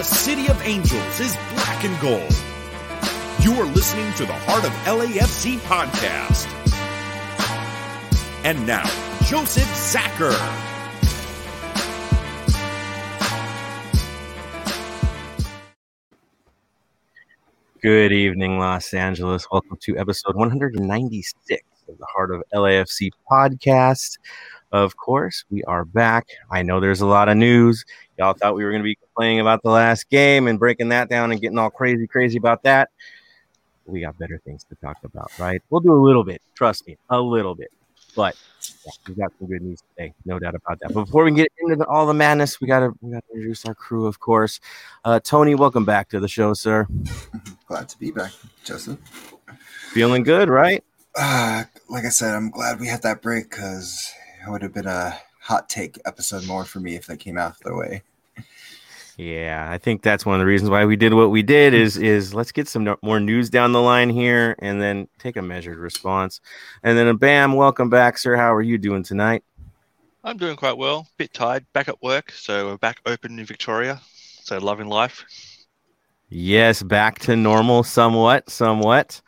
the 0.00 0.04
city 0.06 0.48
of 0.48 0.58
angels 0.62 1.20
is 1.20 1.36
black 1.52 1.84
and 1.84 2.00
gold. 2.00 2.34
You 3.42 3.52
are 3.60 3.66
listening 3.66 4.10
to 4.14 4.24
the 4.24 4.32
Heart 4.32 4.64
of 4.64 4.72
LAFC 4.86 5.58
podcast. 5.58 6.46
And 8.42 8.66
now, 8.66 8.84
Joseph 9.26 9.68
Zacher. 9.68 10.32
Good 17.82 18.12
evening, 18.12 18.58
Los 18.58 18.94
Angeles. 18.94 19.46
Welcome 19.52 19.76
to 19.82 19.98
episode 19.98 20.34
196 20.34 21.62
of 21.88 21.98
the 21.98 22.06
Heart 22.06 22.34
of 22.36 22.42
LAFC 22.54 23.10
podcast. 23.30 24.16
Of 24.72 24.96
course, 24.96 25.44
we 25.50 25.64
are 25.64 25.84
back. 25.84 26.28
I 26.48 26.62
know 26.62 26.78
there's 26.78 27.00
a 27.00 27.06
lot 27.06 27.28
of 27.28 27.36
news. 27.36 27.84
Y'all 28.16 28.34
thought 28.34 28.54
we 28.54 28.64
were 28.64 28.70
going 28.70 28.82
to 28.82 28.84
be 28.84 28.94
complaining 28.94 29.40
about 29.40 29.64
the 29.64 29.70
last 29.70 30.08
game 30.10 30.46
and 30.46 30.60
breaking 30.60 30.90
that 30.90 31.08
down 31.08 31.32
and 31.32 31.40
getting 31.40 31.58
all 31.58 31.70
crazy, 31.70 32.06
crazy 32.06 32.38
about 32.38 32.62
that. 32.62 32.90
We 33.86 34.02
got 34.02 34.16
better 34.16 34.40
things 34.44 34.62
to 34.64 34.76
talk 34.76 34.98
about, 35.02 35.32
right? 35.40 35.60
We'll 35.70 35.80
do 35.80 35.92
a 35.92 35.98
little 36.00 36.22
bit. 36.22 36.40
Trust 36.54 36.86
me, 36.86 36.96
a 37.08 37.20
little 37.20 37.56
bit. 37.56 37.72
But 38.14 38.36
yeah, 38.84 38.92
we've 39.08 39.18
got 39.18 39.32
some 39.38 39.48
good 39.48 39.62
news 39.62 39.82
today, 39.96 40.14
no 40.24 40.38
doubt 40.38 40.54
about 40.54 40.78
that. 40.80 40.94
But 40.94 41.06
before 41.06 41.24
we 41.24 41.32
get 41.32 41.50
into 41.60 41.76
the, 41.76 41.86
all 41.86 42.06
the 42.06 42.14
madness, 42.14 42.60
we 42.60 42.68
gotta 42.68 42.92
we 43.00 43.12
gotta 43.12 43.24
introduce 43.32 43.64
our 43.66 43.74
crew, 43.74 44.06
of 44.06 44.20
course. 44.20 44.60
Uh, 45.04 45.18
Tony, 45.20 45.54
welcome 45.54 45.84
back 45.84 46.08
to 46.10 46.20
the 46.20 46.28
show, 46.28 46.54
sir. 46.54 46.86
Glad 47.66 47.88
to 47.88 47.98
be 47.98 48.10
back, 48.10 48.32
Joseph. 48.64 48.98
Feeling 49.92 50.22
good, 50.22 50.48
right? 50.48 50.82
Uh, 51.16 51.64
like 51.88 52.04
I 52.04 52.08
said, 52.08 52.34
I'm 52.34 52.50
glad 52.50 52.78
we 52.78 52.86
had 52.86 53.02
that 53.02 53.20
break 53.20 53.50
because 53.50 54.12
it 54.44 54.50
would 54.50 54.62
have 54.62 54.72
been 54.72 54.86
a 54.86 55.18
hot 55.40 55.68
take 55.68 55.98
episode 56.06 56.46
more 56.46 56.64
for 56.64 56.80
me 56.80 56.94
if 56.94 57.06
that 57.06 57.18
came 57.18 57.38
out 57.38 57.58
the 57.60 57.74
way. 57.74 58.02
Yeah, 59.16 59.68
I 59.70 59.76
think 59.76 60.02
that's 60.02 60.24
one 60.24 60.36
of 60.36 60.40
the 60.40 60.46
reasons 60.46 60.70
why 60.70 60.86
we 60.86 60.96
did 60.96 61.12
what 61.12 61.30
we 61.30 61.42
did 61.42 61.74
is 61.74 61.98
is 61.98 62.32
let's 62.32 62.52
get 62.52 62.68
some 62.68 62.84
no- 62.84 62.96
more 63.02 63.20
news 63.20 63.50
down 63.50 63.72
the 63.72 63.82
line 63.82 64.08
here 64.08 64.56
and 64.60 64.80
then 64.80 65.08
take 65.18 65.36
a 65.36 65.42
measured 65.42 65.76
response. 65.76 66.40
And 66.82 66.96
then 66.96 67.06
a 67.06 67.14
bam, 67.14 67.54
welcome 67.54 67.90
back, 67.90 68.16
sir. 68.16 68.36
How 68.36 68.54
are 68.54 68.62
you 68.62 68.78
doing 68.78 69.02
tonight? 69.02 69.44
I'm 70.24 70.38
doing 70.38 70.56
quite 70.56 70.78
well. 70.78 71.06
Bit 71.18 71.34
tired. 71.34 71.66
Back 71.74 71.88
at 71.88 72.00
work, 72.02 72.32
so 72.32 72.68
we're 72.68 72.78
back 72.78 73.00
open 73.04 73.38
in 73.38 73.44
Victoria. 73.44 74.00
So 74.42 74.58
loving 74.58 74.88
life. 74.88 75.24
Yes, 76.30 76.82
back 76.82 77.18
to 77.20 77.36
normal 77.36 77.82
somewhat, 77.82 78.48
somewhat. 78.48 79.20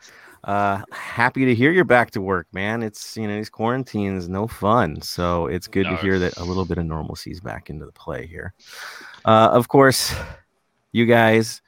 Uh 0.43 0.81
happy 0.91 1.45
to 1.45 1.55
hear 1.55 1.71
you're 1.71 1.85
back 1.85 2.11
to 2.11 2.21
work, 2.21 2.47
man. 2.51 2.83
It's 2.83 3.15
you 3.15 3.27
know, 3.27 3.35
these 3.35 3.49
quarantines 3.49 4.27
no 4.27 4.45
fun. 4.47 5.01
So 5.01 5.47
it's 5.47 5.67
good 5.67 5.85
to 5.85 5.91
No. 5.91 5.97
hear 5.97 6.19
that 6.19 6.37
a 6.37 6.43
little 6.43 6.65
bit 6.65 6.77
of 6.77 6.85
normalcy 6.85 7.31
is 7.31 7.39
back 7.39 7.69
into 7.69 7.85
the 7.85 7.93
play 7.93 8.25
here. 8.27 8.53
Uh 9.23 9.49
of 9.53 9.69
course, 9.69 10.13
you 10.91 11.05
guys 11.05 11.61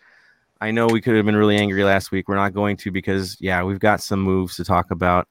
I 0.59 0.71
know 0.71 0.87
we 0.87 0.99
could 1.01 1.15
have 1.15 1.25
been 1.25 1.35
really 1.35 1.57
angry 1.57 1.83
last 1.83 2.11
week. 2.11 2.27
We're 2.27 2.35
not 2.35 2.53
going 2.53 2.75
to 2.77 2.91
because 2.91 3.37
yeah, 3.39 3.63
we've 3.63 3.79
got 3.79 4.01
some 4.01 4.19
moves 4.21 4.55
to 4.57 4.63
talk 4.65 4.91
about. 4.91 5.27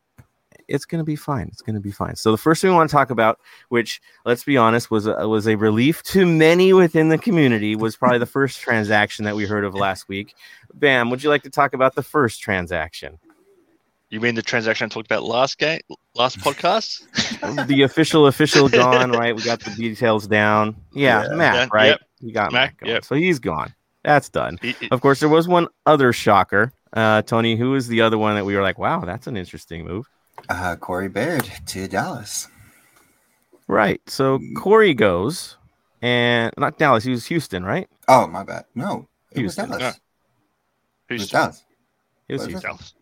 It's 0.67 0.87
going 0.87 1.01
to 1.01 1.05
be 1.05 1.17
fine. 1.17 1.49
It's 1.49 1.61
going 1.61 1.75
to 1.75 1.81
be 1.81 1.91
fine. 1.91 2.17
So 2.17 2.31
the 2.31 2.39
first 2.39 2.63
thing 2.63 2.71
we 2.71 2.77
want 2.77 2.89
to 2.89 2.95
talk 2.95 3.11
about, 3.11 3.39
which 3.69 4.01
let's 4.25 4.45
be 4.45 4.57
honest 4.57 4.91
was 4.91 5.07
a, 5.07 5.29
was 5.29 5.47
a 5.47 5.57
relief 5.57 6.03
to 6.05 6.25
many 6.25 6.73
within 6.73 7.11
the 7.11 7.19
community, 7.19 7.77
was 7.77 7.97
probably 7.97 8.19
the 8.19 8.25
first 8.27 8.61
transaction 8.61 9.27
that 9.27 9.37
we 9.37 9.45
heard 9.45 9.65
of 9.65 9.75
last 9.75 10.09
week. 10.09 10.35
Bam, 10.73 11.11
would 11.11 11.23
you 11.23 11.29
like 11.29 11.43
to 11.43 11.51
talk 11.51 11.75
about 11.75 11.95
the 11.95 12.03
first 12.03 12.41
transaction? 12.41 13.19
You 14.15 14.21
mean 14.21 14.37
the 14.37 14.43
transaction 14.43 14.85
I 14.85 14.89
talked 14.91 15.07
about 15.09 15.25
last 15.25 15.59
game, 15.59 15.81
last 16.15 16.39
podcast? 16.39 17.03
the 17.67 17.83
official 17.83 18.29
official 18.29 18.69
gone, 18.69 19.11
right? 19.11 19.35
We 19.35 19.43
got 19.43 19.59
the 19.59 19.71
details 19.73 20.29
down. 20.29 20.77
Yeah, 20.93 21.25
Yeah. 21.31 21.35
Matt, 21.35 21.73
right? 21.73 21.87
yep. 21.89 22.01
We 22.23 22.31
got 22.31 22.53
Matt, 22.53 22.75
Matt, 22.81 22.89
yep. 22.89 23.05
So 23.05 23.17
he's 23.17 23.41
gone. 23.41 23.75
That's 24.05 24.29
done. 24.29 24.61
It- 24.63 24.81
it- 24.81 24.93
Of 24.93 25.01
course, 25.01 25.19
there 25.19 25.29
was 25.29 25.49
one 25.49 25.67
other 25.85 26.13
shocker. 26.13 26.73
Uh, 26.93 27.23
Tony, 27.23 27.57
who 27.57 27.73
was 27.73 27.89
the 27.89 28.03
other 28.03 28.17
one 28.17 28.37
that 28.37 28.45
we 28.45 28.55
were 28.55 28.63
like, 28.63 28.79
wow, 28.79 29.01
that's 29.01 29.27
an 29.27 29.37
interesting 29.37 29.85
move. 29.85 30.09
Uh, 30.49 30.77
Corey 30.77 31.09
Baird 31.09 31.51
to 31.67 31.89
Dallas. 31.89 32.47
Right. 33.67 34.01
So 34.07 34.39
Corey 34.57 34.95
goes, 34.95 35.57
and 36.03 36.53
not 36.57 36.79
Dallas. 36.79 37.03
He 37.03 37.11
was 37.11 37.27
Houston, 37.27 37.65
right? 37.65 37.89
Oh, 38.07 38.29
my 38.29 38.45
bad. 38.45 38.67
No, 38.77 39.09
it 39.33 39.39
Houston. 39.41 39.71
was 39.71 39.79
Dallas. 39.79 39.97
It 41.09 41.13
was 41.15 41.23
who's 41.23 41.31
Dallas. 41.31 41.65
He 42.29 42.33
was 42.35 42.43
Was? 42.43 42.49
Houston. 42.51 42.71
Dallas? 42.71 42.95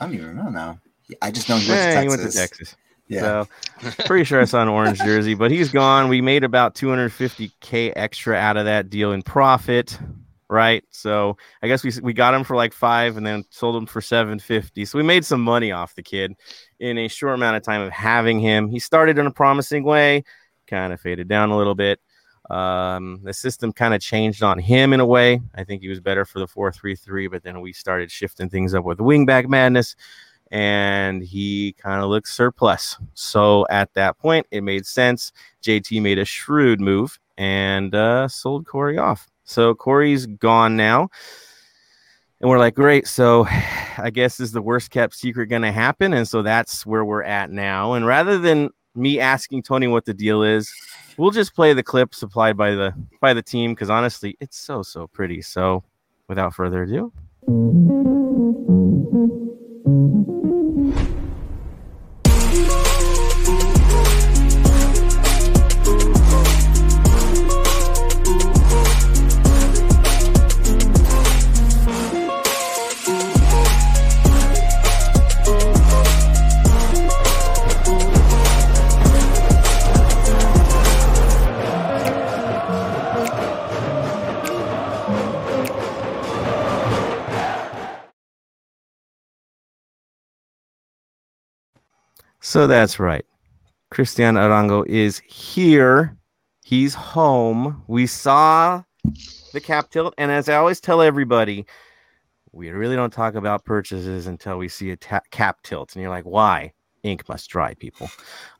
I 0.00 0.06
don't 0.06 0.14
even 0.14 0.36
know 0.36 0.48
now. 0.48 0.80
I 1.20 1.30
just 1.30 1.48
know 1.48 1.56
he 1.56 1.68
went, 1.70 1.80
Yeah, 1.80 1.94
to, 1.94 2.00
he 2.02 2.08
Texas. 2.08 2.18
went 2.22 2.32
to 2.32 2.38
Texas. 2.38 2.76
Yeah. 3.08 3.44
So 3.80 3.90
pretty 4.06 4.24
sure 4.24 4.40
I 4.40 4.44
saw 4.44 4.62
an 4.62 4.68
orange 4.68 4.98
jersey, 4.98 5.34
but 5.34 5.50
he's 5.50 5.70
gone. 5.70 6.08
We 6.08 6.20
made 6.20 6.42
about 6.42 6.74
250k 6.74 7.92
extra 7.94 8.34
out 8.36 8.56
of 8.56 8.64
that 8.64 8.88
deal 8.88 9.12
in 9.12 9.22
profit, 9.22 9.98
right? 10.48 10.82
So 10.90 11.36
I 11.62 11.68
guess 11.68 11.84
we 11.84 11.92
we 12.02 12.12
got 12.14 12.32
him 12.32 12.44
for 12.44 12.56
like 12.56 12.72
five, 12.72 13.18
and 13.18 13.26
then 13.26 13.44
sold 13.50 13.76
him 13.76 13.86
for 13.86 14.00
750. 14.00 14.86
So 14.86 14.96
we 14.98 15.04
made 15.04 15.24
some 15.24 15.42
money 15.42 15.70
off 15.70 15.94
the 15.94 16.02
kid 16.02 16.32
in 16.80 16.96
a 16.96 17.08
short 17.08 17.34
amount 17.34 17.56
of 17.58 17.62
time 17.62 17.82
of 17.82 17.92
having 17.92 18.40
him. 18.40 18.68
He 18.68 18.78
started 18.78 19.18
in 19.18 19.26
a 19.26 19.30
promising 19.30 19.84
way, 19.84 20.24
kind 20.66 20.92
of 20.92 21.00
faded 21.00 21.28
down 21.28 21.50
a 21.50 21.56
little 21.58 21.74
bit. 21.74 22.00
Um, 22.50 23.20
the 23.22 23.32
system 23.32 23.72
kind 23.72 23.94
of 23.94 24.00
changed 24.00 24.42
on 24.42 24.58
him 24.58 24.92
in 24.92 25.00
a 25.00 25.06
way. 25.06 25.40
I 25.54 25.64
think 25.64 25.82
he 25.82 25.88
was 25.88 26.00
better 26.00 26.24
for 26.24 26.38
the 26.38 26.46
4-3-3, 26.46 27.30
but 27.30 27.42
then 27.42 27.60
we 27.60 27.72
started 27.72 28.10
shifting 28.10 28.50
things 28.50 28.74
up 28.74 28.84
with 28.84 28.98
wingback 28.98 29.48
madness 29.48 29.96
and 30.50 31.22
he 31.22 31.74
kind 31.78 32.02
of 32.02 32.10
looks 32.10 32.32
surplus. 32.32 32.96
So 33.14 33.66
at 33.70 33.92
that 33.94 34.18
point, 34.18 34.46
it 34.50 34.62
made 34.62 34.86
sense. 34.86 35.32
JT 35.62 36.00
made 36.02 36.18
a 36.18 36.24
shrewd 36.24 36.80
move 36.80 37.18
and 37.36 37.94
uh, 37.94 38.28
sold 38.28 38.66
Corey 38.66 38.98
off. 38.98 39.26
So 39.44 39.74
Corey's 39.74 40.26
gone 40.26 40.76
now. 40.76 41.08
And 42.40 42.50
we're 42.50 42.58
like, 42.58 42.74
great. 42.74 43.06
So 43.06 43.46
I 43.98 44.10
guess 44.10 44.38
is 44.38 44.52
the 44.52 44.62
worst 44.62 44.90
kept 44.90 45.14
secret 45.14 45.46
going 45.46 45.62
to 45.62 45.72
happen? 45.72 46.12
And 46.12 46.28
so 46.28 46.42
that's 46.42 46.84
where 46.84 47.04
we're 47.04 47.22
at 47.22 47.50
now. 47.50 47.94
And 47.94 48.06
rather 48.06 48.38
than 48.38 48.70
me 48.94 49.18
asking 49.18 49.62
Tony 49.62 49.86
what 49.86 50.04
the 50.04 50.14
deal 50.14 50.42
is, 50.42 50.72
we'll 51.16 51.30
just 51.30 51.54
play 51.54 51.72
the 51.72 51.82
clip 51.82 52.14
supplied 52.14 52.56
by 52.56 52.72
the 52.72 52.94
by 53.20 53.34
the 53.34 53.42
team 53.42 53.72
because 53.72 53.90
honestly, 53.90 54.36
it's 54.40 54.56
so 54.56 54.82
so 54.82 55.06
pretty. 55.06 55.42
So 55.42 55.84
without 56.28 56.54
further 56.54 56.82
ado, 56.82 57.12
So 92.44 92.66
that's 92.66 93.00
right. 93.00 93.24
Cristian 93.90 94.34
Arango 94.36 94.86
is 94.86 95.18
here. 95.20 96.14
He's 96.62 96.92
home. 96.92 97.82
We 97.86 98.06
saw 98.06 98.82
the 99.54 99.62
cap 99.62 99.88
tilt. 99.88 100.12
And 100.18 100.30
as 100.30 100.50
I 100.50 100.56
always 100.56 100.78
tell 100.78 101.00
everybody, 101.00 101.64
we 102.52 102.68
really 102.68 102.96
don't 102.96 103.14
talk 103.14 103.34
about 103.34 103.64
purchases 103.64 104.26
until 104.26 104.58
we 104.58 104.68
see 104.68 104.90
a 104.90 104.96
ta- 104.96 105.22
cap 105.30 105.62
tilt. 105.62 105.94
And 105.94 106.02
you're 106.02 106.10
like, 106.10 106.26
why? 106.26 106.74
Ink 107.02 107.26
must 107.30 107.48
dry, 107.48 107.72
people. 107.72 108.10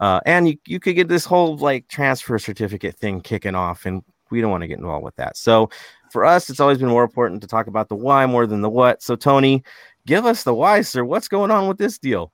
Uh, 0.01 0.19
and 0.25 0.49
you, 0.49 0.57
you 0.67 0.81
could 0.81 0.97
get 0.97 1.09
this 1.09 1.27
whole 1.27 1.59
like 1.59 1.87
transfer 1.89 2.39
certificate 2.39 2.97
thing 2.97 3.21
kicking 3.21 3.55
off. 3.55 3.85
And 3.85 4.03
we 4.31 4.41
don't 4.41 4.51
want 4.51 4.63
to 4.63 4.69
get 4.69 4.79
involved 4.79 5.05
with 5.05 5.17
that. 5.17 5.37
So 5.37 5.69
for 6.11 6.25
us, 6.25 6.49
it's 6.49 6.59
always 6.59 6.79
been 6.79 6.89
more 6.89 7.05
important 7.05 7.43
to 7.43 7.47
talk 7.47 7.67
about 7.67 7.91
the 7.91 7.97
why 7.97 8.25
more 8.25 8.47
than 8.47 8.63
the 8.63 8.71
what. 8.71 9.03
So, 9.03 9.15
Tony, 9.15 9.63
give 10.07 10.25
us 10.25 10.43
the 10.43 10.55
why, 10.55 10.81
sir. 10.81 11.05
What's 11.05 11.29
going 11.29 11.51
on 11.51 11.69
with 11.69 11.77
this 11.77 11.99
deal? 11.99 12.33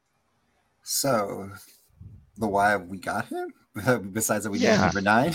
So, 0.92 1.48
the 2.36 2.48
why 2.48 2.76
we 2.76 2.98
got 2.98 3.26
him, 3.26 3.54
besides 4.12 4.42
that 4.42 4.50
we 4.50 4.58
Yeah. 4.58 4.72
did 4.72 4.80
number 4.80 5.00
nine. 5.00 5.32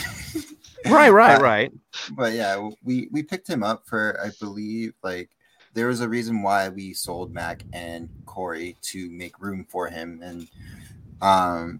Right, 0.86 1.10
right, 1.10 1.38
Uh, 1.38 1.42
right. 1.42 1.72
but 2.12 2.34
yeah, 2.34 2.69
we 2.84 3.07
we 3.10 3.24
picked 3.24 3.48
him 3.48 3.63
up 3.63 3.88
for 3.88 4.19
I 4.22 4.31
believe 4.42 4.94
like 5.02 5.30
there 5.74 5.88
was 5.88 6.02
a 6.02 6.10
reason 6.10 6.42
why 6.42 6.68
we 6.68 6.94
sold 6.94 7.34
Mac 7.34 7.63
and 7.72 8.10
Corey 8.25 8.75
to 8.92 9.10
make 9.10 9.40
room 9.40 9.66
for 9.69 9.88
him, 9.88 10.19
and 10.22 10.48
um, 11.22 11.80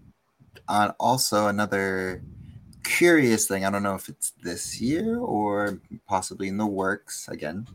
on 0.70 0.92
also 0.98 1.48
another 1.48 2.24
curious 2.84 3.46
thing. 3.46 3.66
I 3.66 3.70
don't 3.70 3.84
know 3.84 3.96
if 3.96 4.08
it's 4.08 4.32
this 4.42 4.80
year 4.80 5.20
or 5.20 5.82
possibly 6.08 6.48
in 6.48 6.56
the 6.58 6.66
works. 6.66 7.28
Again, 7.28 7.68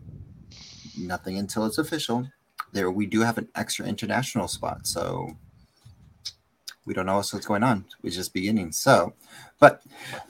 nothing 0.97 1.37
until 1.37 1.67
it's 1.67 1.76
official. 1.79 2.26
There, 2.73 2.91
we 2.91 3.05
do 3.05 3.20
have 3.20 3.37
an 3.37 3.49
extra 3.55 3.85
international 3.87 4.49
spot, 4.49 4.87
so 4.87 5.37
we 6.87 6.94
don't 6.94 7.06
know 7.06 7.17
what's 7.17 7.32
going 7.47 7.62
on. 7.62 7.85
We're 8.03 8.11
just 8.11 8.32
beginning. 8.32 8.73
So, 8.73 9.15
but 9.59 9.82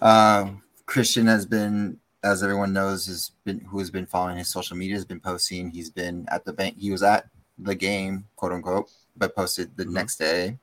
uh, 0.02 0.50
Cristian 0.86 1.26
has 1.26 1.46
been 1.46 1.98
as 2.22 2.42
everyone 2.42 2.72
knows, 2.72 3.06
has 3.06 3.30
been 3.44 3.60
who 3.60 3.78
has 3.78 3.90
been 3.90 4.06
following 4.06 4.36
his 4.36 4.48
social 4.48 4.76
media 4.76 4.94
has 4.96 5.04
been 5.06 5.20
posting. 5.20 5.70
He's 5.70 5.90
been 5.90 6.26
at 6.30 6.44
the 6.44 6.52
bank. 6.52 6.76
He 6.78 6.90
was 6.90 7.02
at 7.02 7.26
the 7.58 7.74
game, 7.74 8.26
quote 8.36 8.52
unquote, 8.52 8.90
but 9.16 9.34
posted 9.34 9.74
the 9.76 9.84
Mhm. 9.84 9.92
next 9.92 10.16
day, 10.16 10.58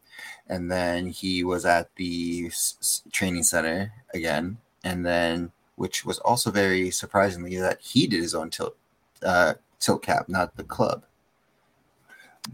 and 0.47 0.69
then 0.71 1.07
he 1.07 1.43
was 1.43 1.65
at 1.65 1.89
the 1.95 2.47
s- 2.47 3.01
training 3.11 3.43
center 3.43 3.91
again, 4.13 4.57
and 4.83 5.05
then 5.05 5.51
which 5.77 6.05
was 6.05 6.19
also 6.19 6.51
very 6.51 6.89
surprisingly 6.91 7.55
that 7.57 7.79
he 7.81 8.07
did 8.07 8.21
his 8.21 8.35
own 8.35 8.49
tilt 8.49 8.75
uh, 9.23 9.55
tilt 9.79 10.03
cap, 10.03 10.29
not 10.29 10.55
the 10.57 10.63
club. 10.63 11.03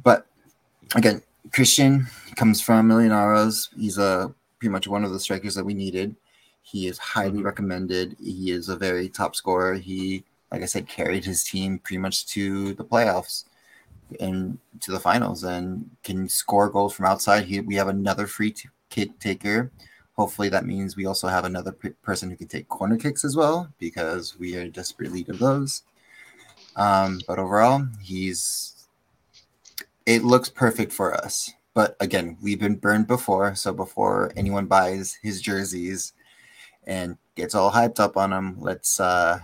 But 0.01 0.27
again, 0.95 1.21
Cristian 1.49 2.05
comes 2.35 2.61
from 2.61 2.89
Millonarios. 2.89 3.69
He's 3.77 3.97
a 3.97 4.33
pretty 4.59 4.71
much 4.71 4.87
one 4.87 5.03
of 5.03 5.11
the 5.11 5.19
strikers 5.19 5.55
that 5.55 5.65
we 5.65 5.73
needed. 5.73 6.15
He 6.61 6.87
is 6.87 6.97
highly 6.97 7.39
Mhm. 7.39 7.43
recommended. 7.45 8.15
He 8.19 8.51
is 8.51 8.69
a 8.69 8.77
very 8.77 9.09
top 9.09 9.35
scorer. 9.35 9.75
He, 9.75 10.23
like 10.51 10.61
I 10.61 10.65
said, 10.65 10.87
carried 10.87 11.25
his 11.25 11.43
team 11.43 11.79
pretty 11.79 11.97
much 11.99 12.25
to 12.27 12.73
the 12.73 12.85
playoffs 12.85 13.45
and 14.19 14.57
to 14.79 14.91
the 14.91 14.99
finals 14.99 15.43
and 15.43 15.89
can 16.03 16.29
score 16.29 16.69
goals 16.69 16.93
from 16.93 17.05
outside. 17.05 17.45
He, 17.45 17.59
we 17.59 17.75
have 17.75 17.87
another 17.89 18.27
free 18.27 18.51
t- 18.51 18.69
kick 18.89 19.19
taker. 19.19 19.71
Hopefully, 20.15 20.47
that 20.49 20.65
means 20.65 20.95
we 20.95 21.05
also 21.07 21.27
have 21.27 21.43
another 21.43 21.71
p- 21.71 21.89
person 22.03 22.29
who 22.29 22.35
can 22.37 22.47
take 22.47 22.69
corner 22.69 22.97
kicks 22.97 23.25
as 23.25 23.35
well 23.35 23.73
because 23.79 24.37
we 24.39 24.55
are 24.55 24.61
in 24.61 24.71
desperate 24.71 25.11
need 25.11 25.29
of 25.29 25.39
those. 25.39 25.83
Um, 26.75 27.19
but 27.27 27.39
overall, 27.39 27.87
he's 28.01 28.82
it 30.05 30.23
looks 30.23 30.50
perfect 30.50 30.91
for 30.91 31.13
us. 31.13 31.51
But 31.73 31.95
again, 32.00 32.38
we've 32.41 32.59
been 32.59 32.75
burned 32.75 33.07
before, 33.07 33.55
so 33.55 33.73
before 33.73 34.31
anyone 34.38 34.67
buys 34.67 35.17
his 35.21 35.41
jerseys 35.41 36.13
and 36.85 37.17
gets 37.35 37.55
all 37.55 37.71
hyped 37.71 38.00
up 38.00 38.15
on 38.15 38.29
them, 38.29 38.57
let's 38.59 39.00
uh 39.00 39.39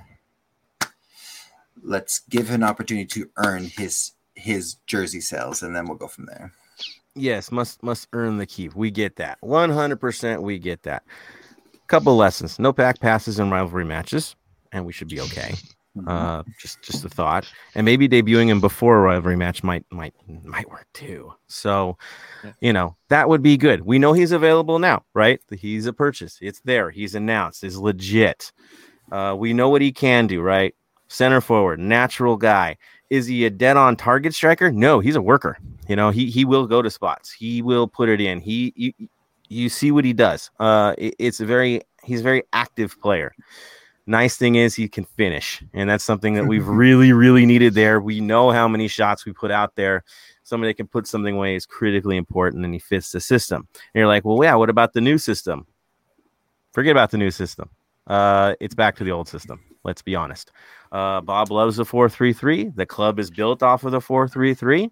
let's 1.81 2.19
give 2.29 2.49
him 2.49 2.55
an 2.55 2.63
opportunity 2.63 3.05
to 3.07 3.29
earn 3.37 3.65
his 3.65 4.11
his 4.35 4.75
jersey 4.85 5.21
sales, 5.21 5.63
and 5.63 5.75
then 5.75 5.85
we'll 5.85 5.97
go 5.97 6.07
from 6.07 6.25
there. 6.27 6.53
Yes, 7.15 7.51
must 7.51 7.81
must 7.81 8.07
earn 8.13 8.37
the 8.37 8.45
keep. 8.45 8.75
We 8.75 8.91
get 8.91 9.15
that. 9.15 9.37
One 9.41 9.71
hundred 9.71 9.99
percent, 9.99 10.43
we 10.43 10.59
get 10.59 10.83
that. 10.83 11.03
Couple 11.87 12.15
lessons: 12.15 12.59
no 12.59 12.71
back 12.71 12.99
passes 12.99 13.39
in 13.39 13.49
rivalry 13.49 13.85
matches, 13.85 14.35
and 14.71 14.85
we 14.85 14.93
should 14.93 15.09
be 15.09 15.19
okay. 15.21 15.55
Uh, 16.07 16.43
just 16.59 16.81
just 16.81 17.03
a 17.05 17.09
thought, 17.09 17.45
and 17.75 17.85
maybe 17.85 18.07
debuting 18.07 18.47
him 18.47 18.61
before 18.61 18.97
a 18.97 19.01
rivalry 19.01 19.35
match 19.35 19.63
might 19.63 19.85
might 19.91 20.13
might 20.43 20.69
work 20.69 20.87
too. 20.93 21.33
So, 21.47 21.97
Yeah. 22.43 22.51
you 22.61 22.73
know, 22.73 22.95
that 23.09 23.27
would 23.29 23.41
be 23.41 23.57
good. 23.57 23.81
We 23.85 23.99
know 23.99 24.13
he's 24.13 24.31
available 24.31 24.79
now, 24.79 25.03
right? 25.13 25.39
He's 25.51 25.85
a 25.85 25.93
purchase. 25.93 26.37
It's 26.41 26.61
there. 26.61 26.89
He's 26.91 27.15
announced. 27.15 27.63
Is 27.63 27.77
legit. 27.77 28.51
Uh, 29.11 29.35
we 29.37 29.53
know 29.53 29.69
what 29.69 29.81
he 29.81 29.91
can 29.91 30.27
do, 30.27 30.41
right? 30.41 30.75
Center 31.07 31.41
forward, 31.41 31.79
natural 31.79 32.37
guy. 32.37 32.77
Is 33.09 33.25
he 33.25 33.43
a 33.45 33.49
dead 33.49 33.75
on 33.75 33.95
target 33.95 34.35
striker? 34.35 34.71
No, 34.71 34.99
he's 34.99 35.15
a 35.15 35.21
worker. 35.21 35.57
You 35.87 35.95
know, 35.95 36.11
he 36.11 36.29
he 36.29 36.45
will 36.45 36.67
go 36.67 36.81
to 36.83 36.89
spots. 36.91 37.31
He 37.31 37.61
will 37.63 37.87
put 37.87 38.09
it 38.09 38.21
in. 38.21 38.39
He 38.39 38.71
you, 38.75 38.93
you 39.47 39.67
see 39.69 39.91
what 39.91 40.05
he 40.05 40.13
does. 40.13 40.51
Uh, 40.59 40.93
it- 40.99 41.15
it's 41.17 41.39
a 41.39 41.45
very 41.45 41.81
he's 42.03 42.19
a 42.19 42.23
very 42.23 42.43
active 42.53 43.01
player. 43.01 43.33
Nice 44.09 44.37
thing 44.37 44.55
is 44.55 44.73
he 44.73 44.87
can 44.87 45.05
finish, 45.05 45.61
and 45.71 45.87
that's 45.87 46.03
something 46.03 46.33
that 46.33 46.47
we've 46.47 46.67
really 46.83 47.13
really 47.13 47.45
needed 47.45 47.75
there. 47.75 48.01
We 48.01 48.19
know 48.21 48.49
how 48.49 48.67
many 48.67 48.87
shots 48.87 49.23
we 49.23 49.33
put 49.33 49.51
out 49.51 49.75
there. 49.75 50.03
Somebody 50.41 50.71
that 50.71 50.77
can 50.77 50.87
put 50.87 51.05
something 51.05 51.35
away 51.35 51.53
is 51.53 51.67
critically 51.67 52.17
important, 52.17 52.65
and 52.65 52.73
he 52.73 52.79
fits 52.79 53.11
the 53.11 53.21
system. 53.21 53.67
And 53.75 53.99
you're 53.99 54.07
like, 54.07 54.25
well, 54.25 54.43
yeah, 54.43 54.55
what 54.55 54.71
about 54.71 54.93
the 54.93 54.99
new 54.99 55.19
system? 55.19 55.67
Forget 56.73 56.89
about 56.89 57.11
the 57.11 57.19
new 57.19 57.29
system. 57.29 57.69
Uh, 58.07 58.55
it's 58.59 58.73
back 58.73 58.95
to 58.95 59.03
the 59.03 59.11
old 59.11 59.27
system. 59.27 59.61
Let's 59.83 60.01
be 60.01 60.15
honest. 60.15 60.51
Uh, 60.91 61.21
Bob 61.21 61.51
loves 61.51 61.77
the 61.77 61.85
433. 61.85 62.71
The 62.75 62.87
club 62.87 63.19
is 63.19 63.29
built 63.29 63.61
off 63.61 63.83
of 63.83 63.91
the 63.91 64.01
433. 64.01 64.89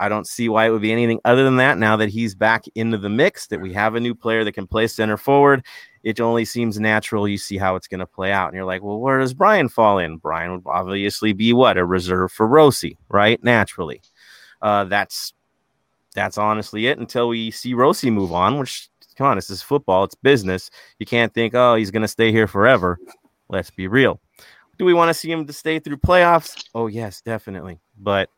I 0.00 0.08
don't 0.08 0.26
see 0.26 0.48
why 0.48 0.66
it 0.66 0.70
would 0.70 0.80
be 0.80 0.92
anything 0.92 1.20
other 1.26 1.44
than 1.44 1.56
that 1.56 1.76
now 1.76 1.94
that 1.98 2.08
he's 2.08 2.34
back 2.34 2.64
into 2.74 2.96
the 2.96 3.10
mix, 3.10 3.46
that 3.48 3.60
we 3.60 3.72
have 3.74 3.94
a 3.94 4.00
new 4.00 4.14
player 4.14 4.44
that 4.44 4.52
can 4.52 4.66
play 4.66 4.86
center 4.86 5.18
forward. 5.18 5.64
It 6.02 6.20
only 6.20 6.46
seems 6.46 6.80
natural. 6.80 7.28
You 7.28 7.36
see 7.36 7.58
how 7.58 7.76
it's 7.76 7.86
going 7.86 8.00
to 8.00 8.06
play 8.06 8.32
out. 8.32 8.48
And 8.48 8.56
you're 8.56 8.64
like, 8.64 8.82
well, 8.82 8.98
where 8.98 9.18
does 9.18 9.34
Brian 9.34 9.68
fall 9.68 9.98
in? 9.98 10.16
Brian 10.16 10.52
would 10.52 10.62
obviously 10.64 11.34
be 11.34 11.52
what? 11.52 11.76
A 11.76 11.84
reserve 11.84 12.32
for 12.32 12.46
Rossi, 12.48 12.96
right? 13.10 13.42
Naturally. 13.44 14.00
Uh, 14.62 14.84
that's 14.84 15.34
that's 16.14 16.38
honestly 16.38 16.86
it 16.86 16.98
until 16.98 17.28
we 17.28 17.50
see 17.50 17.74
Rossi 17.74 18.10
move 18.10 18.32
on, 18.32 18.58
which 18.58 18.88
come 19.16 19.26
on, 19.26 19.36
this 19.36 19.50
is 19.50 19.60
football, 19.60 20.04
it's 20.04 20.14
business. 20.14 20.70
You 20.98 21.04
can't 21.04 21.32
think, 21.34 21.54
oh, 21.54 21.74
he's 21.74 21.90
going 21.90 22.02
to 22.02 22.08
stay 22.08 22.32
here 22.32 22.46
forever. 22.46 22.98
Let's 23.50 23.70
be 23.70 23.86
real. 23.86 24.18
Do 24.78 24.86
we 24.86 24.94
want 24.94 25.10
to 25.10 25.14
see 25.14 25.30
him 25.30 25.46
to 25.46 25.52
stay 25.52 25.78
through 25.78 25.98
playoffs? 25.98 26.64
Oh, 26.74 26.86
yes, 26.86 27.20
definitely. 27.20 27.80
But 27.98 28.30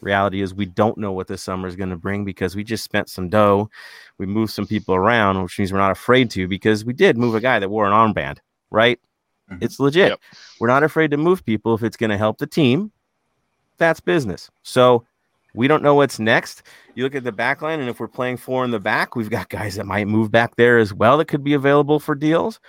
reality 0.00 0.40
is 0.42 0.54
we 0.54 0.66
don't 0.66 0.98
know 0.98 1.12
what 1.12 1.26
this 1.26 1.42
summer 1.42 1.68
is 1.68 1.76
going 1.76 1.90
to 1.90 1.96
bring 1.96 2.24
because 2.24 2.56
we 2.56 2.64
just 2.64 2.84
spent 2.84 3.08
some 3.08 3.28
dough. 3.28 3.70
We 4.18 4.26
moved 4.26 4.52
some 4.52 4.66
people 4.66 4.94
around, 4.94 5.42
which 5.42 5.58
means 5.58 5.72
we're 5.72 5.78
not 5.78 5.90
afraid 5.90 6.30
to 6.32 6.48
because 6.48 6.84
we 6.84 6.92
did 6.92 7.16
move 7.16 7.34
a 7.34 7.40
guy 7.40 7.58
that 7.58 7.70
wore 7.70 7.86
an 7.86 7.92
armband, 7.92 8.38
right? 8.70 8.98
Mhm. 9.50 9.58
It's 9.62 9.80
legit. 9.80 10.10
Yep. 10.10 10.20
We're 10.60 10.68
not 10.68 10.82
afraid 10.82 11.10
to 11.10 11.16
move 11.16 11.44
people 11.44 11.74
if 11.74 11.82
it's 11.82 11.96
going 11.96 12.10
to 12.10 12.18
help 12.18 12.38
the 12.38 12.46
team. 12.46 12.92
That's 13.78 14.00
business. 14.00 14.50
So 14.62 15.06
we 15.54 15.66
don't 15.68 15.82
know 15.82 15.94
what's 15.94 16.18
next. 16.18 16.62
You 16.94 17.04
look 17.04 17.14
at 17.14 17.24
the 17.24 17.32
back 17.32 17.62
line, 17.62 17.80
and 17.80 17.88
if 17.88 17.98
we're 17.98 18.08
playing 18.08 18.36
four 18.36 18.64
in 18.64 18.70
the 18.70 18.78
back, 18.78 19.16
we've 19.16 19.30
got 19.30 19.48
guys 19.48 19.76
that 19.76 19.86
might 19.86 20.06
move 20.06 20.30
back 20.30 20.56
there 20.56 20.78
as 20.78 20.92
well 20.92 21.18
that 21.18 21.26
could 21.26 21.42
be 21.42 21.54
available 21.54 21.98
for 21.98 22.14
deals. 22.14 22.60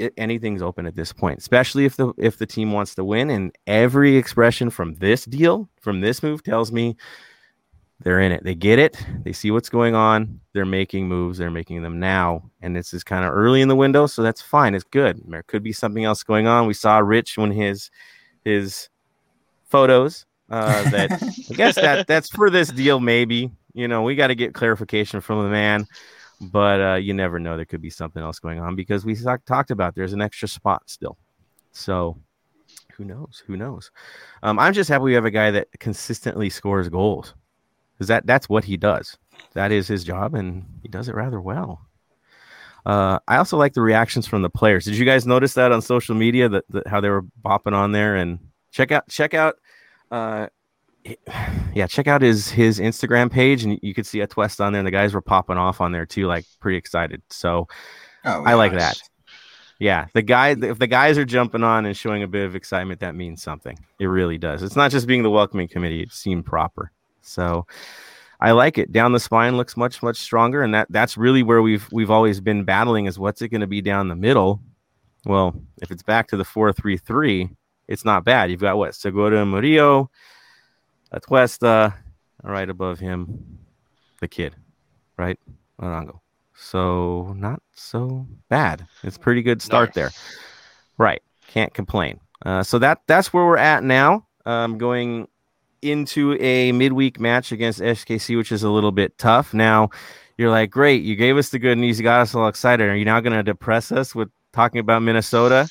It, 0.00 0.14
anything's 0.16 0.62
open 0.62 0.86
at 0.86 0.96
this 0.96 1.12
point, 1.12 1.38
especially 1.38 1.84
if 1.84 1.96
the 1.96 2.12
if 2.18 2.38
the 2.38 2.46
team 2.46 2.72
wants 2.72 2.94
to 2.96 3.04
win. 3.04 3.30
And 3.30 3.52
every 3.66 4.16
expression 4.16 4.70
from 4.70 4.94
this 4.96 5.24
deal, 5.24 5.68
from 5.80 6.00
this 6.00 6.22
move, 6.22 6.42
tells 6.42 6.72
me 6.72 6.96
they're 8.02 8.20
in 8.20 8.32
it. 8.32 8.42
They 8.44 8.54
get 8.54 8.78
it. 8.78 8.96
They 9.24 9.32
see 9.32 9.50
what's 9.50 9.68
going 9.68 9.94
on. 9.94 10.40
They're 10.54 10.64
making 10.64 11.06
moves. 11.06 11.38
They're 11.38 11.50
making 11.50 11.82
them 11.82 12.00
now, 12.00 12.50
and 12.62 12.74
this 12.74 12.94
is 12.94 13.04
kind 13.04 13.24
of 13.24 13.32
early 13.32 13.60
in 13.60 13.68
the 13.68 13.76
window, 13.76 14.06
so 14.06 14.22
that's 14.22 14.40
fine. 14.40 14.74
It's 14.74 14.84
good. 14.84 15.22
There 15.28 15.42
could 15.42 15.62
be 15.62 15.72
something 15.72 16.04
else 16.04 16.22
going 16.22 16.46
on. 16.46 16.66
We 16.66 16.74
saw 16.74 16.98
Rich 16.98 17.36
when 17.36 17.52
his 17.52 17.90
his 18.44 18.88
photos 19.68 20.24
uh, 20.50 20.90
that 20.90 21.12
I 21.50 21.54
guess 21.54 21.74
that 21.76 22.06
that's 22.06 22.30
for 22.30 22.50
this 22.50 22.70
deal. 22.70 23.00
Maybe 23.00 23.50
you 23.74 23.86
know 23.86 24.02
we 24.02 24.14
got 24.14 24.28
to 24.28 24.34
get 24.34 24.54
clarification 24.54 25.20
from 25.20 25.44
the 25.44 25.50
man, 25.50 25.86
but 26.40 26.80
uh, 26.80 26.94
you 26.94 27.14
never 27.14 27.38
know. 27.38 27.56
There 27.56 27.64
could 27.64 27.82
be 27.82 27.90
something 27.90 28.22
else 28.22 28.38
going 28.38 28.58
on 28.58 28.76
because 28.76 29.04
we 29.04 29.14
talk, 29.14 29.44
talked 29.44 29.70
about 29.70 29.94
there's 29.94 30.12
an 30.12 30.22
extra 30.22 30.48
spot 30.48 30.82
still. 30.86 31.16
So 31.72 32.16
who 32.94 33.04
knows? 33.04 33.42
Who 33.46 33.56
knows? 33.56 33.90
Um, 34.42 34.58
I'm 34.58 34.72
just 34.72 34.88
happy 34.88 35.04
we 35.04 35.14
have 35.14 35.24
a 35.24 35.30
guy 35.30 35.50
that 35.50 35.68
consistently 35.78 36.50
scores 36.50 36.88
goals 36.88 37.34
because 37.94 38.08
that 38.08 38.26
that's 38.26 38.48
what 38.48 38.64
he 38.64 38.76
does. 38.76 39.18
That 39.54 39.72
is 39.72 39.88
his 39.88 40.04
job, 40.04 40.34
and 40.34 40.64
he 40.82 40.88
does 40.88 41.08
it 41.08 41.14
rather 41.14 41.40
well. 41.40 41.80
Uh, 42.86 43.18
I 43.28 43.36
also 43.36 43.56
like 43.56 43.74
the 43.74 43.82
reactions 43.82 44.26
from 44.26 44.42
the 44.42 44.50
players. 44.50 44.84
Did 44.84 44.96
you 44.96 45.04
guys 45.04 45.26
notice 45.26 45.54
that 45.54 45.72
on 45.72 45.82
social 45.82 46.14
media 46.14 46.48
that, 46.48 46.64
that 46.70 46.86
how 46.86 47.00
they 47.00 47.10
were 47.10 47.24
bopping 47.44 47.74
on 47.74 47.92
there 47.92 48.16
and 48.16 48.38
check 48.72 48.92
out 48.92 49.08
check 49.08 49.34
out 49.34 49.56
uh 50.10 50.46
yeah 51.74 51.86
check 51.86 52.06
out 52.06 52.20
his 52.20 52.50
his 52.50 52.78
instagram 52.78 53.30
page 53.30 53.64
and 53.64 53.78
you 53.82 53.94
could 53.94 54.06
see 54.06 54.20
a 54.20 54.26
twist 54.26 54.60
on 54.60 54.72
there 54.72 54.80
and 54.80 54.86
the 54.86 54.90
guys 54.90 55.14
were 55.14 55.22
popping 55.22 55.56
off 55.56 55.80
on 55.80 55.92
there 55.92 56.06
too 56.06 56.26
like 56.26 56.44
pretty 56.60 56.76
excited. 56.78 57.22
So 57.30 57.68
Oh, 58.24 58.44
i 58.44 58.52
like 58.54 58.72
that. 58.72 59.00
Yeah 59.78 60.06
the 60.12 60.22
guy 60.22 60.50
if 60.50 60.78
the 60.78 60.86
guys 60.86 61.16
are 61.16 61.24
jumping 61.24 61.62
on 61.62 61.86
and 61.86 61.96
showing 61.96 62.22
a 62.22 62.28
bit 62.28 62.44
of 62.44 62.54
excitement 62.54 63.00
that 63.00 63.14
means 63.14 63.42
something. 63.42 63.78
It 63.98 64.06
really 64.06 64.36
does. 64.36 64.62
It's 64.62 64.76
not 64.76 64.90
just 64.90 65.06
being 65.06 65.22
the 65.22 65.30
welcoming 65.30 65.68
committee 65.68 66.02
it 66.02 66.12
seemed 66.12 66.44
proper. 66.44 66.92
So 67.22 67.66
i 68.40 68.52
like 68.52 68.78
it. 68.78 68.92
Down 68.92 69.12
the 69.12 69.20
spine 69.20 69.56
looks 69.56 69.76
much 69.76 70.02
much 70.02 70.18
stronger 70.18 70.62
and 70.62 70.74
that 70.74 70.88
that's 70.90 71.16
really 71.16 71.42
where 71.42 71.62
we've 71.62 71.88
we've 71.92 72.10
always 72.10 72.40
been 72.40 72.64
battling 72.64 73.06
is 73.06 73.18
what's 73.18 73.40
it 73.40 73.48
going 73.48 73.62
to 73.62 73.66
be 73.66 73.80
down 73.80 74.08
the 74.08 74.16
middle? 74.16 74.60
Well 75.24 75.54
if 75.80 75.90
it's 75.90 76.02
back 76.02 76.28
to 76.28 76.36
the 76.36 76.44
433 76.44 77.48
it's 77.88 78.04
not 78.04 78.24
bad. 78.24 78.50
You've 78.50 78.60
got 78.60 78.76
what? 78.76 78.94
Segura 78.94 79.46
murillo 79.46 80.10
atuesta 81.12 81.94
right 82.42 82.68
above 82.70 82.98
him 82.98 83.58
the 84.20 84.28
kid 84.28 84.54
right 85.16 85.38
Arango. 85.80 86.20
so 86.54 87.32
not 87.36 87.62
so 87.74 88.26
bad 88.48 88.86
it's 89.02 89.16
a 89.16 89.20
pretty 89.20 89.42
good 89.42 89.60
start 89.62 89.94
No. 89.96 90.02
there 90.02 90.10
right 90.98 91.22
can't 91.48 91.72
complain 91.74 92.20
uh, 92.46 92.62
so 92.62 92.78
that 92.78 93.00
that's 93.06 93.32
where 93.32 93.44
we're 93.44 93.56
at 93.58 93.82
now 93.84 94.26
um, 94.46 94.78
going 94.78 95.28
into 95.82 96.36
a 96.40 96.72
midweek 96.72 97.18
match 97.20 97.52
against 97.52 97.80
SKC, 97.80 98.36
which 98.36 98.52
is 98.52 98.62
a 98.62 98.68
little 98.70 98.92
bit 98.92 99.16
tough. 99.18 99.52
Now, 99.54 99.88
you're 100.36 100.50
like, 100.50 100.70
great, 100.70 101.02
you 101.02 101.16
gave 101.16 101.36
us 101.38 101.48
the 101.50 101.58
good 101.58 101.76
news, 101.78 101.98
you 101.98 102.02
got 102.04 102.20
us 102.20 102.34
all 102.34 102.48
excited. 102.48 102.88
Are 102.88 102.96
you 102.96 103.04
now 103.06 103.20
going 103.20 103.32
to 103.34 103.42
depress 103.42 103.90
us 103.92 104.14
with 104.14 104.28
talking 104.52 104.78
about 104.78 105.02
Minnesota? 105.02 105.68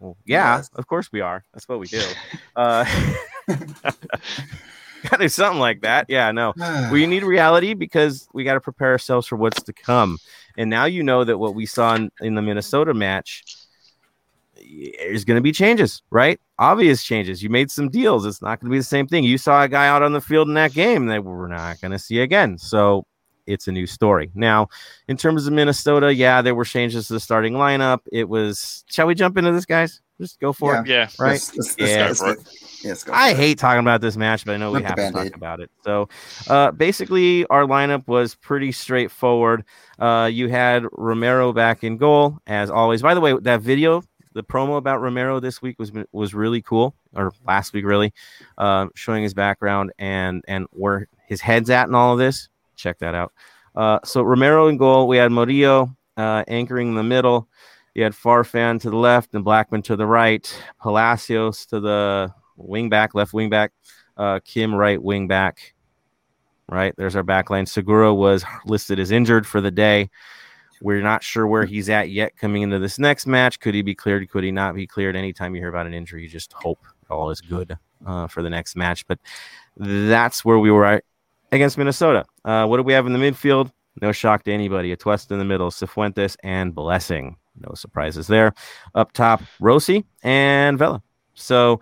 Well, 0.00 0.16
yeah, 0.26 0.56
Yes. 0.56 0.70
of 0.74 0.86
course 0.86 1.10
we 1.12 1.20
are. 1.22 1.44
That's 1.54 1.68
what 1.68 1.78
we 1.78 1.86
do. 1.86 2.02
Uh, 2.56 2.84
gotta 3.48 5.18
do 5.18 5.28
something 5.28 5.60
like 5.60 5.82
that. 5.82 6.06
Yeah, 6.08 6.32
no, 6.32 6.54
we 6.92 7.06
need 7.06 7.22
reality 7.22 7.74
because 7.74 8.28
we 8.32 8.44
got 8.44 8.54
to 8.54 8.60
prepare 8.60 8.92
ourselves 8.92 9.26
for 9.26 9.36
what's 9.36 9.62
to 9.62 9.72
come. 9.72 10.18
And 10.58 10.70
now 10.70 10.86
you 10.86 11.02
know 11.02 11.24
that 11.24 11.38
what 11.38 11.54
we 11.54 11.66
saw 11.66 11.94
in, 11.94 12.10
in 12.20 12.34
the 12.34 12.42
Minnesota 12.42 12.94
match 12.94 13.44
there's 14.98 15.24
going 15.24 15.36
to 15.36 15.42
be 15.42 15.52
changes, 15.52 16.02
right? 16.10 16.40
Obvious 16.58 17.02
changes. 17.02 17.42
You 17.42 17.50
made 17.50 17.70
some 17.70 17.88
deals. 17.88 18.24
It's 18.26 18.42
not 18.42 18.60
going 18.60 18.70
to 18.70 18.74
be 18.74 18.78
the 18.78 18.84
same 18.84 19.06
thing. 19.06 19.24
You 19.24 19.38
saw 19.38 19.62
a 19.62 19.68
guy 19.68 19.86
out 19.86 20.02
on 20.02 20.12
the 20.12 20.20
field 20.20 20.48
in 20.48 20.54
that 20.54 20.72
game 20.72 21.06
that 21.06 21.24
we're 21.24 21.48
not 21.48 21.80
going 21.80 21.92
to 21.92 21.98
see 21.98 22.20
again. 22.20 22.58
So 22.58 23.06
it's 23.46 23.68
a 23.68 23.72
new 23.72 23.86
story. 23.86 24.30
Now, 24.34 24.68
in 25.08 25.16
terms 25.16 25.46
of 25.46 25.52
Minnesota, 25.52 26.12
yeah, 26.12 26.42
there 26.42 26.54
were 26.54 26.64
changes 26.64 27.06
to 27.08 27.14
the 27.14 27.20
starting 27.20 27.54
lineup. 27.54 28.00
It 28.12 28.28
was, 28.28 28.84
shall 28.88 29.06
we 29.06 29.14
jump 29.14 29.36
into 29.36 29.52
this, 29.52 29.66
guys? 29.66 30.00
Just 30.20 30.40
go 30.40 30.52
for 30.52 30.72
Yeah. 30.74 30.80
it. 30.80 30.86
Yeah. 30.88 31.08
Right? 31.18 31.32
Let's- 31.32 31.56
let's- 31.56 31.76
Yeah. 31.78 32.06
let's- 32.06 32.20
Go 32.20 32.26
for 32.26 32.32
it. 32.32 32.38
let's- 32.38 32.84
yeah, 32.84 32.88
let's 32.90 33.04
go 33.04 33.12
I 33.14 33.30
for 33.34 33.36
it. 33.36 33.40
hate 33.42 33.58
talking 33.58 33.80
about 33.80 34.00
this 34.00 34.16
match, 34.16 34.44
but 34.44 34.54
I 34.54 34.56
know 34.58 34.70
we 34.70 34.78
Rip 34.78 34.94
the 34.96 35.02
have 35.02 35.12
to 35.14 35.24
talk 35.24 35.36
about 35.36 35.60
it. 35.60 35.70
So, 35.84 36.08
uh, 36.48 36.70
basically, 36.70 37.44
our 37.46 37.64
lineup 37.64 38.06
was 38.06 38.34
pretty 38.34 38.72
straightforward. 38.72 39.64
Uh, 39.98 40.30
you 40.32 40.48
had 40.48 40.84
Romero 40.92 41.52
back 41.52 41.84
in 41.84 41.96
goal, 41.98 42.38
as 42.46 42.70
always. 42.70 43.02
By 43.02 43.12
the 43.14 43.20
way, 43.20 43.34
that 43.42 43.60
video, 43.60 44.02
the 44.32 44.42
promo 44.42 44.76
about 44.78 45.00
Romero 45.02 45.38
this 45.40 45.60
week 45.60 45.78
was 45.78 45.92
was 46.12 46.34
really 46.34 46.62
cool, 46.62 46.94
or 47.14 47.32
last 47.46 47.72
week 47.74 47.84
really, 47.84 48.12
uh, 48.58 48.86
showing 48.94 49.22
his 49.22 49.34
background 49.34 49.92
and 49.98 50.42
and 50.48 50.66
where 50.70 51.08
his 51.26 51.40
head's 51.40 51.68
at 51.70 51.86
and 51.88 51.96
all 51.96 52.12
of 52.14 52.18
this. 52.18 52.48
Check 52.76 52.98
that 53.00 53.14
out. 53.14 53.32
Uh, 53.74 53.98
so 54.04 54.22
Romero 54.22 54.68
in 54.68 54.76
goal. 54.78 55.08
We 55.08 55.16
had 55.18 55.30
Murillo 55.32 55.94
uh, 56.16 56.44
anchoring 56.48 56.88
in 56.88 56.94
the 56.94 57.02
middle. 57.02 57.48
You 57.96 58.02
had 58.02 58.12
Farfan 58.12 58.78
to 58.82 58.90
the 58.90 58.96
left 58.96 59.34
and 59.34 59.42
Blackmon 59.42 59.82
to 59.84 59.96
the 59.96 60.04
right. 60.04 60.46
Palacios 60.82 61.64
to 61.66 61.80
the 61.80 62.30
wing 62.58 62.90
back, 62.90 63.14
left 63.14 63.32
wing 63.32 63.48
back. 63.48 63.72
Uh, 64.18 64.38
Kim 64.44 64.74
right 64.74 65.02
wing 65.02 65.26
back. 65.28 65.72
Right 66.68 66.92
there's 66.98 67.16
our 67.16 67.22
back 67.22 67.48
line. 67.48 67.64
Segura 67.64 68.12
was 68.12 68.44
listed 68.66 69.00
as 69.00 69.10
injured 69.12 69.46
for 69.46 69.62
the 69.62 69.70
day. 69.70 70.10
We're 70.82 71.00
not 71.00 71.22
sure 71.22 71.46
where 71.46 71.64
he's 71.64 71.88
at 71.88 72.10
yet 72.10 72.36
coming 72.36 72.60
into 72.60 72.78
this 72.78 72.98
next 72.98 73.26
match. 73.26 73.60
Could 73.60 73.74
he 73.74 73.80
be 73.80 73.94
cleared? 73.94 74.28
Could 74.28 74.44
he 74.44 74.52
not 74.52 74.74
be 74.74 74.86
cleared? 74.86 75.16
Anytime 75.16 75.54
you 75.54 75.62
hear 75.62 75.70
about 75.70 75.86
an 75.86 75.94
injury, 75.94 76.22
you 76.22 76.28
just 76.28 76.52
hope 76.52 76.80
all 77.08 77.30
is 77.30 77.40
good 77.40 77.78
uh, 78.04 78.26
for 78.26 78.42
the 78.42 78.50
next 78.50 78.76
match. 78.76 79.06
But 79.06 79.20
that's 79.78 80.44
where 80.44 80.58
we 80.58 80.70
were 80.70 80.84
at 80.84 81.04
against 81.50 81.78
Minnesota. 81.78 82.26
Uh, 82.44 82.66
what 82.66 82.76
do 82.76 82.82
we 82.82 82.92
have 82.92 83.06
in 83.06 83.14
the 83.14 83.18
midfield? 83.18 83.72
No 84.02 84.12
shock 84.12 84.42
to 84.42 84.52
anybody. 84.52 84.92
A 84.92 84.96
twist 84.98 85.30
in 85.30 85.38
the 85.38 85.46
middle, 85.46 85.70
Cifuentes 85.70 86.36
and 86.42 86.74
Blessing. 86.74 87.38
No 87.58 87.74
surprises 87.74 88.26
there. 88.26 88.54
Up 88.94 89.12
top, 89.12 89.42
Rossi 89.60 90.04
and 90.22 90.78
Vela. 90.78 91.02
So, 91.34 91.80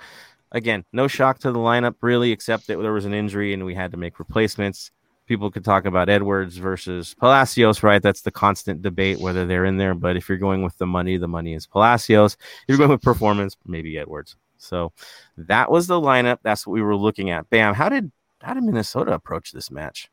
again, 0.53 0.85
no 0.93 1.09
shock 1.09 1.39
to 1.41 1.53
the 1.53 1.59
lineup 1.59 1.97
really, 2.01 2.33
except 2.33 2.67
that 2.67 2.79
there 2.81 2.93
was 2.93 3.05
an 3.05 3.15
injury 3.15 3.53
and 3.53 3.65
we 3.65 3.75
had 3.75 3.91
to 3.93 3.97
make 3.97 4.19
replacements. 4.19 4.91
People 5.27 5.51
could 5.51 5.65
talk 5.65 5.87
about 5.87 6.11
Edwards 6.11 6.59
versus 6.59 7.15
Palacios, 7.15 7.83
right? 7.83 8.03
That's 8.03 8.21
the 8.21 8.31
constant 8.31 8.83
debate 8.83 9.21
whether 9.21 9.47
they're 9.47 9.65
in 9.65 9.79
there. 9.79 9.95
But 9.95 10.17
if 10.17 10.29
you're 10.29 10.37
going 10.37 10.63
with 10.63 10.77
the 10.77 10.87
money, 10.87 11.17
the 11.17 11.29
money 11.29 11.55
is 11.55 11.67
Palacios. 11.67 12.35
If 12.35 12.65
you're 12.69 12.79
going 12.79 12.91
with 12.91 13.03
performance, 13.03 13.57
maybe 13.65 13.97
Edwards. 13.99 14.37
So 14.59 14.93
that 15.37 15.71
was 15.71 15.87
the 15.87 16.01
lineup. 16.01 16.39
That's 16.43 16.67
what 16.67 16.75
we 16.75 16.83
were 16.83 16.97
looking 16.97 17.31
at. 17.31 17.49
Bam. 17.51 17.75
How 17.75 17.89
did 17.89 18.13
how 18.43 18.53
did 18.53 18.65
Minnesota 18.65 19.13
approach 19.13 19.53
this 19.53 19.71
match? 19.71 20.11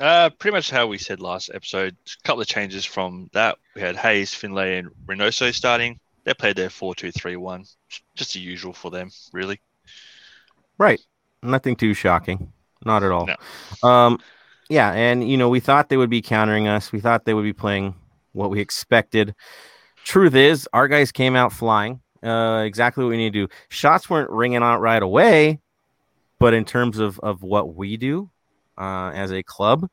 Uh, 0.00 0.30
pretty 0.30 0.54
much 0.54 0.70
how 0.70 0.86
we 0.86 0.98
said 0.98 1.20
last 1.20 1.50
episode. 1.52 1.96
A 2.06 2.26
couple 2.26 2.40
of 2.40 2.48
changes 2.48 2.84
from 2.84 3.28
that. 3.32 3.58
We 3.74 3.82
had 3.82 3.96
Hayes, 3.96 4.32
Finlay, 4.32 4.78
and 4.78 4.88
Reynoso 5.06 5.52
starting. 5.52 5.98
They 6.24 6.34
played 6.34 6.56
their 6.56 6.70
4 6.70 6.94
2 6.94 7.12
3 7.12 7.36
1. 7.36 7.64
Just 8.14 8.34
the 8.34 8.40
usual 8.40 8.72
for 8.72 8.90
them, 8.90 9.10
really. 9.32 9.60
Right. 10.78 11.00
Nothing 11.42 11.76
too 11.76 11.94
shocking. 11.94 12.52
Not 12.84 13.02
at 13.02 13.12
all. 13.12 13.26
No. 13.26 13.88
Um, 13.88 14.18
yeah, 14.68 14.92
and 14.92 15.28
you 15.28 15.36
know, 15.36 15.48
we 15.48 15.60
thought 15.60 15.88
they 15.88 15.96
would 15.96 16.10
be 16.10 16.22
countering 16.22 16.68
us. 16.68 16.90
We 16.90 17.00
thought 17.00 17.24
they 17.24 17.34
would 17.34 17.44
be 17.44 17.52
playing 17.52 17.94
what 18.32 18.50
we 18.50 18.60
expected. 18.60 19.34
Truth 20.04 20.34
is, 20.34 20.68
our 20.72 20.88
guys 20.88 21.12
came 21.12 21.36
out 21.36 21.52
flying. 21.52 22.00
Uh, 22.22 22.64
exactly 22.66 23.04
what 23.04 23.10
we 23.10 23.16
need 23.16 23.32
to 23.32 23.46
do. 23.46 23.52
Shots 23.68 24.10
weren't 24.10 24.30
ringing 24.30 24.62
out 24.62 24.80
right 24.80 25.02
away, 25.02 25.60
but 26.38 26.54
in 26.54 26.64
terms 26.64 26.98
of 26.98 27.20
of 27.20 27.42
what 27.42 27.74
we 27.74 27.96
do 27.96 28.30
uh, 28.78 29.10
as 29.14 29.32
a 29.32 29.42
club, 29.42 29.88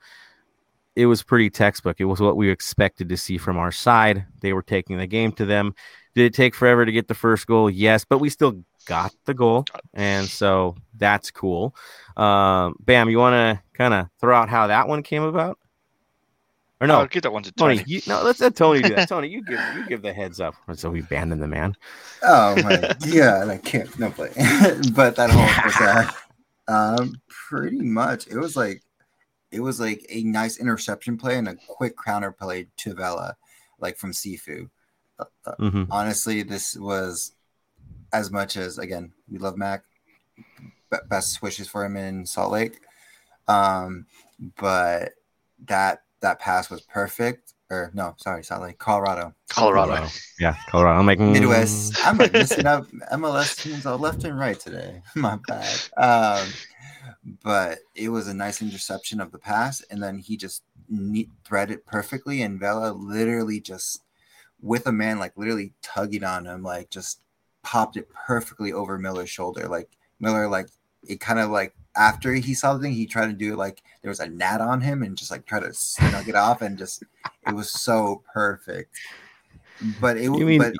it 0.96 1.06
was 1.06 1.24
pretty 1.24 1.50
textbook. 1.50 2.00
It 2.00 2.06
was 2.06 2.20
what 2.20 2.38
we 2.38 2.50
expected 2.50 3.10
to 3.10 3.18
see 3.18 3.38
from 3.38 3.58
our 3.58 3.72
side. 3.72 4.26
They 4.42 4.54
were 4.54 4.62
taking 4.62 4.98
the 4.98 5.08
game 5.08 5.32
to 5.34 5.46
them. 5.46 5.74
Did 6.16 6.26
it 6.26 6.34
take 6.36 6.54
forever 6.54 6.86
to 6.86 6.92
get 6.92 7.08
the 7.08 7.16
first 7.16 7.48
goal? 7.48 7.70
Yes, 7.70 8.06
but 8.06 8.20
we 8.20 8.30
still 8.30 8.64
got 8.86 9.14
the 9.26 9.34
goal, 9.34 9.66
and 9.94 10.28
so 10.28 10.76
that's 10.96 11.32
cool. 11.32 11.76
Um, 12.16 12.76
Bam, 12.80 13.10
you 13.10 13.18
want 13.18 13.34
to 13.34 13.64
kind 13.74 13.94
of 13.94 14.10
throw 14.20 14.38
out 14.38 14.50
how 14.50 14.68
that 14.68 14.88
one 14.88 15.02
came 15.02 15.24
about? 15.24 15.58
Or 16.84 16.88
no, 16.88 17.00
I'll 17.00 17.08
give 17.08 17.24
that 17.24 17.32
one 17.32 17.44
to 17.44 17.52
Tony. 17.54 17.78
Tony. 17.78 17.90
You, 17.90 18.02
no, 18.08 18.24
let's 18.24 18.42
let 18.42 18.58
Tony 18.58 18.82
do 18.82 18.94
that. 18.96 19.08
Tony, 19.10 19.30
you 19.30 19.42
give 19.42 19.60
you 19.74 19.88
give 19.88 20.02
the 20.02 20.12
heads 20.12 20.42
up. 20.42 20.54
So 20.74 20.90
we 20.90 21.00
abandoned 21.00 21.42
the 21.42 21.48
man. 21.48 21.78
Oh 22.24 22.62
my, 22.62 22.94
yeah, 23.08 23.42
and 23.42 23.50
I 23.50 23.58
can't 23.58 23.98
no 23.98 24.12
play. 24.12 24.32
but 24.94 25.16
that 25.16 25.30
whole 25.30 25.48
first 25.64 25.78
half, 25.78 26.23
um, 26.68 27.16
pretty 27.28 27.82
much 27.82 28.28
it 28.28 28.38
was 28.38 28.56
like 28.56 28.82
it 29.52 29.60
was 29.60 29.80
like 29.80 30.06
a 30.10 30.24
nice 30.24 30.58
interception 30.58 31.18
play 31.18 31.38
and 31.38 31.48
a 31.48 31.56
quick 31.68 31.94
counter 32.04 32.32
play 32.32 32.68
to 32.78 32.94
Vela, 32.94 33.36
like 33.80 33.98
from 33.98 34.12
Sifu. 34.12 34.70
Uh, 35.20 35.26
uh, 35.46 35.56
Mhm. 35.60 35.88
honestly, 35.92 36.42
this 36.44 36.76
was 36.76 37.34
as 38.12 38.32
much 38.32 38.58
as 38.58 38.78
again 38.80 39.14
we 39.30 39.38
love 39.38 39.58
Mac. 39.58 39.84
be- 40.92 40.98
Best 41.10 41.42
wishes 41.42 41.68
for 41.68 41.84
him 41.86 41.98
in 41.98 42.26
Salt 42.26 42.52
Lake, 42.52 42.80
um, 43.48 44.06
but 44.58 45.14
that 45.66 46.04
that 46.22 46.40
pass 46.40 46.70
was 46.70 46.82
perfect. 46.82 47.53
Or 47.74 47.92
no, 47.94 48.16
sorry, 48.18 48.44
Salt 48.44 48.62
Lake, 48.62 48.78
Colorado. 48.78 49.34
Colorado. 49.50 50.08
Yeah, 50.40 50.56
Colorado. 50.70 51.00
I'm 51.00 51.06
like 51.06 51.20
mm, 51.20 51.34
Midwest. 51.34 51.96
I'm 52.06 52.18
like 52.18 52.34
missing 52.34 52.66
up 52.66 52.86
MLS 53.12 53.62
teams 53.62 53.86
all 53.86 53.98
left 53.98 54.24
and 54.24 54.38
right 54.38 54.60
today. 54.60 55.02
My 55.16 55.40
bad. 55.48 55.80
Um, 55.98 56.48
but 57.44 57.80
it 57.96 58.10
was 58.10 58.28
a 58.28 58.34
nice 58.34 58.62
interception 58.62 59.20
of 59.20 59.32
the 59.32 59.40
pass, 59.40 59.82
and 59.90 60.02
then 60.02 60.20
he 60.20 60.38
just 60.38 60.64
neat 60.90 61.30
thread 61.46 61.72
it 61.72 61.86
perfectly, 61.86 62.42
and 62.42 62.60
Vela 62.60 62.94
literally 62.94 63.60
just 63.60 64.02
with 64.62 64.88
a 64.88 64.92
man 64.92 65.20
like 65.20 65.34
literally 65.36 65.74
tugging 65.82 66.24
on 66.24 66.46
him, 66.46 66.64
like 66.64 66.90
just 66.90 67.20
popped 67.64 67.98
it 67.98 68.10
perfectly 68.10 68.72
over 68.72 68.98
Miller's 68.98 69.30
shoulder. 69.30 69.68
Like 69.68 69.90
Miller, 70.20 70.48
like 70.48 70.70
it 71.08 71.20
kind 71.20 71.40
of 71.40 71.50
like 71.50 71.76
after 71.96 72.34
he 72.34 72.54
saw 72.54 72.74
the 72.74 72.80
thing, 72.82 72.94
he 72.94 73.06
tried 73.06 73.28
to 73.28 73.34
do 73.34 73.54
it 73.54 73.58
like 73.58 73.84
there 74.02 74.10
was 74.10 74.20
a 74.20 74.28
gnat 74.30 74.62
on 74.62 74.82
him 74.82 75.04
and 75.04 75.18
just 75.18 75.32
like 75.32 75.46
try 75.46 75.60
to 75.60 75.74
snug 75.74 76.28
it 76.30 76.36
off, 76.36 76.62
and 76.62 76.78
just 76.78 77.04
it 77.48 77.54
was 77.54 77.70
so 77.72 78.24
perfect. 78.34 78.98
But 80.00 80.18
it 80.18 80.30
mean- 80.30 80.60
but 80.60 80.74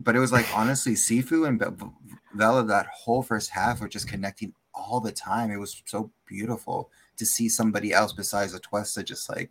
but 0.00 0.16
it 0.16 0.20
was 0.20 0.32
like 0.32 0.46
honestly, 0.56 0.94
Sifu 0.94 1.46
and 1.46 1.58
Ve- 1.58 1.86
Vela 2.34 2.64
that 2.64 2.86
whole 2.86 3.22
first 3.22 3.50
half 3.50 3.80
were 3.80 3.88
just 3.88 4.08
connecting 4.08 4.54
all 4.74 5.00
the 5.00 5.12
time. 5.12 5.50
It 5.50 5.58
was 5.58 5.82
so 5.86 6.10
beautiful 6.26 6.90
to 7.16 7.26
see 7.26 7.48
somebody 7.48 7.92
else 7.92 8.12
besides 8.12 8.54
Atuesta 8.54 9.04
just 9.04 9.28
like 9.28 9.50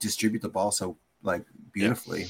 distribute 0.00 0.42
the 0.42 0.48
ball 0.48 0.70
so 0.70 0.96
like 1.22 1.44
beautifully. 1.72 2.28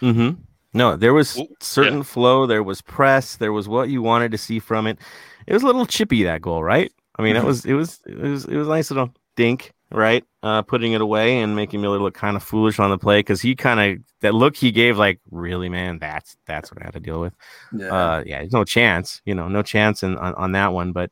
hmm 0.00 0.30
No, 0.74 0.96
there 0.96 1.14
was 1.14 1.40
certain 1.60 2.02
flow. 2.02 2.46
There 2.46 2.62
was 2.62 2.82
press. 2.82 3.36
There 3.36 3.52
was 3.52 3.68
what 3.68 3.88
you 3.88 4.02
wanted 4.02 4.32
to 4.32 4.38
see 4.38 4.58
from 4.58 4.86
it. 4.86 4.98
It 5.46 5.52
was 5.54 5.62
a 5.62 5.66
little 5.66 5.86
chippy 5.86 6.22
that 6.24 6.42
goal, 6.42 6.62
right? 6.62 6.92
I 7.18 7.22
mean, 7.22 7.36
it 7.36 7.42
Mhm. 7.42 7.46
was 7.46 7.64
it 7.64 7.74
was 7.74 8.00
it 8.06 8.16
was 8.18 8.44
it 8.44 8.56
was 8.56 8.68
a 8.68 8.70
nice 8.70 8.90
little 8.90 9.12
dink, 9.36 9.72
right? 9.90 10.24
Uh, 10.42 10.62
putting 10.62 10.92
it 10.92 11.00
away 11.00 11.40
and 11.40 11.56
making 11.56 11.80
Miller 11.80 11.98
look 11.98 12.14
kind 12.14 12.36
of 12.36 12.42
foolish 12.42 12.78
on 12.78 12.90
the 12.90 12.98
play 12.98 13.20
because 13.20 13.40
he 13.40 13.56
kind 13.56 13.80
of 13.80 14.04
that 14.20 14.34
look 14.34 14.56
he 14.56 14.70
gave, 14.70 14.98
like, 14.98 15.20
really, 15.30 15.68
man, 15.68 15.98
that's 15.98 16.36
that's 16.46 16.70
what 16.70 16.82
I 16.82 16.84
had 16.84 16.94
to 16.94 17.00
deal 17.00 17.20
with. 17.20 17.34
Yeah. 17.72 17.86
uh 17.88 18.22
yeah 18.26 18.38
there's 18.40 18.52
no 18.52 18.64
chance 18.64 19.20
you 19.24 19.34
know 19.34 19.48
no 19.48 19.62
chance 19.62 20.02
in, 20.02 20.16
on, 20.18 20.34
on 20.34 20.52
that 20.52 20.72
one 20.72 20.92
but 20.92 21.10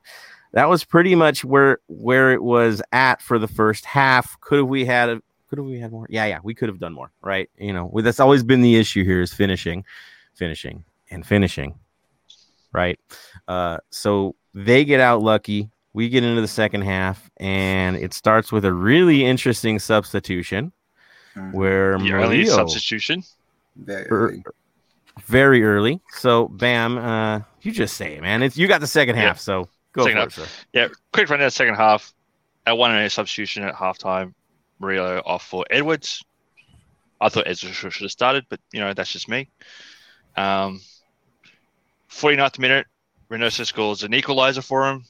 that 0.53 0.69
was 0.69 0.85
pretty 0.85 1.15
much 1.15 1.45
where 1.45 1.79
where 1.89 2.33
it 2.33 2.43
was 2.43 2.81
at 2.93 3.21
for 3.23 3.39
the 3.39 3.49
first 3.49 3.85
half 3.85 4.39
could 4.41 4.59
have 4.59 4.69
we 4.69 4.85
had 4.85 5.09
a, 5.09 5.21
could 5.49 5.59
have 5.59 5.67
we 5.67 5.79
had 5.79 5.91
more 5.93 6.07
yeah 6.11 6.25
yeah 6.27 6.39
we 6.43 6.55
could 6.55 6.69
have 6.69 6.79
done 6.79 6.93
more 6.93 7.11
right 7.23 7.49
you 7.59 7.73
know 7.73 7.87
we- 7.93 8.03
that's 8.03 8.21
always 8.21 8.43
been 8.43 8.61
the 8.63 8.77
issue 8.77 9.05
here 9.05 9.21
is 9.21 9.33
finishing 9.33 9.85
finishing 10.35 10.85
and 11.11 11.25
finishing 11.27 11.75
right 12.73 12.99
uh 13.49 13.79
so 13.91 14.35
they 14.55 14.85
get 14.85 15.01
out 15.01 15.23
lucky 15.23 15.71
we 15.93 16.09
get 16.09 16.23
into 16.25 16.41
the 16.41 16.49
second 16.49 16.83
half 16.83 17.31
and 17.39 17.97
it 17.97 18.13
starts 18.13 18.53
with 18.53 18.65
a 18.65 18.73
really 18.73 19.25
interesting 19.25 19.79
substitution 19.79 20.73
Mhm. 21.37 21.53
where 21.53 21.99
Your 21.99 22.19
only 22.21 22.39
Murillo- 22.39 22.57
substitution. 22.57 23.23
Very 23.77 24.05
er, 24.07 24.09
early. 24.11 24.45
very 25.27 25.63
early. 25.63 26.01
So, 26.13 26.49
bam, 26.49 26.97
uh, 26.97 27.41
you 27.61 27.73
just 27.73 27.99
say 27.99 28.15
it, 28.17 28.23
man. 28.23 28.43
It's 28.43 28.57
you 28.57 28.67
got 28.67 28.81
the 28.81 28.87
second 28.87 29.17
Yeah. 29.17 29.23
half, 29.23 29.39
so 29.39 29.69
go 29.93 30.05
Second 30.05 30.15
for 30.33 30.41
half. 30.41 30.49
it, 30.49 30.51
sir. 30.51 30.65
Yeah, 30.73 30.89
quick 31.13 31.29
run 31.29 31.41
in 31.41 31.47
the 31.47 31.51
second 31.51 31.75
half. 31.75 32.15
At 32.65 32.79
one 32.79 32.91
and 32.91 33.05
a 33.05 33.11
substitution 33.11 33.65
at 33.65 33.75
halftime, 33.75 34.33
Murillo 34.79 35.23
off 35.25 35.47
for 35.47 35.65
Edwards. 35.71 36.25
I 37.21 37.29
thought 37.29 37.47
Edwards 37.47 37.77
should 37.77 38.03
have 38.03 38.11
started, 38.11 38.47
but 38.49 38.61
you 38.73 38.81
know 38.81 38.93
that's 38.93 39.13
just 39.13 39.29
me. 39.29 39.49
Um, 40.37 40.81
49th 42.11 42.59
minute, 42.59 42.87
Reynoso 43.31 43.67
scores 43.67 44.03
an 44.03 44.15
equalizer 44.15 44.63
for 44.63 44.89
him. 44.89 45.05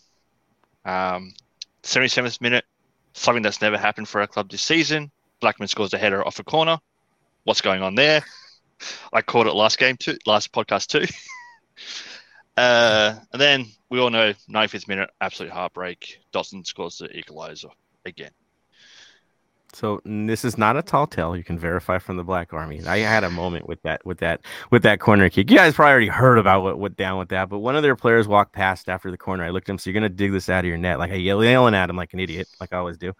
Um, 0.84 1.34
77th 1.82 2.40
minute, 2.40 2.64
something 3.12 3.42
that's 3.42 3.60
never 3.60 3.76
happened 3.76 4.08
for 4.08 4.20
our 4.20 4.26
club 4.26 4.50
this 4.50 4.62
season. 4.62 5.10
Blackmon 5.42 5.68
scores 5.68 5.92
a 5.94 5.98
header 5.98 6.26
off 6.26 6.38
a 6.38 6.44
corner. 6.44 6.78
What's 7.44 7.60
going 7.60 7.82
on 7.82 7.94
there? 7.94 8.24
I 9.12 9.22
called 9.22 9.46
it 9.46 9.54
last 9.54 9.78
game 9.78 9.96
too, 9.96 10.18
last 10.26 10.52
podcast 10.52 10.86
too. 10.88 11.06
uh, 12.56 13.14
and 13.32 13.40
then 13.40 13.66
we 13.90 14.00
all 14.00 14.10
know 14.10 14.32
95th 14.50 14.88
minute, 14.88 15.10
absolute 15.20 15.52
heartbreak. 15.52 16.20
Dotson 16.32 16.66
scores 16.66 16.98
the 16.98 17.16
equalizer 17.16 17.68
again. 18.04 18.30
So 19.72 20.00
this 20.04 20.44
is 20.44 20.56
not 20.56 20.76
a 20.76 20.82
tall 20.82 21.06
tale. 21.06 21.36
You 21.36 21.44
can 21.44 21.58
verify 21.58 21.98
from 21.98 22.16
the 22.16 22.24
Black 22.24 22.52
Army. 22.52 22.82
I 22.86 22.98
had 22.98 23.24
a 23.24 23.30
moment 23.30 23.68
with 23.68 23.82
that, 23.82 24.04
with 24.06 24.18
that, 24.18 24.40
with 24.70 24.82
that 24.84 25.00
corner 25.00 25.28
kick. 25.28 25.50
You 25.50 25.56
guys 25.58 25.74
probably 25.74 25.90
already 25.90 26.08
heard 26.08 26.38
about 26.38 26.62
what 26.62 26.78
went 26.78 26.96
down 26.96 27.18
with 27.18 27.28
that. 27.28 27.48
But 27.48 27.58
one 27.58 27.76
of 27.76 27.82
their 27.82 27.96
players 27.96 28.26
walked 28.26 28.52
past 28.52 28.88
after 28.88 29.10
the 29.10 29.18
corner. 29.18 29.44
I 29.44 29.50
looked 29.50 29.68
at 29.68 29.72
him. 29.72 29.78
So 29.78 29.90
you're 29.90 30.00
gonna 30.00 30.08
dig 30.08 30.32
this 30.32 30.48
out 30.48 30.64
of 30.64 30.68
your 30.68 30.78
net? 30.78 30.98
Like 30.98 31.10
I 31.10 31.16
yell, 31.16 31.44
yelling 31.44 31.74
at 31.74 31.90
him 31.90 31.96
like 31.96 32.14
an 32.14 32.20
idiot, 32.20 32.48
like 32.60 32.72
I 32.72 32.78
always 32.78 32.96
do. 32.96 33.12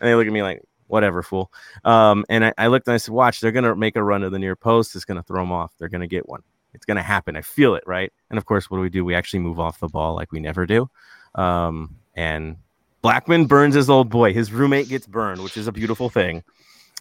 And 0.00 0.08
they 0.08 0.14
look 0.14 0.26
at 0.26 0.32
me 0.32 0.42
like, 0.42 0.62
whatever, 0.86 1.22
fool. 1.22 1.52
Um, 1.84 2.24
and 2.28 2.46
I, 2.46 2.54
I 2.56 2.66
looked 2.68 2.86
and 2.86 2.94
I 2.94 2.98
said, 2.98 3.12
watch, 3.14 3.40
they're 3.40 3.52
gonna 3.52 3.76
make 3.76 3.96
a 3.96 4.02
run 4.02 4.22
to 4.22 4.30
the 4.30 4.38
near 4.38 4.56
post. 4.56 4.94
It's 4.96 5.04
gonna 5.04 5.22
throw 5.22 5.42
them 5.42 5.52
off. 5.52 5.72
They're 5.78 5.88
gonna 5.88 6.06
get 6.06 6.28
one. 6.28 6.42
It's 6.72 6.86
gonna 6.86 7.02
happen. 7.02 7.36
I 7.36 7.42
feel 7.42 7.74
it, 7.74 7.84
right? 7.86 8.12
And 8.30 8.38
of 8.38 8.46
course, 8.46 8.70
what 8.70 8.78
do 8.78 8.82
we 8.82 8.90
do? 8.90 9.04
We 9.04 9.14
actually 9.14 9.40
move 9.40 9.60
off 9.60 9.80
the 9.80 9.88
ball 9.88 10.14
like 10.14 10.32
we 10.32 10.40
never 10.40 10.66
do. 10.66 10.88
Um, 11.34 11.96
and 12.14 12.56
Blackmon 13.04 13.46
burns 13.46 13.74
his 13.74 13.90
old 13.90 14.08
boy. 14.08 14.32
His 14.32 14.50
roommate 14.50 14.88
gets 14.88 15.06
burned, 15.06 15.42
which 15.42 15.58
is 15.58 15.66
a 15.66 15.72
beautiful 15.72 16.08
thing. 16.08 16.42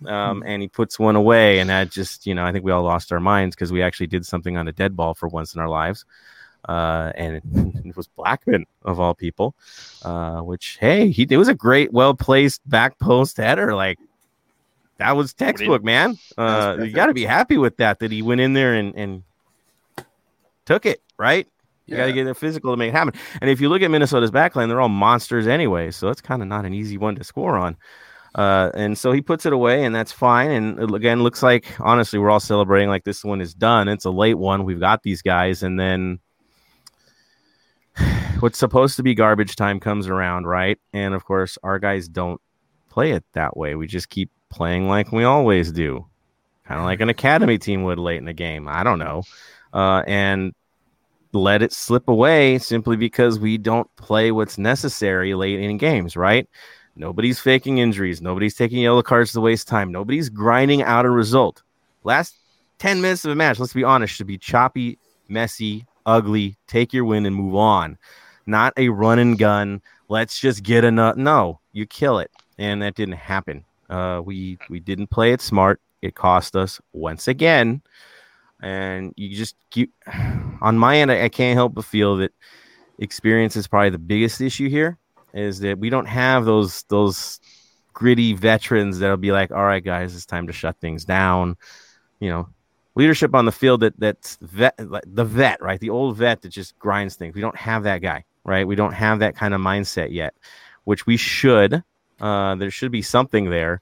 Um, 0.06 0.44
and 0.46 0.62
he 0.62 0.68
puts 0.68 1.00
one 1.00 1.16
away, 1.16 1.60
and 1.60 1.70
that 1.70 1.90
just, 1.90 2.28
you 2.28 2.36
know, 2.36 2.44
I 2.44 2.52
think 2.52 2.66
we 2.66 2.72
all 2.72 2.84
lost 2.84 3.14
our 3.14 3.22
minds 3.22 3.56
because 3.56 3.72
we 3.72 3.82
actually 3.82 4.08
did 4.08 4.26
something 4.26 4.58
on 4.58 4.68
a 4.68 4.74
dead 4.74 4.98
ball 4.98 5.14
for 5.14 5.30
once 5.30 5.56
in 5.56 5.62
our 5.62 5.70
lives. 5.70 6.04
Uh, 6.68 7.14
and 7.16 7.36
it, 7.38 7.44
it, 7.86 7.96
was 7.96 8.10
Blackmon 8.18 8.66
of 8.84 9.00
all 9.00 9.14
people, 9.14 9.56
uh, 10.04 10.42
which 10.42 10.78
hey, 10.80 11.10
he 11.10 11.26
it 11.30 11.38
was 11.38 11.48
a 11.48 11.54
great, 11.54 11.94
well 11.94 12.14
placed 12.14 12.68
back 12.70 13.00
post 13.00 13.38
header. 13.38 13.74
Like 13.74 14.00
that 14.98 15.16
was 15.16 15.34
textbook, 15.34 15.84
man. 15.84 16.18
Uh, 16.38 16.78
you 16.82 16.92
got 16.92 17.08
to 17.08 17.14
be 17.14 17.26
happy 17.26 17.58
with 17.58 17.78
that. 17.78 18.00
That 18.00 18.12
he 18.12 18.22
went 18.22 18.42
in 18.42 18.54
there 18.54 18.74
and 18.74 18.96
and 18.96 19.24
took 20.66 20.86
it 20.86 21.02
right. 21.18 21.48
You 21.86 21.96
yeah. 21.96 22.04
got 22.04 22.06
to 22.08 22.14
get 22.14 22.24
their 22.24 22.34
physical 22.34 22.72
to 22.72 22.78
make 22.78 22.90
it 22.90 22.96
happen. 22.96 23.14
And 23.42 23.50
if 23.50 23.60
you 23.60 23.70
look 23.70 23.82
at 23.82 23.92
Minnesota's 23.92 24.32
backline, 24.32 24.70
they're 24.70 24.80
all 24.80 24.90
monsters 24.90 25.48
anyway. 25.48 25.92
So 25.92 26.10
it's 26.10 26.22
kind 26.22 26.42
of 26.42 26.48
not 26.48 26.66
an 26.66 26.74
easy 26.74 26.98
one 26.98 27.16
to 27.16 27.24
score 27.24 27.58
on. 27.58 27.76
Uh, 28.36 28.72
and 28.74 28.98
so 28.98 29.12
he 29.12 29.22
puts 29.22 29.46
it 29.46 29.54
away, 29.54 29.84
and 29.84 29.94
that's 29.94 30.12
fine. 30.12 30.50
And 30.50 30.96
again, 30.96 31.22
looks 31.22 31.44
like 31.44 31.76
honestly, 31.80 32.18
we're 32.18 32.32
all 32.32 32.40
celebrating 32.40 32.90
like 32.90 33.04
this 33.04 33.24
one 33.24 33.42
is 33.42 33.54
done. 33.54 33.88
It's 33.88 34.06
a 34.06 34.12
late 34.12 34.38
one. 34.38 34.64
We've 34.64 34.80
got 34.80 35.04
these 35.04 35.22
guys, 35.22 35.62
and 35.62 35.80
then 35.80 36.20
what's 38.40 38.58
supposed 38.58 38.96
to 38.96 39.04
be 39.04 39.14
garbage 39.14 39.56
time 39.56 39.80
comes 39.80 40.08
around, 40.08 40.48
right? 40.48 40.80
And 40.94 41.14
of 41.14 41.26
course, 41.26 41.58
our 41.64 41.78
guys 41.78 42.08
don't 42.08 42.42
play 42.90 43.12
it 43.12 43.24
that 43.34 43.56
way. 43.56 43.76
We 43.76 43.88
just 43.88 44.10
keep 44.10 44.32
playing 44.50 44.88
like 44.88 45.12
we 45.12 45.26
always 45.26 45.72
do, 45.72 46.08
kind 46.66 46.80
of 46.80 46.86
like 46.86 47.02
an 47.02 47.10
academy 47.10 47.60
team 47.60 47.84
would 47.84 48.00
late 48.00 48.18
in 48.18 48.26
the 48.26 48.34
game. 48.34 48.68
I 48.68 48.84
don't 48.84 49.00
know. 49.00 49.24
Uh, 49.74 50.04
and 50.08 50.54
let 51.34 51.62
it 51.62 51.74
slip 51.74 52.08
away 52.08 52.60
simply 52.60 52.96
because 52.96 53.40
we 53.40 53.58
don't 53.58 53.94
play 53.96 54.32
what's 54.32 54.58
necessary 54.58 55.34
late 55.34 55.60
in 55.60 55.78
games, 55.78 56.16
right? 56.16 56.48
Nobody's 56.96 57.40
faking 57.40 57.80
injuries. 57.80 58.22
Nobody's 58.22 58.56
taking 58.56 58.80
yellow 58.80 59.02
cards 59.02 59.32
to 59.34 59.42
waste 59.42 59.68
time. 59.68 59.92
Nobody's 59.92 60.30
grinding 60.30 60.84
out 60.84 61.06
a 61.06 61.10
result. 61.10 61.64
Last 62.04 62.36
10 62.80 63.02
minutes 63.02 63.26
of 63.26 63.32
a 63.32 63.36
match, 63.36 63.60
let's 63.60 63.74
be 63.74 63.84
honest, 63.84 64.14
should 64.14 64.28
be 64.28 64.38
choppy, 64.38 65.00
messy, 65.28 65.86
ugly. 66.06 66.56
Take 66.68 66.94
your 66.94 67.06
win 67.06 67.26
and 67.26 67.36
move 67.36 67.56
on. 67.56 67.98
Not 68.46 68.74
a 68.78 68.90
run 68.90 69.20
and 69.20 69.38
gun. 69.38 69.82
Let's 70.10 70.40
just 70.40 70.62
get 70.62 70.84
a 70.84 70.92
nut. 70.92 71.18
No, 71.18 71.60
you 71.72 71.88
kill 71.88 72.20
it. 72.20 72.30
And 72.60 72.82
that 72.84 72.96
didn't 72.96 73.16
happen. 73.16 73.66
Uh, 73.90 74.22
we 74.24 74.58
we 74.70 74.80
didn't 74.80 75.08
play 75.08 75.32
it 75.34 75.42
smart. 75.42 75.82
It 76.02 76.16
cost 76.16 76.56
us 76.56 76.80
once 76.92 77.28
again 77.28 77.82
and 78.64 79.14
you 79.18 79.36
just 79.36 79.56
keep 79.70 79.94
on 80.62 80.78
my 80.78 80.98
end 80.98 81.12
I, 81.12 81.30
can't 81.30 81.56
help 81.56 81.76
but 81.76 81.86
feel 81.86 82.18
that 82.18 82.32
experience 82.98 83.56
is 83.56 83.68
probably 83.68 83.90
the 83.90 84.00
biggest 84.00 84.40
issue 84.42 84.70
here 84.70 84.98
is 85.34 85.60
that 85.60 85.78
we 85.78 85.90
don't 85.90 86.06
have 86.06 86.46
those 86.46 86.84
those 86.84 87.40
gritty 87.94 88.34
veterans 88.34 89.00
that'll 89.00 89.18
be 89.18 89.32
like 89.32 89.52
all 89.52 89.66
right 89.66 89.84
guys 89.84 90.16
it's 90.16 90.26
time 90.26 90.48
to 90.48 90.54
shut 90.54 90.80
things 90.80 91.06
down. 91.06 91.58
You 92.20 92.30
know 92.30 92.50
leadership 92.96 93.36
on 93.36 93.46
the 93.46 93.52
field 93.52 93.82
that 93.82 94.00
that's 94.00 94.38
vet 94.42 94.76
the 94.78 95.26
vet 95.26 95.62
right? 95.62 95.80
The 95.80 95.90
old 95.90 96.16
vet 96.18 96.42
that 96.42 96.50
just 96.50 96.80
grinds 96.80 97.16
things. 97.16 97.36
We 97.36 97.42
don't 97.42 97.58
have 97.58 97.84
that 97.84 98.02
guy 98.02 98.24
right? 98.46 98.66
We 98.66 98.76
don't 98.76 98.94
have 98.94 99.20
that 99.20 99.36
kind 99.36 99.54
of 99.54 99.60
mindset 99.60 100.12
yet 100.12 100.34
which 100.86 101.06
we 101.06 101.18
should 101.18 101.84
uh, 102.22 102.56
there 102.56 102.72
should 102.72 102.92
be 102.92 103.02
something 103.02 103.50
there 103.50 103.82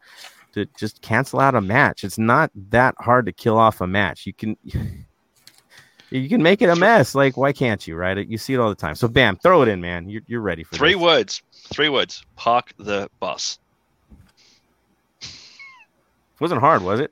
to 0.54 0.66
just 0.78 1.02
cancel 1.02 1.40
out 1.40 1.56
a 1.56 1.62
match. 1.62 2.04
It's 2.04 2.18
not 2.18 2.52
that 2.70 2.96
hard 3.00 3.26
to 3.26 3.32
kill 3.32 3.58
off 3.58 3.82
a 3.82 3.88
match. 3.88 4.26
You 4.26 4.34
can 4.34 4.58
you 6.10 6.30
can 6.30 6.44
make 6.44 6.62
it 6.62 6.70
a 6.70 6.76
mess. 6.76 7.16
Like 7.16 7.38
why 7.38 7.54
can't 7.54 7.86
you? 7.88 7.96
Right? 7.96 8.28
You 8.28 8.38
see 8.38 8.54
it 8.54 8.60
all 8.60 8.70
the 8.70 8.76
time. 8.76 8.96
So 8.96 9.08
bam, 9.08 9.38
throw 9.38 9.62
it 9.62 9.68
in, 9.68 9.82
man. 9.82 10.10
You're 10.10 10.24
you're 10.28 10.42
ready 10.42 10.64
for 10.64 10.76
three 10.76 10.94
this. 10.94 11.02
words. 11.02 11.42
Three 11.54 11.90
words. 11.90 12.26
Park 12.36 12.74
the 12.78 13.10
bus. 13.20 13.60
Wasn't 16.40 16.60
hard, 16.60 16.82
was 16.82 17.00
it? 17.00 17.12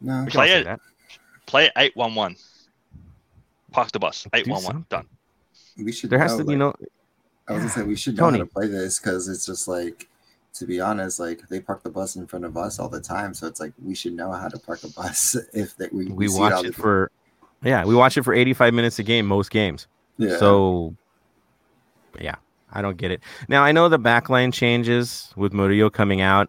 No. 0.00 0.26
Play 0.28 0.50
it. 0.52 0.80
Play 1.46 1.66
it 1.66 1.72
eight 1.76 1.96
one 1.96 2.14
one. 2.14 2.36
Park 3.70 3.92
the 3.92 3.98
bus. 3.98 4.26
Eight 4.34 4.48
one 4.48 4.62
one. 4.64 4.86
Done. 4.88 5.06
We 5.76 5.92
should. 5.92 6.10
There 6.10 6.18
has 6.18 6.36
to 6.36 6.44
be 6.44 6.56
no. 6.56 6.74
I 7.48 7.52
was 7.52 7.62
gonna 7.62 7.70
say 7.70 7.82
we 7.82 7.96
should 7.96 8.16
know 8.16 8.24
Tony. 8.24 8.38
how 8.38 8.44
to 8.44 8.50
play 8.50 8.66
this 8.66 8.98
because 8.98 9.28
it's 9.28 9.46
just 9.46 9.68
like 9.68 10.08
to 10.54 10.66
be 10.66 10.80
honest, 10.80 11.18
like 11.20 11.46
they 11.48 11.60
park 11.60 11.82
the 11.82 11.90
bus 11.90 12.16
in 12.16 12.26
front 12.26 12.44
of 12.44 12.56
us 12.56 12.78
all 12.78 12.88
the 12.88 13.00
time, 13.00 13.34
so 13.34 13.46
it's 13.46 13.60
like 13.60 13.72
we 13.82 13.94
should 13.94 14.14
know 14.14 14.32
how 14.32 14.48
to 14.48 14.58
park 14.58 14.82
a 14.84 14.88
bus 14.88 15.36
if 15.52 15.76
that 15.76 15.92
we 15.92 16.06
we, 16.06 16.28
we 16.28 16.38
watch 16.38 16.64
it, 16.64 16.68
it 16.68 16.74
for 16.74 17.10
yeah 17.62 17.84
we 17.84 17.94
watch 17.94 18.16
it 18.16 18.22
for 18.22 18.34
85 18.34 18.74
minutes 18.74 18.98
a 18.98 19.02
game 19.02 19.26
most 19.26 19.50
games. 19.50 19.86
Yeah. 20.16 20.38
So 20.38 20.94
yeah, 22.20 22.36
I 22.72 22.82
don't 22.82 22.96
get 22.96 23.10
it. 23.10 23.20
Now 23.48 23.64
I 23.64 23.72
know 23.72 23.88
the 23.88 23.98
backline 23.98 24.52
changes 24.52 25.32
with 25.36 25.52
Murillo 25.52 25.90
coming 25.90 26.20
out. 26.20 26.48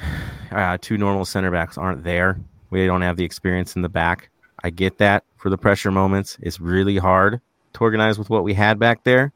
Uh, 0.50 0.76
two 0.80 0.98
normal 0.98 1.24
center 1.24 1.48
backs 1.52 1.78
aren't 1.78 2.02
there. 2.02 2.36
We 2.70 2.84
don't 2.84 3.02
have 3.02 3.16
the 3.16 3.22
experience 3.22 3.76
in 3.76 3.82
the 3.82 3.88
back. 3.88 4.30
I 4.64 4.70
get 4.70 4.98
that 4.98 5.22
for 5.36 5.48
the 5.48 5.56
pressure 5.56 5.92
moments. 5.92 6.36
It's 6.42 6.58
really 6.58 6.96
hard 6.96 7.40
to 7.74 7.80
organize 7.80 8.18
with 8.18 8.30
what 8.30 8.42
we 8.42 8.54
had 8.54 8.76
back 8.76 9.04
there, 9.04 9.32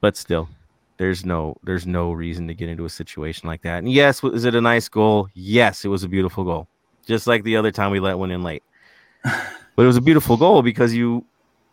but 0.00 0.16
still, 0.16 0.48
there's 0.96 1.24
no 1.24 1.56
there's 1.62 1.86
no 1.86 2.12
reason 2.12 2.46
to 2.48 2.54
get 2.54 2.68
into 2.68 2.84
a 2.84 2.90
situation 2.90 3.48
like 3.48 3.62
that. 3.62 3.78
And 3.78 3.90
yes, 3.90 4.22
is 4.22 4.44
it 4.44 4.54
a 4.54 4.60
nice 4.60 4.88
goal? 4.88 5.28
Yes, 5.34 5.84
it 5.84 5.88
was 5.88 6.04
a 6.04 6.08
beautiful 6.08 6.44
goal. 6.44 6.68
Just 7.06 7.26
like 7.26 7.42
the 7.44 7.56
other 7.56 7.70
time 7.70 7.90
we 7.90 8.00
let 8.00 8.18
one 8.18 8.30
in 8.30 8.42
late. 8.42 8.62
but 9.22 9.82
it 9.82 9.86
was 9.86 9.96
a 9.96 10.02
beautiful 10.02 10.36
goal 10.36 10.62
because 10.62 10.94
you 10.94 11.24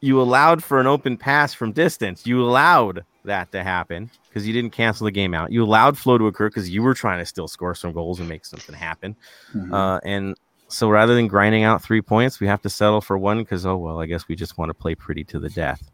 you 0.01 0.19
allowed 0.19 0.63
for 0.63 0.79
an 0.79 0.87
open 0.87 1.17
pass 1.17 1.53
from 1.53 1.71
distance. 1.71 2.25
You 2.25 2.41
allowed 2.43 3.05
that 3.23 3.51
to 3.51 3.63
happen 3.63 4.09
because 4.27 4.47
you 4.47 4.53
didn't 4.53 4.71
cancel 4.71 5.05
the 5.05 5.11
game 5.11 5.33
out. 5.33 5.51
You 5.51 5.63
allowed 5.63 5.97
flow 5.97 6.17
to 6.17 6.25
occur 6.25 6.49
because 6.49 6.69
you 6.69 6.81
were 6.81 6.95
trying 6.95 7.19
to 7.19 7.25
still 7.25 7.47
score 7.47 7.75
some 7.75 7.93
goals 7.93 8.19
and 8.19 8.27
make 8.27 8.45
something 8.45 8.73
happen. 8.73 9.15
Mm-hmm. 9.53 9.71
Uh, 9.71 9.99
and 9.99 10.35
so 10.69 10.89
rather 10.89 11.13
than 11.13 11.27
grinding 11.27 11.63
out 11.63 11.83
three 11.83 12.01
points, 12.01 12.39
we 12.39 12.47
have 12.47 12.61
to 12.63 12.69
settle 12.69 13.01
for 13.01 13.17
one 13.17 13.39
because 13.39 13.65
oh 13.65 13.77
well, 13.77 13.99
I 13.99 14.07
guess 14.07 14.27
we 14.27 14.35
just 14.35 14.57
want 14.57 14.69
to 14.69 14.73
play 14.73 14.95
pretty 14.95 15.23
to 15.25 15.39
the 15.39 15.49
death. 15.49 15.91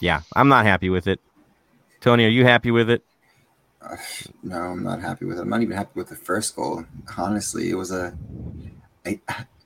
Yeah, 0.00 0.22
I'm 0.34 0.48
not 0.48 0.64
happy 0.64 0.88
with 0.88 1.06
it. 1.06 1.20
Tony, 2.02 2.24
are 2.24 2.30
you 2.30 2.44
happy 2.44 2.72
with 2.72 2.90
it? 2.90 3.04
Uh, 3.80 3.96
no, 4.42 4.56
I'm 4.56 4.82
not 4.82 5.00
happy 5.00 5.24
with 5.24 5.38
it. 5.38 5.42
I'm 5.42 5.48
not 5.48 5.62
even 5.62 5.76
happy 5.76 5.92
with 5.94 6.08
the 6.08 6.16
first 6.16 6.54
goal. 6.56 6.84
Honestly, 7.16 7.70
it 7.70 7.74
was 7.74 7.92
a, 7.92 8.12
a 9.06 9.20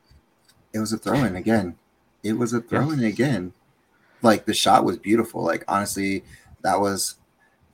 it 0.72 0.78
was 0.78 0.92
a 0.92 0.98
throw 0.98 1.24
in 1.24 1.34
again. 1.34 1.76
It 2.22 2.34
was 2.34 2.52
a 2.52 2.60
throw 2.60 2.90
in 2.90 3.00
yeah. 3.00 3.08
again. 3.08 3.54
Like 4.20 4.44
the 4.44 4.54
shot 4.54 4.84
was 4.84 4.98
beautiful. 4.98 5.42
Like 5.42 5.64
honestly, 5.66 6.24
that 6.62 6.78
was 6.78 7.16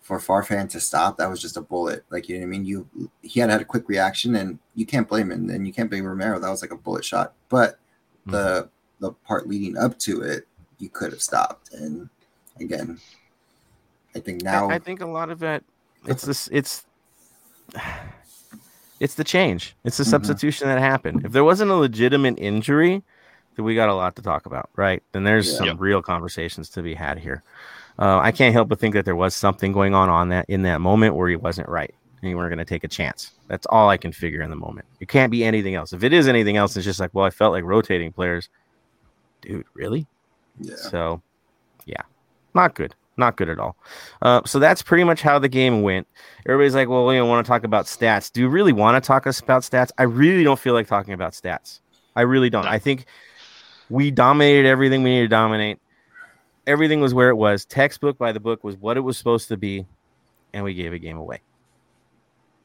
for 0.01 0.19
Farfan 0.19 0.69
to 0.71 0.81
stop. 0.81 1.19
That 1.19 1.29
was 1.29 1.41
just 1.41 1.57
a 1.57 1.61
bullet. 1.61 2.05
Like 2.11 2.29
you 2.29 2.37
know 2.37 2.43
what 2.43 2.47
I 2.47 2.51
mean. 2.51 2.65
You 2.65 3.11
he 3.23 3.41
had 3.41 3.51
had 3.51 3.61
a 3.61 3.65
quick 3.65 3.89
reaction, 3.89 4.37
and 4.37 4.61
you 4.77 4.87
can't 4.87 5.09
blame 5.09 5.33
him, 5.33 5.51
and 5.51 5.67
you 5.67 5.73
can't 5.73 5.91
blame 5.91 6.05
Romero. 6.05 6.39
That 6.39 6.51
was 6.51 6.63
like 6.63 6.73
a 6.73 6.77
bullet 6.77 7.05
shot. 7.05 7.35
But 7.49 7.81
mm-hmm. 8.29 8.31
the 8.31 8.69
the 9.01 9.11
part 9.11 9.49
leading 9.49 9.77
up 9.77 9.99
to 10.01 10.23
it, 10.23 10.47
you 10.79 10.89
could 10.89 11.11
have 11.11 11.23
stopped. 11.23 11.73
And 11.73 12.09
again, 12.61 13.01
I 14.15 14.21
think 14.21 14.43
now 14.43 14.69
I, 14.71 14.75
I 14.75 14.79
think 14.79 15.01
a 15.01 15.07
lot 15.07 15.31
of 15.31 15.39
that 15.41 15.65
it's 16.07 16.23
this 16.23 16.49
it's 16.53 16.85
it's 19.01 19.15
the 19.15 19.25
change. 19.25 19.75
It's 19.85 19.97
the 19.97 20.05
mm-hmm. 20.05 20.11
substitution 20.11 20.69
that 20.69 20.79
happened. 20.79 21.25
If 21.25 21.33
there 21.33 21.45
wasn't 21.45 21.71
a 21.71 21.75
legitimate 21.75 22.39
injury, 22.39 23.03
then 23.57 23.65
we 23.65 23.75
got 23.75 23.89
a 23.89 23.95
lot 23.95 24.17
to 24.17 24.23
talk 24.23 24.47
about, 24.47 24.71
right? 24.77 25.03
Then 25.13 25.25
there's 25.25 25.51
yeah. 25.51 25.59
some 25.59 25.67
yep. 25.67 25.77
real 25.81 26.03
conversations 26.03 26.69
to 26.71 26.83
be 26.83 26.95
had 26.95 27.19
here. 27.19 27.43
Uh, 27.99 28.19
I 28.19 28.33
can't 28.33 28.55
help 28.55 28.69
but 28.69 28.79
think 28.79 28.95
that 28.95 29.05
there 29.05 29.17
was 29.17 29.35
something 29.35 29.73
going 29.73 29.95
on 29.95 30.09
on 30.09 30.31
that 30.31 30.47
in 30.49 30.63
that 30.63 30.81
moment 30.81 31.15
where 31.15 31.29
he 31.29 31.37
wasn't 31.37 31.69
right, 31.69 31.95
and 32.21 32.31
you 32.31 32.37
weren't 32.37 32.51
going 32.51 32.59
to 32.59 32.65
take 32.65 32.85
a 32.85 32.89
chance. 32.89 33.33
That's 33.49 33.67
all 33.67 33.91
I 33.91 33.97
can 33.97 34.13
figure 34.13 34.43
in 34.43 34.51
the 34.51 34.57
moment. 34.57 34.87
It 35.01 35.09
can't 35.09 35.31
be 35.31 35.45
anything 35.45 35.75
else. 35.75 35.93
If 35.93 36.03
it 36.03 36.13
is 36.13 36.27
anything 36.27 36.57
else, 36.57 36.77
it's 36.77 36.87
just 36.87 37.01
like, 37.01 37.11
well, 37.13 37.27
I 37.27 37.31
felt 37.31 37.53
like 37.53 37.65
rotating 37.65 38.13
players. 38.13 38.49
Dude, 39.43 39.67
really? 39.75 40.07
Yeah. 40.59 40.77
So, 40.77 41.21
yeah, 41.85 42.03
not 42.55 42.75
good 42.75 42.95
Not 43.17 43.37
good 43.37 43.49
at 43.49 43.59
all. 43.59 43.77
Uh, 44.23 44.41
so 44.47 44.59
that's 44.59 44.83
pretty 44.83 45.05
much 45.05 45.21
how 45.21 45.39
the 45.39 45.49
game 45.49 45.83
went. 45.83 46.07
Everybody's 46.47 46.75
like, 46.75 46.89
well, 46.89 47.13
you 47.13 47.19
know, 47.19 47.27
want 47.27 47.45
to 47.45 47.49
talk 47.49 47.65
about 47.65 47.87
stats. 47.87 48.33
Do 48.33 48.41
you 48.41 48.49
really 48.49 48.73
want 48.73 49.03
to 49.03 49.07
talk 49.07 49.27
us 49.27 49.41
about 49.41 49.63
stats? 49.63 49.91
I 49.99 50.05
really 50.05 50.45
don't 50.45 50.59
feel 50.59 50.73
like 50.75 50.87
talking 50.87 51.13
about 51.13 51.33
stats. 51.33 51.81
I 52.17 52.23
really 52.23 52.51
don't. 52.51 52.67
I 52.67 52.79
think 52.79 53.07
we 53.91 54.11
dominated 54.11 54.67
everything 54.67 55.03
we 55.03 55.11
needed 55.11 55.25
to 55.25 55.29
dominate. 55.29 55.79
Everything 56.67 57.01
was 57.01 57.13
where 57.13 57.29
it 57.29 57.37
was. 57.37 57.65
Textbook 57.65 58.17
by 58.17 58.33
the 58.33 58.41
book 58.41 58.65
was 58.65 58.77
what 58.77 58.97
it 58.97 59.01
was 59.01 59.19
supposed 59.19 59.49
to 59.49 59.57
be, 59.57 59.87
and 60.55 60.65
we 60.65 60.75
gave 60.75 60.93
a 60.93 60.99
game 60.99 61.19
away. 61.19 61.41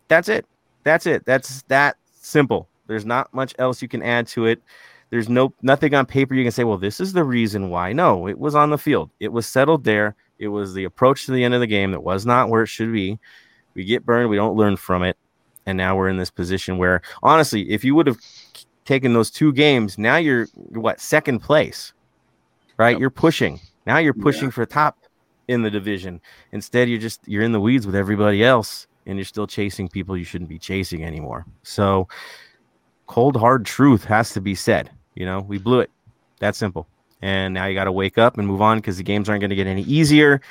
That's 0.08 0.30
it. 0.30 0.46
That's 0.84 1.06
it. 1.06 1.26
That's 1.26 1.64
that 1.64 1.98
simple. 2.14 2.70
There's 2.88 3.06
not 3.06 3.34
much 3.34 3.54
else 3.60 3.82
you 3.82 3.88
can 3.88 4.02
add 4.02 4.28
to 4.28 4.46
it. 4.46 4.62
There's 5.10 5.30
no 5.30 5.54
nothing 5.62 5.94
on 5.94 6.06
paper 6.06 6.34
you 6.34 6.44
can 6.44 6.52
say, 6.52 6.64
well, 6.64 6.78
this 6.78 7.00
is 7.00 7.14
the 7.14 7.24
reason 7.24 7.70
why. 7.70 7.94
No, 7.94 8.28
it 8.28 8.40
was 8.40 8.56
on 8.56 8.70
the 8.70 8.78
field. 8.78 9.10
It 9.20 9.32
was 9.32 9.46
settled 9.48 9.84
there. 9.84 10.16
It 10.40 10.50
was 10.50 10.74
the 10.74 10.84
approach 10.84 11.26
to 11.26 11.32
the 11.32 11.44
end 11.44 11.54
of 11.54 11.60
the 11.60 11.68
game 11.68 11.92
that 11.92 12.02
was 12.02 12.26
not 12.26 12.50
where 12.50 12.64
it 12.64 12.68
should 12.68 12.92
be. 12.94 13.20
We 13.74 13.84
get 13.86 14.06
burned, 14.06 14.30
we 14.30 14.36
don't 14.36 14.56
learn 14.56 14.78
from 14.78 15.04
it. 15.04 15.18
And 15.66 15.78
now 15.78 15.96
we're 15.98 16.10
in 16.10 16.18
this 16.18 16.32
position 16.32 16.78
where 16.78 17.02
honestly, 17.24 17.70
if 17.70 17.84
you 17.84 17.94
would 17.96 18.08
have 18.08 18.18
taken 18.86 19.14
those 19.14 19.30
two 19.30 19.52
games, 19.52 19.98
now 19.98 20.16
you're 20.18 20.48
what 20.70 21.00
second 21.02 21.40
place. 21.40 21.94
Right? 22.78 22.92
Yep. 22.92 23.00
You're 23.02 23.10
pushing. 23.10 23.60
Now 23.86 23.98
you're 23.98 24.14
Yeah. 24.16 24.24
pushing 24.24 24.52
for 24.52 24.66
top 24.66 24.98
in 25.48 25.62
the 25.64 25.72
division. 25.72 26.22
Instead, 26.52 26.90
you're 26.90 27.00
just 27.00 27.22
you're 27.28 27.44
in 27.44 27.52
the 27.52 27.60
weeds 27.60 27.86
with 27.86 27.96
everybody 27.96 28.44
else 28.44 28.88
and 29.06 29.18
you're 29.18 29.26
still 29.26 29.48
chasing 29.48 29.88
people 29.88 30.16
you 30.18 30.24
shouldn't 30.24 30.50
be 30.50 30.60
chasing 30.60 31.04
anymore. 31.04 31.46
So 31.64 32.08
cold 33.08 33.36
hard 33.38 33.66
truth 33.66 34.04
has 34.06 34.32
to 34.34 34.42
be 34.42 34.56
said. 34.56 34.92
You 35.16 35.26
know, 35.26 35.40
we 35.40 35.58
blew 35.58 35.80
it. 35.80 35.90
That 36.40 36.56
simple. 36.56 36.88
And 37.22 37.54
now 37.54 37.66
you 37.66 37.74
got 37.74 37.86
to 37.86 37.92
wake 37.92 38.18
up 38.18 38.38
and 38.38 38.48
move 38.48 38.62
on 38.62 38.78
because 38.78 38.98
the 38.98 39.04
games 39.04 39.28
aren't 39.28 39.42
going 39.42 39.50
to 39.50 39.56
get 39.56 39.68
any 39.68 39.84
easier. 39.84 40.42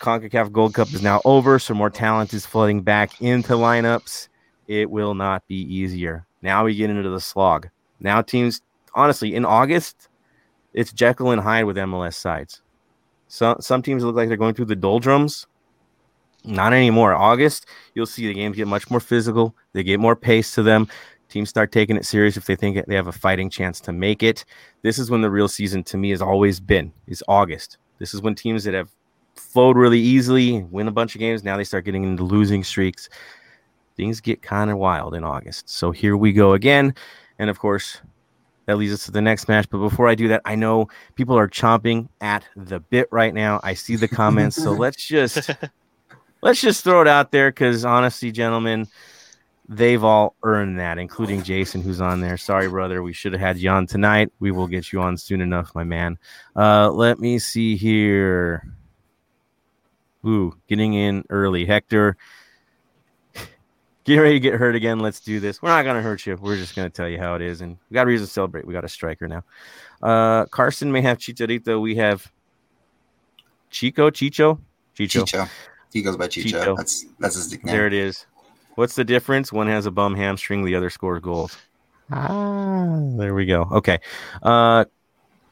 CONCACAF 0.00 0.52
Gold 0.52 0.74
Cup 0.74 0.92
is 0.94 1.02
now 1.02 1.20
over, 1.24 1.58
so 1.58 1.74
more 1.74 1.90
talent 1.90 2.32
is 2.32 2.46
flooding 2.46 2.82
back 2.82 3.20
into 3.20 3.54
lineups. 3.54 4.28
It 4.68 4.90
will 4.90 5.14
not 5.14 5.46
be 5.48 5.56
easier. 5.56 6.24
Now 6.40 6.64
we 6.64 6.74
get 6.74 6.90
into 6.90 7.08
the 7.08 7.20
slog. 7.20 7.68
Now 7.98 8.22
teams, 8.22 8.62
honestly, 8.94 9.34
in 9.34 9.44
August, 9.44 10.08
it's 10.72 10.92
Jekyll 10.92 11.32
and 11.32 11.40
Hyde 11.40 11.64
with 11.64 11.76
MLS 11.76 12.14
sides. 12.14 12.62
So, 13.26 13.56
some 13.60 13.82
teams 13.82 14.04
look 14.04 14.16
like 14.16 14.28
they're 14.28 14.36
going 14.36 14.54
through 14.54 14.66
the 14.66 14.76
doldrums. 14.76 15.46
Not 16.44 16.72
anymore. 16.72 17.14
August, 17.14 17.66
you'll 17.94 18.06
see 18.06 18.26
the 18.26 18.34
games 18.34 18.56
get 18.56 18.68
much 18.68 18.90
more 18.90 19.00
physical. 19.00 19.54
They 19.72 19.82
get 19.82 20.00
more 20.00 20.16
pace 20.16 20.54
to 20.54 20.62
them. 20.62 20.88
Teams 21.28 21.50
start 21.50 21.72
taking 21.72 21.96
it 21.96 22.06
serious 22.06 22.36
if 22.36 22.46
they 22.46 22.56
think 22.56 22.84
they 22.86 22.94
have 22.94 23.06
a 23.06 23.12
fighting 23.12 23.50
chance 23.50 23.80
to 23.82 23.92
make 23.92 24.22
it. 24.22 24.44
This 24.82 24.98
is 24.98 25.10
when 25.10 25.20
the 25.20 25.30
real 25.30 25.48
season 25.48 25.84
to 25.84 25.96
me 25.98 26.10
has 26.10 26.22
always 26.22 26.58
been 26.58 26.92
is 27.06 27.22
August. 27.28 27.76
This 27.98 28.14
is 28.14 28.22
when 28.22 28.34
teams 28.34 28.64
that 28.64 28.74
have 28.74 28.90
flowed 29.34 29.76
really 29.76 30.00
easily, 30.00 30.62
win 30.64 30.88
a 30.88 30.92
bunch 30.92 31.14
of 31.14 31.18
games, 31.18 31.44
now 31.44 31.56
they 31.56 31.64
start 31.64 31.84
getting 31.84 32.04
into 32.04 32.24
losing 32.24 32.64
streaks. 32.64 33.08
Things 33.96 34.20
get 34.20 34.42
kind 34.42 34.70
of 34.70 34.78
wild 34.78 35.14
in 35.14 35.24
August. 35.24 35.68
So 35.68 35.90
here 35.90 36.16
we 36.16 36.32
go 36.32 36.54
again. 36.54 36.94
And 37.38 37.50
of 37.50 37.58
course, 37.58 38.00
that 38.66 38.76
leads 38.76 38.92
us 38.92 39.04
to 39.06 39.10
the 39.10 39.22
next 39.22 39.48
match. 39.48 39.68
But 39.70 39.78
before 39.78 40.08
I 40.08 40.14
do 40.14 40.28
that, 40.28 40.42
I 40.44 40.54
know 40.54 40.88
people 41.14 41.36
are 41.36 41.48
chomping 41.48 42.08
at 42.20 42.44
the 42.54 42.80
bit 42.80 43.08
right 43.10 43.34
now. 43.34 43.60
I 43.62 43.74
see 43.74 43.96
the 43.96 44.08
comments. 44.08 44.56
so 44.56 44.72
let's 44.78 45.04
just 45.04 45.50
let's 46.42 46.60
just 46.60 46.84
throw 46.84 47.00
it 47.00 47.08
out 47.08 47.32
there 47.32 47.50
because 47.50 47.84
honestly, 47.84 48.30
gentlemen, 48.30 48.86
they've 49.68 50.02
all 50.02 50.34
earned 50.42 50.78
that, 50.78 50.98
including 50.98 51.42
Jason, 51.42 51.82
who's 51.82 52.00
on 52.00 52.20
there. 52.20 52.36
Sorry, 52.36 52.68
brother, 52.68 53.02
we 53.02 53.12
should 53.12 53.32
have 53.32 53.40
had 53.40 53.58
you 53.58 53.70
on 53.70 53.86
tonight. 53.86 54.32
We 54.40 54.50
will 54.50 54.66
get 54.66 54.92
you 54.92 55.00
on 55.00 55.16
soon 55.16 55.40
enough, 55.40 55.74
my 55.74 55.84
man. 55.84 56.18
Uh, 56.56 56.90
let 56.90 57.18
me 57.18 57.38
see 57.38 57.76
here. 57.76 58.66
Ooh, 60.26 60.56
getting 60.68 60.94
in 60.94 61.24
early, 61.30 61.64
Hector. 61.64 62.16
Get 64.04 64.16
ready 64.16 64.34
to 64.34 64.40
get 64.40 64.54
hurt 64.54 64.74
again. 64.74 65.00
Let's 65.00 65.20
do 65.20 65.38
this. 65.38 65.60
We're 65.60 65.68
not 65.68 65.84
gonna 65.84 66.00
hurt 66.00 66.24
you. 66.24 66.36
We're 66.40 66.56
just 66.56 66.74
gonna 66.74 66.88
tell 66.88 67.08
you 67.08 67.18
how 67.18 67.34
it 67.34 67.42
is, 67.42 67.60
and 67.60 67.76
we 67.90 67.94
got 67.94 68.04
a 68.04 68.06
reason 68.06 68.26
to 68.26 68.32
celebrate. 68.32 68.66
We 68.66 68.72
got 68.72 68.84
a 68.84 68.88
striker 68.88 69.28
now. 69.28 69.44
Uh, 70.02 70.46
Carson 70.46 70.90
may 70.90 71.02
have 71.02 71.18
Chicharito. 71.18 71.80
We 71.80 71.96
have 71.96 72.32
Chico, 73.70 74.08
Chicho, 74.08 74.58
Chicho. 74.96 75.24
Chicho. 75.24 75.48
He 75.92 76.00
goes 76.00 76.16
by 76.16 76.26
Chicho. 76.26 76.52
Chicho. 76.52 76.76
That's 76.76 77.04
that's 77.18 77.34
his 77.34 77.50
nickname. 77.50 77.74
There 77.74 77.86
it 77.86 77.92
is. 77.92 78.26
What's 78.78 78.94
the 78.94 79.04
difference? 79.04 79.52
One 79.52 79.66
has 79.66 79.86
a 79.86 79.90
bum 79.90 80.14
hamstring, 80.14 80.64
the 80.64 80.76
other 80.76 80.88
scores 80.88 81.20
goals. 81.20 81.58
Ah, 82.12 83.00
there 83.16 83.34
we 83.34 83.44
go. 83.44 83.62
Okay. 83.72 83.98
Uh 84.40 84.84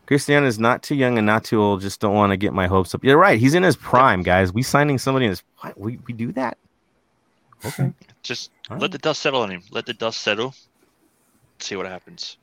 Cristiano 0.06 0.46
is 0.46 0.60
not 0.60 0.84
too 0.84 0.94
young 0.94 1.18
and 1.18 1.26
not 1.26 1.42
too 1.42 1.60
old. 1.60 1.80
Just 1.80 1.98
don't 1.98 2.14
want 2.14 2.30
to 2.30 2.36
get 2.36 2.52
my 2.52 2.68
hopes 2.68 2.94
up. 2.94 3.02
You're 3.02 3.18
right. 3.18 3.36
He's 3.36 3.54
in 3.54 3.64
his 3.64 3.74
prime, 3.74 4.22
guys. 4.22 4.52
We 4.52 4.62
signing 4.62 4.96
somebody 4.98 5.24
in 5.26 5.30
his 5.30 5.42
what? 5.58 5.76
We, 5.76 5.98
we 6.06 6.14
do 6.14 6.30
that? 6.34 6.56
Okay. 7.64 7.92
Just 8.22 8.52
All 8.70 8.78
let 8.78 8.92
the 8.92 8.98
dust 8.98 9.22
settle 9.22 9.40
on 9.40 9.50
him. 9.50 9.64
Let 9.72 9.86
the 9.86 9.94
dust 9.94 10.20
settle. 10.20 10.54
See 11.58 11.74
what 11.74 11.86
happens. 11.86 12.36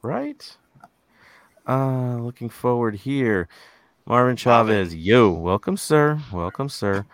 Right. 0.00 0.56
Uh 1.66 2.18
looking 2.18 2.50
forward 2.50 2.94
here. 2.94 3.48
Marvin 4.06 4.36
Chavez. 4.36 4.94
Yo, 4.94 5.28
welcome, 5.28 5.76
sir. 5.76 6.20
Welcome, 6.32 6.68
sir. 6.68 7.04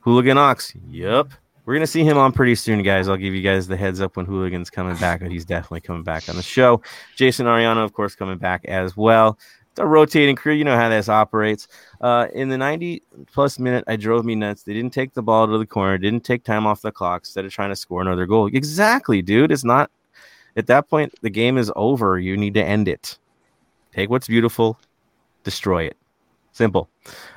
Hooligan 0.00 0.38
Ox. 0.38 0.72
Yep. 0.88 1.32
We're 1.64 1.74
gonna 1.74 1.86
see 1.86 2.04
him 2.04 2.18
on 2.18 2.32
pretty 2.32 2.54
soon, 2.56 2.82
guys. 2.82 3.08
I'll 3.08 3.16
give 3.16 3.34
you 3.34 3.42
guys 3.42 3.66
the 3.66 3.76
heads 3.76 4.00
up 4.00 4.16
when 4.16 4.26
Hooligan's 4.26 4.70
coming 4.70 4.96
back, 4.96 5.20
but 5.20 5.30
he's 5.30 5.44
definitely 5.44 5.80
coming 5.80 6.02
back 6.02 6.28
on 6.28 6.36
the 6.36 6.42
show. 6.42 6.82
Jason 7.16 7.46
Ariano, 7.46 7.84
of 7.84 7.92
course, 7.92 8.14
coming 8.14 8.38
back 8.38 8.64
as 8.66 8.96
well. 8.96 9.38
It's 9.70 9.80
a 9.80 9.86
rotating 9.86 10.36
crew. 10.36 10.52
You 10.52 10.64
know 10.64 10.76
how 10.76 10.88
this 10.88 11.08
operates. 11.08 11.66
Uh, 12.00 12.28
in 12.32 12.48
the 12.48 12.58
90 12.58 13.02
plus 13.32 13.58
minute, 13.58 13.82
I 13.88 13.96
drove 13.96 14.24
me 14.24 14.34
nuts. 14.34 14.62
They 14.62 14.74
didn't 14.74 14.92
take 14.92 15.14
the 15.14 15.22
ball 15.22 15.46
to 15.48 15.58
the 15.58 15.66
corner, 15.66 15.98
didn't 15.98 16.24
take 16.24 16.44
time 16.44 16.66
off 16.66 16.82
the 16.82 16.92
clock 16.92 17.22
instead 17.22 17.44
of 17.44 17.52
trying 17.52 17.70
to 17.70 17.76
score 17.76 18.02
another 18.02 18.26
goal. 18.26 18.46
Exactly, 18.46 19.22
dude. 19.22 19.50
It's 19.50 19.64
not 19.64 19.90
at 20.56 20.66
that 20.68 20.88
point, 20.88 21.14
the 21.22 21.30
game 21.30 21.58
is 21.58 21.72
over. 21.74 22.18
You 22.18 22.36
need 22.36 22.54
to 22.54 22.64
end 22.64 22.88
it. 22.88 23.18
Take 23.92 24.10
what's 24.10 24.28
beautiful, 24.28 24.78
destroy 25.42 25.84
it. 25.84 25.96
Simple. 26.54 26.88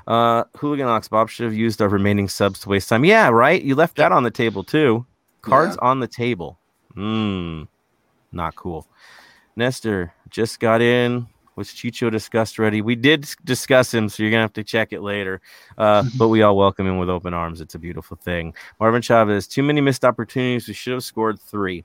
Uh, 0.05 0.43
Hooligan 0.57 0.85
Ox 0.85 1.07
Bob 1.07 1.29
should 1.29 1.45
have 1.45 1.53
used 1.55 1.81
our 1.81 1.89
remaining 1.89 2.29
subs 2.29 2.59
to 2.59 2.69
waste 2.69 2.87
time. 2.87 3.03
Yeah, 3.03 3.29
right. 3.29 3.59
You 3.59 3.73
left 3.73 3.97
that 3.97 4.11
on 4.11 4.21
the 4.21 4.29
table 4.29 4.63
too. 4.63 5.07
Cards 5.41 5.75
on 5.77 5.99
the 5.99 6.07
table. 6.07 6.59
Hmm. 6.93 7.63
Not 8.31 8.55
cool. 8.55 8.87
Nestor 9.55 10.13
just 10.29 10.59
got 10.59 10.83
in. 10.83 11.25
Was 11.55 11.69
Chicho 11.69 12.11
discussed 12.11 12.59
already? 12.59 12.81
We 12.81 12.95
did 12.95 13.27
discuss 13.43 13.91
him, 13.91 14.07
so 14.07 14.21
you're 14.21 14.31
gonna 14.31 14.43
have 14.43 14.53
to 14.53 14.63
check 14.63 14.93
it 14.93 15.01
later. 15.01 15.41
Uh, 15.79 16.03
but 16.17 16.27
we 16.27 16.43
all 16.43 16.55
welcome 16.55 16.85
him 16.85 16.99
with 16.99 17.09
open 17.09 17.33
arms. 17.33 17.59
It's 17.59 17.73
a 17.73 17.79
beautiful 17.79 18.17
thing. 18.17 18.53
Marvin 18.79 19.01
Chavez, 19.01 19.47
too 19.47 19.63
many 19.63 19.81
missed 19.81 20.05
opportunities. 20.05 20.67
We 20.67 20.75
should 20.75 20.93
have 20.93 21.03
scored 21.03 21.39
three. 21.39 21.83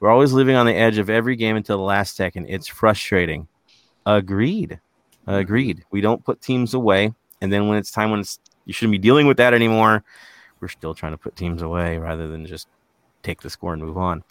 We're 0.00 0.08
always 0.08 0.32
living 0.32 0.56
on 0.56 0.64
the 0.64 0.74
edge 0.74 0.96
of 0.96 1.10
every 1.10 1.36
game 1.36 1.56
until 1.56 1.76
the 1.76 1.82
last 1.82 2.16
second. 2.16 2.46
It's 2.48 2.66
frustrating. 2.66 3.48
Agreed. 4.06 4.80
Agreed. 5.26 5.84
We 5.90 6.00
don't 6.00 6.24
put 6.24 6.40
teams 6.40 6.74
away, 6.74 7.12
and 7.40 7.52
then 7.52 7.68
when 7.68 7.78
it's 7.78 7.90
time 7.90 8.10
when 8.10 8.20
it's 8.20 8.40
you 8.64 8.72
shouldn't 8.72 8.92
be 8.92 8.98
dealing 8.98 9.26
with 9.26 9.36
that 9.38 9.54
anymore, 9.54 10.04
we're 10.60 10.68
still 10.68 10.94
trying 10.94 11.12
to 11.12 11.18
put 11.18 11.36
teams 11.36 11.62
away 11.62 11.98
rather 11.98 12.28
than 12.28 12.46
just 12.46 12.68
take 13.22 13.40
the 13.40 13.50
score 13.50 13.72
and 13.72 13.82
move 13.82 13.96
on. 13.96 14.22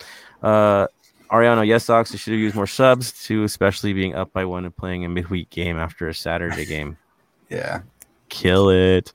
Uh, 0.41 0.87
Ariano, 1.31 1.65
yes, 1.65 1.85
Sox, 1.85 2.11
they 2.11 2.17
should 2.17 2.33
have 2.33 2.39
used 2.39 2.55
more 2.55 2.67
subs 2.67 3.11
too, 3.11 3.43
especially 3.43 3.93
being 3.93 4.15
up 4.15 4.33
by 4.33 4.45
one 4.45 4.65
and 4.65 4.75
playing 4.75 5.05
a 5.05 5.09
midweek 5.09 5.49
game 5.49 5.77
after 5.77 6.07
a 6.07 6.13
Saturday 6.13 6.65
game. 6.65 6.97
Yeah. 7.49 7.81
Kill 8.29 8.69
it. 8.69 9.13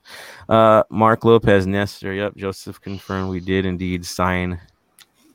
Uh, 0.49 0.83
Mark 0.89 1.23
Lopez, 1.23 1.65
Nestor. 1.65 2.13
Yep, 2.13 2.35
Joseph 2.35 2.81
confirmed 2.81 3.29
we 3.29 3.39
did 3.39 3.65
indeed 3.65 4.05
sign 4.05 4.59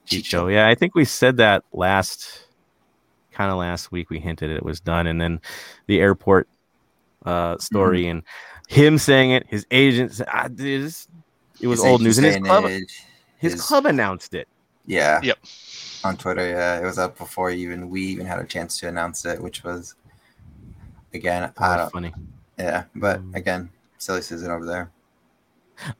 Chicho. 0.06 0.52
Yeah, 0.52 0.68
I 0.68 0.74
think 0.74 0.94
we 0.94 1.04
said 1.04 1.38
that 1.38 1.64
last, 1.72 2.46
kind 3.32 3.50
of 3.50 3.58
last 3.58 3.90
week. 3.92 4.10
We 4.10 4.18
hinted 4.20 4.50
it 4.50 4.62
was 4.64 4.80
done, 4.80 5.06
and 5.06 5.20
then 5.20 5.40
the 5.86 6.00
airport 6.00 6.48
uh, 7.24 7.58
story 7.58 8.06
and 8.08 8.22
him 8.68 8.96
saying 8.98 9.32
it, 9.32 9.46
his 9.48 9.66
agent. 9.70 10.14
sa- 10.14 10.24
Ah, 10.28 10.48
dude, 10.48 10.84
this- 10.84 11.08
it 11.60 11.66
was 11.66 11.80
His 11.80 11.86
old 11.90 12.00
news, 12.02 12.16
and 12.18 12.26
his 12.26 12.36
club, 12.38 12.64
his 12.64 12.86
his- 13.38 13.60
club 13.62 13.84
announced 13.86 14.32
it. 14.34 14.48
Yeah. 14.86 15.20
Yep. 15.22 15.38
On 16.04 16.16
Twitter, 16.16 16.48
yeah, 16.48 16.80
it 16.80 16.84
was 16.84 16.98
up 16.98 17.18
before 17.18 17.50
even 17.50 17.90
we 17.90 18.00
even 18.02 18.24
had 18.26 18.38
a 18.38 18.44
chance 18.44 18.78
to 18.80 18.88
announce 18.88 19.24
it, 19.26 19.40
which 19.42 19.62
was 19.62 19.94
again, 21.12 21.52
I 21.58 21.76
don't, 21.76 21.92
funny. 21.92 22.12
yeah, 22.58 22.84
but 22.94 23.20
Mm. 23.20 23.34
again, 23.36 23.70
silly 23.98 24.22
season 24.22 24.50
over 24.50 24.64
there. 24.64 24.90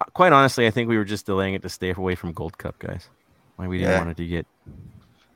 Uh, 0.01 0.05
Quite 0.15 0.33
honestly, 0.33 0.67
I 0.67 0.71
think 0.71 0.89
we 0.89 0.97
were 0.97 1.05
just 1.05 1.27
delaying 1.27 1.53
it 1.55 1.61
to 1.63 1.69
stay 1.69 1.91
away 1.91 2.15
from 2.15 2.33
Gold 2.33 2.57
Cup, 2.57 2.79
guys. 2.79 3.09
Like 3.59 3.69
we 3.69 3.77
didn't 3.79 3.91
Yeah. 3.93 3.99
want 3.99 4.11
it 4.11 4.17
to 4.17 4.27
get 4.27 4.47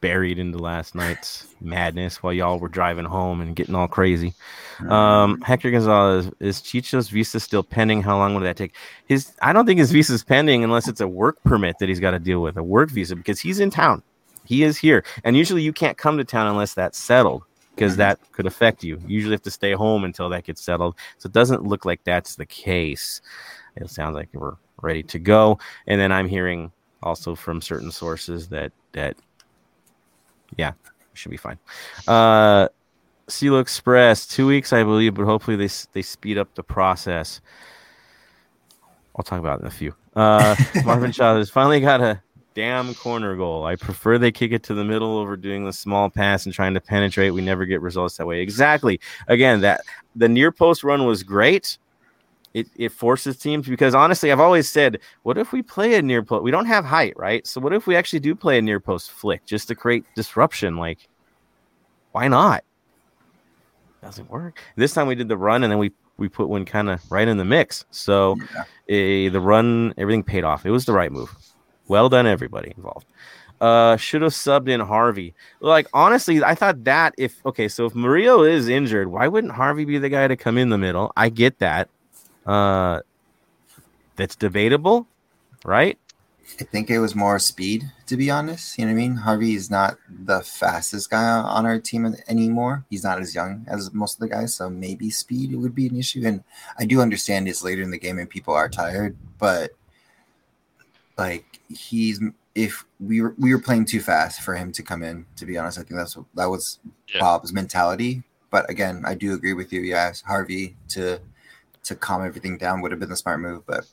buried 0.04 0.38
into 0.38 0.58
last 0.58 0.94
night's 0.94 1.46
madness 1.62 2.22
while 2.22 2.34
y'all 2.34 2.58
were 2.58 2.68
driving 2.68 3.06
home 3.06 3.40
and 3.40 3.56
getting 3.56 3.74
all 3.74 3.88
crazy. 3.88 4.34
Um, 4.86 5.40
Hector 5.40 5.70
Gonzalez 5.70 6.30
is 6.40 6.60
Chicho's 6.60 7.08
visa 7.08 7.40
still 7.40 7.62
pending? 7.62 8.02
How 8.02 8.18
long 8.18 8.34
would 8.34 8.44
that 8.44 8.58
take? 8.58 8.74
His 9.06 9.32
I 9.40 9.54
don't 9.54 9.64
think 9.64 9.78
his 9.78 9.92
visa 9.92 10.12
is 10.12 10.22
pending 10.22 10.62
unless 10.62 10.88
it's 10.88 11.00
a 11.00 11.08
work 11.08 11.42
permit 11.42 11.78
that 11.78 11.88
he's 11.88 12.00
got 12.00 12.10
to 12.10 12.18
deal 12.18 12.42
with, 12.42 12.58
a 12.58 12.62
work 12.62 12.90
visa 12.90 13.16
because 13.16 13.40
he's 13.40 13.60
in 13.60 13.70
town. 13.70 14.02
He 14.44 14.62
is 14.62 14.76
here, 14.76 15.04
and 15.24 15.38
usually 15.38 15.62
you 15.62 15.72
can't 15.72 15.96
come 15.96 16.18
to 16.18 16.24
town 16.24 16.48
unless 16.48 16.74
that's 16.74 16.98
settled. 16.98 17.42
because 17.74 17.96
that 17.96 18.20
could 18.32 18.46
affect 18.46 18.84
you. 18.84 18.96
You 19.06 19.14
usually 19.16 19.32
have 19.32 19.42
to 19.42 19.50
stay 19.50 19.72
home 19.72 20.04
until 20.04 20.28
that 20.28 20.44
gets 20.44 20.60
settled. 20.62 20.96
So 21.16 21.28
it 21.28 21.32
doesn't 21.32 21.64
look 21.64 21.86
like 21.86 22.04
that's 22.04 22.36
the 22.36 22.46
case. 22.46 23.22
It 23.76 23.88
sounds 23.88 24.14
like 24.14 24.28
we're 24.34 24.56
ready 24.82 25.02
to 25.04 25.18
go. 25.18 25.58
And 25.86 25.98
then 25.98 26.12
I'm 26.12 26.28
hearing 26.28 26.70
also 27.02 27.34
from 27.34 27.62
certain 27.62 27.90
sources 27.90 28.48
that 28.48 28.70
that 28.92 29.16
yeah, 30.56 30.72
should 31.14 31.30
be 31.30 31.36
fine. 31.36 31.58
Uh 32.06 32.68
CeeLo 33.28 33.60
Express, 33.60 34.26
two 34.26 34.46
weeks, 34.46 34.72
I 34.72 34.82
believe, 34.82 35.14
but 35.14 35.24
hopefully 35.24 35.56
they 35.56 35.68
they 35.92 36.02
speed 36.02 36.38
up 36.38 36.54
the 36.54 36.62
process. 36.62 37.40
I'll 39.16 39.24
talk 39.24 39.38
about 39.38 39.60
it 39.60 39.62
in 39.62 39.66
a 39.68 39.70
few. 39.70 39.94
Uh, 40.16 40.56
Marvin 40.84 41.12
Chavez 41.12 41.50
finally 41.50 41.80
got 41.80 42.00
a 42.00 42.20
damn 42.54 42.94
corner 42.94 43.36
goal. 43.36 43.64
I 43.64 43.76
prefer 43.76 44.18
they 44.18 44.32
kick 44.32 44.52
it 44.52 44.62
to 44.64 44.74
the 44.74 44.84
middle 44.84 45.18
over 45.18 45.36
doing 45.36 45.64
the 45.64 45.72
small 45.72 46.10
pass 46.10 46.46
and 46.46 46.54
trying 46.54 46.74
to 46.74 46.80
penetrate. 46.80 47.32
We 47.32 47.42
never 47.42 47.64
get 47.64 47.80
results 47.80 48.16
that 48.16 48.26
way. 48.26 48.40
Exactly. 48.40 49.00
Again, 49.28 49.60
that 49.60 49.82
the 50.16 50.28
near 50.28 50.52
post 50.52 50.84
run 50.84 51.06
was 51.06 51.22
great. 51.22 51.78
It, 52.54 52.68
it 52.76 52.92
forces 52.92 53.36
teams 53.36 53.66
because 53.68 53.96
honestly, 53.96 54.30
I've 54.30 54.38
always 54.40 54.68
said, 54.68 55.00
what 55.24 55.36
if 55.36 55.50
we 55.52 55.60
play 55.60 55.94
a 55.96 56.02
near 56.02 56.22
post? 56.22 56.44
We 56.44 56.52
don't 56.52 56.66
have 56.66 56.84
height, 56.84 57.14
right? 57.16 57.44
So 57.46 57.60
what 57.60 57.72
if 57.72 57.86
we 57.88 57.96
actually 57.96 58.20
do 58.20 58.36
play 58.36 58.58
a 58.58 58.62
near 58.62 58.78
post 58.78 59.10
flick 59.10 59.44
just 59.44 59.66
to 59.68 59.74
create 59.74 60.04
disruption? 60.14 60.76
Like, 60.76 61.08
why 62.12 62.28
not? 62.28 62.62
Doesn't 64.02 64.30
work. 64.30 64.60
This 64.76 64.94
time 64.94 65.08
we 65.08 65.14
did 65.16 65.28
the 65.28 65.36
run 65.36 65.64
and 65.64 65.72
then 65.72 65.78
we 65.78 65.90
we 66.16 66.28
put 66.28 66.48
one 66.48 66.64
kind 66.64 66.88
of 66.90 67.00
right 67.10 67.26
in 67.26 67.38
the 67.38 67.44
mix. 67.44 67.84
So 67.90 68.36
Yeah. 68.54 68.64
eh, 68.94 69.28
the 69.30 69.40
run, 69.40 69.92
everything 69.98 70.22
paid 70.22 70.44
off. 70.44 70.64
It 70.64 70.70
was 70.70 70.84
the 70.84 70.92
right 70.92 71.10
move. 71.10 71.34
Well 71.88 72.08
done, 72.08 72.26
everybody 72.26 72.72
involved. 72.76 73.06
Uh, 73.60 73.96
should 73.96 74.22
have 74.22 74.32
subbed 74.32 74.68
in 74.68 74.78
Harvey. 74.80 75.34
Like 75.60 75.88
honestly, 75.92 76.42
I 76.44 76.54
thought 76.54 76.84
that 76.84 77.14
if 77.18 77.44
okay, 77.46 77.66
so 77.66 77.86
if 77.86 77.94
Murillo 77.96 78.44
is 78.44 78.68
injured, 78.68 79.08
why 79.08 79.26
wouldn't 79.26 79.54
Harvey 79.54 79.84
be 79.84 79.98
the 79.98 80.08
guy 80.08 80.28
to 80.28 80.36
come 80.36 80.56
in 80.56 80.68
the 80.68 80.78
middle? 80.78 81.12
I 81.16 81.30
get 81.30 81.58
that. 81.58 81.88
Uh, 82.46 83.00
that's 84.16 84.36
debatable, 84.36 85.06
right? 85.64 85.98
I 86.60 86.64
think 86.64 86.90
it 86.90 86.98
was 86.98 87.14
more 87.14 87.38
speed, 87.38 87.90
to 88.06 88.16
be 88.16 88.30
honest. 88.30 88.78
You 88.78 88.84
know 88.84 88.92
what 88.92 88.98
I 88.98 89.02
mean? 89.02 89.16
Harvey 89.16 89.54
is 89.54 89.70
not 89.70 89.96
the 90.08 90.40
fastest 90.42 91.10
guy 91.10 91.24
on 91.24 91.66
our 91.66 91.80
team 91.80 92.14
anymore. 92.28 92.84
He's 92.90 93.02
not 93.02 93.20
as 93.20 93.34
young 93.34 93.64
as 93.68 93.92
most 93.92 94.14
of 94.14 94.20
the 94.20 94.28
guys, 94.28 94.54
so 94.54 94.68
maybe 94.70 95.10
speed 95.10 95.54
would 95.54 95.74
be 95.74 95.88
an 95.88 95.96
issue. 95.96 96.22
And 96.24 96.44
I 96.78 96.84
do 96.84 97.00
understand 97.00 97.48
it's 97.48 97.64
later 97.64 97.82
in 97.82 97.90
the 97.90 97.98
game 97.98 98.18
and 98.18 98.28
people 98.28 98.54
are 98.54 98.68
tired, 98.68 99.16
but 99.38 99.72
like 101.16 101.60
he's 101.68 102.20
if 102.54 102.84
we 103.00 103.20
were 103.20 103.34
we 103.38 103.52
were 103.52 103.60
playing 103.60 103.84
too 103.84 104.00
fast 104.00 104.42
for 104.42 104.54
him 104.54 104.70
to 104.72 104.82
come 104.82 105.02
in. 105.02 105.26
To 105.36 105.46
be 105.46 105.58
honest, 105.58 105.78
I 105.78 105.82
think 105.82 105.96
that's 105.96 106.16
what 106.16 106.26
that 106.34 106.50
was 106.50 106.78
Yeah. 107.12 107.20
Bob's 107.20 107.52
mentality. 107.52 108.22
But 108.50 108.68
again, 108.70 109.02
I 109.04 109.14
do 109.14 109.34
agree 109.34 109.54
with 109.54 109.72
you. 109.72 109.80
Yes, 109.80 110.20
Harvey 110.20 110.76
to 110.90 111.20
to 111.84 111.94
calm 111.94 112.24
everything 112.24 112.58
down 112.58 112.80
would 112.80 112.90
have 112.90 113.00
been 113.00 113.08
the 113.10 113.16
smart 113.16 113.40
move. 113.40 113.64
But 113.66 113.86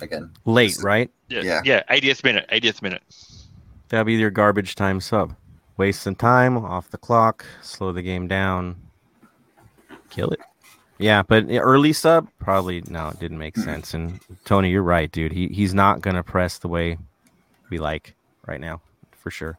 again, 0.00 0.30
Late, 0.44 0.70
is- 0.72 0.82
right? 0.82 1.10
Yeah, 1.28 1.42
Yeah. 1.42 1.60
yeah. 1.64 1.82
80th 1.90 2.24
minute. 2.24 2.46
80th 2.50 2.82
minute. 2.82 3.02
That'd 3.88 4.06
be 4.06 4.14
your 4.14 4.30
garbage 4.30 4.74
time 4.74 5.00
sub. 5.00 5.34
Waste 5.76 6.02
some 6.02 6.14
time 6.14 6.56
off 6.56 6.90
the 6.90 6.98
clock, 6.98 7.44
slow 7.62 7.92
the 7.92 8.02
game 8.02 8.28
down, 8.28 8.76
kill 10.10 10.30
it. 10.30 10.40
Yeah, 10.98 11.22
but 11.24 11.46
early 11.50 11.92
sub 11.92 12.28
probably 12.38 12.82
no, 12.88 13.08
it 13.08 13.18
didn't 13.18 13.38
make 13.38 13.56
sense. 13.56 13.92
And 13.94 14.20
Tony, 14.44 14.70
you're 14.70 14.82
right, 14.84 15.10
dude. 15.10 15.32
He 15.32 15.48
he's 15.48 15.74
not 15.74 16.00
gonna 16.00 16.22
press 16.22 16.58
the 16.58 16.68
way 16.68 16.96
we 17.68 17.78
like 17.78 18.14
right 18.46 18.60
now, 18.60 18.80
for 19.10 19.32
sure. 19.32 19.58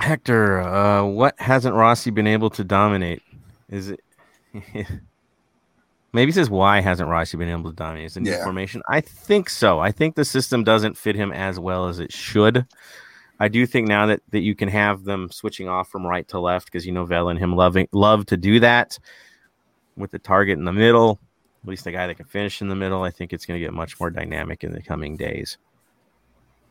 Hector, 0.00 0.60
uh, 0.60 1.02
what 1.04 1.34
hasn't 1.40 1.74
Rossi 1.74 2.10
been 2.10 2.28
able 2.28 2.50
to 2.50 2.62
dominate? 2.62 3.22
Is 3.68 3.88
it 3.90 4.00
maybe 6.12 6.32
says 6.32 6.48
why 6.50 6.80
hasn't 6.80 7.08
Rossi 7.08 7.36
been 7.36 7.48
able 7.48 7.70
to 7.70 7.76
dominate? 7.76 8.06
Is 8.06 8.16
it 8.16 8.20
new 8.22 8.30
Yeah. 8.30 8.42
formation? 8.44 8.82
I 8.88 9.00
think 9.00 9.48
so. 9.50 9.78
I 9.80 9.92
think 9.92 10.14
the 10.14 10.24
system 10.24 10.64
doesn't 10.64 10.96
fit 10.96 11.16
him 11.16 11.32
as 11.32 11.58
well 11.60 11.88
as 11.88 11.98
it 11.98 12.12
should. 12.12 12.66
I 13.40 13.48
do 13.48 13.66
think 13.66 13.86
now 13.86 14.06
that, 14.06 14.20
that 14.30 14.40
you 14.40 14.54
can 14.54 14.68
have 14.68 15.04
them 15.04 15.30
switching 15.30 15.68
off 15.68 15.88
from 15.88 16.04
right 16.06 16.26
to 16.28 16.40
left 16.40 16.66
because 16.66 16.84
you 16.84 16.92
know 16.92 17.04
Vel 17.04 17.28
and 17.28 17.38
him 17.38 17.54
loving 17.54 17.88
love 17.92 18.26
to 18.26 18.36
do 18.36 18.58
that 18.60 18.98
with 19.96 20.10
the 20.10 20.18
target 20.18 20.58
in 20.58 20.64
the 20.64 20.72
middle, 20.72 21.20
at 21.62 21.68
least 21.68 21.84
the 21.84 21.92
guy 21.92 22.06
that 22.06 22.16
can 22.16 22.26
finish 22.26 22.60
in 22.60 22.68
the 22.68 22.74
middle. 22.74 23.02
I 23.04 23.10
think 23.10 23.32
it's 23.32 23.46
going 23.46 23.60
to 23.60 23.64
get 23.64 23.72
much 23.74 23.98
more 24.00 24.10
dynamic 24.10 24.64
in 24.64 24.72
the 24.72 24.82
coming 24.82 25.16
days. 25.16 25.56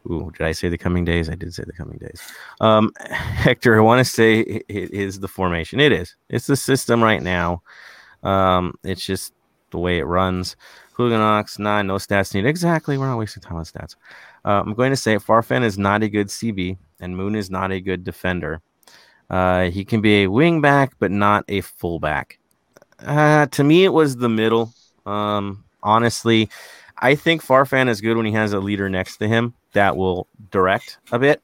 Ooh, 0.10 0.32
did 0.38 0.46
I 0.46 0.54
say 0.54 0.70
the 0.70 0.78
coming 0.78 1.04
days? 1.06 1.30
I 1.30 1.36
did 1.36 1.54
say 1.54 1.64
the 1.66 1.74
coming 1.74 1.98
days. 1.98 2.22
Um, 2.62 2.92
Hector, 3.10 3.78
I 3.78 3.82
want 3.82 4.00
to 4.06 4.06
say 4.10 4.40
it, 4.40 4.66
it 4.70 4.92
is 4.92 5.20
the 5.20 5.28
formation. 5.28 5.80
It 5.80 5.92
is. 5.92 6.16
It's 6.30 6.48
the 6.48 6.56
system 6.56 7.04
right 7.04 7.22
now. 7.22 7.62
Um, 8.24 8.74
it's 8.84 9.06
just 9.06 9.34
the 9.72 9.80
way 9.80 10.00
it 10.00 10.06
runs. 10.06 10.56
Huganox, 10.98 11.60
nine, 11.60 11.88
no 11.88 11.96
stats 11.96 12.34
needed. 12.34 12.50
Exactly. 12.50 12.98
We're 12.98 13.08
not 13.08 13.18
wasting 13.18 13.44
time 13.44 13.58
on 13.58 13.66
stats. 13.66 13.96
Uh, 14.44 14.62
I'm 14.66 14.74
going 14.74 14.92
to 14.92 14.98
say 14.98 15.18
Farfan 15.18 15.64
is 15.64 15.78
not 15.78 16.04
a 16.04 16.10
good 16.10 16.28
CB, 16.28 16.78
and 17.00 17.16
Moon 17.16 17.36
is 17.36 17.50
not 17.50 17.72
a 17.72 17.82
good 17.82 18.04
defender. 18.04 18.62
Uh, 19.30 19.66
he 19.66 19.84
can 19.84 20.02
be 20.02 20.24
a 20.24 20.28
wing 20.28 20.62
back, 20.62 20.94
but 21.00 21.12
not 21.12 21.44
a 21.48 21.62
fullback. 21.62 22.40
Uh, 23.00 23.46
to 23.48 23.64
me, 23.64 23.84
it 23.84 23.94
was 23.94 24.16
the 24.16 24.30
middle. 24.30 24.74
Um, 25.06 25.66
honestly, 25.84 26.50
I 27.00 27.16
think 27.16 27.44
Farfan 27.44 27.90
is 27.90 28.02
good 28.02 28.18
when 28.18 28.26
he 28.26 28.32
has 28.32 28.54
a 28.54 28.60
leader 28.60 28.90
next 28.90 29.18
to 29.18 29.28
him 29.28 29.54
that 29.74 29.98
will 29.98 30.28
direct 30.50 30.98
a 31.12 31.20
bit, 31.20 31.42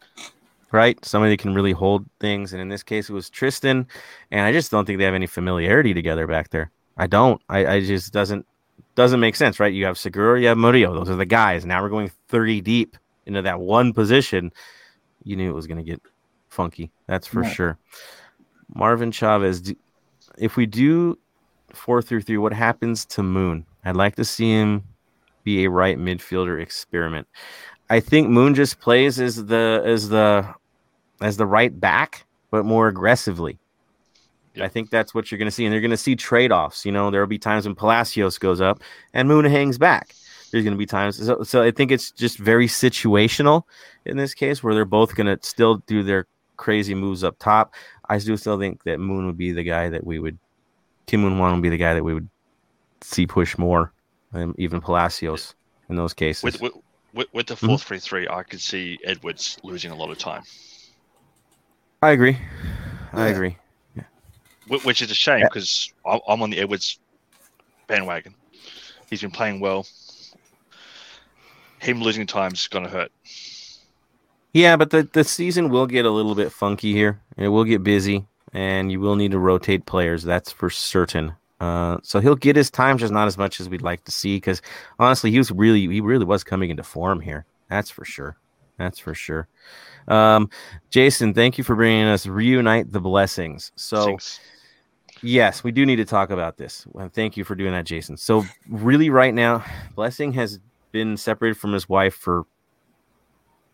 right? 0.73 1.03
Somebody 1.05 1.37
can 1.37 1.53
really 1.53 1.71
hold 1.71 2.05
things. 2.19 2.51
And 2.51 2.61
in 2.61 2.67
this 2.67 2.83
case, 2.83 3.09
it 3.09 3.13
was 3.13 3.29
Tristan, 3.29 3.87
and 4.31 4.41
I 4.41 4.51
just 4.51 4.69
don't 4.71 4.83
think 4.85 4.97
they 4.99 5.05
have 5.05 5.13
any 5.13 5.27
familiarity 5.27 5.93
together 5.93 6.27
back 6.27 6.49
there. 6.49 6.71
I 6.97 7.07
don't. 7.07 7.41
I, 7.47 7.65
I 7.75 7.79
just 7.79 8.11
doesn't 8.11 8.45
doesn't 8.95 9.19
make 9.21 9.35
sense, 9.35 9.59
right? 9.59 9.73
You 9.73 9.85
have 9.85 9.97
Segura, 9.97 10.41
you 10.41 10.47
have 10.47 10.57
Murillo. 10.57 10.93
Those 10.93 11.09
are 11.09 11.15
the 11.15 11.25
guys. 11.25 11.65
Now 11.65 11.81
we're 11.81 11.89
going 11.89 12.11
30 12.27 12.59
deep 12.61 12.97
into 13.25 13.41
that 13.43 13.59
one 13.59 13.93
position. 13.93 14.51
You 15.23 15.35
knew 15.37 15.49
it 15.49 15.55
was 15.55 15.67
going 15.67 15.77
to 15.77 15.83
get 15.89 16.01
funky. 16.49 16.91
That's 17.07 17.25
for 17.25 17.41
Right. 17.41 17.55
sure. 17.55 17.77
Marvin 18.75 19.11
Chavez, 19.11 19.61
do- 19.61 19.75
if 20.37 20.57
we 20.57 20.65
do 20.65 21.17
four 21.73 22.01
through 22.01 22.21
three, 22.21 22.37
what 22.37 22.53
happens 22.53 23.05
to 23.05 23.23
Moon? 23.23 23.65
I'd 23.85 23.95
like 23.95 24.15
to 24.17 24.25
see 24.25 24.51
him 24.51 24.83
be 25.43 25.63
a 25.65 25.69
right 25.69 25.97
midfielder 25.97 26.61
experiment. 26.61 27.27
I 27.89 27.99
think 27.99 28.29
Moon 28.29 28.53
just 28.55 28.79
plays 28.79 29.19
as 29.19 29.45
the 29.45 29.81
as 29.85 30.09
the 30.09 30.45
as 31.21 31.37
the 31.37 31.45
right 31.45 31.77
back, 31.79 32.25
but 32.51 32.65
more 32.65 32.87
aggressively. 32.87 33.57
Yeah. 34.55 34.65
I 34.65 34.67
think 34.67 34.89
that's 34.89 35.15
what 35.15 35.31
you're 35.31 35.39
going 35.39 35.47
to 35.47 35.51
see, 35.51 35.65
and 35.65 35.73
they're 35.73 35.81
going 35.81 35.91
to 35.91 35.97
see 35.97 36.15
trade 36.15 36.51
offs. 36.51 36.85
You 36.85 36.91
know, 36.91 37.09
there 37.09 37.21
will 37.21 37.27
be 37.27 37.39
times 37.39 37.65
when 37.65 37.75
Palacios 37.75 38.37
goes 38.37 38.61
up 38.61 38.81
and 39.13 39.27
Moon 39.27 39.45
hangs 39.45 39.77
back. 39.77 40.13
There's 40.51 40.63
going 40.63 40.75
to 40.75 40.77
be 40.77 40.85
times, 40.85 41.17
so, 41.25 41.41
so 41.41 41.63
I 41.63 41.71
think 41.71 41.91
it's 41.91 42.11
just 42.11 42.37
very 42.37 42.67
situational 42.67 43.63
in 44.05 44.17
this 44.17 44.35
case, 44.35 44.61
where 44.61 44.75
they're 44.75 44.85
both 44.85 45.15
going 45.15 45.25
to 45.25 45.43
still 45.43 45.77
do 45.87 46.03
their 46.03 46.27
crazy 46.57 46.93
moves 46.93 47.23
up 47.23 47.39
top. 47.39 47.73
I 48.07 48.19
do 48.19 48.37
still 48.37 48.59
think 48.59 48.83
that 48.83 48.99
Moon 48.99 49.25
would 49.25 49.37
be 49.37 49.51
the 49.51 49.63
guy 49.63 49.89
that 49.89 50.05
we 50.05 50.19
would, 50.19 50.37
Kim 51.07 51.21
Moon-hwan 51.21 51.53
would 51.53 51.63
be 51.63 51.69
the 51.69 51.77
guy 51.77 51.95
that 51.95 52.03
we 52.03 52.13
would 52.13 52.29
see 53.01 53.25
push 53.25 53.57
more, 53.57 53.91
than 54.31 54.53
even 54.59 54.79
Palacios 54.79 55.55
in 55.89 55.95
those 55.95 56.13
cases. 56.13 56.43
With 56.43 56.61
with, 57.13 57.27
with, 57.33 57.47
the 57.47 57.55
Mhm. 57.55 57.67
4 57.69 57.77
3 57.79 57.99
3, 57.99 58.27
I 58.27 58.43
could 58.43 58.61
see 58.61 58.99
Edwards 59.03 59.57
losing 59.63 59.89
a 59.91 59.95
lot 59.95 60.11
of 60.11 60.19
time, 60.19 60.43
I 62.03 62.11
agree. 62.11 62.37
I 63.13 63.27
Yeah. 63.27 63.33
agree. 63.33 63.57
wh- 64.69 64.85
which 64.85 65.01
is 65.01 65.09
a 65.09 65.13
shame 65.15 65.43
because 65.43 65.93
I'm 66.05 66.41
on 66.41 66.49
the 66.49 66.59
Edwards 66.59 66.99
bandwagon. 67.87 68.35
He's 69.09 69.21
been 69.21 69.31
playing 69.31 69.61
well. 69.61 69.85
Him 71.79 72.01
losing 72.01 72.27
time 72.27 72.51
is 72.53 72.67
going 72.67 72.83
to 72.85 72.89
hurt. 72.89 73.11
Yeah, 74.53 74.75
but 74.75 74.89
the, 74.89 75.07
the 75.13 75.23
season 75.23 75.69
will 75.69 75.87
get 75.87 76.05
a 76.05 76.09
little 76.11 76.35
bit 76.35 76.51
funky 76.51 76.91
here. 76.93 77.21
It 77.37 77.47
will 77.47 77.63
get 77.63 77.83
busy, 77.83 78.25
and 78.53 78.91
you 78.91 78.99
will 78.99 79.15
need 79.15 79.31
to 79.31 79.39
rotate 79.39 79.85
players. 79.85 80.23
That's 80.23 80.51
for 80.51 80.69
certain. 80.69 81.33
Uh, 81.59 81.97
so 82.03 82.19
he'll 82.19 82.35
get 82.35 82.55
his 82.57 82.69
time, 82.69 82.97
just 82.97 83.13
not 83.13 83.27
as 83.27 83.37
much 83.37 83.59
as 83.61 83.69
we'd 83.69 83.81
like 83.81 84.03
to 84.05 84.11
see. 84.11 84.35
Because 84.37 84.61
honestly, 84.99 85.31
he 85.31 85.37
was 85.37 85.51
really, 85.51 85.87
he 85.87 86.01
really 86.01 86.25
was 86.25 86.43
coming 86.43 86.69
into 86.69 86.83
form 86.83 87.21
here. 87.21 87.45
That's 87.69 87.89
for 87.89 88.03
sure. 88.05 88.35
That's 88.77 88.99
for 88.99 89.13
sure. 89.13 89.47
Um, 90.07 90.49
Jason, 90.89 91.33
thank 91.33 91.57
you 91.57 91.63
for 91.63 91.75
bringing 91.75 92.05
us 92.05 92.25
reunite 92.25 92.91
the 92.91 92.99
blessings. 93.01 93.71
So 93.75 94.05
Sings. 94.05 94.39
Yes, 95.21 95.63
we 95.63 95.71
do 95.71 95.85
need 95.85 95.95
to 95.97 96.05
talk 96.05 96.31
about 96.31 96.57
this. 96.57 96.85
Well, 96.91 97.09
thank 97.13 97.37
you 97.37 97.45
for 97.45 97.55
doing 97.55 97.71
that, 97.71 97.85
Jason. 97.85 98.17
So, 98.17 98.43
really, 98.67 99.09
right 99.09 99.33
now, 99.33 99.63
Blessing 99.95 100.33
has 100.33 100.59
been 100.91 101.15
separated 101.15 101.55
from 101.57 101.71
his 101.71 101.87
wife 101.87 102.13
for, 102.13 102.43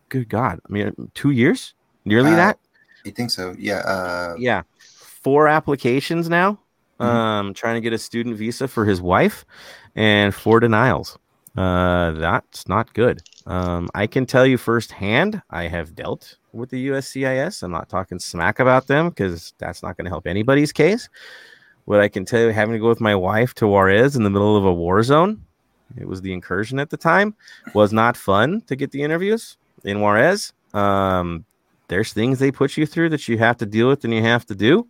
good 0.10 0.30
God, 0.30 0.60
I 0.70 0.72
mean, 0.72 0.94
two 1.16 1.32
years, 1.32 1.74
nearly 2.06 2.34
Uh, 2.34 2.36
that. 2.36 2.60
I 3.04 3.10
think 3.10 3.32
so. 3.32 3.56
Yeah. 3.58 3.80
Uh, 3.80 4.36
Yeah, 4.38 4.62
four 4.78 5.48
applications 5.48 6.30
now. 6.30 6.60
Mhm. 7.00 7.06
Um, 7.06 7.54
trying 7.56 7.76
to 7.76 7.82
get 7.82 7.94
a 7.94 7.98
student 7.98 8.36
visa 8.36 8.68
for 8.68 8.86
his 8.86 9.02
wife, 9.02 9.44
and 9.96 10.36
four 10.36 10.60
denials. 10.60 11.18
Uh, 11.58 12.12
that's 12.12 12.68
not 12.68 12.94
good. 12.94 13.22
Um, 13.46 13.90
I 13.96 14.08
can 14.08 14.26
tell 14.26 14.46
you 14.46 14.58
firsthand, 14.58 15.42
I 15.50 15.64
have 15.64 15.96
dealt 15.96 16.38
with 16.54 16.70
the 16.70 16.90
USCIS. 16.90 17.64
I'm 17.64 17.72
not 17.72 17.90
talking 17.90 18.20
smack 18.20 18.60
about 18.60 18.88
them 18.88 19.10
because 19.10 19.54
that's 19.58 19.82
not 19.82 19.98
going 19.98 20.06
to 20.06 20.12
help 20.12 20.28
anybody's 20.28 20.72
case. 20.72 21.10
What 21.86 22.00
I 22.00 22.08
can 22.08 22.26
tell 22.26 22.42
you, 22.42 22.50
having 22.50 22.74
to 22.74 22.80
go 22.80 22.88
with 22.88 23.02
my 23.02 23.16
wife 23.16 23.54
to 23.56 23.68
Juarez 23.68 24.16
in 24.16 24.24
the 24.24 24.30
middle 24.30 24.56
of 24.56 24.66
a 24.66 24.74
war 24.74 25.02
zone, 25.02 25.44
it 25.98 26.08
was 26.08 26.22
the 26.22 26.34
incursion 26.34 26.80
at 26.80 26.92
the 26.92 26.98
time, 26.98 27.36
was 27.74 27.92
not 27.92 28.16
fun 28.16 28.62
to 28.68 28.76
get 28.76 28.92
the 28.92 29.02
interviews 29.02 29.58
in 29.84 30.02
Juarez. 30.02 30.54
Um, 30.74 31.46
there's 31.88 32.14
things 32.14 32.38
they 32.38 32.52
put 32.52 32.78
you 32.78 32.86
through 32.86 33.10
that 33.10 33.28
you 33.28 33.40
have 33.40 33.58
to 33.58 33.66
deal 33.66 33.88
with 33.88 34.04
and 34.04 34.14
you 34.14 34.22
have 34.22 34.46
to 34.46 34.56
do. 34.56 34.88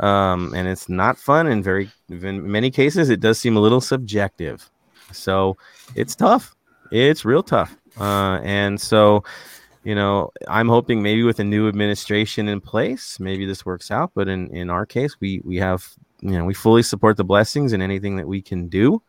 Um, 0.00 0.52
and 0.54 0.68
it's 0.68 0.88
not 0.88 1.16
fun. 1.16 1.46
And 1.46 1.64
very, 1.64 1.90
in 2.10 2.50
many 2.50 2.70
cases, 2.70 3.08
it 3.08 3.20
does 3.20 3.38
seem 3.38 3.56
a 3.56 3.60
little 3.60 3.80
subjective. 3.80 4.70
So 5.14 5.56
it's 5.94 6.14
tough. 6.14 6.54
It's 6.90 7.24
real 7.24 7.42
tough. 7.42 7.76
Uh, 7.98 8.40
and 8.42 8.80
so, 8.80 9.24
you 9.84 9.94
know, 9.94 10.30
I'm 10.48 10.68
hoping 10.68 11.02
maybe 11.02 11.22
with 11.22 11.40
a 11.40 11.44
new 11.44 11.68
administration 11.68 12.48
in 12.48 12.60
place, 12.60 13.18
maybe 13.20 13.46
this 13.46 13.64
works 13.64 13.90
out. 13.90 14.12
But 14.14 14.28
in, 14.28 14.48
in 14.54 14.70
our 14.70 14.86
case, 14.86 15.16
we 15.20 15.40
we 15.44 15.56
have 15.56 15.88
you 16.20 16.30
know 16.30 16.44
we 16.44 16.54
fully 16.54 16.82
support 16.82 17.16
the 17.16 17.24
blessings 17.24 17.72
and 17.72 17.82
anything 17.82 18.16
that 18.16 18.26
we 18.26 18.40
can 18.40 18.68
do. 18.68 19.02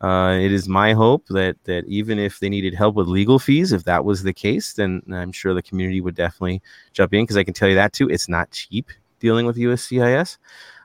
Uh, 0.00 0.36
it 0.38 0.52
is 0.52 0.68
my 0.68 0.92
hope 0.92 1.26
that 1.28 1.56
that 1.64 1.86
even 1.86 2.18
if 2.18 2.40
they 2.40 2.48
needed 2.48 2.74
help 2.74 2.96
with 2.96 3.06
legal 3.06 3.38
fees, 3.38 3.72
if 3.72 3.84
that 3.84 4.04
was 4.04 4.22
the 4.22 4.32
case, 4.32 4.74
then 4.74 5.00
I'm 5.12 5.32
sure 5.32 5.54
the 5.54 5.62
community 5.62 6.00
would 6.00 6.16
definitely 6.16 6.60
jump 6.92 7.14
in 7.14 7.22
because 7.22 7.36
I 7.36 7.44
can 7.44 7.54
tell 7.54 7.68
you 7.68 7.76
that 7.76 7.92
too. 7.92 8.10
It's 8.10 8.28
not 8.28 8.50
cheap 8.50 8.90
dealing 9.20 9.46
with 9.46 9.56
USCIS. 9.56 10.36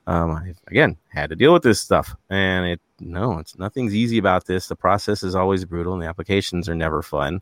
Um, 0.08 0.32
I, 0.32 0.54
again, 0.68 0.98
had 1.10 1.30
to 1.30 1.36
deal 1.36 1.52
with 1.54 1.64
this 1.64 1.80
stuff, 1.80 2.16
and 2.30 2.66
it 2.66 2.82
no, 3.02 3.40
it's 3.40 3.58
nothing's 3.58 3.96
easy 3.96 4.18
about 4.18 4.46
this. 4.46 4.68
The 4.68 4.76
process 4.76 5.24
is 5.24 5.36
always 5.36 5.66
brutal, 5.66 5.94
and 5.94 6.02
the 6.02 6.08
applications 6.08 6.70
are 6.70 6.76
never 6.76 7.02
fun. 7.02 7.42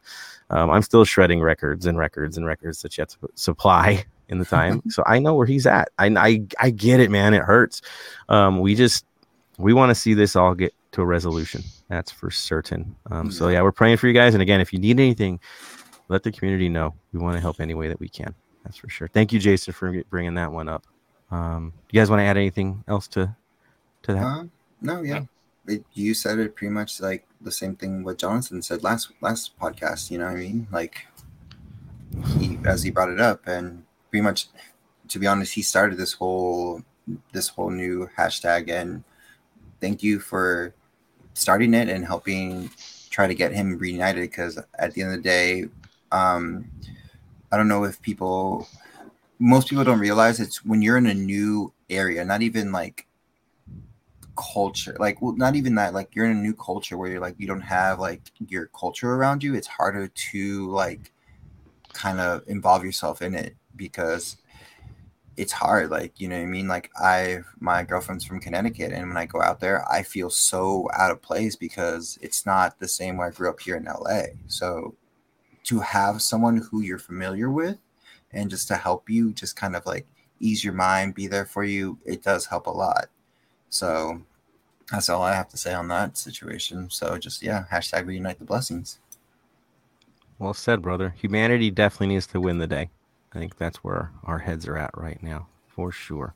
Um, 0.50 0.70
I'm 0.70 0.82
still 0.82 1.06
shredding 1.06 1.42
records 1.42 1.86
and 1.86 1.98
records 1.98 2.38
and 2.38 2.46
records 2.46 2.82
that 2.82 2.98
you 2.98 3.02
have 3.02 3.10
to 3.10 3.18
supply 3.36 4.06
in 4.30 4.40
the 4.40 4.46
time, 4.46 4.82
so 4.90 5.04
I 5.06 5.20
know 5.20 5.36
where 5.36 5.46
he's 5.46 5.68
at. 5.68 5.90
I 6.00 6.08
I, 6.08 6.42
I 6.60 6.70
get 6.72 7.00
it, 7.00 7.12
man. 7.12 7.34
It 7.34 7.44
hurts. 7.44 7.82
Um, 8.30 8.60
we 8.60 8.76
just 8.76 9.06
we 9.58 9.74
want 9.74 9.90
to 9.90 9.96
see 9.96 10.14
this 10.14 10.36
all 10.36 10.56
get 10.56 10.74
to 10.94 11.02
a 11.02 11.06
resolution. 11.06 11.64
That's 11.90 12.12
for 12.12 12.32
certain. 12.32 12.96
Um, 13.12 13.32
so 13.32 13.50
yeah, 13.50 13.62
we're 13.62 13.72
praying 13.72 13.98
for 13.98 14.08
you 14.08 14.14
guys. 14.14 14.34
And 14.34 14.42
again, 14.42 14.62
if 14.62 14.74
you 14.74 14.80
need 14.80 15.00
anything, 15.00 15.40
let 16.08 16.24
the 16.24 16.32
community 16.32 16.70
know. 16.70 16.96
We 17.14 17.20
want 17.20 17.36
to 17.36 17.42
help 17.42 17.60
any 17.60 17.74
way 17.74 17.88
that 17.88 18.00
we 18.00 18.10
can. 18.10 18.34
That's 18.64 18.78
for 18.78 18.90
sure. 18.90 19.08
Thank 19.08 19.34
you, 19.34 19.40
Jason, 19.40 19.74
for 19.74 20.04
bringing 20.10 20.36
that 20.36 20.52
one 20.52 20.70
up. 20.70 20.86
Um, 21.32 21.74
you 21.92 22.00
guys 22.00 22.10
want 22.10 22.20
to 22.20 22.24
add 22.24 22.38
anything 22.38 22.84
else 22.88 23.08
to 23.10 23.36
to 24.04 24.14
that? 24.14 24.24
Uh, 24.24 24.44
no, 24.82 25.02
yeah. 25.02 25.26
It, 25.70 25.86
you 25.94 26.14
said 26.14 26.40
it 26.40 26.56
pretty 26.56 26.74
much 26.74 27.00
like 27.00 27.28
the 27.42 27.52
same 27.52 27.76
thing 27.76 28.04
what 28.04 28.18
Jonathan 28.18 28.62
said 28.62 28.84
last 28.84 29.12
last 29.22 29.58
podcast. 29.60 30.10
You 30.10 30.18
know 30.18 30.26
what 30.26 30.34
I 30.34 30.40
mean? 30.40 30.68
Like 30.72 31.06
he 32.40 32.58
as 32.66 32.84
he 32.84 32.90
brought 32.90 33.10
it 33.10 33.22
up, 33.22 33.48
and 33.48 33.86
pretty 34.10 34.24
much, 34.24 34.48
to 35.10 35.20
be 35.20 35.28
honest, 35.28 35.54
he 35.54 35.62
started 35.62 35.98
this 35.98 36.14
whole 36.14 36.82
this 37.32 37.50
whole 37.50 37.70
new 37.70 38.10
hashtag. 38.18 38.70
And 38.70 39.04
thank 39.80 40.02
you 40.02 40.20
for 40.20 40.74
starting 41.36 41.74
it 41.74 41.88
and 41.88 42.06
helping 42.06 42.72
try 43.10 43.28
to 43.28 43.36
get 43.36 43.54
him 43.54 43.78
reunited. 43.78 44.24
Because 44.24 44.58
at 44.80 44.94
the 44.94 45.04
end 45.04 45.12
of 45.14 45.18
the 45.18 45.24
day, 45.24 45.66
um, 46.12 46.70
I 47.52 47.58
don't 47.58 47.68
know 47.68 47.84
if 47.84 48.02
people 48.02 48.68
most 49.40 49.70
people 49.70 49.86
don't 49.86 50.00
realize 50.00 50.40
it's 50.40 50.66
when 50.66 50.82
you're 50.82 50.98
in 50.98 51.06
a 51.06 51.14
new 51.14 51.72
area, 51.90 52.26
not 52.26 52.42
even 52.42 52.72
like 52.72 53.06
culture, 54.40 54.96
like 55.00 55.22
well, 55.22 55.36
not 55.36 55.56
even 55.56 55.76
that, 55.76 55.94
like 55.94 56.16
you're 56.16 56.26
in 56.26 56.32
a 56.32 56.42
new 56.42 56.54
culture 56.54 56.98
where 56.98 57.10
you're 57.10 57.20
like 57.20 57.36
you 57.38 57.48
don't 57.48 57.62
have 57.62 58.00
like 58.00 58.22
your 58.48 58.68
culture 58.68 59.14
around 59.14 59.44
you. 59.44 59.56
It's 59.56 59.68
harder 59.68 60.08
to 60.08 60.70
like 60.70 61.12
kind 61.94 62.20
of 62.20 62.44
involve 62.48 62.84
yourself 62.84 63.22
in 63.22 63.36
it 63.36 63.56
because 63.76 64.38
it's 65.40 65.54
hard 65.54 65.90
like 65.90 66.20
you 66.20 66.28
know 66.28 66.36
what 66.36 66.44
i 66.44 66.46
mean 66.46 66.68
like 66.68 66.92
i 66.98 67.40
my 67.62 67.82
girlfriend's 67.82 68.26
from 68.26 68.42
connecticut 68.42 68.92
and 68.92 69.08
when 69.08 69.16
i 69.16 69.26
go 69.26 69.42
out 69.42 69.62
there 69.62 69.90
i 69.90 70.04
feel 70.04 70.30
so 70.30 70.90
out 70.94 71.12
of 71.12 71.22
place 71.22 71.56
because 71.56 72.20
it's 72.22 72.46
not 72.46 72.78
the 72.80 72.88
same 72.88 73.16
way 73.16 73.28
i 73.28 73.30
grew 73.30 73.50
up 73.50 73.60
here 73.62 73.78
in 73.78 73.86
la 73.86 74.22
so 74.48 74.94
to 75.64 75.80
have 75.80 76.22
someone 76.22 76.58
who 76.58 76.82
you're 76.82 77.00
familiar 77.00 77.50
with 77.50 77.78
and 78.34 78.50
just 78.50 78.68
to 78.68 78.76
help 78.76 79.10
you 79.10 79.32
just 79.32 79.56
kind 79.56 79.78
of 79.78 79.86
like 79.86 80.06
ease 80.42 80.62
your 80.62 80.74
mind 80.74 81.16
be 81.16 81.26
there 81.26 81.46
for 81.46 81.64
you 81.64 81.98
it 82.06 82.22
does 82.22 82.46
help 82.46 82.68
a 82.68 82.70
lot 82.70 83.06
so 83.70 84.22
that's 84.92 85.10
all 85.10 85.22
i 85.22 85.34
have 85.34 85.50
to 85.50 85.58
say 85.58 85.74
on 85.74 85.88
that 85.90 86.18
situation. 86.18 86.90
So 86.90 87.18
just 87.18 87.42
yeah 87.44 87.66
hashtag 87.72 88.06
reunite 88.06 88.40
the 88.40 88.46
blessings. 88.46 89.00
Well 90.38 90.54
said 90.54 90.82
brother. 90.82 91.14
Humanity 91.18 91.72
definitely 91.72 92.08
needs 92.08 92.28
to 92.28 92.42
win 92.42 92.60
the 92.60 92.68
day. 92.68 92.90
I 93.34 93.40
think 93.40 93.58
that's 93.58 93.78
where 93.78 94.12
our 94.24 94.40
heads 94.40 94.68
are 94.68 94.78
at 94.78 94.92
right 94.98 95.22
now 95.22 95.48
for 95.68 95.92
sure. 95.92 96.34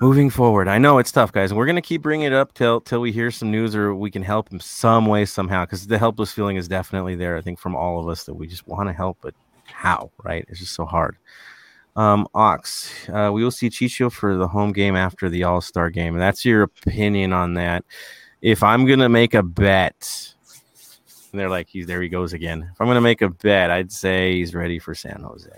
Moving 0.00 0.30
forward. 0.30 0.66
I 0.66 0.78
know 0.78 0.98
it's 0.98 1.12
tough 1.12 1.32
guys 1.32 1.54
we're 1.54 1.66
to 1.66 1.80
keep 1.80 2.02
bringing 2.02 2.26
it 2.26 2.32
up 2.32 2.54
till 2.54 2.80
till 2.80 3.00
we 3.00 3.12
hear 3.12 3.30
some 3.30 3.50
news 3.50 3.74
or 3.74 3.94
we 3.94 4.10
can 4.10 4.22
help 4.22 4.52
in 4.52 4.60
some 4.60 5.06
way 5.06 5.24
somehow 5.24 5.64
because 5.64 5.86
the 5.86 5.98
helpless 5.98 6.32
feeling 6.32 6.56
is 6.56 6.66
definitely 6.68 7.14
there 7.14 7.36
i 7.36 7.40
think 7.40 7.58
from 7.58 7.76
all 7.76 8.00
of 8.00 8.08
us 8.08 8.24
that 8.24 8.34
we 8.34 8.46
just 8.46 8.66
want 8.66 8.88
to 8.88 8.92
help 8.92 9.16
but 9.22 9.34
how, 9.72 10.10
right? 10.22 10.44
It's 10.48 10.60
just 10.60 10.74
so 10.74 10.84
hard. 10.84 11.16
Um, 11.94 12.26
Ox, 12.34 12.90
uh, 13.10 13.30
we 13.32 13.44
will 13.44 13.50
see 13.50 13.68
Chicho 13.68 14.10
for 14.10 14.36
the 14.36 14.48
home 14.48 14.72
game 14.72 14.96
after 14.96 15.28
the 15.28 15.44
All 15.44 15.60
Star 15.60 15.90
game. 15.90 16.14
And 16.14 16.22
that's 16.22 16.44
your 16.44 16.62
opinion 16.62 17.32
on 17.32 17.54
that. 17.54 17.84
If 18.40 18.62
I'm 18.62 18.86
gonna 18.86 19.08
make 19.08 19.34
a 19.34 19.42
bet, 19.42 20.34
and 21.30 21.40
they're 21.40 21.50
like, 21.50 21.68
he's 21.68 21.86
there, 21.86 22.02
he 22.02 22.08
goes 22.08 22.32
again. 22.32 22.68
If 22.72 22.80
I'm 22.80 22.86
gonna 22.86 23.00
make 23.00 23.22
a 23.22 23.28
bet, 23.28 23.70
I'd 23.70 23.92
say 23.92 24.34
he's 24.36 24.54
ready 24.54 24.78
for 24.78 24.94
San 24.94 25.22
Jose. 25.22 25.50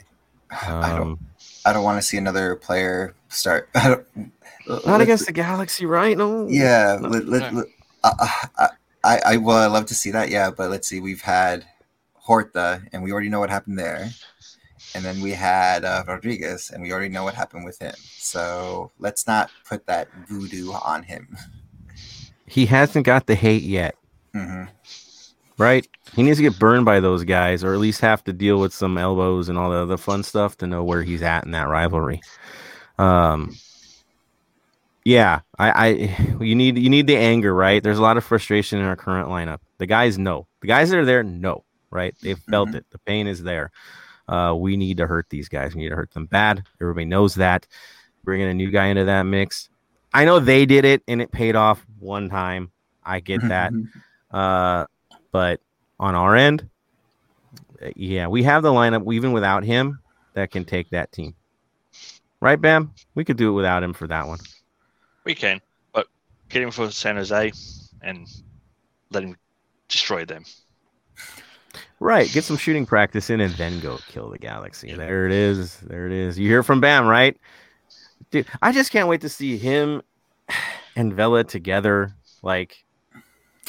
Um, 0.67 0.85
I 0.85 0.97
don't. 0.97 1.19
I 1.67 1.73
don't 1.73 1.85
want 1.85 1.99
to 1.99 2.07
see 2.07 2.19
another 2.19 2.57
player 2.57 3.15
start. 3.29 3.71
not 3.75 5.01
against 5.01 5.27
the 5.27 5.33
Galaxy, 5.33 5.87
right? 5.87 6.17
No. 6.17 6.47
Yeah. 6.47 6.99
Let, 7.01 7.27
let, 7.27 7.55
let, 7.55 7.67
I, 8.03 8.69
I, 9.03 9.21
I, 9.25 9.37
well, 9.39 9.57
I 9.57 9.67
love 9.67 9.87
to 9.87 9.95
see 9.95 10.11
that. 10.11 10.29
Yeah, 10.29 10.51
but 10.51 10.71
let's 10.71 10.87
see. 10.89 11.01
We've 11.01 11.23
had 11.23 11.65
Horta, 12.15 12.83
and 12.93 13.03
we 13.03 13.13
already 13.13 13.31
know 13.31 13.41
what 13.41 13.51
happened 13.51 13.79
there. 13.79 14.11
And 14.95 15.05
then 15.05 15.21
we 15.21 15.33
had 15.33 15.85
uh, 15.85 16.05
Rodriguez, 16.07 16.71
and 16.71 16.83
we 16.83 16.93
already 16.93 17.09
know 17.09 17.25
what 17.25 17.35
happened 17.35 17.65
with 17.65 17.79
him. 17.81 17.95
So 17.99 18.91
let's 18.99 19.27
not 19.27 19.51
put 19.69 19.87
that 19.87 20.09
voodoo 20.29 20.73
on 20.73 21.03
him. 21.03 21.37
He 22.47 22.67
hasn't 22.67 23.07
got 23.07 23.27
the 23.27 23.35
hate 23.35 23.63
yet. 23.63 23.97
Mm-hmm. 24.35 24.71
Right? 25.57 25.87
He 26.15 26.23
needs 26.23 26.39
to 26.39 26.43
get 26.43 26.59
burned 26.59 26.85
by 26.85 27.01
those 27.01 27.25
guys, 27.25 27.63
or 27.63 27.75
at 27.75 27.81
least 27.81 28.01
have 28.01 28.25
to 28.25 28.33
deal 28.33 28.59
with 28.59 28.73
some 28.73 28.99
elbows 28.99 29.49
and 29.49 29.57
all 29.57 29.71
the 29.71 29.77
other 29.77 29.97
fun 29.97 30.23
stuff 30.23 30.57
to 30.59 30.67
know 30.67 30.83
where 30.83 31.03
he's 31.03 31.23
at 31.23 31.45
in 31.45 31.53
that 31.53 31.69
rivalry. 31.69 32.21
Um, 32.99 33.57
yeah, 35.05 35.41
I, 35.59 35.71
I, 35.71 35.87
you 36.41 36.55
need 36.55 36.79
you 36.79 36.91
need 36.91 37.07
the 37.07 37.17
anger, 37.17 37.55
right? 37.55 37.83
There's 37.83 37.99
a 37.99 38.03
lot 38.03 38.17
of 38.17 38.25
frustration 38.25 38.81
in 38.81 38.85
our 38.85 38.97
current 38.97 39.29
lineup. 39.29 39.61
The 39.79 39.87
guys 39.87 40.19
know. 40.19 40.47
The 40.61 40.67
guys 40.69 40.91
that 40.91 40.99
are 40.99 41.05
there 41.05 41.23
know 41.23 41.65
right? 41.95 42.15
They've 42.21 42.39
felt 42.39 42.69
mm-hmm. 42.69 42.79
it. 42.79 42.91
The 42.91 42.99
pain 42.99 43.27
is 43.27 43.43
there. 43.43 43.71
Uh, 44.29 44.55
we 44.57 44.77
need 44.77 44.97
to 44.99 45.07
hurt 45.07 45.27
these 45.29 45.49
guys. 45.49 45.75
We 45.75 45.83
need 45.83 45.91
to 45.91 45.97
hurt 45.97 46.13
them 46.13 46.27
bad. 46.27 46.65
Everybody 46.81 47.05
knows 47.05 47.35
that. 47.37 47.67
Bringing 48.25 48.49
a 48.49 48.55
new 48.55 48.71
guy 48.71 48.87
into 48.87 49.05
that 49.05 49.25
mix. 49.25 49.69
I 50.13 50.25
know 50.25 50.39
they 50.39 50.65
did 50.65 50.85
it 50.85 51.03
and 51.09 51.21
it 51.21 51.31
paid 51.31 51.57
off 51.57 51.85
one 51.99 52.31
time. 52.31 52.71
I 53.05 53.21
get 53.21 53.41
that. 53.49 53.73
uh, 54.31 54.87
but 55.33 55.61
on 55.99 56.15
our 56.15 56.37
end, 56.37 56.69
uh, 57.83 57.91
yeah, 57.97 58.27
we 58.29 58.43
have 58.45 58.63
the 58.63 58.71
lineup 58.71 59.13
even 59.13 59.33
without 59.33 59.65
him 59.65 59.99
that 60.35 60.51
can 60.51 60.65
take 60.65 60.91
that 60.91 61.13
team. 61.13 61.35
Right, 62.41 62.61
Bam? 62.61 62.93
We 63.15 63.25
could 63.25 63.37
do 63.37 63.51
it 63.51 63.55
without 63.55 63.83
him 63.83 63.93
for 63.93 64.07
that 64.07 64.27
one. 64.27 64.39
We 65.25 65.35
can, 65.35 65.61
but 65.93 66.07
get 66.49 66.63
him 66.63 66.71
for 66.71 66.91
San 66.91 67.17
Jose 67.17 67.53
and 68.03 68.27
let 69.11 69.23
him 69.23 69.37
destroy 69.89 70.25
them. 70.25 70.45
Right. 72.01 72.31
Get 72.31 72.45
some 72.45 72.57
shooting 72.57 72.87
practice 72.87 73.31
in 73.31 73.41
and 73.41 73.55
then 73.55 73.81
go 73.81 73.99
kill 74.09 74.31
the 74.31 74.39
galaxy. 74.39 74.95
There 74.95 75.27
it 75.27 75.33
is. 75.33 75.79
There 75.79 76.07
it 76.07 76.13
is. 76.13 76.39
You 76.39 76.49
hear 76.49 76.63
from 76.63 76.81
Bam, 76.81 77.07
right? 77.07 77.37
Dude, 78.31 78.47
I 78.63 78.73
just 78.73 78.91
can't 78.91 79.09
wait 79.09 79.21
to 79.23 79.29
see 79.29 79.57
him 79.57 80.03
and 80.97 81.13
Vela 81.15 81.45
together. 81.45 82.15
Like, 82.43 82.85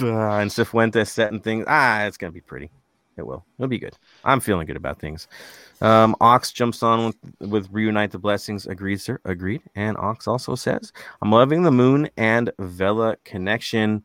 uh, 0.01 0.37
and 0.37 0.51
Cifuentes 0.51 1.07
setting 1.07 1.39
things. 1.39 1.65
Ah, 1.67 2.03
it's 2.03 2.17
going 2.17 2.31
to 2.31 2.33
be 2.33 2.41
pretty. 2.41 2.69
It 3.17 3.25
will. 3.25 3.45
It'll 3.57 3.69
be 3.69 3.79
good. 3.79 3.97
I'm 4.25 4.41
feeling 4.41 4.67
good 4.67 4.75
about 4.75 4.99
things. 4.99 5.29
Um, 5.79 6.17
Ox 6.19 6.51
jumps 6.51 6.83
on 6.83 7.05
with, 7.05 7.49
with 7.49 7.69
Reunite 7.71 8.11
the 8.11 8.19
Blessings. 8.19 8.67
Agreed, 8.67 8.99
sir. 8.99 9.19
Agreed. 9.23 9.61
And 9.75 9.95
Ox 9.97 10.27
also 10.27 10.55
says, 10.55 10.91
I'm 11.21 11.31
loving 11.31 11.63
the 11.63 11.71
Moon 11.71 12.09
and 12.17 12.51
Vela 12.59 13.15
connection. 13.23 14.03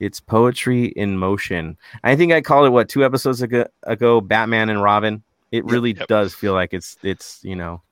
It's 0.00 0.18
poetry 0.18 0.86
in 0.86 1.18
motion. 1.18 1.76
I 2.02 2.16
think 2.16 2.32
I 2.32 2.40
called 2.40 2.66
it 2.66 2.70
what 2.70 2.88
two 2.88 3.04
episodes 3.04 3.42
ago, 3.42 3.66
ago 3.84 4.20
Batman 4.20 4.70
and 4.70 4.82
Robin. 4.82 5.22
It 5.52 5.64
really 5.66 5.92
yep. 5.92 6.08
does 6.08 6.34
feel 6.34 6.54
like 6.54 6.72
it's 6.72 6.96
it's 7.02 7.40
you 7.42 7.54
know 7.54 7.82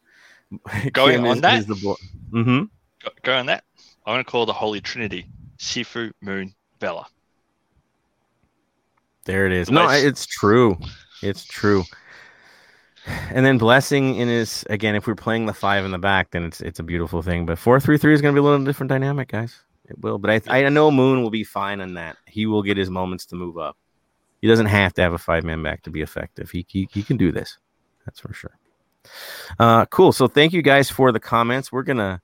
going 0.93 1.27
on 1.27 1.37
is, 1.37 1.43
that. 1.43 1.59
Is 1.59 1.67
the 1.67 1.75
mm-hmm. 1.75 2.65
Go, 3.05 3.11
go 3.23 3.37
on 3.37 3.47
that. 3.47 3.65
I'm 4.07 4.19
to 4.19 4.25
call 4.25 4.47
the 4.47 4.53
Holy 4.53 4.81
Trinity 4.81 5.27
Sifu 5.59 6.11
Moon 6.23 6.55
Vela. 6.81 7.07
There 9.27 9.47
it 9.47 9.53
is. 9.53 9.71
No, 9.71 9.89
it's 9.91 10.25
true. 10.25 10.79
It's 11.23 11.45
true. 11.45 11.85
And 13.31 13.45
then 13.45 13.59
blessing 13.59 14.15
in 14.17 14.29
his 14.29 14.65
again. 14.71 14.95
If 14.95 15.07
we're 15.07 15.15
playing 15.15 15.47
the 15.47 15.53
five 15.53 15.85
in 15.85 15.91
the 15.91 15.99
back, 15.99 16.31
then 16.31 16.45
it's 16.45 16.61
it's 16.63 16.79
a 16.79 16.83
beautiful 16.83 17.21
thing. 17.21 17.45
But 17.45 17.59
four 17.59 17.81
three 17.81 17.99
three 17.99 18.15
is 18.15 18.23
going 18.23 18.35
to 18.35 18.41
be 18.41 18.43
a 18.43 18.49
little 18.49 18.65
different 18.65 18.89
dynamic, 18.89 19.29
guys. 19.29 19.61
It 19.89 19.99
will. 20.01 20.19
But 20.19 20.43
I 20.49 20.65
I 20.67 20.69
know 20.69 20.91
Moon 20.91 21.23
will 21.23 21.31
be 21.31 21.45
fine 21.45 21.81
on 21.81 21.95
that. 21.95 22.17
He 22.27 22.47
will 22.47 22.63
get 22.63 22.77
his 22.77 22.91
moments 22.91 23.27
to 23.27 23.37
move 23.37 23.59
up. 23.59 23.77
He 24.41 24.49
doesn't 24.49 24.67
have 24.67 24.95
to 24.95 25.03
have 25.03 25.13
a 25.13 25.19
five 25.19 25.45
man 25.45 25.63
back 25.63 25.83
to 25.83 25.91
be 25.91 26.03
effective. 26.03 26.51
He, 26.51 26.65
he 26.69 26.89
he 26.93 27.03
can 27.03 27.17
do 27.17 27.33
this. 27.33 27.59
That's 28.05 28.21
for 28.21 28.33
sure. 28.33 28.59
Uh, 29.59 29.87
cool. 29.87 30.13
So 30.13 30.29
thank 30.29 30.53
you 30.53 30.63
guys 30.63 30.91
for 30.91 31.13
the 31.13 31.21
comments. 31.21 31.73
We're 31.73 31.83
gonna 31.83 32.21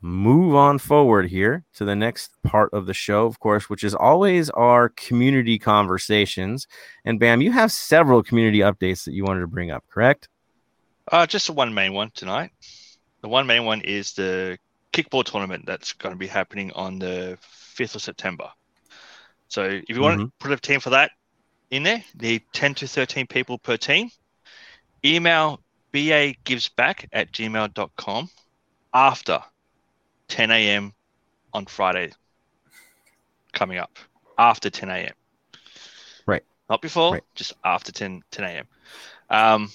move 0.00 0.54
on 0.54 0.78
forward 0.78 1.28
here 1.28 1.64
to 1.74 1.84
the 1.84 1.94
next 1.94 2.32
part 2.42 2.72
of 2.72 2.86
the 2.86 2.94
show, 2.94 3.24
of 3.26 3.38
course, 3.38 3.70
which 3.70 3.84
is 3.84 3.94
always 3.94 4.50
our 4.50 4.88
community 4.90 5.58
conversations. 5.58 6.66
And 7.04 7.20
Bam, 7.20 7.40
you 7.40 7.52
have 7.52 7.70
several 7.70 8.22
community 8.22 8.58
updates 8.58 9.04
that 9.04 9.14
you 9.14 9.24
wanted 9.24 9.40
to 9.40 9.46
bring 9.46 9.70
up, 9.70 9.84
correct? 9.88 10.28
Uh, 11.10 11.26
just 11.26 11.46
the 11.46 11.52
one 11.52 11.72
main 11.74 11.92
one 11.92 12.10
tonight. 12.14 12.50
The 13.20 13.28
one 13.28 13.46
main 13.46 13.64
one 13.64 13.80
is 13.82 14.12
the 14.14 14.58
kickball 14.92 15.24
tournament 15.24 15.64
that's 15.66 15.92
going 15.94 16.12
to 16.12 16.18
be 16.18 16.26
happening 16.26 16.70
on 16.72 16.98
the 16.98 17.38
5th 17.76 17.94
of 17.94 18.02
September. 18.02 18.50
So 19.48 19.64
if 19.64 19.88
you 19.96 20.00
want 20.00 20.20
to 20.20 20.32
put 20.38 20.52
a 20.52 20.56
team 20.56 20.80
for 20.80 20.90
that 20.90 21.10
in 21.70 21.82
there, 21.82 22.02
the 22.14 22.40
10 22.52 22.74
to 22.76 22.86
13 22.86 23.26
people 23.26 23.58
per 23.58 23.76
team, 23.76 24.10
email 25.04 25.60
bagivesback 25.92 27.06
at 27.12 27.32
gmail.com 27.32 28.28
after 28.94 29.40
10 30.28 30.50
a.m. 30.50 30.92
on 31.52 31.66
Friday 31.66 32.12
coming 33.52 33.78
up. 33.78 33.98
After 34.38 34.70
10 34.70 34.88
a.m. 34.88 35.12
Right. 36.26 36.42
Not 36.70 36.80
before, 36.80 37.12
Right. 37.12 37.22
just 37.34 37.52
after 37.64 37.92
10, 37.92 38.22
10 38.30 38.44
a.m. 38.44 38.66
Um, 39.28 39.70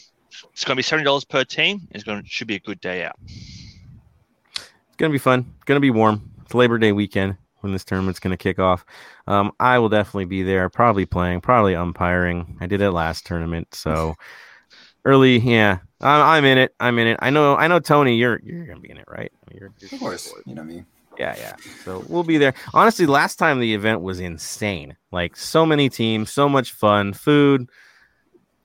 it's 0.54 0.64
going 0.66 0.76
to 0.76 0.80
be 0.80 0.84
seventy 0.84 1.06
dollars 1.06 1.26
per 1.26 1.44
team. 1.44 1.88
It's 1.92 2.04
going 2.04 2.22
to 2.22 2.30
should 2.30 2.48
be 2.48 2.56
a 2.56 2.60
good 2.60 2.80
day 2.80 3.04
out. 3.04 3.16
Gonna 4.98 5.12
be 5.12 5.20
fun. 5.20 5.54
Gonna 5.66 5.80
be 5.80 5.92
warm. 5.92 6.32
It's 6.42 6.56
Labor 6.56 6.80
Day 6.80 6.92
weekend 6.92 7.38
when 7.60 7.72
this 7.72 7.86
tournament's 7.86 8.20
gonna 8.20 8.36
kick 8.36 8.58
off. 8.58 8.84
Um, 9.28 9.52
I 9.60 9.78
will 9.78 9.90
definitely 9.90 10.26
be 10.26 10.42
there, 10.42 10.70
probably 10.70 11.06
playing, 11.06 11.42
probably 11.42 11.76
umpiring. 11.76 12.58
I 12.60 12.66
did 12.66 12.82
it 12.82 12.90
last 12.90 13.24
tournament, 13.24 13.76
so 13.76 14.16
early, 15.06 15.38
yeah. 15.38 15.80
I'm, 16.02 16.22
I'm 16.22 16.46
in 16.46 16.58
it. 16.58 16.74
I'm 16.80 16.98
in 16.98 17.08
it. 17.08 17.18
I 17.22 17.30
know. 17.30 17.56
I 17.56 17.68
know, 17.68 17.80
Tony. 17.80 18.16
You're 18.16 18.40
you're 18.44 18.66
gonna 18.66 18.80
be 18.80 18.90
in 18.90 18.98
it, 18.98 19.06
right? 19.08 19.32
You're, 19.54 19.72
you're 19.80 19.90
Of 19.94 20.00
course, 20.00 20.34
you 20.48 20.56
know 20.56 20.64
me. 20.64 20.84
Yeah, 21.20 21.36
yeah. 21.38 21.56
So 21.84 22.04
we'll 22.08 22.24
be 22.24 22.40
there. 22.40 22.56
Honestly, 22.74 23.06
last 23.06 23.36
time 23.38 23.60
the 23.60 23.76
event 23.76 24.02
was 24.02 24.20
insane. 24.20 24.96
Like 25.12 25.36
so 25.36 25.64
many 25.64 25.90
teams, 25.90 26.32
so 26.32 26.50
much 26.50 26.72
fun, 26.72 27.14
food. 27.14 27.70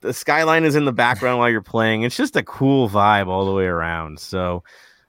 The 0.00 0.14
skyline 0.14 0.64
is 0.64 0.76
in 0.76 0.86
the 0.86 0.92
background 0.92 1.38
while 1.38 1.50
you're 1.50 1.60
playing. 1.60 2.02
It's 2.02 2.16
just 2.16 2.36
a 2.36 2.42
cool 2.42 2.88
vibe 2.88 3.28
all 3.28 3.44
the 3.44 3.52
way 3.52 3.66
around. 3.66 4.18
So 4.18 4.64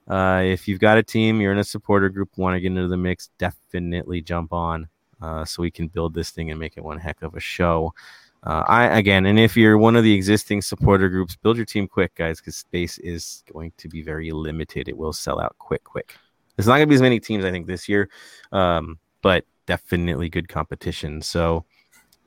uh, 0.08 0.42
if 0.44 0.68
you've 0.68 0.80
got 0.80 0.98
a 0.98 1.02
team, 1.02 1.40
you're 1.40 1.52
in 1.52 1.58
a 1.58 1.64
supporter 1.64 2.08
group, 2.08 2.30
want 2.36 2.54
to 2.54 2.60
get 2.60 2.68
into 2.68 2.88
the 2.88 2.96
mix, 2.96 3.30
definitely 3.38 4.20
jump 4.20 4.52
on 4.52 4.88
uh, 5.22 5.44
so 5.44 5.62
we 5.62 5.70
can 5.70 5.88
build 5.88 6.14
this 6.14 6.30
thing 6.30 6.50
and 6.50 6.60
make 6.60 6.76
it 6.76 6.84
one 6.84 6.98
heck 6.98 7.22
of 7.22 7.34
a 7.34 7.40
show. 7.40 7.94
Uh, 8.42 8.62
I 8.68 8.84
again, 8.98 9.24
and 9.24 9.38
if 9.38 9.56
you're 9.56 9.78
one 9.78 9.96
of 9.96 10.04
the 10.04 10.12
existing 10.12 10.60
supporter 10.60 11.08
groups, 11.08 11.34
build 11.34 11.56
your 11.56 11.64
team 11.64 11.88
quick, 11.88 12.14
guys, 12.14 12.40
because 12.40 12.56
space 12.56 12.98
is 12.98 13.42
going 13.50 13.72
to 13.78 13.88
be 13.88 14.02
very 14.02 14.30
limited. 14.32 14.86
It 14.86 14.96
will 14.98 15.14
sell 15.14 15.40
out 15.40 15.56
quick, 15.58 15.82
quick. 15.82 16.14
There's 16.54 16.66
not 16.66 16.74
going 16.74 16.86
to 16.86 16.90
be 16.90 16.94
as 16.94 17.02
many 17.02 17.20
teams, 17.20 17.44
I 17.44 17.50
think, 17.50 17.66
this 17.66 17.88
year, 17.88 18.10
um, 18.52 18.98
but 19.22 19.46
definitely 19.64 20.28
good 20.28 20.48
competition. 20.48 21.22
So 21.22 21.64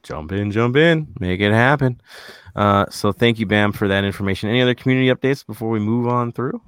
jump 0.02 0.32
in, 0.32 0.52
jump 0.52 0.76
in, 0.76 1.08
make 1.20 1.40
it 1.40 1.52
happen. 1.52 2.02
Uh, 2.56 2.88
so 2.90 3.12
thank 3.12 3.38
you, 3.38 3.46
Bam, 3.46 3.72
for 3.72 3.88
that 3.88 4.04
information. 4.04 4.50
Any 4.50 4.64
other 4.64 4.74
community 4.74 5.14
updates 5.14 5.46
before 5.46 5.70
we 5.70 5.80
move 5.80 6.08
on 6.08 6.32
through? 6.32 6.60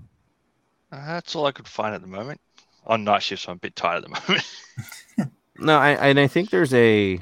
Uh, 0.91 1.05
that's 1.05 1.35
all 1.35 1.45
I 1.45 1.51
could 1.51 1.67
find 1.67 1.93
at 1.93 2.01
the 2.01 2.07
moment. 2.07 2.41
On 2.85 3.03
night 3.03 3.21
shift, 3.21 3.43
so 3.43 3.51
I'm 3.51 3.57
a 3.57 3.59
bit 3.59 3.75
tired 3.75 4.03
at 4.03 4.09
the 4.09 4.09
moment. 4.27 5.31
No, 5.59 5.77
I 5.77 5.91
and 5.91 6.19
I 6.19 6.27
think 6.27 6.49
there's 6.49 6.73
a 6.73 7.19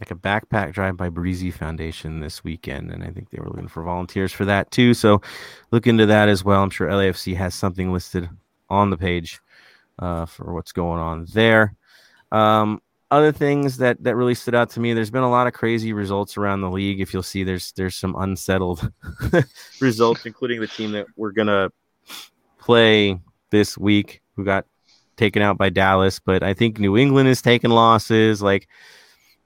like 0.00 0.10
a 0.10 0.14
backpack 0.14 0.72
drive 0.72 0.96
by 0.96 1.08
Breezy 1.08 1.50
Foundation 1.50 2.20
this 2.20 2.42
weekend, 2.42 2.90
and 2.90 3.04
I 3.04 3.10
think 3.10 3.30
they 3.30 3.38
were 3.38 3.48
looking 3.48 3.68
for 3.68 3.82
volunteers 3.82 4.32
for 4.32 4.44
that 4.46 4.70
too. 4.70 4.94
So 4.94 5.20
look 5.70 5.86
into 5.86 6.06
that 6.06 6.28
as 6.28 6.44
well. 6.44 6.62
I'm 6.62 6.70
sure 6.70 6.88
LAFC 6.88 7.36
has 7.36 7.54
something 7.54 7.92
listed 7.92 8.28
on 8.70 8.90
the 8.90 8.96
page 8.96 9.40
uh, 9.98 10.26
for 10.26 10.54
what's 10.54 10.72
going 10.72 11.00
on 11.00 11.26
there. 11.32 11.74
Um, 12.32 12.80
other 13.10 13.32
things 13.32 13.76
that 13.76 14.02
that 14.02 14.16
really 14.16 14.34
stood 14.34 14.54
out 14.54 14.70
to 14.70 14.80
me, 14.80 14.94
there's 14.94 15.10
been 15.10 15.22
a 15.22 15.30
lot 15.30 15.46
of 15.46 15.52
crazy 15.52 15.92
results 15.92 16.36
around 16.36 16.62
the 16.62 16.70
league. 16.70 17.00
If 17.00 17.12
you'll 17.12 17.22
see, 17.22 17.44
there's 17.44 17.72
there's 17.72 17.94
some 17.94 18.16
unsettled 18.18 18.90
results, 19.80 20.24
including 20.24 20.60
the 20.60 20.66
team 20.66 20.92
that 20.92 21.06
we're 21.16 21.32
gonna 21.32 21.70
play 22.64 23.20
this 23.50 23.76
week, 23.76 24.22
who 24.36 24.44
got 24.44 24.66
taken 25.16 25.42
out 25.42 25.58
by 25.58 25.68
Dallas. 25.68 26.18
But 26.18 26.42
I 26.42 26.54
think 26.54 26.78
New 26.78 26.96
England 26.96 27.28
is 27.28 27.42
taking 27.42 27.70
losses. 27.70 28.42
Like 28.42 28.68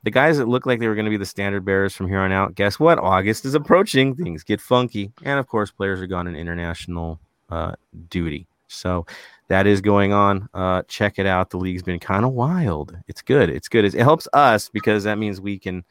the 0.04 0.10
guys 0.10 0.38
that 0.38 0.48
look 0.48 0.66
like 0.66 0.80
they 0.80 0.88
were 0.88 0.94
going 0.94 1.06
to 1.06 1.10
be 1.10 1.16
the 1.16 1.26
standard 1.26 1.64
bearers 1.64 1.94
from 1.94 2.08
here 2.08 2.20
on 2.20 2.32
out. 2.32 2.54
Guess 2.54 2.78
what? 2.78 2.98
August 2.98 3.44
is 3.44 3.54
approaching. 3.54 4.14
Things 4.14 4.44
get 4.44 4.60
funky, 4.60 5.12
and 5.24 5.38
of 5.38 5.46
course, 5.46 5.70
players 5.70 6.00
are 6.00 6.06
gone 6.06 6.28
on 6.28 6.36
international 6.36 7.20
uh, 7.50 7.72
duty. 8.08 8.46
So 8.68 9.06
that 9.48 9.66
is 9.66 9.80
going 9.80 10.12
on. 10.12 10.48
Uh, 10.54 10.82
check 10.88 11.18
it 11.18 11.26
out. 11.26 11.50
The 11.50 11.56
league's 11.56 11.82
been 11.82 11.98
kind 11.98 12.24
of 12.24 12.32
wild. 12.32 12.96
It's 13.08 13.22
good. 13.22 13.48
It's 13.50 13.68
good. 13.68 13.84
It 13.84 13.94
helps 13.94 14.28
us 14.32 14.68
because 14.68 15.04
that 15.04 15.18
means 15.18 15.40
we 15.40 15.58
can 15.58 15.84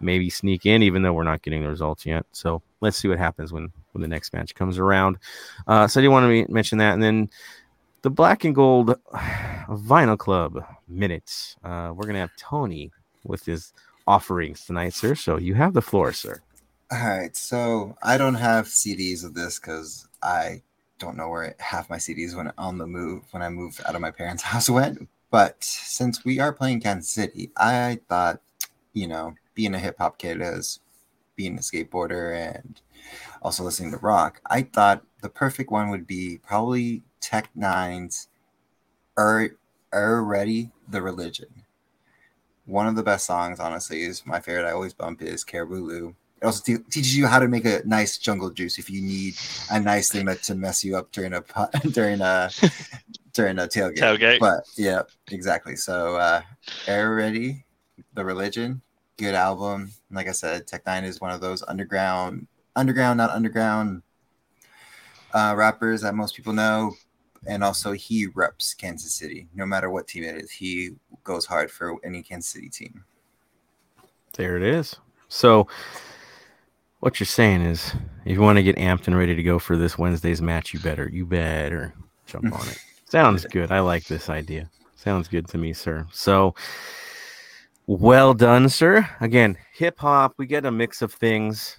maybe 0.00 0.30
sneak 0.30 0.66
in, 0.66 0.82
even 0.82 1.02
though 1.02 1.12
we're 1.12 1.24
not 1.24 1.42
getting 1.42 1.62
the 1.62 1.68
results 1.68 2.06
yet. 2.06 2.26
So 2.32 2.62
let's 2.80 2.96
see 2.96 3.08
what 3.08 3.18
happens 3.18 3.52
when 3.52 3.70
when 3.92 4.02
the 4.02 4.08
next 4.08 4.32
match 4.32 4.54
comes 4.54 4.78
around. 4.78 5.18
Uh, 5.66 5.88
so 5.88 6.00
I 6.00 6.02
do 6.02 6.10
want 6.10 6.24
to 6.24 6.52
mention 6.52 6.78
that, 6.78 6.94
and 6.94 7.02
then 7.02 7.28
the 8.02 8.10
Black 8.10 8.44
and 8.44 8.54
Gold 8.54 8.96
Vinyl 9.68 10.18
Club 10.18 10.64
minutes. 10.88 11.56
Uh, 11.62 11.92
we're 11.94 12.06
gonna 12.06 12.20
have 12.20 12.36
Tony 12.36 12.90
with 13.24 13.44
his 13.44 13.72
offerings 14.06 14.64
tonight, 14.64 14.94
sir. 14.94 15.14
So 15.14 15.36
you 15.36 15.54
have 15.54 15.74
the 15.74 15.82
floor, 15.82 16.12
sir. 16.12 16.40
All 16.92 16.98
right, 16.98 17.36
so 17.36 17.96
I 18.02 18.18
don't 18.18 18.34
have 18.34 18.66
CDs 18.66 19.24
of 19.24 19.34
this 19.34 19.60
because 19.60 20.08
I 20.22 20.62
don't 20.98 21.16
know 21.16 21.28
where 21.28 21.54
half 21.58 21.88
my 21.88 21.96
CDs 21.96 22.34
went 22.34 22.50
on 22.58 22.78
the 22.78 22.86
move 22.86 23.22
when 23.30 23.42
I 23.42 23.48
moved 23.48 23.80
out 23.86 23.94
of 23.94 24.00
my 24.00 24.10
parents' 24.10 24.42
house 24.52 24.68
went. 24.68 25.08
But 25.30 25.62
since 25.62 26.24
we 26.24 26.40
are 26.40 26.52
playing 26.52 26.80
Kansas 26.80 27.10
City, 27.10 27.52
I 27.56 28.00
thought, 28.08 28.40
you 28.92 29.06
know, 29.06 29.34
being 29.54 29.74
a 29.74 29.78
hip 29.78 29.96
hop 29.98 30.18
kid 30.18 30.40
as 30.40 30.80
being 31.36 31.56
a 31.56 31.60
skateboarder 31.60 32.56
and 32.56 32.80
also 33.42 33.64
listening 33.64 33.92
to 33.92 33.98
rock, 33.98 34.40
I 34.46 34.62
thought 34.62 35.04
the 35.22 35.28
perfect 35.28 35.70
one 35.70 35.90
would 35.90 36.06
be 36.06 36.38
probably 36.42 37.02
Tech 37.20 37.50
N9ne's 37.56 38.28
"Er 39.18 39.56
Er 39.94 40.22
Ready 40.22 40.70
the 40.88 41.02
Religion." 41.02 41.64
One 42.66 42.86
of 42.86 42.94
the 42.94 43.02
best 43.02 43.26
songs, 43.26 43.58
honestly, 43.58 44.02
is 44.02 44.24
my 44.24 44.40
favorite. 44.40 44.68
I 44.68 44.72
always 44.72 44.94
bump 44.94 45.22
is 45.22 45.44
Caribou 45.44 45.82
Lou. 45.82 46.16
It 46.40 46.46
also 46.46 46.62
te- 46.62 46.84
teaches 46.84 47.16
you 47.16 47.26
how 47.26 47.38
to 47.38 47.48
make 47.48 47.64
a 47.64 47.82
nice 47.84 48.16
jungle 48.16 48.50
juice 48.50 48.78
if 48.78 48.88
you 48.88 49.02
need 49.02 49.34
a 49.70 49.80
nice 49.80 50.10
thing 50.10 50.26
to 50.26 50.54
mess 50.54 50.84
you 50.84 50.96
up 50.96 51.10
during 51.12 51.32
a 51.32 51.42
during 51.92 52.20
a 52.20 52.50
during 53.32 53.58
a 53.58 53.66
tailgate. 53.66 53.98
Tailgate. 53.98 54.38
But 54.38 54.64
yeah, 54.76 55.02
exactly. 55.30 55.76
So 55.76 56.16
uh 56.16 56.42
Air 56.86 57.14
Ready, 57.14 57.64
The 58.14 58.24
Religion, 58.24 58.80
good 59.20 59.34
album. 59.34 59.92
And 60.08 60.16
like 60.16 60.28
I 60.28 60.32
said, 60.32 60.66
Tech 60.66 60.84
N9ne 60.84 61.04
is 61.04 61.20
one 61.20 61.30
of 61.30 61.42
those 61.42 61.62
underground 61.68 62.46
underground, 62.74 63.18
not 63.18 63.30
underground 63.30 64.02
uh 65.34 65.54
rappers 65.56 66.00
that 66.00 66.14
most 66.14 66.34
people 66.34 66.52
know. 66.52 66.92
And 67.46 67.62
also 67.62 67.92
he 67.92 68.26
reps 68.34 68.74
Kansas 68.74 69.14
City. 69.14 69.46
No 69.54 69.66
matter 69.66 69.90
what 69.90 70.08
team 70.08 70.24
it 70.24 70.36
is, 70.36 70.50
he 70.50 70.90
goes 71.22 71.46
hard 71.46 71.70
for 71.70 71.96
any 72.04 72.22
Kansas 72.22 72.50
City 72.50 72.68
team. 72.68 73.04
There 74.34 74.56
it 74.56 74.62
is. 74.62 74.96
So 75.28 75.66
what 77.00 77.20
you're 77.20 77.26
saying 77.26 77.62
is 77.62 77.94
if 78.24 78.32
you 78.32 78.40
want 78.40 78.56
to 78.56 78.62
get 78.62 78.76
amped 78.76 79.06
and 79.06 79.16
ready 79.16 79.34
to 79.34 79.42
go 79.42 79.58
for 79.58 79.76
this 79.76 79.98
Wednesday's 79.98 80.40
match, 80.40 80.72
you 80.72 80.80
better 80.80 81.08
you 81.12 81.26
better 81.26 81.94
jump 82.26 82.52
on 82.52 82.68
it. 82.68 82.78
Sounds 83.04 83.44
good. 83.44 83.70
I 83.70 83.80
like 83.80 84.04
this 84.06 84.30
idea. 84.30 84.70
Sounds 84.96 85.28
good 85.28 85.48
to 85.48 85.58
me, 85.58 85.72
sir. 85.72 86.06
So 86.12 86.54
well 87.86 88.34
done, 88.34 88.68
sir. 88.68 89.08
Again, 89.20 89.56
hip 89.72 89.98
hop, 89.98 90.34
we 90.36 90.46
get 90.46 90.64
a 90.64 90.70
mix 90.70 91.02
of 91.02 91.12
things. 91.12 91.76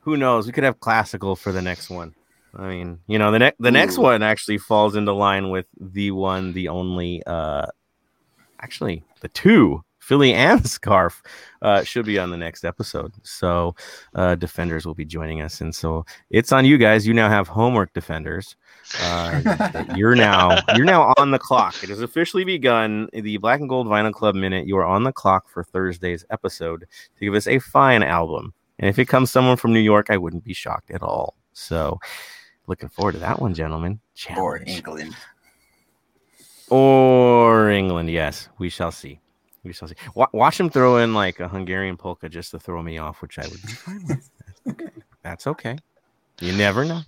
Who 0.00 0.16
knows? 0.16 0.46
We 0.46 0.52
could 0.52 0.64
have 0.64 0.80
classical 0.80 1.36
for 1.36 1.52
the 1.52 1.62
next 1.62 1.90
one. 1.90 2.14
I 2.56 2.68
mean, 2.68 3.00
you 3.06 3.18
know, 3.18 3.32
the 3.32 3.38
next 3.38 3.56
the 3.60 3.70
next 3.70 3.98
one 3.98 4.22
actually 4.22 4.58
falls 4.58 4.94
into 4.94 5.12
line 5.12 5.50
with 5.50 5.66
the 5.80 6.12
one, 6.12 6.52
the 6.52 6.68
only 6.68 7.22
uh 7.26 7.66
actually 8.60 9.02
the 9.20 9.28
two 9.28 9.82
Philly 10.04 10.34
and 10.34 10.66
Scarf 10.68 11.22
uh, 11.62 11.82
should 11.82 12.04
be 12.04 12.18
on 12.18 12.30
the 12.30 12.36
next 12.36 12.64
episode. 12.64 13.14
So 13.22 13.74
uh, 14.14 14.34
defenders 14.34 14.84
will 14.84 14.94
be 14.94 15.06
joining 15.06 15.40
us, 15.40 15.62
and 15.62 15.74
so 15.74 16.04
it's 16.30 16.52
on 16.52 16.66
you 16.66 16.76
guys. 16.76 17.06
You 17.06 17.14
now 17.14 17.30
have 17.30 17.48
homework, 17.48 17.94
defenders. 17.94 18.56
Uh, 19.00 19.84
you're 19.96 20.14
now 20.14 20.58
you're 20.76 20.84
now 20.84 21.14
on 21.16 21.30
the 21.30 21.38
clock. 21.38 21.82
It 21.82 21.88
has 21.88 22.02
officially 22.02 22.44
begun. 22.44 23.08
The 23.12 23.38
Black 23.38 23.60
and 23.60 23.68
Gold 23.68 23.86
Vinyl 23.86 24.12
Club 24.12 24.34
minute. 24.34 24.66
You 24.66 24.76
are 24.76 24.84
on 24.84 25.04
the 25.04 25.12
clock 25.12 25.48
for 25.48 25.64
Thursday's 25.64 26.24
episode 26.30 26.80
to 26.80 27.24
give 27.24 27.34
us 27.34 27.46
a 27.46 27.58
fine 27.58 28.02
album. 28.02 28.52
And 28.78 28.90
if 28.90 28.98
it 28.98 29.06
comes 29.06 29.30
someone 29.30 29.56
from 29.56 29.72
New 29.72 29.80
York, 29.80 30.10
I 30.10 30.18
wouldn't 30.18 30.44
be 30.44 30.52
shocked 30.52 30.90
at 30.90 31.02
all. 31.02 31.34
So, 31.54 31.98
looking 32.66 32.88
forward 32.88 33.12
to 33.12 33.18
that 33.20 33.40
one, 33.40 33.54
gentlemen. 33.54 34.00
Or 34.36 34.60
England. 34.66 35.14
Or 36.68 37.70
England, 37.70 38.10
yes, 38.10 38.48
we 38.58 38.68
shall 38.68 38.90
see. 38.90 39.20
We 39.64 39.72
shall 39.72 39.88
see. 39.88 39.94
Wa- 40.14 40.28
watch 40.32 40.60
him 40.60 40.68
throw 40.70 40.98
in 40.98 41.14
like 41.14 41.40
a 41.40 41.48
Hungarian 41.48 41.96
polka 41.96 42.28
just 42.28 42.50
to 42.52 42.58
throw 42.60 42.82
me 42.82 42.98
off, 42.98 43.22
which 43.22 43.38
I 43.38 43.42
would 43.48 43.62
be 43.62 43.68
fine 43.72 44.04
with. 44.06 44.30
That's 44.46 44.60
okay. 44.68 44.90
That's 45.22 45.46
okay. 45.46 45.78
You 46.40 46.52
never 46.52 46.84
know. 46.84 47.00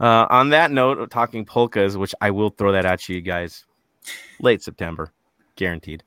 Uh, 0.00 0.26
on 0.30 0.48
that 0.50 0.70
note, 0.72 1.10
talking 1.10 1.44
polkas, 1.44 1.96
which 1.96 2.14
I 2.20 2.30
will 2.30 2.50
throw 2.50 2.72
that 2.72 2.84
at 2.84 3.08
you 3.08 3.20
guys 3.20 3.64
late 4.40 4.62
September, 4.62 5.12
guaranteed. 5.56 6.02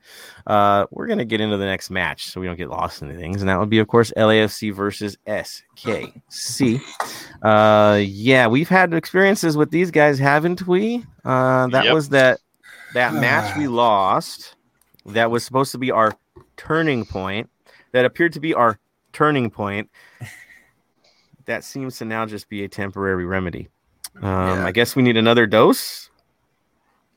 Uh, 0.45 0.85
we're 0.91 1.07
gonna 1.07 1.23
get 1.23 1.39
into 1.39 1.55
the 1.55 1.65
next 1.65 1.89
match 1.89 2.25
so 2.27 2.41
we 2.41 2.47
don't 2.47 2.57
get 2.57 2.69
lost 2.69 3.01
in 3.01 3.07
the 3.07 3.13
things, 3.15 3.41
and 3.41 3.47
that 3.47 3.57
would 3.59 3.69
be, 3.69 3.79
of 3.79 3.87
course, 3.87 4.11
LAFC 4.17 4.73
versus 4.73 5.17
SKC. 5.27 6.81
Uh, 7.41 7.99
yeah, 8.03 8.47
we've 8.47 8.67
had 8.69 8.93
experiences 8.93 9.55
with 9.55 9.71
these 9.71 9.91
guys, 9.91 10.19
haven't 10.19 10.67
we? 10.67 11.05
Uh, 11.23 11.67
that 11.67 11.85
Yep. 11.85 11.93
was 11.93 12.09
that 12.09 12.39
that 12.93 13.13
match 13.13 13.55
we 13.57 13.67
lost. 13.69 14.55
That 15.07 15.31
was 15.31 15.43
supposed 15.43 15.71
to 15.71 15.77
be 15.77 15.91
our 15.91 16.13
turning 16.57 17.05
point. 17.05 17.49
That 17.93 18.05
appeared 18.05 18.33
to 18.33 18.39
be 18.39 18.53
our 18.53 18.79
turning 19.13 19.49
point. 19.49 19.89
That 21.45 21.63
seems 21.63 21.97
to 21.99 22.05
now 22.05 22.25
just 22.25 22.49
be 22.49 22.63
a 22.63 22.67
temporary 22.67 23.25
remedy. 23.25 23.69
Um, 24.17 24.23
Yeah. 24.23 24.65
I 24.65 24.71
guess 24.71 24.95
we 24.95 25.03
need 25.03 25.17
another 25.17 25.47
dose. 25.47 26.09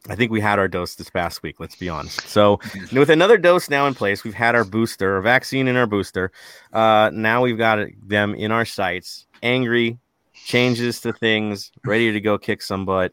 I 0.09 0.15
think 0.15 0.31
we 0.31 0.41
had 0.41 0.59
our 0.59 0.69
dose 0.69 0.95
this 0.95 1.11
past 1.11 1.43
week. 1.43 1.61
Let's 1.61 1.75
be 1.77 1.89
honest. 1.89 2.23
So, 2.29 2.59
with 2.93 3.11
another 3.11 3.37
dose 3.37 3.69
now 3.69 3.87
in 3.87 3.95
place, 3.95 4.25
we've 4.25 4.33
had 4.35 4.55
our 4.55 4.65
booster, 4.65 5.17
our 5.17 5.21
vaccine 5.21 5.69
in 5.69 5.77
our 5.77 5.87
booster. 5.87 6.31
Uh, 6.73 7.11
now 7.13 7.43
we've 7.43 7.59
got 7.59 7.87
them 8.07 8.35
in 8.35 8.51
our 8.53 8.65
sights, 8.65 9.27
angry, 9.43 9.99
changes 10.33 11.01
to 11.03 11.13
things, 11.13 11.71
ready 11.85 12.13
to 12.13 12.21
go 12.21 12.39
kick 12.39 12.63
some 12.63 12.87
butt. 12.87 13.13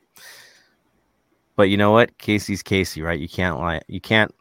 But 1.57 1.63
you 1.63 1.77
know 1.77 1.91
what? 1.91 2.17
Casey's 2.19 2.61
Casey, 2.63 3.01
right? 3.01 3.19
You 3.19 3.27
can't 3.27 3.57
lie. 3.57 3.81
You 3.87 3.99
can't 3.99 4.33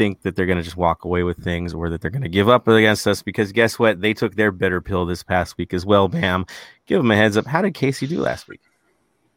think 0.00 0.22
that 0.22 0.34
they're 0.34 0.46
going 0.46 0.56
to 0.56 0.64
just 0.64 0.78
walk 0.78 1.04
away 1.04 1.24
with 1.24 1.36
things 1.44 1.74
or 1.74 1.90
that 1.90 2.00
they're 2.00 2.10
going 2.10 2.22
to 2.22 2.28
give 2.30 2.48
up 2.48 2.66
against 2.66 3.06
us 3.06 3.20
because 3.20 3.52
guess 3.52 3.78
what? 3.78 4.00
They 4.00 4.14
took 4.14 4.34
their 4.34 4.50
bitter 4.50 4.80
pill 4.80 5.04
this 5.04 5.22
past 5.22 5.58
week 5.58 5.74
as 5.74 5.84
well. 5.84 6.08
Bam. 6.08 6.46
Give 6.86 7.00
them 7.00 7.10
a 7.10 7.16
heads 7.16 7.36
up. 7.36 7.46
How 7.46 7.60
did 7.60 7.74
Casey 7.74 8.06
do 8.06 8.18
last 8.18 8.48
week? 8.48 8.62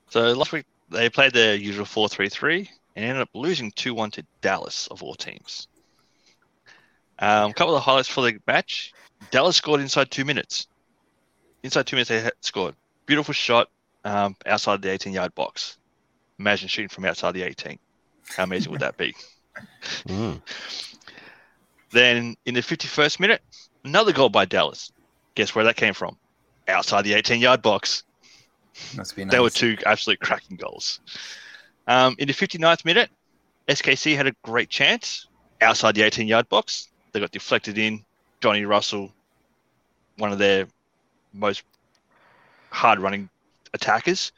So 0.10 0.32
last 0.32 0.54
week 0.54 0.66
they 0.90 1.10
played 1.10 1.34
their 1.34 1.56
usual 1.56 1.84
4 1.84 2.08
3 2.08 2.30
3 2.30 2.70
and 2.96 3.04
ended 3.04 3.22
up 3.24 3.30
losing 3.34 3.72
2 3.72 3.94
1 3.94 4.12
to 4.12 4.26
Dallas, 4.40 4.88
of 4.88 5.04
all 5.04 5.16
teams. 5.16 5.68
Um, 7.20 7.52
a 7.52 7.54
couple 7.54 7.76
of 7.76 7.84
highlights 7.84 8.08
for 8.08 8.22
the 8.22 8.40
match 8.48 8.94
Dallas 9.32 9.58
scored 9.58 9.82
inside 9.82 10.12
two 10.12 10.24
minutes. 10.24 10.68
Inside 11.64 11.88
two 11.88 11.98
minutes, 11.98 12.10
they 12.10 12.22
had 12.22 12.34
scored. 12.40 12.76
Beautiful 13.06 13.34
shot 13.34 13.70
um, 14.06 14.38
outside 14.46 14.82
the 14.82 14.92
18 14.92 15.12
yard 15.12 15.36
box. 15.36 15.78
Imagine 16.40 16.70
shooting 16.70 16.88
from 16.88 17.04
outside 17.04 17.34
the 17.34 17.44
18. 17.44 17.78
How 18.38 18.44
amazing 18.44 18.72
would 18.72 18.82
that 18.82 18.96
be? 18.96 19.14
Mm. 20.08 20.42
Then 21.92 22.36
in 22.46 22.54
the 22.56 22.62
51st 22.62 23.20
minute, 23.20 23.42
another 23.84 24.12
goal 24.12 24.30
by 24.30 24.46
Dallas. 24.46 24.92
Guess 25.36 25.56
where 25.56 25.64
that 25.66 25.76
came 25.76 25.94
from? 25.94 26.18
Outside 26.68 27.04
the 27.04 27.14
18 27.14 27.42
yard 27.42 27.62
box. 27.62 28.04
Must 28.96 29.16
be 29.16 29.26
nice. 29.26 29.32
They 29.32 29.40
were 29.40 29.50
two 29.50 29.78
absolute 29.86 30.20
cracking 30.20 30.58
goals. 30.58 31.00
Um, 31.88 32.16
in 32.18 32.28
the 32.28 32.34
59th 32.34 32.86
minute, 32.86 33.10
SKC 33.68 34.16
had 34.16 34.28
a 34.28 34.34
great 34.44 34.70
chance 34.70 35.28
outside 35.62 35.96
the 35.96 36.02
18 36.02 36.28
yard 36.28 36.50
box. 36.50 36.90
They 37.12 37.20
got 37.20 37.32
deflected 37.32 37.78
in. 37.78 38.04
Johnny 38.42 38.66
Russell, 38.66 39.10
one 40.18 40.34
of 40.34 40.38
their 40.38 40.68
most 41.32 41.64
hard 42.72 43.00
running 43.00 43.30
attackers, 43.74 44.34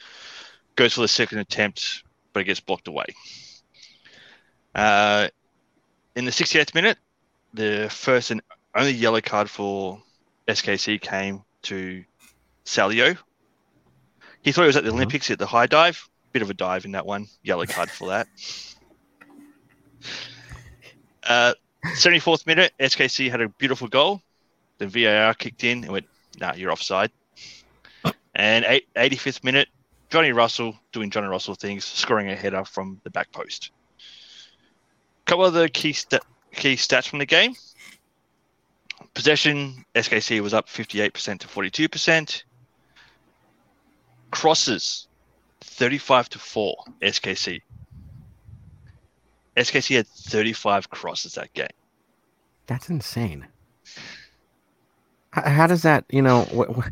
goes 0.76 0.94
for 0.94 1.02
the 1.02 1.08
second 1.08 1.40
attempt, 1.40 2.04
but 2.32 2.42
it 2.42 2.44
gets 2.44 2.60
blocked 2.60 2.88
away. 2.88 3.06
Uh, 4.76 5.30
in 6.16 6.26
the 6.26 6.32
68th 6.32 6.76
minute, 6.76 6.98
the 7.54 7.88
first 7.90 8.32
and 8.32 8.42
only 8.76 8.92
yellow 8.92 9.22
card 9.22 9.50
for 9.50 10.02
SKC 10.48 11.00
came 11.00 11.44
to 11.64 12.04
Salloi. 12.66 13.18
He 14.42 14.52
thought 14.52 14.62
he 14.64 14.68
was 14.68 14.76
at 14.76 14.84
the 14.84 14.92
Mhm. 14.92 14.96
Olympics 14.96 15.32
at 15.32 15.40
the 15.40 15.48
high 15.48 15.66
dive. 15.66 16.08
Bit 16.34 16.42
of 16.42 16.50
a 16.50 16.54
dive 16.54 16.86
in 16.86 16.92
that 16.92 17.06
one. 17.06 17.28
Yellow 17.42 17.66
card 17.66 17.90
for 17.90 18.10
that. 18.10 18.28
Uh, 21.24 21.56
74th 21.96 22.46
minute, 22.46 22.72
SKC 22.80 23.32
had 23.32 23.42
a 23.42 23.50
beautiful 23.50 23.88
goal. 23.88 24.22
Then 24.78 24.90
VAR 24.90 25.34
kicked 25.34 25.64
in 25.64 25.84
and 25.84 25.92
went, 25.92 26.06
nah, 26.40 26.54
you're 26.54 26.72
offside. 26.72 27.10
And 28.36 28.64
eight, 28.68 28.88
85th 28.96 29.44
minute, 29.44 29.68
Johnny 30.12 30.32
Russell 30.32 30.78
doing 30.92 31.10
Johnny 31.10 31.26
Russell 31.28 31.56
things, 31.56 31.84
scoring 31.84 32.30
a 32.30 32.36
header 32.36 32.64
from 32.64 33.02
the 33.04 33.10
back 33.10 33.32
post. 33.32 33.72
Couple 35.26 35.46
of 35.46 35.54
the 35.54 35.70
key, 35.70 35.94
sta- 35.94 36.20
key 36.54 36.76
stats 36.76 37.08
from 37.08 37.20
the 37.20 37.26
game. 37.26 37.56
Possession, 39.14 39.86
SKC 39.96 40.42
was 40.42 40.54
up 40.54 40.68
58% 40.68 41.40
to 41.40 41.48
42%. 41.48 42.44
Crosses, 44.32 45.08
35 45.62 46.30
to 46.30 46.40
4, 46.40 46.76
SKC. 47.02 47.62
SKC 49.56 49.96
had 49.96 50.08
35 50.08 50.90
crosses 50.90 51.36
that 51.36 51.54
game. 51.54 51.68
That's 52.68 52.90
insane. 52.90 53.48
How, 55.32 55.50
how 55.50 55.68
does 55.68 55.84
that, 55.84 56.04
you 56.10 56.22
know, 56.22 56.42
what, 56.52 56.76
what, 56.76 56.92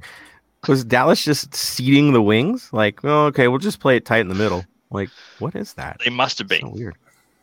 was 0.67 0.85
Dallas 0.85 1.21
just 1.23 1.53
seeding 1.53 2.13
the 2.13 2.21
wings? 2.21 2.69
Like, 2.71 3.03
oh, 3.03 3.25
okay, 3.25 3.49
we'll 3.49 3.59
just 3.59 3.81
play 3.81 3.97
it 3.97 4.05
tight 4.05 4.21
in 4.21 4.29
the 4.29 4.35
middle. 4.35 4.63
Like, 4.91 5.09
what 5.39 5.55
is 5.55 5.73
that? 5.73 5.99
They 6.05 6.11
must 6.11 6.37
have 6.39 6.47
So 6.47 6.59
been. 6.59 6.71
weird. 6.71 6.95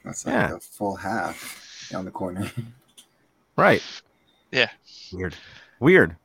That's 0.05 0.25
like 0.27 0.35
Yeah. 0.35 0.57
a 0.57 0.61
full 0.61 0.97
half 0.97 1.91
on 1.95 2.05
the 2.05 2.11
corner. 2.11 2.51
Right. 3.57 3.83
Yeah. 4.51 4.71
Weird. 5.13 5.35
Weird. 5.81 6.17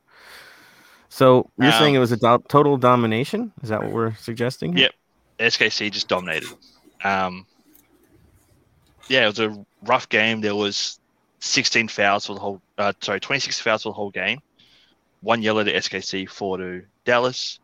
So 1.10 1.50
you're 1.58 1.66
Um, 1.72 1.78
saying 1.78 1.94
it 1.94 1.98
was 1.98 2.12
a 2.12 2.16
do- 2.16 2.42
total 2.48 2.78
domination? 2.78 3.52
Is 3.62 3.68
that 3.68 3.82
what 3.82 3.92
we're 3.92 4.14
suggesting? 4.14 4.74
here? 4.74 4.88
Yep. 5.38 5.52
SKC 5.52 5.90
just 5.90 6.08
dominated. 6.08 6.48
Um, 7.04 7.44
yeah, 9.08 9.24
it 9.24 9.26
was 9.26 9.40
a 9.40 9.66
rough 9.82 10.08
game. 10.08 10.40
There 10.40 10.54
was 10.54 10.98
16 11.40 11.88
fouls 11.88 12.24
for 12.26 12.32
the 12.34 12.40
whole. 12.40 12.62
Uh, 12.78 12.94
sorry, 13.02 13.20
26 13.20 13.60
fouls 13.60 13.82
for 13.82 13.90
the 13.90 13.94
whole 13.94 14.10
game. 14.10 14.40
One 15.20 15.42
yellow 15.42 15.62
to 15.62 15.72
SKC, 15.74 16.26
four 16.26 16.56
to 16.56 16.84
Dallas. 17.04 17.58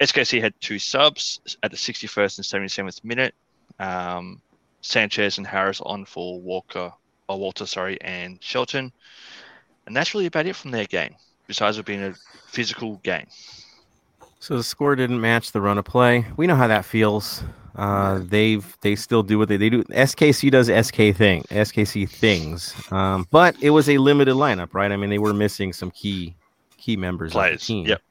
SKC 0.00 0.40
had 0.40 0.54
two 0.60 0.78
subs 0.78 1.56
at 1.64 1.72
the 1.72 1.76
61st 1.76 2.38
and 2.38 2.68
77th 2.70 3.02
minute. 3.02 3.34
Um, 3.80 4.40
Sanchez 4.80 5.38
and 5.38 5.46
Harris 5.46 5.80
on 5.80 6.04
for 6.04 6.40
Walker, 6.40 6.92
or 7.28 7.38
Walter, 7.38 7.66
sorry, 7.66 8.00
and 8.02 8.42
Shelton. 8.42 8.92
And 9.86 9.96
that's 9.96 10.14
really 10.14 10.26
about 10.26 10.46
it 10.46 10.56
from 10.56 10.70
their 10.70 10.86
game. 10.86 11.14
Besides 11.46 11.78
it 11.78 11.86
being 11.86 12.02
a 12.02 12.14
physical 12.48 12.96
game. 13.04 13.26
So 14.40 14.56
the 14.56 14.64
score 14.64 14.96
didn't 14.96 15.20
match 15.20 15.52
the 15.52 15.60
run 15.60 15.78
of 15.78 15.84
play. 15.84 16.26
We 16.36 16.46
know 16.46 16.56
how 16.56 16.66
that 16.66 16.84
feels. 16.84 17.42
Uh, 17.76 18.20
they've 18.22 18.76
they 18.80 18.96
still 18.96 19.22
do 19.22 19.38
what 19.38 19.48
they, 19.48 19.56
they 19.56 19.68
do. 19.68 19.84
SKC 19.84 20.50
does 20.50 20.68
SK 20.68 21.16
thing, 21.16 21.42
SKC 21.50 22.08
things. 22.08 22.74
Um, 22.90 23.26
but 23.30 23.54
it 23.62 23.70
was 23.70 23.88
a 23.88 23.98
limited 23.98 24.34
lineup, 24.34 24.72
right? 24.72 24.90
I 24.90 24.96
mean, 24.96 25.10
they 25.10 25.18
were 25.18 25.34
missing 25.34 25.72
some 25.72 25.90
key 25.90 26.34
key 26.78 26.96
members 26.96 27.34
of 27.34 27.42
the 27.42 27.56
team. 27.58 27.86
Yep. 27.86 28.02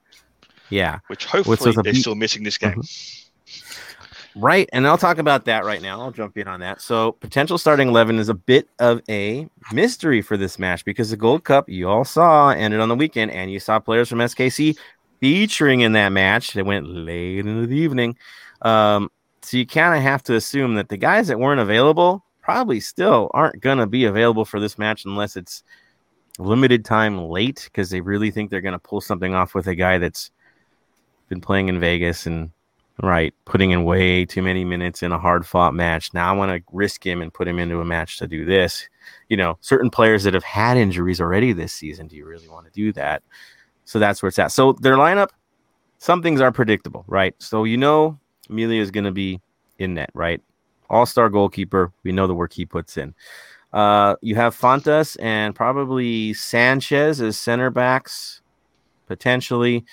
Yeah. 0.70 1.00
Which 1.08 1.26
hopefully 1.26 1.56
the 1.58 1.82
they're 1.82 1.94
beat- 1.94 2.02
still 2.02 2.16
missing 2.16 2.44
this 2.44 2.58
game. 2.58 2.82
Right, 4.38 4.70
and 4.74 4.86
I'll 4.86 4.98
talk 4.98 5.18
about 5.18 5.46
that 5.46 5.64
right 5.64 5.82
now. 5.82 6.02
I'll 6.02 6.12
jump 6.12 6.38
in 6.38 6.46
on 6.48 6.60
that. 6.60 6.82
So, 6.82 7.14
potential 7.14 7.58
starting 7.58 7.88
eleven 7.88 8.20
is 8.20 8.28
a 8.28 8.34
bit 8.34 8.68
of 8.80 9.02
a 9.08 9.48
mystery 9.72 10.22
for 10.22 10.36
this 10.36 10.60
match 10.60 10.84
because 10.84 11.10
the 11.10 11.18
Gold 11.18 11.46
Cup 11.46 11.70
you 11.70 11.88
all 11.88 12.04
saw 12.04 12.50
ended 12.50 12.82
on 12.82 12.90
the 12.90 12.96
weekend, 12.96 13.32
and 13.32 13.50
you 13.50 13.62
saw 13.62 13.80
players 13.80 14.10
from 14.10 14.20
SKC 14.20 14.78
featuring 15.22 15.82
in 15.82 15.94
that 15.94 16.10
match. 16.10 16.52
They 16.52 16.64
went 16.64 16.86
late 16.86 17.40
into 17.40 17.66
the 17.66 17.78
evening, 17.78 18.18
um, 18.62 19.10
so 19.42 19.56
you 19.56 19.66
kind 19.66 19.96
of 19.96 20.02
have 20.04 20.22
to 20.24 20.36
assume 20.36 20.76
that 20.76 20.90
the 20.90 20.98
guys 20.98 21.30
that 21.30 21.40
weren't 21.40 21.62
available 21.62 22.26
probably 22.42 22.82
still 22.82 23.32
aren't 23.34 23.62
going 23.62 23.78
to 23.78 23.88
be 23.88 24.04
available 24.04 24.44
for 24.44 24.60
this 24.60 24.78
match 24.78 25.06
unless 25.06 25.38
it's 25.38 25.64
limited 26.40 26.84
time 26.84 27.18
late 27.30 27.70
because 27.72 27.90
they 27.90 28.02
really 28.02 28.32
think 28.32 28.50
they're 28.50 28.60
going 28.60 28.74
to 28.74 28.80
pull 28.80 29.00
something 29.00 29.34
off 29.34 29.56
with 29.56 29.68
a 29.68 29.76
guy 29.76 29.98
that's 29.98 30.30
been 31.30 31.40
playing 31.40 31.70
in 31.70 31.80
Vegas 31.80 32.26
and 32.26 32.52
right? 33.02 33.34
Putting 33.46 33.72
in 33.72 33.84
way 33.84 34.26
too 34.26 34.42
many 34.42 34.64
minutes 34.64 35.04
in 35.04 35.12
a 35.12 35.20
hard 35.20 35.46
fought 35.46 35.74
match. 35.74 36.14
Now 36.14 36.34
I 36.34 36.38
want 36.38 36.52
to 36.52 36.64
risk 36.72 37.06
him 37.06 37.22
and 37.22 37.34
put 37.34 37.48
him 37.48 37.60
into 37.60 37.82
a 37.82 37.86
match 37.86 38.18
to 38.20 38.28
do 38.28 38.46
this. 38.46 38.88
You 39.30 39.38
know, 39.38 39.58
certain 39.62 39.90
players 39.90 40.24
that 40.24 40.34
have 40.34 40.44
had 40.44 40.78
injuries 40.78 41.20
already 41.20 41.54
this 41.54 41.74
season. 41.74 42.08
Do 42.08 42.16
you 42.16 42.26
really 42.26 42.48
want 42.48 42.66
to 42.66 42.72
do 42.72 42.94
that? 42.94 43.24
So 43.84 44.00
that's 44.00 44.22
where 44.22 44.30
it's 44.30 44.40
at. 44.40 44.52
So 44.52 44.74
their 44.74 44.96
lineup, 44.96 45.30
some 46.00 46.22
things 46.22 46.42
are 46.42 46.52
predictable, 46.52 47.04
right? 47.08 47.36
So 47.40 47.64
you 47.64 47.78
know 47.78 48.20
Amelia 48.50 48.82
is 48.82 48.92
going 48.92 49.04
to 49.04 49.12
be 49.12 49.42
in 49.78 49.96
net, 49.96 50.10
right? 50.14 50.42
All 50.90 51.06
star 51.06 51.30
goalkeeper. 51.30 51.92
We 52.04 52.12
know 52.12 52.28
the 52.28 52.36
work 52.36 52.54
he 52.54 52.66
puts 52.66 52.98
in. 52.98 53.14
Uh, 53.74 54.16
you 54.22 54.36
have 54.36 54.58
Fontas 54.58 55.18
and 55.20 55.54
probably 55.54 56.34
Sanchez 56.34 57.20
as 57.20 57.38
center 57.38 57.70
backs, 57.70 58.42
potentially. 59.06 59.84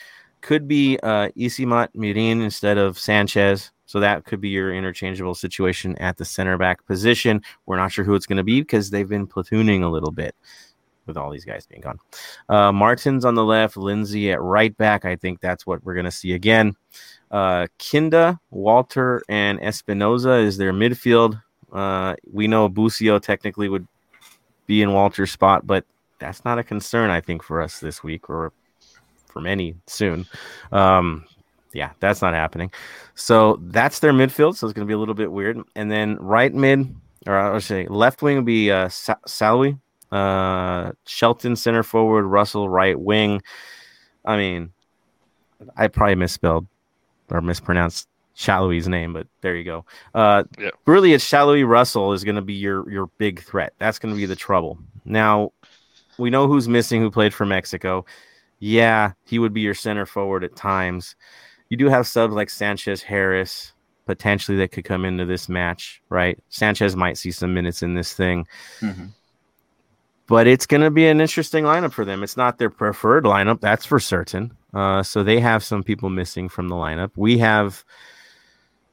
Could 0.42 0.68
be 0.68 0.98
uh, 1.02 1.28
Isimat 1.36 1.88
Mirin 1.96 2.42
instead 2.42 2.76
of 2.76 2.98
Sanchez. 2.98 3.70
So 3.86 4.00
that 4.00 4.24
could 4.24 4.40
be 4.40 4.48
your 4.48 4.74
interchangeable 4.74 5.34
situation 5.34 5.96
at 5.98 6.16
the 6.16 6.24
center 6.24 6.56
back 6.56 6.86
position. 6.86 7.42
We're 7.66 7.76
not 7.76 7.92
sure 7.92 8.04
who 8.04 8.14
it's 8.14 8.26
going 8.26 8.38
to 8.38 8.42
be 8.42 8.60
because 8.60 8.90
they've 8.90 9.08
been 9.08 9.26
platooning 9.26 9.82
a 9.82 9.88
little 9.88 10.10
bit 10.10 10.34
with 11.06 11.16
all 11.16 11.30
these 11.30 11.44
guys 11.44 11.66
being 11.66 11.82
gone. 11.82 11.98
Uh, 12.48 12.72
Martin's 12.72 13.24
on 13.24 13.34
the 13.34 13.44
left, 13.44 13.76
Lindsey 13.76 14.32
at 14.32 14.40
right 14.40 14.74
back. 14.76 15.04
I 15.04 15.16
think 15.16 15.40
that's 15.40 15.66
what 15.66 15.84
we're 15.84 15.94
going 15.94 16.06
to 16.06 16.10
see 16.10 16.32
again. 16.32 16.74
Uh, 17.30 17.66
Kinda, 17.78 18.40
Walter, 18.50 19.22
and 19.28 19.60
Espinoza 19.60 20.42
is 20.42 20.56
their 20.56 20.72
midfield. 20.72 21.42
Uh, 21.72 22.14
we 22.30 22.46
know 22.46 22.68
Busio 22.68 23.18
technically 23.18 23.68
would 23.68 23.86
be 24.66 24.82
in 24.82 24.92
Walter's 24.92 25.32
spot, 25.32 25.66
but 25.66 25.84
that's 26.18 26.44
not 26.44 26.58
a 26.58 26.64
concern, 26.64 27.10
I 27.10 27.20
think, 27.20 27.42
for 27.42 27.60
us 27.60 27.80
this 27.80 28.02
week 28.02 28.30
or 28.30 28.52
for 29.32 29.40
many 29.40 29.74
soon. 29.86 30.26
Um, 30.70 31.24
yeah, 31.72 31.92
that's 32.00 32.20
not 32.20 32.34
happening. 32.34 32.70
So 33.14 33.58
that's 33.62 33.98
their 34.00 34.12
midfield. 34.12 34.56
So 34.56 34.66
it's 34.66 34.74
going 34.74 34.86
to 34.86 34.90
be 34.90 34.94
a 34.94 34.98
little 34.98 35.14
bit 35.14 35.32
weird. 35.32 35.60
And 35.74 35.90
then 35.90 36.16
right 36.16 36.52
mid, 36.52 36.94
or 37.26 37.36
I 37.36 37.50
would 37.52 37.62
say 37.62 37.86
left 37.86 38.22
wing 38.22 38.36
would 38.36 38.44
be 38.44 38.70
uh, 38.70 38.88
Sa- 38.88 39.64
uh, 40.12 40.92
Shelton 41.06 41.56
center 41.56 41.82
forward, 41.82 42.24
Russell 42.24 42.68
right 42.68 42.98
wing. 42.98 43.42
I 44.24 44.36
mean, 44.36 44.72
I 45.76 45.88
probably 45.88 46.16
misspelled 46.16 46.66
or 47.30 47.40
mispronounced 47.40 48.08
Salloi's 48.36 48.88
name, 48.88 49.12
but 49.12 49.26
there 49.40 49.56
you 49.56 49.64
go. 49.64 49.84
Uh, 50.14 50.44
Yeah. 50.58 50.70
Really, 50.86 51.12
it's 51.14 51.24
Shallowy 51.24 51.64
Russell 51.64 52.12
is 52.12 52.24
going 52.24 52.36
to 52.36 52.42
be 52.42 52.54
your 52.54 52.88
your 52.90 53.06
big 53.18 53.42
threat. 53.42 53.72
That's 53.78 53.98
going 53.98 54.14
to 54.14 54.18
be 54.18 54.26
the 54.26 54.36
trouble. 54.36 54.78
Now, 55.04 55.52
we 56.18 56.30
know 56.30 56.46
who's 56.46 56.68
missing. 56.68 57.00
Who 57.00 57.10
played 57.10 57.32
for 57.34 57.46
Mexico? 57.46 58.04
Yeah, 58.64 59.12
he 59.26 59.40
would 59.40 59.52
be 59.52 59.60
your 59.60 59.74
center 59.74 60.06
forward 60.06 60.44
at 60.44 60.54
times. 60.54 61.16
You 61.68 61.76
do 61.76 61.88
have 61.88 62.06
subs 62.06 62.32
like 62.32 62.48
Sanchez, 62.48 63.02
Harris, 63.02 63.72
potentially 64.06 64.56
that 64.58 64.70
could 64.70 64.84
come 64.84 65.04
into 65.04 65.24
this 65.24 65.48
match, 65.48 66.00
right? 66.10 66.38
Sanchez 66.48 66.94
might 66.94 67.18
see 67.18 67.32
some 67.32 67.52
minutes 67.54 67.82
in 67.82 67.94
this 67.94 68.12
thing 68.14 68.46
Mhm. 68.80 69.08
but 70.28 70.46
it's 70.46 70.64
going 70.66 70.80
to 70.80 70.90
be 70.90 71.06
an 71.08 71.20
interesting 71.20 71.64
lineup 71.64 71.92
for 71.92 72.04
them. 72.04 72.22
It's 72.22 72.36
not 72.36 72.58
their 72.58 72.70
preferred 72.70 73.24
lineup, 73.24 73.60
that's 73.60 73.84
for 73.84 73.98
certain. 73.98 74.56
Uh, 74.72 75.02
so 75.02 75.22
they 75.24 75.40
have 75.40 75.62
some 75.64 75.82
people 75.82 76.08
missing 76.08 76.48
from 76.48 76.68
the 76.68 76.74
lineup. 76.76 77.10
We 77.16 77.38
have 77.38 77.84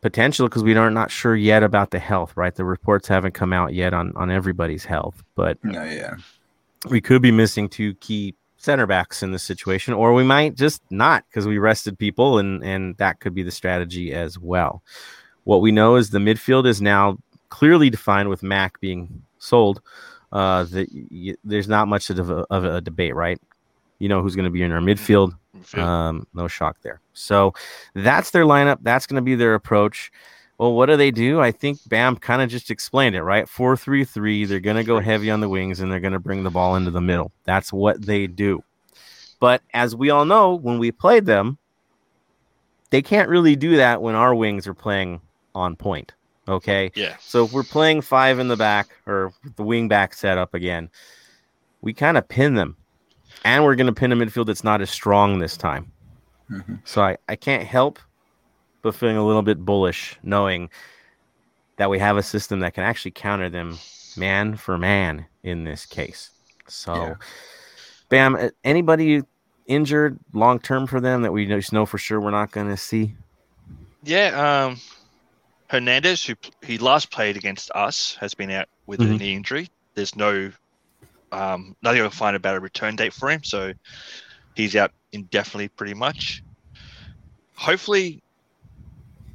potential 0.02 0.48
because 0.50 0.64
we 0.64 0.76
are 0.76 0.90
not 0.90 1.12
sure 1.12 1.36
yet 1.36 1.62
about 1.64 1.92
the 1.92 2.00
health, 2.00 2.34
right? 2.36 2.54
The 2.56 2.66
reports 2.66 3.08
haven't 3.08 3.34
come 3.36 3.54
out 3.54 3.74
yet 3.74 3.94
on 3.94 4.14
on 4.16 4.32
everybody's 4.32 4.86
health, 4.86 5.24
but 5.36 5.58
No, 5.64 5.84
yeah. 5.84 6.16
we 6.90 7.00
could 7.02 7.22
be 7.22 7.32
missing 7.32 7.70
two 7.70 7.94
key 7.96 8.34
center 8.60 8.86
backs 8.86 9.24
in 9.24 9.32
this 9.32 9.42
situation, 9.42 9.94
or 9.94 10.14
we 10.14 10.24
might 10.24 10.56
just 10.56 10.84
not 10.92 11.24
because 11.30 11.48
we 11.48 11.58
rested 11.58 11.98
people, 11.98 12.38
and 12.38 12.64
and 12.64 12.96
that 12.98 13.20
could 13.20 13.34
be 13.34 13.42
the 13.42 13.52
strategy 13.52 14.14
as 14.14 14.38
well. 14.38 14.84
What 15.46 15.62
we 15.62 15.72
know 15.72 15.96
is 15.96 16.12
the 16.12 16.20
midfield 16.20 16.68
is 16.68 16.82
now 16.82 17.18
clearly 17.50 17.90
defined 17.90 18.30
with 18.30 18.44
Mac 18.44 18.80
being 18.80 19.24
sold. 19.40 19.82
Uh, 20.32 20.64
that 20.66 21.38
there's 21.44 21.68
not 21.68 21.88
much 21.88 22.12
of 22.12 22.30
a, 22.30 22.46
of 22.52 22.64
a 22.64 22.82
debate, 22.82 23.16
right? 23.16 23.42
You 23.98 24.10
know 24.10 24.22
who's 24.22 24.36
going 24.36 24.46
to 24.46 24.52
be 24.52 24.62
in 24.62 24.72
our 24.72 24.82
midfield. 24.82 25.34
Midfield. 25.58 25.84
Um, 25.84 26.28
no 26.34 26.48
shock 26.48 26.78
there. 26.84 27.02
So 27.14 27.54
that's 27.96 28.32
their 28.32 28.46
lineup. 28.46 28.78
That's 28.82 29.08
going 29.08 29.16
to 29.16 29.26
be 29.26 29.36
their 29.36 29.56
approach. 29.56 30.12
Well, 30.60 30.74
what 30.74 30.88
do 30.88 30.98
they 30.98 31.10
do? 31.10 31.40
I 31.40 31.52
think 31.52 31.80
Bam 31.88 32.18
kind 32.18 32.42
of 32.42 32.50
just 32.50 32.70
explained 32.70 33.16
it, 33.16 33.24
right? 33.24 33.48
Four 33.48 33.78
three 33.78 34.04
three. 34.04 34.44
They're 34.44 34.60
going 34.60 34.76
to 34.76 34.84
go 34.84 35.00
heavy 35.00 35.32
on 35.32 35.40
the 35.40 35.48
wings 35.48 35.80
and 35.80 35.90
they're 35.92 36.02
going 36.02 36.14
to 36.14 36.20
bring 36.20 36.44
the 36.44 36.52
ball 36.52 36.76
into 36.76 36.92
the 36.92 37.02
middle. 37.02 37.32
That's 37.46 37.72
what 37.72 38.06
they 38.06 38.28
do. 38.28 38.62
But 39.40 39.62
as 39.74 39.96
we 39.96 40.10
all 40.10 40.26
know, 40.26 40.54
when 40.54 40.78
we 40.78 40.92
played 40.92 41.26
them, 41.26 41.58
they 42.90 43.02
can't 43.02 43.30
really 43.30 43.56
do 43.56 43.78
that 43.78 44.02
when 44.02 44.16
our 44.16 44.36
wings 44.36 44.68
are 44.68 44.74
playing 44.74 45.22
on 45.56 45.78
point. 45.78 46.14
Okay. 46.48 46.92
yeah. 46.96 47.16
So 47.22 47.46
if 47.46 47.54
we're 47.54 47.64
playing 47.64 48.02
five 48.02 48.40
in 48.40 48.48
the 48.50 48.58
back 48.58 48.90
or 49.06 49.32
the 49.56 49.64
wing 49.64 49.88
back 49.88 50.14
setup 50.14 50.54
again, 50.54 50.90
we 51.82 51.94
kind 51.94 52.18
of 52.18 52.28
pin 52.28 52.56
them. 52.56 52.76
And 53.46 53.64
we're 53.64 53.76
going 53.76 53.88
to 53.88 53.94
pin 53.94 54.12
a 54.12 54.16
midfield 54.16 54.48
that's 54.48 54.64
not 54.64 54.82
as 54.82 54.90
strong 54.90 55.40
this 55.40 55.56
time. 55.56 55.92
Mhm. 56.52 56.80
So 56.84 57.02
I, 57.02 57.18
I 57.30 57.36
can't 57.38 57.64
help 57.64 58.00
but 58.82 58.96
feeling 58.96 59.18
a 59.18 59.26
little 59.26 59.42
bit 59.42 59.64
bullish 59.64 60.18
knowing 60.24 60.70
that 61.78 61.90
we 61.90 62.00
have 62.00 62.18
a 62.18 62.24
system 62.24 62.60
that 62.60 62.74
can 62.74 62.84
actually 62.84 63.12
counter 63.12 63.50
them 63.50 63.78
man 64.18 64.56
for 64.56 64.78
man 64.78 65.26
in 65.44 65.64
this 65.64 65.86
case. 65.86 66.32
So, 66.68 66.94
Yeah. 66.96 67.16
Bam, 68.10 68.36
uh, 68.36 68.50
anybody 68.64 69.22
injured 69.68 70.20
long 70.34 70.60
term 70.60 70.88
for 70.88 71.00
them 71.00 71.22
that 71.22 71.32
we 71.32 71.46
just 71.46 71.72
know 71.72 71.86
for 71.86 71.98
sure 71.98 72.20
we're 72.20 72.32
not 72.32 72.52
going 72.52 72.68
to 72.68 72.78
see? 72.78 73.14
Yeah, 74.04 74.66
um, 74.66 74.80
Hernandez, 75.68 76.26
who 76.26 76.36
he 76.64 76.78
last 76.78 77.12
played 77.12 77.38
against 77.38 77.70
us, 77.76 78.16
has 78.20 78.34
been 78.34 78.50
out 78.50 78.68
with 78.88 79.00
a 79.02 79.04
Mhm. 79.04 79.20
knee 79.20 79.36
injury. 79.36 79.70
There's 79.96 80.16
no 80.16 80.52
um, 81.32 81.76
nothing 81.84 82.02
I 82.02 82.06
can 82.06 82.12
find 82.12 82.36
about 82.36 82.56
a 82.56 82.60
return 82.60 82.96
date 82.96 83.14
for 83.14 83.30
him, 83.30 83.44
so 83.44 83.72
he's 84.56 84.76
out 84.76 84.92
indefinitely, 85.12 85.68
pretty 85.68 85.94
much. 85.94 86.42
Hopefully, 87.56 88.24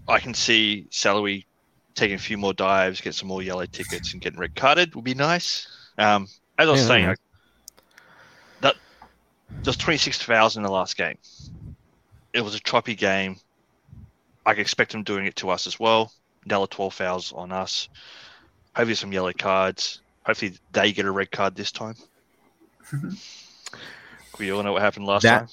I 0.08 0.18
can 0.20 0.34
see 0.34 0.86
Salloi 0.90 1.44
taking 1.94 2.16
a 2.16 2.18
few 2.18 2.36
more 2.36 2.52
dives, 2.52 3.00
get 3.00 3.14
some 3.14 3.28
more 3.28 3.42
yellow 3.42 3.66
tickets, 3.66 4.12
and 4.12 4.20
getting 4.22 4.38
red 4.38 4.54
carded 4.54 4.94
would 4.94 5.04
be 5.04 5.14
nice. 5.14 5.66
Um, 5.98 6.28
as 6.58 6.68
I 6.68 6.70
was 6.72 6.80
Yeah, 6.82 6.86
saying, 6.86 7.04
yeah. 7.04 7.10
I- 7.12 7.16
that 8.60 8.76
just 9.62 9.80
26 9.80 10.20
fouls 10.22 10.56
in 10.56 10.62
the 10.62 10.70
last 10.70 10.96
game. 10.96 11.16
It 12.32 12.40
was 12.42 12.54
a 12.54 12.60
choppy 12.60 12.94
game. 12.94 13.36
I 14.44 14.52
can 14.52 14.60
expect 14.60 14.92
them 14.92 15.04
doing 15.04 15.24
it 15.26 15.36
to 15.36 15.50
us 15.50 15.66
as 15.66 15.78
well. 15.80 16.12
Another 16.44 16.66
12 16.66 16.92
fouls 16.94 17.32
on 17.32 17.52
us. 17.52 17.88
Hopefully, 18.76 18.94
some 18.96 19.12
yellow 19.12 19.32
cards. 19.32 20.00
Hopefully, 20.26 20.58
they 20.72 20.92
get 20.92 21.06
a 21.06 21.10
red 21.10 21.30
card 21.30 21.54
this 21.54 21.70
time. 21.72 21.94
we 24.38 24.50
all 24.52 24.62
know 24.62 24.72
what 24.72 24.82
happened 24.82 25.06
last 25.06 25.22
That- 25.22 25.48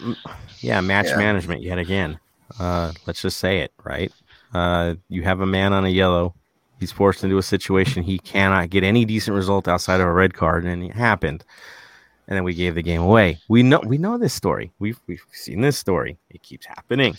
time. 0.00 0.16
Yeah, 0.60 0.80
match 0.80 1.06
Yeah. 1.06 1.16
management 1.16 1.62
yet 1.62 1.78
again. 1.78 2.18
Uh, 2.58 2.92
let's 3.06 3.22
just 3.22 3.38
say 3.38 3.60
it, 3.60 3.72
right? 3.84 4.12
Uh, 4.52 4.94
you 5.08 5.22
have 5.22 5.40
a 5.40 5.46
man 5.46 5.72
on 5.72 5.84
a 5.84 5.88
yellow. 5.88 6.34
He's 6.78 6.92
forced 6.92 7.24
into 7.24 7.38
a 7.38 7.42
situation 7.42 8.02
he 8.02 8.18
cannot 8.18 8.70
get 8.70 8.84
any 8.84 9.04
decent 9.04 9.36
result 9.36 9.68
outside 9.68 10.00
of 10.00 10.06
a 10.06 10.12
red 10.12 10.34
card, 10.34 10.64
and 10.64 10.82
it 10.82 10.92
happened. 10.92 11.44
And 12.26 12.36
then 12.36 12.44
we 12.44 12.54
gave 12.54 12.74
the 12.74 12.82
game 12.82 13.02
away. 13.02 13.38
We 13.48 13.62
know 13.62 13.80
we 13.84 13.98
know 13.98 14.16
this 14.18 14.32
story. 14.32 14.72
We've 14.78 14.98
we've 15.06 15.22
seen 15.32 15.60
this 15.60 15.76
story. 15.76 16.18
It 16.30 16.42
keeps 16.42 16.66
happening. 16.66 17.16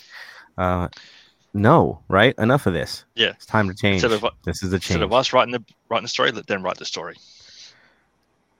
Uh, 0.58 0.88
no, 1.54 2.02
right? 2.10 2.36
Enough 2.38 2.66
of 2.66 2.74
this. 2.74 3.06
Yeah. 3.16 3.30
It's 3.30 3.46
time 3.46 3.68
to 3.70 3.76
change. 3.76 4.04
Of 4.04 4.26
this 4.44 4.62
is 4.62 4.74
a 4.74 4.80
change. 4.80 4.92
instead 4.92 5.02
of 5.04 5.14
us 5.14 5.32
writing 5.32 5.52
the 5.54 5.64
writing 5.90 6.04
the 6.04 6.10
story, 6.10 6.32
let 6.32 6.48
them 6.48 6.64
write 6.64 6.78
the 6.78 6.86
story. 6.86 7.16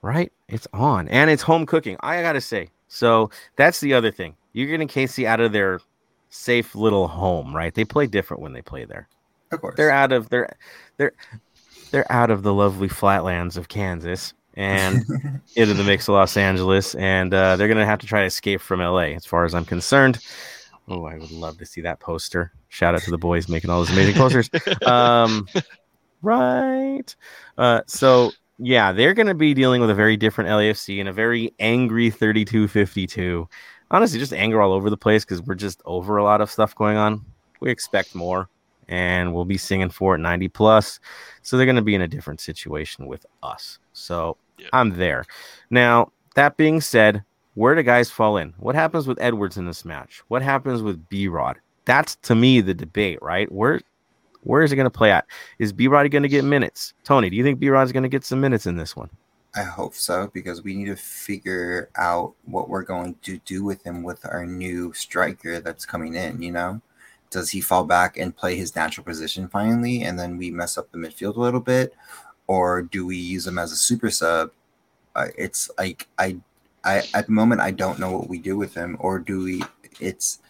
right? 0.02 0.32
It's 0.48 0.66
on, 0.72 1.08
and 1.08 1.30
it's 1.30 1.42
home 1.42 1.66
cooking. 1.66 1.96
I 2.00 2.22
gotta 2.22 2.40
say. 2.40 2.70
So 2.88 3.30
that's 3.56 3.80
the 3.80 3.92
other 3.94 4.10
thing. 4.10 4.36
You're 4.52 4.68
getting 4.68 4.88
Casey 4.88 5.26
out 5.26 5.40
of 5.40 5.52
their 5.52 5.80
safe 6.36 6.74
little 6.74 7.08
home, 7.08 7.54
right? 7.54 7.74
They 7.74 7.84
play 7.84 8.06
different 8.06 8.42
when 8.42 8.52
they 8.52 8.62
play 8.62 8.84
there. 8.84 9.08
Of 9.52 9.60
course. 9.60 9.76
They're 9.76 9.90
out 9.90 10.12
of 10.12 10.28
they're 10.28 10.56
they're 10.96 11.12
they're 11.90 12.10
out 12.10 12.30
of 12.30 12.42
the 12.42 12.52
lovely 12.52 12.88
flatlands 12.88 13.56
of 13.56 13.68
Kansas 13.68 14.34
and 14.54 15.04
into 15.56 15.74
the 15.74 15.84
mix 15.84 16.08
of 16.08 16.14
Los 16.14 16.36
Angeles, 16.36 16.94
and 16.96 17.32
uh, 17.32 17.56
they're 17.56 17.68
gonna 17.68 17.86
have 17.86 18.00
to 18.00 18.06
try 18.06 18.20
to 18.20 18.26
escape 18.26 18.60
from 18.60 18.80
LA, 18.80 19.14
as 19.14 19.26
far 19.26 19.44
as 19.44 19.54
I'm 19.54 19.64
concerned. 19.64 20.18
Oh, 20.88 21.04
I 21.04 21.16
would 21.16 21.32
love 21.32 21.58
to 21.58 21.66
see 21.66 21.80
that 21.82 22.00
poster. 22.00 22.52
Shout 22.68 22.94
out 22.94 23.02
to 23.02 23.10
the 23.10 23.18
boys 23.18 23.48
making 23.48 23.70
all 23.70 23.80
those 23.80 23.90
amazing 23.90 24.14
posters 24.14 24.48
um, 24.86 25.48
right. 26.22 27.14
Uh, 27.58 27.82
so 27.86 28.30
yeah, 28.58 28.92
they're 28.92 29.14
going 29.14 29.26
to 29.26 29.34
be 29.34 29.52
dealing 29.52 29.80
with 29.80 29.90
a 29.90 29.94
very 29.94 30.16
different 30.16 30.48
LAFC 30.48 30.98
and 31.00 31.08
a 31.08 31.12
very 31.12 31.52
angry 31.58 32.10
32-52. 32.10 33.46
Honestly, 33.90 34.18
just 34.18 34.32
anger 34.32 34.60
all 34.60 34.72
over 34.72 34.90
the 34.90 34.96
place 34.96 35.24
because 35.24 35.42
we're 35.42 35.54
just 35.54 35.80
over 35.84 36.16
a 36.16 36.24
lot 36.24 36.40
of 36.40 36.50
stuff 36.50 36.74
going 36.74 36.96
on. 36.96 37.24
We 37.60 37.70
expect 37.70 38.14
more, 38.14 38.48
and 38.88 39.32
we'll 39.32 39.44
be 39.44 39.58
singing 39.58 39.90
for 39.90 40.14
it 40.14 40.18
90 40.18 40.48
plus. 40.48 41.00
So 41.42 41.56
they're 41.56 41.66
going 41.66 41.76
to 41.76 41.82
be 41.82 41.94
in 41.94 42.02
a 42.02 42.08
different 42.08 42.40
situation 42.40 43.06
with 43.06 43.24
us. 43.42 43.78
So 43.92 44.36
Yeah. 44.58 44.68
I'm 44.72 44.96
there. 44.96 45.24
Now 45.70 46.12
that 46.34 46.56
being 46.56 46.80
said, 46.80 47.24
where 47.54 47.74
do 47.74 47.82
guys 47.82 48.10
fall 48.10 48.36
in? 48.36 48.52
What 48.58 48.74
happens 48.74 49.06
with 49.06 49.20
Edwards 49.20 49.56
in 49.56 49.66
this 49.66 49.84
match? 49.84 50.22
What 50.28 50.42
happens 50.42 50.82
with 50.82 51.08
B 51.08 51.28
Rod? 51.28 51.58
that's 51.86 52.16
to 52.16 52.34
me 52.34 52.60
the 52.60 52.74
debate, 52.74 53.18
right? 53.22 53.50
Where 53.50 53.80
where 54.42 54.62
is 54.62 54.70
it 54.70 54.76
going 54.76 54.84
to 54.84 54.90
play 54.90 55.10
at? 55.10 55.26
Is 55.58 55.72
B 55.72 55.88
Rod 55.88 56.08
going 56.10 56.22
to 56.22 56.28
get 56.28 56.44
minutes? 56.44 56.92
Tony, 57.02 57.30
do 57.30 57.36
you 57.36 57.42
think 57.42 57.58
B 57.58 57.68
Rod's 57.70 57.90
going 57.90 58.02
to 58.02 58.08
get 58.08 58.24
some 58.24 58.40
minutes 58.40 58.66
in 58.66 58.76
this 58.76 58.94
one? 58.94 59.10
I 59.56 59.62
hope 59.62 59.94
so 59.94 60.30
because 60.34 60.62
we 60.62 60.74
need 60.74 60.86
to 60.86 60.96
figure 60.96 61.88
out 61.96 62.34
what 62.44 62.68
we're 62.68 62.82
going 62.82 63.16
to 63.22 63.38
do 63.38 63.64
with 63.64 63.82
him 63.84 64.02
with 64.02 64.24
our 64.26 64.44
new 64.44 64.92
striker 64.92 65.60
that's 65.60 65.86
coming 65.86 66.14
in. 66.14 66.42
You 66.42 66.52
know, 66.52 66.82
does 67.30 67.50
he 67.50 67.62
fall 67.62 67.84
back 67.84 68.18
and 68.18 68.36
play 68.36 68.56
his 68.56 68.76
natural 68.76 69.04
position 69.04 69.48
finally, 69.48 70.02
and 70.02 70.18
then 70.18 70.36
we 70.36 70.50
mess 70.50 70.76
up 70.76 70.92
the 70.92 70.98
midfield 70.98 71.36
a 71.36 71.40
little 71.40 71.60
bit, 71.60 71.94
or 72.46 72.82
do 72.82 73.06
we 73.06 73.16
use 73.16 73.46
him 73.46 73.58
as 73.58 73.72
a 73.72 73.76
super 73.76 74.10
sub? 74.10 74.50
Uh, 75.14 75.28
it's 75.38 75.70
like 75.78 76.06
I, 76.18 76.36
I 76.84 77.04
at 77.14 77.26
the 77.26 77.32
moment 77.32 77.62
I 77.62 77.70
don't 77.70 77.98
know 77.98 78.12
what 78.12 78.28
we 78.28 78.38
do 78.38 78.58
with 78.58 78.74
him, 78.74 78.98
or 79.00 79.18
do 79.18 79.42
we? 79.42 79.62
It's 80.00 80.40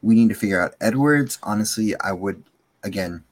we 0.00 0.14
need 0.14 0.30
to 0.30 0.34
figure 0.34 0.62
out 0.62 0.74
Edwards. 0.80 1.38
Honestly, 1.42 1.94
I 2.00 2.12
would 2.12 2.42
again 2.82 3.24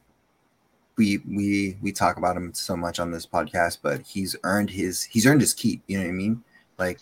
we 0.96 1.18
we 1.28 1.76
we 1.82 1.92
talk 1.92 2.16
about 2.16 2.36
him 2.36 2.52
so 2.54 2.76
much 2.76 2.98
on 2.98 3.10
this 3.10 3.26
podcast, 3.26 3.78
but 3.82 4.00
he's 4.02 4.34
earned 4.44 4.70
his 4.70 5.02
he's 5.02 5.26
earned 5.26 5.40
his 5.40 5.54
keep. 5.54 5.82
You 5.86 5.98
know 5.98 6.04
what 6.04 6.10
I 6.10 6.12
mean? 6.12 6.44
Like 6.78 7.00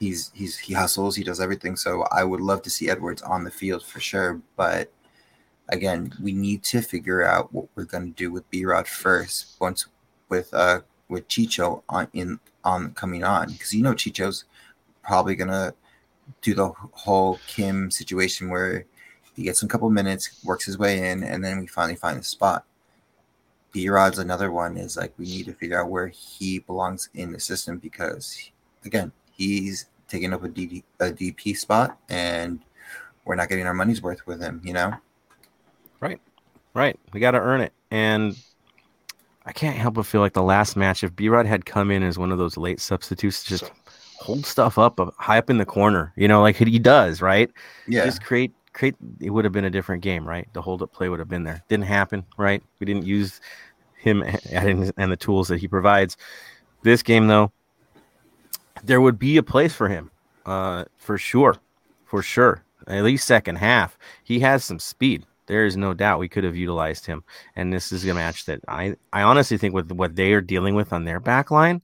he's 0.00 0.30
he's 0.34 0.58
he 0.58 0.74
hustles, 0.74 1.16
he 1.16 1.24
does 1.24 1.40
everything. 1.40 1.76
So 1.76 2.02
I 2.10 2.24
would 2.24 2.40
love 2.40 2.62
to 2.62 2.70
see 2.70 2.88
Edwards 2.88 3.22
on 3.22 3.44
the 3.44 3.50
field 3.50 3.84
for 3.84 4.00
sure. 4.00 4.40
But 4.56 4.92
again, 5.68 6.12
we 6.22 6.32
need 6.32 6.62
to 6.64 6.80
figure 6.80 7.22
out 7.22 7.52
what 7.52 7.68
we're 7.74 7.84
gonna 7.84 8.06
do 8.10 8.30
with 8.30 8.48
B 8.50 8.64
Rod 8.64 8.88
first. 8.88 9.56
Once 9.60 9.86
with 10.28 10.52
uh 10.54 10.80
with 11.08 11.28
Chicho 11.28 11.82
on 11.88 12.08
in 12.14 12.40
on 12.64 12.92
coming 12.92 13.22
on 13.22 13.52
because 13.52 13.74
you 13.74 13.82
know 13.82 13.92
Chicho's 13.94 14.44
probably 15.02 15.36
gonna 15.36 15.74
do 16.42 16.54
the 16.54 16.68
whole 16.92 17.38
Kim 17.46 17.90
situation 17.90 18.48
where 18.48 18.84
he 19.34 19.42
gets 19.42 19.62
a 19.62 19.68
couple 19.68 19.90
minutes, 19.90 20.42
works 20.44 20.64
his 20.64 20.78
way 20.78 21.10
in, 21.10 21.22
and 21.22 21.44
then 21.44 21.60
we 21.60 21.66
finally 21.66 21.94
find 21.94 22.18
a 22.18 22.24
spot. 22.24 22.64
B 23.76 23.90
Rod's 23.90 24.18
another 24.18 24.50
one 24.50 24.78
is 24.78 24.96
like 24.96 25.12
we 25.18 25.26
need 25.26 25.44
to 25.44 25.52
figure 25.52 25.78
out 25.78 25.90
where 25.90 26.06
he 26.06 26.60
belongs 26.60 27.10
in 27.12 27.30
the 27.30 27.38
system 27.38 27.76
because 27.76 28.50
again, 28.86 29.12
he's 29.32 29.84
taking 30.08 30.32
up 30.32 30.42
a, 30.42 30.48
DD, 30.48 30.82
a 30.98 31.10
DP 31.10 31.54
spot 31.54 31.98
and 32.08 32.60
we're 33.26 33.34
not 33.34 33.50
getting 33.50 33.66
our 33.66 33.74
money's 33.74 34.00
worth 34.00 34.26
with 34.26 34.40
him, 34.40 34.62
you 34.64 34.72
know? 34.72 34.94
Right. 36.00 36.18
Right. 36.72 36.98
We 37.12 37.20
got 37.20 37.32
to 37.32 37.38
earn 37.38 37.60
it. 37.60 37.74
And 37.90 38.38
I 39.44 39.52
can't 39.52 39.76
help 39.76 39.92
but 39.92 40.06
feel 40.06 40.22
like 40.22 40.32
the 40.32 40.42
last 40.42 40.74
match, 40.74 41.04
if 41.04 41.14
B 41.14 41.28
Rod 41.28 41.44
had 41.44 41.66
come 41.66 41.90
in 41.90 42.02
as 42.02 42.16
one 42.16 42.32
of 42.32 42.38
those 42.38 42.56
late 42.56 42.80
substitutes, 42.80 43.44
just 43.44 43.70
hold 44.18 44.46
stuff 44.46 44.78
up 44.78 44.98
uh, 44.98 45.10
high 45.18 45.36
up 45.36 45.50
in 45.50 45.58
the 45.58 45.66
corner, 45.66 46.14
you 46.16 46.28
know, 46.28 46.40
like 46.40 46.56
he 46.56 46.78
does, 46.78 47.20
right? 47.20 47.50
Yeah. 47.86 48.06
Just 48.06 48.24
create 48.24 48.54
create 48.76 48.94
it 49.20 49.30
would 49.30 49.44
have 49.44 49.52
been 49.52 49.64
a 49.64 49.70
different 49.70 50.02
game, 50.02 50.28
right? 50.28 50.46
The 50.52 50.62
hold 50.62 50.82
up 50.82 50.92
play 50.92 51.08
would 51.08 51.18
have 51.18 51.28
been 51.28 51.42
there. 51.42 51.62
Didn't 51.68 51.86
happen, 51.86 52.24
right? 52.36 52.62
We 52.78 52.84
didn't 52.84 53.06
use 53.06 53.40
him 54.06 54.22
and, 54.50 54.92
and 54.96 55.12
the 55.12 55.16
tools 55.16 55.48
that 55.48 55.58
he 55.58 55.68
provides. 55.68 56.16
This 56.82 57.02
game, 57.02 57.26
though, 57.26 57.52
there 58.84 59.00
would 59.00 59.18
be 59.18 59.36
a 59.36 59.42
place 59.42 59.74
for 59.74 59.88
him, 59.88 60.10
uh, 60.46 60.84
for 60.96 61.18
sure, 61.18 61.56
for 62.04 62.22
sure. 62.22 62.62
At 62.86 63.02
least 63.02 63.26
second 63.26 63.56
half, 63.56 63.98
he 64.22 64.38
has 64.40 64.64
some 64.64 64.78
speed. 64.78 65.26
There 65.46 65.64
is 65.64 65.76
no 65.76 65.94
doubt 65.94 66.18
we 66.18 66.28
could 66.28 66.44
have 66.44 66.56
utilized 66.56 67.06
him, 67.06 67.24
and 67.56 67.72
this 67.72 67.92
is 67.92 68.04
a 68.06 68.14
match 68.14 68.46
that 68.46 68.60
I, 68.68 68.96
I 69.12 69.22
honestly 69.22 69.58
think 69.58 69.74
with 69.74 69.90
what 69.92 70.16
they 70.16 70.32
are 70.32 70.40
dealing 70.40 70.74
with 70.74 70.92
on 70.92 71.04
their 71.04 71.20
back 71.20 71.50
line 71.50 71.82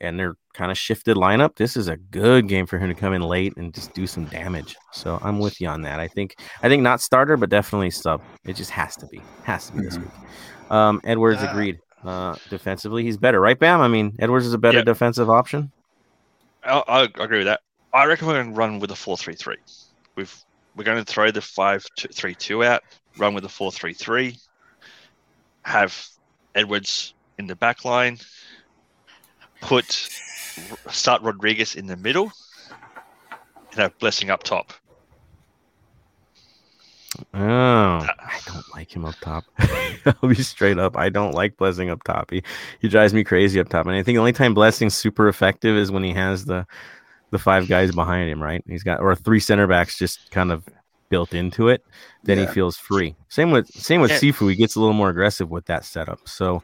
and 0.00 0.18
their 0.18 0.36
kind 0.54 0.70
of 0.70 0.78
shifted 0.78 1.16
lineup, 1.16 1.56
this 1.56 1.76
is 1.76 1.88
a 1.88 1.96
good 1.96 2.48
game 2.48 2.66
for 2.66 2.78
him 2.78 2.88
to 2.88 2.94
come 2.94 3.14
in 3.14 3.22
late 3.22 3.56
and 3.56 3.74
just 3.74 3.94
do 3.94 4.06
some 4.06 4.24
damage. 4.26 4.76
So 4.92 5.18
I'm 5.22 5.38
with 5.38 5.60
you 5.60 5.68
on 5.68 5.82
that. 5.82 6.00
I 6.00 6.08
think 6.08 6.36
I 6.62 6.68
think 6.68 6.82
not 6.82 7.00
starter, 7.00 7.36
but 7.36 7.50
definitely 7.50 7.90
sub. 7.90 8.20
It 8.44 8.56
just 8.56 8.70
has 8.70 8.96
to 8.96 9.06
be, 9.06 9.20
has 9.44 9.68
to 9.68 9.76
be 9.76 9.82
this 9.82 9.98
week. 9.98 10.08
Um, 10.70 11.00
Edwards 11.04 11.42
agreed. 11.42 11.80
Uh, 12.04 12.36
defensively, 12.48 13.02
he's 13.02 13.16
better, 13.16 13.40
right, 13.40 13.58
Bam? 13.58 13.80
I 13.80 13.88
mean, 13.88 14.14
Edwards 14.20 14.46
is 14.46 14.52
a 14.52 14.58
better 14.58 14.78
Yep. 14.78 14.86
defensive 14.86 15.28
option. 15.28 15.72
I, 16.62 16.82
I 16.86 17.02
agree 17.02 17.38
with 17.38 17.46
that. 17.46 17.60
I 17.92 18.04
reckon 18.04 18.26
we're 18.28 18.34
going 18.34 18.52
to 18.52 18.54
run 18.56 18.78
with 18.78 18.90
a 18.90 18.96
four-three-three. 18.96 19.56
We've 20.14 20.34
we're 20.76 20.84
going 20.84 21.04
to 21.04 21.12
throw 21.12 21.30
the 21.32 21.40
five-three-two 21.40 22.62
out, 22.62 22.82
run 23.16 23.34
with 23.34 23.44
a 23.44 23.48
four-three-three, 23.48 24.36
have 25.62 26.06
Edwards 26.54 27.14
in 27.38 27.46
the 27.48 27.56
back 27.56 27.84
line, 27.84 28.18
put 29.60 30.08
start 30.90 31.22
Rodriguez 31.22 31.74
in 31.74 31.86
the 31.86 31.96
middle, 31.96 32.30
and 33.72 33.80
have 33.80 33.98
Blessing 33.98 34.30
up 34.30 34.44
top. 34.44 34.72
Oh, 37.34 37.38
I 37.40 38.38
don't 38.46 38.74
like 38.74 38.94
him 38.94 39.04
up 39.04 39.14
top. 39.20 39.44
I'll 39.58 40.28
be 40.28 40.34
straight 40.36 40.78
up. 40.78 40.96
I 40.96 41.08
don't 41.08 41.32
like 41.32 41.56
Blessing 41.56 41.90
up 41.90 42.02
top. 42.04 42.30
He 42.30 42.42
he 42.80 42.88
drives 42.88 43.14
me 43.14 43.24
crazy 43.24 43.58
up 43.60 43.68
top. 43.68 43.86
And 43.86 43.94
I 43.94 44.02
think 44.02 44.16
the 44.16 44.20
only 44.20 44.32
time 44.32 44.54
Blessing's 44.54 44.94
super 44.94 45.28
effective 45.28 45.76
is 45.76 45.90
when 45.90 46.04
he 46.04 46.12
has 46.12 46.44
the 46.44 46.66
the 47.30 47.38
five 47.38 47.68
guys 47.68 47.92
behind 47.94 48.30
him, 48.30 48.42
right? 48.42 48.62
He's 48.66 48.82
got 48.82 49.00
or 49.00 49.14
three 49.14 49.40
center 49.40 49.66
backs 49.66 49.98
just 49.98 50.30
kind 50.30 50.52
of 50.52 50.64
built 51.08 51.32
into 51.32 51.68
it. 51.68 51.82
Then 52.24 52.38
Yeah. 52.38 52.46
he 52.46 52.52
feels 52.52 52.76
free. 52.76 53.16
Same 53.28 53.50
with 53.50 53.66
same 53.68 54.02
with 54.02 54.10
Yeah. 54.10 54.18
Sifu. 54.18 54.50
He 54.50 54.56
gets 54.56 54.76
a 54.76 54.80
little 54.80 54.94
more 54.94 55.08
aggressive 55.08 55.48
with 55.50 55.64
that 55.66 55.86
setup. 55.86 56.20
So 56.28 56.62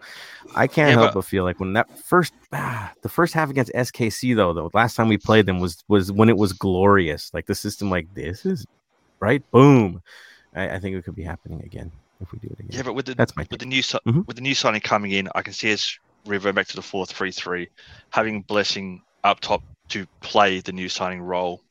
I 0.54 0.66
can't 0.66 0.90
Yeah, 0.90 0.96
help 0.96 1.08
but- 1.14 1.20
but 1.20 1.24
feel 1.24 1.44
like 1.44 1.58
when 1.60 1.72
that 1.72 1.88
first 1.98 2.34
ah, 2.52 2.92
the 3.02 3.08
first 3.08 3.32
half 3.32 3.48
against 3.48 3.72
SKC 3.74 4.34
though, 4.36 4.52
though 4.52 4.70
last 4.74 4.94
time 4.96 5.08
we 5.08 5.16
played 5.16 5.46
them 5.46 5.60
was 5.60 5.82
was 5.88 6.12
when 6.12 6.28
it 6.28 6.36
was 6.36 6.52
glorious. 6.52 7.30
Like 7.32 7.46
the 7.46 7.54
system, 7.54 7.88
like 7.90 8.12
this 8.14 8.44
is 8.44 8.66
right. 9.20 9.42
Boom. 9.50 10.02
I, 10.54 10.70
I 10.76 10.78
think 10.78 10.96
it 10.96 11.04
could 11.04 11.16
be 11.16 11.22
happening 11.22 11.62
again 11.62 11.90
if 12.20 12.32
we 12.32 12.38
do 12.38 12.48
it 12.48 12.60
again. 12.60 12.70
Yeah, 12.70 12.82
but 12.82 12.94
with 12.94 13.06
the 13.06 13.14
That's 13.14 13.34
my 13.36 13.42
with 13.42 13.50
take. 13.50 13.58
the 13.60 13.66
new 13.66 13.82
si- 13.82 13.98
Mhm. 14.06 14.26
with 14.26 14.36
the 14.36 14.42
new 14.42 14.54
signing 14.54 14.80
coming 14.80 15.10
in, 15.12 15.28
I 15.34 15.42
can 15.42 15.52
see 15.52 15.72
us 15.72 15.98
revert 16.26 16.54
back 16.54 16.66
to 16.68 16.76
the 16.76 16.82
four-three-three, 16.82 17.68
having 18.10 18.42
Blessing 18.42 19.02
up 19.24 19.40
top 19.40 19.62
to 19.88 20.06
play 20.20 20.60
the 20.60 20.72
new 20.72 20.88
signing 20.88 21.20
role 21.20 21.62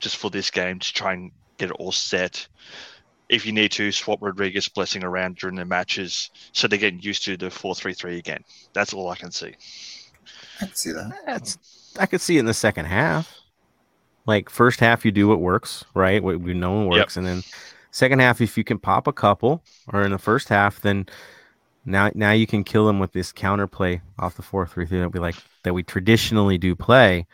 just 0.00 0.16
for 0.16 0.30
this 0.30 0.50
game 0.50 0.78
to 0.78 0.92
try 0.94 1.12
and 1.12 1.30
get 1.58 1.70
it 1.70 1.76
all 1.78 1.92
set. 1.92 2.46
If 3.28 3.46
you 3.46 3.52
need 3.52 3.70
to 3.72 3.92
swap 3.92 4.18
Rodriguez 4.20 4.66
Blessing 4.68 5.04
around 5.04 5.36
during 5.36 5.54
the 5.54 5.64
matches, 5.64 6.30
so 6.52 6.66
they're 6.66 6.78
getting 6.80 7.00
used 7.00 7.24
to 7.26 7.36
the 7.36 7.50
four-three-three 7.50 8.18
again. 8.18 8.42
That's 8.72 8.92
all 8.92 9.08
I 9.08 9.16
can 9.16 9.30
see. 9.30 9.54
I 10.60 10.66
can 10.66 10.74
see 10.74 10.90
that. 10.92 11.12
That's 11.26 11.58
I 11.98 12.06
could 12.06 12.20
see 12.20 12.36
it 12.36 12.40
in 12.40 12.46
the 12.46 12.54
second 12.54 12.86
half. 12.86 13.32
Like 14.26 14.50
first 14.50 14.80
half, 14.80 15.04
you 15.04 15.10
do 15.12 15.28
what 15.28 15.40
works, 15.40 15.84
right? 15.94 16.22
What 16.22 16.40
we 16.40 16.54
know 16.54 16.86
works, 16.86 17.16
and 17.16 17.26
then 17.26 17.42
second 17.90 18.20
half, 18.20 18.40
if 18.40 18.56
you 18.58 18.64
can 18.64 18.78
pop 18.78 19.06
a 19.06 19.12
couple, 19.12 19.62
or 19.92 20.02
in 20.02 20.10
the 20.10 20.18
first 20.18 20.48
half, 20.48 20.80
then 20.80 21.06
now 21.84 22.10
now 22.14 22.32
you 22.32 22.46
can 22.46 22.62
kill 22.64 22.86
them 22.86 22.98
with 22.98 23.12
this 23.12 23.32
counterplay 23.32 24.00
off 24.18 24.36
the 24.36 24.42
four 24.42 24.66
three 24.66 24.86
three 24.86 24.98
that 25.00 25.12
we 25.12 25.20
like 25.20 25.36
that 25.64 25.74
we 25.74 25.82
traditionally 25.82 26.58
do 26.58 26.74
play. 26.74 27.26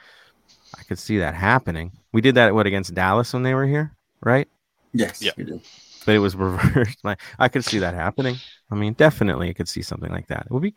I 0.79 0.83
could 0.85 0.99
see 0.99 1.19
that 1.19 1.35
happening. 1.35 1.93
We 2.13 2.21
did 2.21 2.35
that 2.37 2.55
what 2.55 2.67
against 2.67 2.95
Dallas 2.95 3.33
when 3.33 3.43
they 3.43 3.55
were 3.55 3.67
here, 3.67 3.95
right? 4.23 4.49
Yes, 4.93 5.23
Yeah. 5.23 5.33
we 5.37 5.45
did. 5.45 5.61
But 6.05 6.15
it 6.15 6.19
was 6.21 6.37
reversed. 6.37 6.99
Like 7.05 7.21
I 7.39 7.49
could 7.49 7.65
see 7.65 7.79
that 7.81 7.95
happening. 7.95 8.37
I 8.71 8.75
mean, 8.75 8.93
definitely, 8.95 9.49
I 9.49 9.53
could 9.53 9.69
see 9.69 9.83
something 9.83 10.11
like 10.11 10.29
that. 10.29 10.47
It 10.47 10.53
would 10.53 10.63
be 10.63 10.75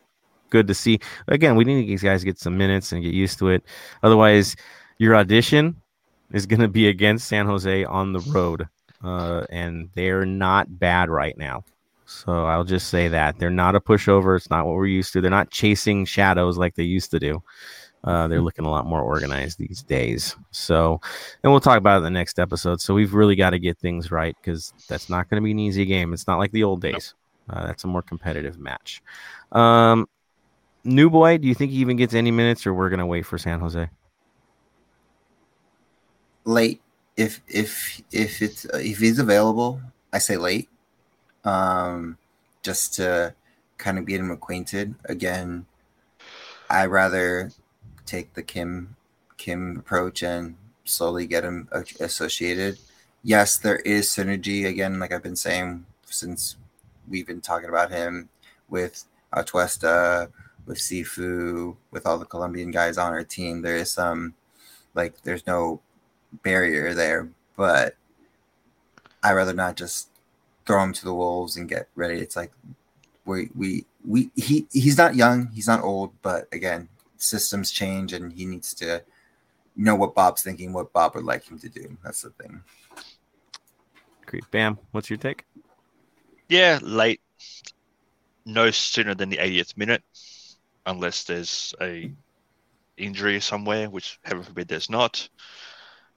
good 0.50 0.68
to 0.68 0.74
see. 0.74 1.00
Again, 1.28 1.56
we 1.56 1.64
need 1.64 1.88
these 1.88 2.02
guys 2.04 2.22
to 2.22 2.26
get 2.26 2.40
some 2.40 2.58
minutes 2.58 2.92
and 2.92 3.04
get 3.04 3.14
used 3.14 3.38
to 3.40 3.50
it. 3.50 3.64
Otherwise, 4.04 4.56
your 4.98 5.16
audition 5.16 5.76
is 6.32 6.46
going 6.46 6.60
to 6.62 6.68
be 6.68 6.88
against 6.88 7.28
San 7.28 7.46
Jose 7.46 7.84
on 7.86 8.14
the 8.14 8.20
road, 8.22 8.68
uh, 9.04 9.46
and 9.50 9.90
they're 9.96 10.26
not 10.26 10.80
bad 10.80 11.10
right 11.10 11.38
now. 11.38 11.64
So 12.06 12.46
I'll 12.46 12.64
just 12.64 12.90
say 12.90 13.08
that 13.10 13.38
they're 13.38 13.50
not 13.50 13.76
a 13.76 13.80
pushover. 13.80 14.36
It's 14.36 14.50
not 14.50 14.66
what 14.66 14.76
we're 14.76 14.88
used 14.88 15.14
to. 15.14 15.22
They're 15.22 15.30
not 15.30 15.52
chasing 15.52 16.06
shadows 16.06 16.58
like 16.58 16.76
they 16.76 16.84
used 16.84 17.12
to 17.12 17.20
do. 17.20 17.44
Uh, 18.04 18.28
they're 18.28 18.42
looking 18.42 18.66
a 18.66 18.70
lot 18.70 18.86
more 18.86 19.02
organized 19.02 19.60
these 19.60 19.84
days. 19.84 20.36
So, 20.52 21.00
and 21.44 21.52
we'll 21.52 21.60
talk 21.60 21.78
about 21.78 21.96
it 21.96 21.98
in 21.98 22.04
the 22.06 22.10
next 22.20 22.40
episode. 22.40 22.82
So 22.82 22.94
we've 22.94 23.14
really 23.14 23.36
got 23.36 23.52
to 23.52 23.60
get 23.60 23.78
things 23.78 24.10
right 24.10 24.36
because 24.42 24.74
that's 24.88 25.10
not 25.10 25.30
going 25.30 25.42
to 25.42 25.46
be 25.46 25.52
an 25.52 25.60
easy 25.60 25.86
game. 25.86 26.14
It's 26.14 26.26
not 26.26 26.40
like 26.40 26.52
the 26.52 26.64
old 26.64 26.82
days. 26.82 27.14
Uh, 27.50 27.68
that's 27.68 27.84
a 27.84 27.88
more 27.88 28.02
competitive 28.02 28.58
match. 28.58 29.04
Um, 29.52 30.08
New 30.86 31.10
boy, 31.10 31.38
do 31.38 31.48
you 31.48 31.54
think 31.54 31.72
he 31.72 31.80
even 31.80 31.98
gets 31.98 32.14
any 32.14 32.32
minutes, 32.32 32.66
or 32.66 32.74
we're 32.74 32.90
going 32.90 33.00
to 33.00 33.06
wait 33.06 33.26
for 33.26 33.38
San 33.38 33.60
Jose? 33.60 33.90
late 36.50 36.82
if 37.20 37.42
if 37.48 38.02
if 38.12 38.42
it's 38.42 38.64
if 38.66 39.00
he's 39.00 39.20
available 39.20 39.82
i 40.14 40.18
say 40.18 40.38
late 40.38 40.70
um 41.44 42.18
just 42.64 42.94
to 42.94 43.34
kind 43.78 43.98
of 43.98 44.06
get 44.06 44.20
him 44.20 44.32
acquainted. 44.32 44.94
Again 45.06 45.66
i 46.70 46.86
rather 46.86 47.52
take 48.06 48.34
the 48.34 48.44
kim 48.44 48.96
kim 49.38 49.78
approach 49.78 50.22
and 50.22 50.56
slowly 50.86 51.26
get 51.28 51.44
him 51.44 51.68
associated. 52.00 52.78
Yes 53.24 53.58
there 53.58 53.78
is 53.78 54.08
synergy. 54.10 54.66
Again 54.66 55.00
like 55.00 55.12
i've 55.12 55.24
been 55.24 55.36
saying 55.36 55.86
since 56.06 56.58
we've 57.08 57.28
been 57.28 57.42
talking 57.42 57.70
about 57.70 57.92
him 57.92 58.30
with 58.70 59.06
Atuesta, 59.34 60.30
with 60.66 60.78
sifu 60.78 61.76
with 61.92 62.06
all 62.06 62.18
the 62.18 62.26
colombian 62.26 62.72
guys 62.72 62.98
on 62.98 63.14
our 63.14 63.24
team 63.24 63.62
there 63.62 63.78
is 63.78 63.92
some 63.92 64.34
like 64.94 65.22
there's 65.24 65.46
no 65.48 65.82
barrier 66.44 66.94
there, 66.94 67.30
but 67.56 67.96
I'd 69.24 69.34
rather 69.34 69.54
not 69.54 69.76
just 69.76 70.10
throw 70.66 70.84
him 70.84 70.94
to 70.94 71.06
the 71.06 71.14
wolves 71.14 71.58
and 71.58 71.68
get 71.68 71.90
ready. 71.96 72.20
It's 72.20 72.36
like 72.36 72.52
we 73.26 73.50
we 73.56 73.86
we 74.06 74.32
he 74.36 74.68
he's 74.72 74.98
not 74.98 75.16
young, 75.16 75.48
he's 75.54 75.68
not 75.68 75.84
old, 75.84 76.14
but 76.22 76.48
again, 76.52 76.90
systems 77.18 77.72
change 77.72 78.14
and 78.14 78.32
he 78.32 78.46
needs 78.46 78.74
to 78.76 79.04
know 79.76 79.96
what 79.96 80.16
Bob's 80.16 80.42
thinking, 80.42 80.74
what 80.74 80.94
Bob 80.94 81.16
would 81.16 81.26
like 81.26 81.50
him 81.50 81.60
to 81.60 81.70
do. 81.70 81.98
That's 82.04 82.22
the 82.22 82.32
thing. 82.32 82.62
Great. 84.26 84.50
Bam. 84.52 84.78
What's 84.92 85.10
your 85.10 85.18
take? 85.18 85.46
Yeah, 86.50 86.80
late. 86.82 87.22
No 88.46 88.72
sooner 88.72 89.16
than 89.16 89.30
the 89.30 89.38
80th 89.38 89.78
minute, 89.78 90.04
unless 90.86 91.24
there's 91.24 91.74
a 91.82 92.12
injury 92.98 93.40
somewhere, 93.40 93.90
which 93.90 94.20
heaven 94.24 94.44
forbid 94.44 94.68
there's 94.68 94.90
not. 94.90 95.30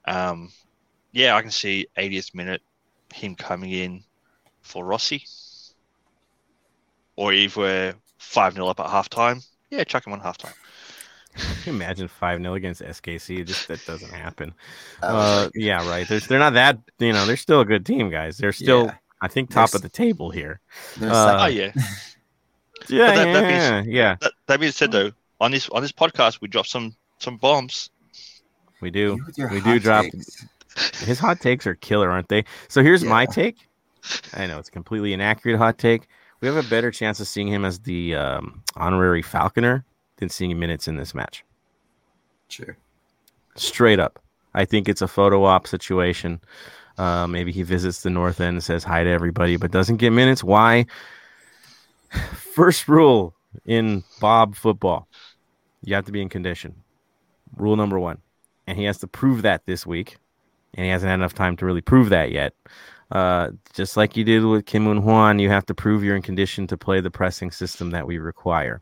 Um, 0.06 0.50
yeah, 1.12 1.36
I 1.36 1.42
can 1.42 1.50
see 1.50 1.86
80th 1.96 2.34
minute 2.34 2.62
him 3.12 3.34
coming 3.34 3.70
in 3.70 4.02
for 4.62 4.84
Rossi. 4.84 5.24
Or 7.16 7.32
if 7.32 7.56
we're 7.56 7.94
5 8.18 8.54
0 8.54 8.66
up 8.68 8.80
at 8.80 8.86
halftime, 8.86 9.46
yeah, 9.70 9.84
chuck 9.84 10.06
him 10.06 10.12
on 10.14 10.20
halftime. 10.20 10.54
Imagine 11.66 12.08
5 12.08 12.40
0 12.40 12.54
against 12.54 12.82
SKC. 12.82 13.46
Just 13.46 13.68
that 13.68 13.84
doesn't 13.86 14.10
happen. 14.12 14.54
Uh, 15.02 15.48
yeah, 15.54 15.86
right. 15.88 16.06
They're, 16.06 16.20
they're 16.20 16.38
not 16.38 16.54
that, 16.54 16.78
you 17.00 17.12
know, 17.12 17.26
they're 17.26 17.36
still 17.36 17.60
a 17.60 17.64
good 17.64 17.84
team, 17.84 18.08
guys. 18.08 18.38
They're 18.38 18.52
still, 18.52 18.84
Yeah. 18.86 18.94
I 19.20 19.26
think, 19.28 19.50
top 19.50 19.70
There's- 19.70 19.74
of 19.74 19.82
the 19.82 19.88
table 19.88 20.30
here. 20.30 20.60
uh, 21.00 21.38
oh, 21.42 21.46
yeah. 21.46 21.72
Yeah, 22.88 23.14
that- 23.14 23.26
yeah, 23.26 23.32
that 23.32 23.42
means- 23.82 23.86
yeah, 23.88 24.00
yeah. 24.02 24.16
That, 24.20 24.32
that 24.46 24.60
being 24.60 24.72
said, 24.72 24.92
though, 24.92 25.10
on 25.40 25.50
this 25.50 25.68
on 25.70 25.82
this 25.82 25.92
podcast, 25.92 26.40
we 26.40 26.48
dropped 26.48 26.68
some 26.68 26.94
some 27.18 27.36
bombs. 27.36 27.90
We 28.82 28.90
do. 28.90 29.16
you 29.16 29.24
with 29.24 29.38
your 29.38 29.48
We 29.50 29.60
do 29.60 29.78
drop 29.78 30.04
takes. 30.04 30.46
his 31.00 31.18
hot 31.18 31.40
takes 31.40 31.66
are 31.66 31.74
killer, 31.76 32.10
aren't 32.10 32.28
they? 32.28 32.44
So 32.68 32.82
here's 32.82 33.04
my 33.04 33.24
take. 33.24 33.56
I 34.34 34.46
know 34.46 34.58
it's 34.58 34.68
a 34.68 34.72
completely 34.72 35.12
inaccurate 35.12 35.56
hot 35.56 35.78
take. 35.78 36.08
We 36.40 36.48
have 36.48 36.56
a 36.56 36.68
better 36.68 36.90
chance 36.90 37.20
of 37.20 37.28
seeing 37.28 37.46
him 37.46 37.64
as 37.64 37.78
the 37.78 38.16
um, 38.16 38.62
honorary 38.74 39.22
Falconer 39.22 39.84
than 40.16 40.28
seeing 40.28 40.58
minutes 40.58 40.88
in 40.88 40.96
this 40.96 41.14
match. 41.14 41.44
Sure. 42.48 42.76
Straight 43.54 44.00
up. 44.00 44.18
I 44.54 44.64
think 44.64 44.88
it's 44.88 45.00
a 45.00 45.08
photo 45.08 45.44
op 45.44 45.66
situation. 45.66 46.40
Uh, 46.98 47.26
maybe 47.26 47.52
he 47.52 47.62
visits 47.62 48.02
the 48.02 48.10
North 48.10 48.40
End 48.40 48.56
and 48.56 48.64
says 48.64 48.84
hi 48.84 49.04
to 49.04 49.08
everybody, 49.08 49.56
but 49.56 49.70
doesn't 49.70 49.96
get 49.96 50.10
minutes. 50.10 50.42
Why? 50.44 50.86
First 52.34 52.88
rule 52.88 53.34
in 53.64 54.02
Bob 54.20 54.56
football 54.56 55.08
you 55.84 55.94
have 55.94 56.06
to 56.06 56.12
be 56.12 56.20
in 56.20 56.28
condition. 56.28 56.74
Rule 57.56 57.76
number 57.76 57.98
one. 57.98 58.18
And 58.72 58.78
he 58.78 58.86
has 58.86 58.96
to 59.00 59.06
prove 59.06 59.42
that 59.42 59.66
this 59.66 59.86
week. 59.86 60.16
And 60.72 60.86
he 60.86 60.90
hasn't 60.90 61.10
had 61.10 61.16
enough 61.16 61.34
time 61.34 61.58
to 61.58 61.66
really 61.66 61.82
prove 61.82 62.08
that 62.08 62.32
yet. 62.32 62.54
Uh, 63.10 63.50
just 63.74 63.98
like 63.98 64.16
you 64.16 64.24
did 64.24 64.46
with 64.46 64.64
Kim 64.64 64.84
Moon-hwan, 64.84 65.38
you 65.38 65.50
have 65.50 65.66
to 65.66 65.74
prove 65.74 66.02
you're 66.02 66.16
in 66.16 66.22
condition 66.22 66.66
to 66.68 66.78
play 66.78 67.02
the 67.02 67.10
pressing 67.10 67.50
system 67.50 67.90
that 67.90 68.06
we 68.06 68.16
require. 68.16 68.80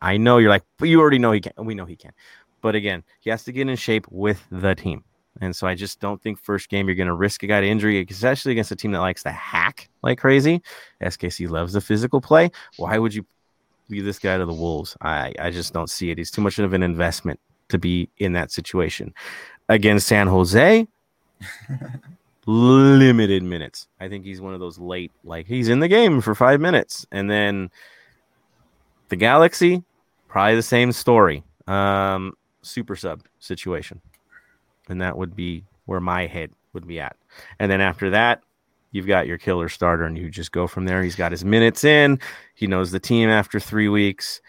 I 0.00 0.16
know 0.16 0.38
you're 0.38 0.48
like, 0.48 0.62
but 0.78 0.88
you 0.88 1.00
already 1.00 1.18
know 1.18 1.32
he 1.32 1.40
can. 1.40 1.52
We 1.58 1.74
know 1.74 1.86
he 1.86 1.96
can. 1.96 2.12
But 2.60 2.76
again, 2.76 3.02
he 3.18 3.30
has 3.30 3.42
to 3.42 3.50
get 3.50 3.68
in 3.68 3.74
shape 3.74 4.06
with 4.10 4.46
the 4.52 4.76
team. 4.76 5.02
And 5.40 5.56
so 5.56 5.66
I 5.66 5.74
just 5.74 5.98
don't 5.98 6.22
think 6.22 6.38
first 6.38 6.68
game 6.68 6.86
you're 6.86 6.94
going 6.94 7.08
to 7.08 7.14
risk 7.14 7.42
a 7.42 7.48
guy 7.48 7.62
to 7.62 7.66
injury, 7.66 8.06
especially 8.08 8.52
against 8.52 8.70
a 8.70 8.76
team 8.76 8.92
that 8.92 9.00
likes 9.00 9.24
to 9.24 9.32
hack 9.32 9.90
like 10.04 10.20
crazy. 10.20 10.62
SKC 11.02 11.50
loves 11.50 11.72
the 11.72 11.80
physical 11.80 12.20
play. 12.20 12.52
Why 12.76 12.96
would 12.96 13.12
you 13.12 13.26
leave 13.88 14.04
this 14.04 14.20
guy 14.20 14.38
to 14.38 14.46
the 14.46 14.54
Wolves? 14.54 14.96
I, 15.00 15.34
I 15.36 15.50
just 15.50 15.72
don't 15.72 15.90
see 15.90 16.12
it. 16.12 16.18
He's 16.18 16.30
too 16.30 16.42
much 16.42 16.60
of 16.60 16.72
an 16.74 16.84
investment 16.84 17.40
to 17.72 17.78
be 17.78 18.08
in 18.18 18.32
that 18.32 18.50
situation. 18.50 19.12
Against 19.68 20.06
San 20.06 20.26
Jose, 20.28 20.86
limited 22.46 23.42
minutes. 23.42 23.88
I 24.00 24.08
think 24.08 24.24
he's 24.24 24.40
one 24.40 24.54
of 24.54 24.60
those 24.60 24.78
late, 24.78 25.12
like 25.24 25.46
he's 25.46 25.68
in 25.68 25.80
the 25.80 25.88
game 25.88 26.20
for 26.20 26.34
five 26.34 26.60
minutes. 26.60 27.06
And 27.10 27.30
then 27.30 27.70
the 29.08 29.16
Galaxy, 29.16 29.82
probably 30.28 30.56
the 30.56 30.62
same 30.62 30.92
story. 30.92 31.42
Um, 31.66 32.34
super 32.62 32.96
sub 32.96 33.22
situation. 33.38 34.00
And 34.88 35.00
that 35.00 35.16
would 35.16 35.36
be 35.36 35.64
where 35.86 36.00
my 36.00 36.26
head 36.26 36.50
would 36.72 36.86
be 36.86 37.00
at. 37.00 37.16
And 37.58 37.70
then 37.70 37.80
after 37.80 38.10
that, 38.10 38.42
you've 38.90 39.06
got 39.06 39.26
your 39.26 39.38
killer 39.38 39.68
starter, 39.68 40.04
and 40.04 40.18
you 40.18 40.28
just 40.28 40.52
go 40.52 40.66
from 40.66 40.84
there. 40.84 41.02
He's 41.02 41.16
got 41.16 41.32
his 41.32 41.44
minutes 41.44 41.84
in. 41.84 42.20
He 42.54 42.66
knows 42.66 42.90
the 42.90 43.00
team 43.00 43.30
after 43.30 43.58
three 43.58 43.88
weeks. 43.88 44.40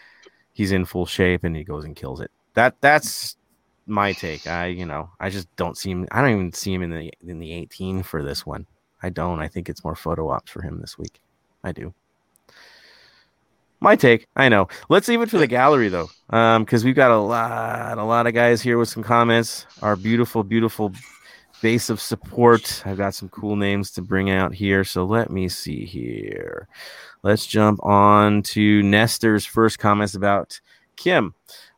He's 0.51 0.71
in 0.71 0.85
full 0.85 1.05
shape, 1.05 1.43
and 1.43 1.55
he 1.55 1.63
goes 1.63 1.85
and 1.85 1.95
kills 1.95 2.19
it. 2.19 2.31
That 2.53 2.75
that's 2.81 3.37
my 3.85 4.13
take. 4.13 4.47
I 4.47 4.67
you 4.67 4.85
know 4.85 5.09
I 5.19 5.29
just 5.29 5.53
don't 5.55 5.77
see 5.77 5.91
him. 5.91 6.07
I 6.11 6.21
don't 6.21 6.31
even 6.31 6.53
see 6.53 6.73
him 6.73 6.83
in 6.83 6.91
the 6.91 7.11
in 7.21 7.39
the 7.39 7.51
18 7.53 8.03
for 8.03 8.23
this 8.23 8.45
one. 8.45 8.65
I 9.01 9.09
don't. 9.09 9.39
I 9.39 9.47
think 9.47 9.69
it's 9.69 9.83
more 9.83 9.95
photo 9.95 10.29
ops 10.29 10.51
for 10.51 10.61
him 10.61 10.79
this 10.79 10.97
week. 10.97 11.19
I 11.63 11.71
do. 11.71 11.93
My 13.79 13.97
take. 13.97 14.27
I 14.37 14.47
know. 14.47 14.69
Let's 14.87 15.09
leave 15.09 15.21
it 15.21 15.29
for 15.29 15.37
the 15.37 15.47
gallery 15.47 15.89
though, 15.89 16.09
um, 16.29 16.63
because 16.63 16.85
we've 16.85 16.95
got 16.95 17.11
a 17.11 17.17
lot, 17.17 17.97
a 17.97 18.03
lot 18.03 18.27
of 18.27 18.33
guys 18.33 18.61
here 18.61 18.77
with 18.77 18.87
some 18.87 19.03
comments. 19.03 19.65
Our 19.81 19.97
beautiful, 19.97 20.41
beautiful 20.41 20.93
base 21.61 21.89
of 21.89 21.99
support. 21.99 22.81
I've 22.85 22.97
got 22.97 23.13
some 23.13 23.27
cool 23.27 23.57
names 23.57 23.91
to 23.91 24.01
bring 24.01 24.29
out 24.29 24.53
here. 24.53 24.85
So 24.85 25.03
let 25.03 25.29
me 25.29 25.49
see 25.49 25.85
here. 25.85 26.69
Let's 27.23 27.45
jump 27.45 27.83
on 27.83 28.41
to 28.43 28.83
Nestor's 28.83 29.45
first 29.45 29.79
comments 29.79 30.15
about 30.15 30.61
Kim. 30.95 31.33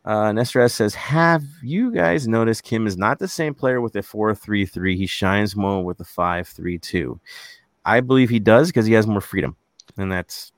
Uh, 0.05 0.31
Nestor 0.31 0.61
S 0.61 0.75
says, 0.75 0.93
Have 0.93 1.43
you 1.63 1.91
guys 1.91 2.27
noticed 2.27 2.63
Kim 2.63 2.85
is 2.85 2.95
not 2.95 3.17
the 3.17 3.27
same 3.27 3.55
player 3.55 3.81
with 3.81 3.95
a 3.95 4.03
4 4.03 4.35
3 4.35 4.65
3? 4.65 4.95
He 4.97 5.07
shines 5.07 5.55
more 5.55 5.83
with 5.83 5.99
a 5.99 6.05
5 6.05 6.47
3 6.47 6.77
2. 6.77 7.19
I 7.83 8.01
believe 8.01 8.29
he 8.29 8.39
does 8.39 8.69
because 8.69 8.85
he 8.85 8.93
has 8.93 9.07
more 9.07 9.21
freedom. 9.21 9.55
And 9.97 10.11
that's, 10.11 10.51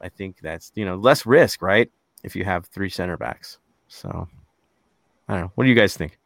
I 0.00 0.08
think 0.08 0.38
that's, 0.40 0.72
you 0.74 0.84
know, 0.84 0.96
less 0.96 1.26
risk, 1.26 1.60
right? 1.62 1.90
If 2.22 2.34
you 2.34 2.44
have 2.44 2.66
three 2.66 2.88
center 2.88 3.16
backs. 3.18 3.58
So, 3.88 4.28
I 5.28 5.32
don't 5.34 5.42
know. 5.42 5.52
What 5.54 5.64
do 5.64 5.70
you 5.70 5.76
guys 5.76 5.96
think? 5.96 6.18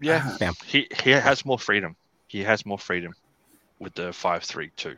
Yeah, 0.00 0.36
Bam. 0.38 0.54
he 0.64 0.88
he 1.02 1.10
has 1.10 1.44
more 1.44 1.58
freedom. 1.58 1.94
He 2.28 2.42
has 2.42 2.64
more 2.64 2.78
freedom 2.78 3.12
with 3.80 3.94
the 3.94 4.12
five 4.12 4.42
three 4.42 4.70
two. 4.76 4.96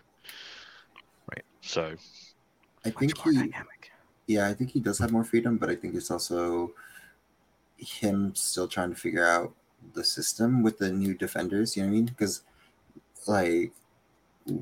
Right. 1.29 1.45
So 1.61 1.97
I 2.85 2.91
think 2.91 3.17
Much 3.17 3.25
more 3.27 3.33
he, 3.33 3.51
dynamic. 3.51 3.92
Yeah, 4.27 4.49
I 4.49 4.55
think 4.55 4.71
he 4.71 4.81
does 4.81 4.99
have 4.99 5.13
more 5.13 5.25
freedom, 5.25 5.59
but 5.59 5.69
I 5.69 5.75
think 5.75 5.95
it's 5.95 6.11
also 6.11 6.73
him 7.77 8.35
still 8.35 8.69
trying 8.69 8.91
to 8.91 9.01
figure 9.01 9.27
out 9.27 9.53
the 9.95 10.05
system 10.05 10.63
with 10.63 10.79
the 10.79 10.91
new 10.91 11.15
defenders. 11.15 11.77
You 11.77 11.83
know 11.83 11.89
what 11.89 11.93
I 11.93 11.97
mean? 11.97 12.05
Because 12.07 12.43
like 13.27 13.73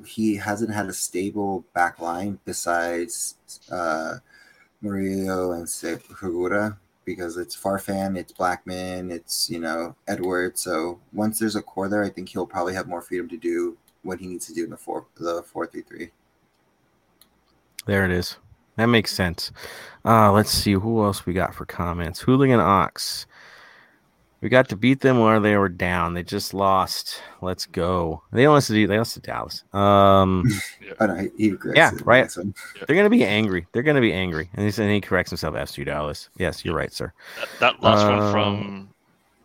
he 0.06 0.36
hasn't 0.36 0.72
had 0.72 0.86
a 0.86 0.92
stable 0.92 1.64
back 1.74 1.98
line 2.00 2.38
besides 2.44 3.36
uh, 3.70 4.16
Murillo 4.80 5.52
and 5.52 5.68
Segura 5.68 6.78
because 7.04 7.36
it's 7.36 7.56
Farfan, 7.56 8.16
it's 8.16 8.32
Blackmon, 8.32 9.10
it's 9.10 9.50
you 9.50 9.58
know 9.58 9.96
Edward. 10.06 10.58
So 10.58 11.00
once 11.12 11.38
there's 11.38 11.56
a 11.56 11.62
core 11.62 11.88
there, 11.88 12.04
I 12.04 12.10
think 12.10 12.28
he'll 12.28 12.46
probably 12.46 12.74
have 12.74 12.88
more 12.88 13.02
freedom 13.02 13.28
to 13.28 13.36
do 13.36 13.76
what 14.02 14.20
he 14.20 14.26
needs 14.26 14.46
to 14.46 14.54
do 14.54 14.64
in 14.64 14.70
the 14.70 14.76
four 14.76 15.06
the 15.16 15.42
four 15.42 15.66
three 15.66 15.82
three. 15.82 16.10
There 17.86 18.04
it 18.04 18.10
is. 18.10 18.36
That 18.76 18.86
makes 18.86 19.12
sense. 19.12 19.52
Uh, 20.04 20.32
let's 20.32 20.50
see 20.50 20.72
who 20.72 21.02
else 21.04 21.26
we 21.26 21.32
got 21.32 21.54
for 21.54 21.66
comments. 21.66 22.20
Hooligan 22.20 22.60
Ox. 22.60 23.26
We 24.40 24.48
got 24.48 24.70
to 24.70 24.76
beat 24.76 25.00
them 25.00 25.20
where 25.20 25.38
they 25.38 25.56
were 25.58 25.68
down. 25.68 26.14
They 26.14 26.22
just 26.22 26.54
lost. 26.54 27.20
Let's 27.42 27.66
go. 27.66 28.22
They 28.32 28.48
lost 28.48 28.68
to 28.68 28.86
they 28.86 28.96
lost 28.96 29.12
to 29.14 29.20
Dallas. 29.20 29.64
Um, 29.74 30.44
no, 30.98 31.14
he, 31.36 31.50
he 31.50 31.54
Yeah, 31.74 31.88
it 31.88 31.92
in 31.92 31.98
the 31.98 32.04
right. 32.04 32.20
next 32.22 32.38
one. 32.38 32.54
they're 32.86 32.96
gonna 32.96 33.10
be 33.10 33.24
angry. 33.24 33.66
They're 33.72 33.82
gonna 33.82 34.00
be 34.00 34.14
angry. 34.14 34.48
And 34.54 34.64
he 34.64 34.70
said 34.70 34.88
he 34.90 35.00
corrects 35.02 35.30
himself. 35.30 35.54
FC 35.56 35.84
Dallas. 35.84 36.30
Yes, 36.38 36.64
you're 36.64 36.74
right, 36.74 36.92
sir. 36.92 37.12
that, 37.36 37.48
that 37.58 37.82
last 37.82 38.06
Um, 38.06 38.18
one 38.18 38.32
from 38.32 38.88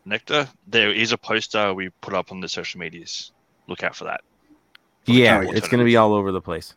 Nectar, 0.06 0.48
there 0.68 0.92
is 0.92 1.12
a 1.12 1.18
poster 1.18 1.74
we 1.74 1.90
put 2.02 2.14
up 2.14 2.32
on 2.32 2.40
the 2.40 2.48
social 2.48 2.80
medias. 2.80 3.34
Look 3.68 3.84
out 3.84 3.98
for 3.98 4.06
that. 4.06 4.22
For 5.04 5.12
Yeah, 5.12 5.42
it's 5.42 5.68
gonna 5.68 5.84
be 5.84 5.98
all 5.98 6.14
over 6.14 6.32
the 6.32 6.42
place. 6.42 6.74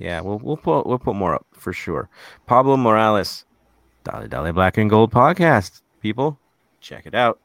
Yeah, 0.00 0.22
we'll 0.22 0.38
we'll 0.38 0.56
put 0.56 0.86
we'll 0.86 0.98
put 0.98 1.14
more 1.14 1.34
up 1.34 1.46
for 1.52 1.72
sure. 1.74 2.08
Pablo 2.46 2.76
Morales, 2.78 3.44
Dolly 4.02 4.28
Dolly 4.28 4.50
Black 4.50 4.78
and 4.78 4.88
Gold 4.88 5.12
podcast. 5.12 5.82
People, 6.00 6.38
check 6.80 7.04
it 7.04 7.14
out. 7.14 7.38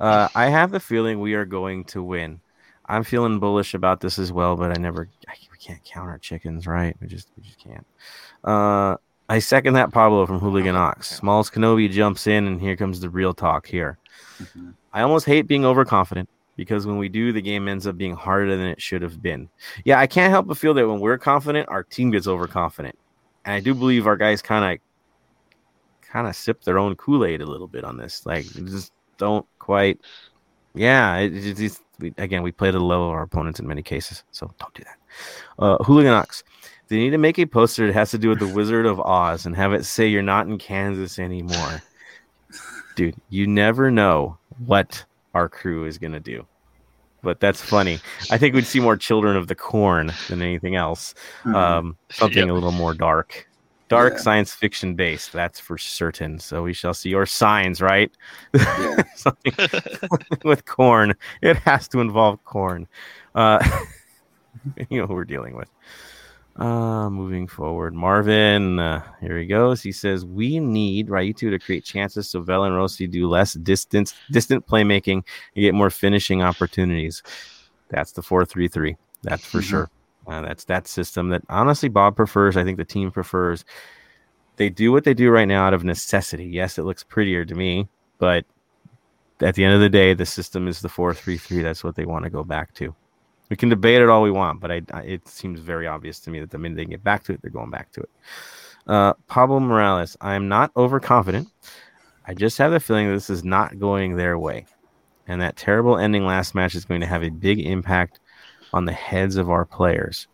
Uh, 0.00 0.28
I 0.34 0.46
have 0.48 0.72
the 0.72 0.80
feeling 0.80 1.20
we 1.20 1.34
are 1.34 1.44
going 1.44 1.84
to 1.84 2.02
win. 2.02 2.40
I'm 2.86 3.04
feeling 3.04 3.38
bullish 3.38 3.74
about 3.74 4.00
this 4.00 4.18
as 4.18 4.32
well, 4.32 4.56
but 4.56 4.76
I 4.76 4.80
never 4.80 5.08
I, 5.28 5.34
we 5.52 5.58
can't 5.58 5.82
count 5.84 6.08
our 6.08 6.18
chickens, 6.18 6.66
right? 6.66 6.96
We 7.00 7.06
just 7.06 7.28
we 7.36 7.44
just 7.44 7.60
can't. 7.62 7.86
Uh, 8.42 8.96
I 9.28 9.38
second 9.38 9.74
that 9.74 9.92
Pablo 9.92 10.26
from 10.26 10.40
Hooligan 10.40 10.74
Ox. 10.74 11.08
Smalls 11.16 11.48
Kenobi 11.48 11.88
jumps 11.88 12.26
in, 12.26 12.48
and 12.48 12.60
here 12.60 12.74
comes 12.74 12.98
the 12.98 13.08
real 13.08 13.32
talk 13.32 13.68
here. 13.68 13.98
Mhm. 14.38 14.74
I 14.92 15.02
almost 15.02 15.26
hate 15.26 15.46
being 15.46 15.64
overconfident 15.64 16.28
because 16.60 16.86
when 16.86 16.98
we 16.98 17.08
do, 17.08 17.32
the 17.32 17.40
game 17.40 17.68
ends 17.68 17.86
up 17.86 17.96
being 17.96 18.14
harder 18.14 18.54
than 18.54 18.66
it 18.66 18.82
should 18.82 19.00
have 19.00 19.22
been. 19.22 19.48
Yeah, 19.82 19.98
I 19.98 20.06
can't 20.06 20.30
help 20.30 20.46
but 20.46 20.58
feel 20.58 20.74
that 20.74 20.86
when 20.86 21.00
we're 21.00 21.16
confident, 21.16 21.70
our 21.70 21.82
team 21.82 22.10
gets 22.10 22.26
overconfident, 22.26 22.98
and 23.46 23.54
I 23.54 23.60
do 23.60 23.72
believe 23.72 24.06
our 24.06 24.18
guys 24.18 24.42
kind 24.42 24.74
of, 24.74 26.06
kind 26.06 26.26
of 26.26 26.36
sip 26.36 26.62
their 26.62 26.78
own 26.78 26.96
Kool 26.96 27.24
Aid 27.24 27.40
a 27.40 27.46
little 27.46 27.66
bit 27.66 27.82
on 27.82 27.96
this. 27.96 28.26
Like, 28.26 28.44
just 28.44 28.92
don't 29.16 29.46
quite 29.58 30.00
Yeah, 30.74 31.16
it, 31.16 31.58
it, 31.58 31.78
we, 31.98 32.12
again, 32.18 32.42
we 32.42 32.52
play 32.52 32.70
to 32.70 32.78
the 32.78 32.84
level 32.84 33.06
of 33.06 33.14
our 33.14 33.22
opponents 33.22 33.58
in 33.58 33.66
many 33.66 33.82
cases, 33.82 34.22
so 34.30 34.52
don't 34.58 34.74
do 34.74 34.84
that. 34.84 34.98
Uh, 35.58 35.82
Hooligan 35.82 36.12
Ox, 36.12 36.44
they 36.88 36.98
need 36.98 37.10
to 37.12 37.18
make 37.18 37.38
a 37.38 37.46
poster 37.46 37.86
that 37.86 37.94
has 37.94 38.10
to 38.10 38.18
do 38.18 38.28
with 38.28 38.38
the 38.38 38.46
Wizard 38.54 38.84
of 38.84 39.00
Oz 39.00 39.46
and 39.46 39.56
have 39.56 39.72
it 39.72 39.86
say 39.86 40.08
you're 40.08 40.20
not 40.20 40.46
in 40.46 40.58
Kansas 40.58 41.18
anymore. 41.18 41.82
Dude, 42.96 43.16
you 43.30 43.46
never 43.46 43.90
know 43.90 44.36
what 44.66 45.06
our 45.32 45.48
crew 45.48 45.86
is 45.86 45.96
gonna 45.96 46.20
do. 46.20 46.46
But 47.22 47.40
that's 47.40 47.60
funny. 47.60 47.98
I 48.30 48.38
think 48.38 48.54
we'd 48.54 48.64
see 48.66 48.80
more 48.80 48.96
Children 48.96 49.36
of 49.36 49.46
the 49.48 49.54
Corn 49.54 50.12
than 50.28 50.40
anything 50.42 50.74
else. 50.76 51.14
Mhm. 51.44 51.54
Um, 51.54 51.96
something 52.10 52.38
Yep. 52.38 52.48
a 52.48 52.52
little 52.52 52.72
more 52.72 52.94
dark, 52.94 53.46
dark 53.88 54.14
Yeah. 54.14 54.18
science 54.20 54.52
fiction 54.54 54.94
based. 54.94 55.32
That's 55.32 55.60
for 55.60 55.76
certain. 55.76 56.38
So 56.38 56.62
we 56.62 56.72
shall 56.72 56.94
see. 56.94 57.14
Or 57.14 57.26
signs, 57.26 57.82
right? 57.82 58.10
yeah. 58.54 59.02
something 59.16 59.52
with 60.44 60.64
corn. 60.64 61.14
It 61.42 61.56
has 61.58 61.88
to 61.88 62.00
involve 62.00 62.42
corn. 62.44 62.86
Uh, 63.34 63.58
you 64.90 65.00
know 65.00 65.06
who 65.06 65.14
we're 65.14 65.24
dealing 65.24 65.54
with. 65.56 65.68
Uh, 66.60 67.08
moving 67.08 67.46
forward, 67.46 67.94
Marvin. 67.94 68.78
Uh, 68.78 69.02
here 69.22 69.38
he 69.38 69.46
goes. 69.46 69.82
He 69.82 69.92
says 69.92 70.26
we 70.26 70.60
need 70.60 71.08
Raitu 71.08 71.50
to 71.50 71.58
create 71.58 71.84
chances 71.84 72.28
so 72.28 72.42
Vela 72.42 72.66
and 72.66 72.76
Rossi 72.76 73.06
do 73.06 73.26
less 73.28 73.54
distance, 73.54 74.14
distant 74.30 74.66
playmaking 74.66 75.22
and 75.54 75.62
get 75.62 75.74
more 75.74 75.88
finishing 75.88 76.42
opportunities. 76.42 77.22
That's 77.88 78.12
the 78.12 78.20
four-three-three. 78.22 78.96
That's 79.22 79.44
for 79.46 79.60
Mhm. 79.60 79.62
sure. 79.62 79.90
Uh, 80.26 80.42
that's 80.42 80.64
that 80.64 80.86
system 80.86 81.30
that 81.30 81.42
honestly 81.48 81.88
Bob 81.88 82.14
prefers. 82.14 82.58
I 82.58 82.62
think 82.62 82.76
the 82.76 82.84
team 82.84 83.10
prefers. 83.10 83.64
They 84.56 84.68
do 84.68 84.92
what 84.92 85.04
they 85.04 85.14
do 85.14 85.30
right 85.30 85.48
now 85.48 85.64
out 85.64 85.72
of 85.72 85.82
necessity. 85.82 86.44
Yes, 86.44 86.78
it 86.78 86.82
looks 86.82 87.02
prettier 87.02 87.46
to 87.46 87.54
me, 87.54 87.88
but 88.18 88.44
at 89.40 89.54
the 89.54 89.64
end 89.64 89.72
of 89.72 89.80
the 89.80 89.88
day, 89.88 90.12
the 90.12 90.26
system 90.26 90.68
is 90.68 90.82
the 90.82 90.90
four 90.90 91.14
three 91.14 91.38
three. 91.38 91.62
That's 91.62 91.82
what 91.82 91.96
they 91.96 92.04
want 92.04 92.24
to 92.24 92.30
go 92.30 92.44
back 92.44 92.74
to. 92.74 92.94
We 93.50 93.56
can 93.56 93.68
debate 93.68 94.00
it 94.00 94.08
all 94.08 94.22
we 94.22 94.30
want, 94.30 94.60
but 94.60 94.70
I, 94.70 94.82
I 94.92 95.02
it 95.02 95.28
seems 95.28 95.60
very 95.60 95.86
obvious 95.86 96.20
to 96.20 96.30
me 96.30 96.40
that 96.40 96.50
the 96.50 96.58
minute 96.58 96.76
they 96.76 96.84
get 96.84 97.04
back 97.04 97.24
to 97.24 97.32
it, 97.32 97.42
they're 97.42 97.50
going 97.50 97.70
back 97.70 97.92
to 97.92 98.00
it. 98.00 98.10
Uh, 98.86 99.12
Pablo 99.26 99.60
Morales, 99.60 100.16
I 100.20 100.34
am 100.34 100.48
not 100.48 100.70
overconfident. 100.76 101.48
I 102.26 102.34
just 102.34 102.56
have 102.58 102.70
the 102.70 102.80
feeling 102.80 103.08
that 103.08 103.14
this 103.14 103.28
is 103.28 103.44
not 103.44 103.78
going 103.78 104.16
their 104.16 104.38
way, 104.38 104.66
and 105.26 105.40
that 105.40 105.56
terrible 105.56 105.98
ending 105.98 106.24
last 106.24 106.54
match 106.54 106.74
is 106.74 106.84
going 106.84 107.00
to 107.00 107.06
have 107.06 107.24
a 107.24 107.28
big 107.28 107.60
impact 107.60 108.20
on 108.72 108.84
the 108.84 108.92
heads 108.92 109.36
of 109.36 109.50
our 109.50 109.64
players. 109.64 110.28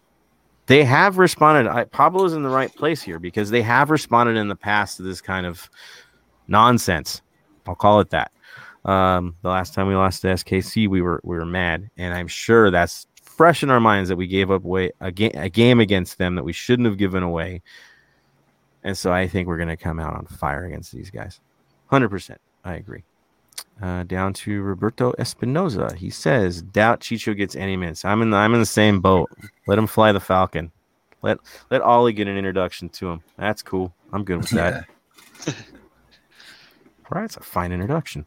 They 0.66 0.84
have 0.84 1.16
responded. 1.16 1.70
I, 1.70 1.84
Pablo's 1.84 2.34
in 2.34 2.42
the 2.42 2.50
right 2.50 2.74
place 2.74 3.02
here 3.02 3.18
because 3.18 3.50
they 3.50 3.62
have 3.62 3.90
responded 3.90 4.36
in 4.36 4.48
the 4.48 4.56
past 4.56 4.98
to 4.98 5.02
this 5.02 5.20
kind 5.20 5.46
of 5.46 5.70
nonsense. 6.48 7.22
I'll 7.66 7.74
call 7.74 8.00
it 8.00 8.10
that. 8.10 8.30
Um, 8.86 9.34
the 9.42 9.48
last 9.48 9.74
time 9.74 9.88
we 9.88 9.96
lost 9.96 10.22
to 10.22 10.28
SKC, 10.28 10.88
we 10.88 11.02
were 11.02 11.20
we 11.24 11.36
were 11.36 11.44
mad, 11.44 11.90
and 11.96 12.14
I'm 12.14 12.28
sure 12.28 12.70
that's 12.70 13.06
fresh 13.22 13.62
in 13.62 13.70
our 13.70 13.80
minds 13.80 14.08
that 14.08 14.16
we 14.16 14.26
gave 14.26 14.50
up 14.50 14.64
away 14.64 14.92
a, 15.00 15.12
ga- 15.12 15.32
a 15.34 15.48
game 15.50 15.80
against 15.80 16.16
them 16.18 16.36
that 16.36 16.44
we 16.44 16.52
shouldn't 16.52 16.86
have 16.86 16.96
given 16.96 17.22
away. 17.22 17.60
And 18.82 18.96
so 18.96 19.12
I 19.12 19.26
think 19.26 19.48
we're 19.48 19.56
going 19.58 19.68
to 19.68 19.76
come 19.76 19.98
out 19.98 20.14
on 20.14 20.24
fire 20.26 20.64
against 20.64 20.92
these 20.92 21.10
guys. 21.10 21.40
100%. 21.90 22.36
I 22.64 22.74
agree. 22.74 23.02
Uh, 23.82 24.04
down 24.04 24.32
to 24.32 24.62
Roberto 24.62 25.12
Espinoza. 25.18 25.94
He 25.94 26.08
says, 26.08 26.62
"Doubt 26.62 27.00
Chicho 27.00 27.36
gets 27.36 27.56
any 27.56 27.76
minutes. 27.76 28.04
I'm 28.04 28.22
in 28.22 28.30
the 28.30 28.36
I'm 28.36 28.54
in 28.54 28.60
the 28.60 28.66
same 28.66 29.00
boat. 29.00 29.30
Let 29.66 29.78
him 29.78 29.86
fly 29.86 30.12
the 30.12 30.20
Falcon. 30.20 30.72
Let 31.22 31.38
let 31.70 31.82
Ollie 31.82 32.12
get 32.12 32.28
an 32.28 32.38
introduction 32.38 32.88
to 32.90 33.10
him. 33.10 33.22
That's 33.36 33.62
cool. 33.62 33.92
I'm 34.12 34.24
good 34.24 34.38
with 34.38 34.50
that. 34.50 34.84
Yeah. 35.46 35.52
Right, 37.08 37.24
it's 37.24 37.36
a 37.36 37.40
fine 37.40 37.70
introduction. 37.70 38.26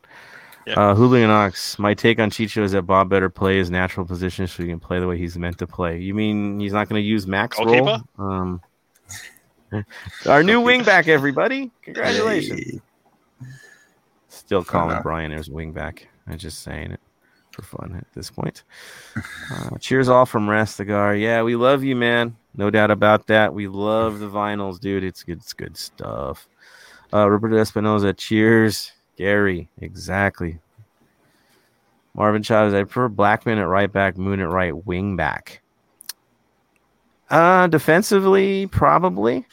Yeah. 0.67 0.73
Uh, 0.73 0.95
Hooligan 0.95 1.29
Ox. 1.29 1.79
My 1.79 1.93
take 1.93 2.19
on 2.19 2.29
Chicho 2.29 2.63
is 2.63 2.73
that 2.73 2.83
Bob 2.83 3.09
better 3.09 3.29
play 3.29 3.57
his 3.57 3.71
natural 3.71 4.05
position 4.05 4.47
so 4.47 4.63
he 4.63 4.69
can 4.69 4.79
play 4.79 4.99
the 4.99 5.07
way 5.07 5.17
he's 5.17 5.37
meant 5.37 5.57
to 5.59 5.67
play. 5.67 5.99
You 5.99 6.13
mean 6.13 6.59
he's 6.59 6.73
not 6.73 6.89
going 6.89 7.01
to 7.01 7.05
use 7.07 7.25
Max 7.25 7.57
role? 7.57 7.67
Goalkeeper? 7.67 8.03
Um, 8.17 8.61
our 10.27 10.43
new 10.43 10.61
wing 10.61 10.83
back, 10.83 11.07
everybody! 11.07 11.71
Congratulations. 11.81 12.59
Yay. 12.59 12.81
Still 14.27 14.63
calling. 14.63 15.01
Brian 15.01 15.31
as 15.31 15.49
wing 15.49 15.71
back. 15.71 16.07
I'm 16.27 16.37
just 16.37 16.61
saying 16.63 16.91
it 16.91 16.99
for 17.51 17.61
fun 17.61 17.95
at 17.95 18.07
this 18.13 18.29
point. 18.29 18.63
Uh, 19.51 19.77
cheers 19.79 20.09
all 20.09 20.25
from 20.25 20.47
Rastagar. 20.47 21.19
Yeah, 21.19 21.43
we 21.43 21.55
love 21.55 21.83
you, 21.83 21.95
man. 21.95 22.35
No 22.55 22.69
doubt 22.69 22.91
about 22.91 23.27
that. 23.27 23.53
We 23.53 23.67
love 23.67 24.19
the 24.19 24.29
vinyls, 24.29 24.79
dude. 24.79 25.03
It's 25.03 25.23
good. 25.23 25.37
It's 25.37 25.53
good 25.53 25.77
stuff. 25.77 26.47
Uh, 27.13 27.29
Roberto 27.29 27.55
Espinoza. 27.55 28.15
Cheers, 28.15 28.91
Gary. 29.19 29.67
Exactly. 29.81 30.59
Marvin 32.13 32.41
Chavez. 32.41 32.73
I 32.73 32.83
prefer 32.83 33.09
Blackmon 33.09 33.57
at 33.57 33.67
right 33.67 33.91
back, 33.91 34.17
Moon 34.17 34.39
at 34.39 34.49
right 34.49 34.85
wing 34.85 35.17
back. 35.17 35.61
Uh, 37.29 37.67
defensively, 37.67 38.67
probably, 38.67 39.45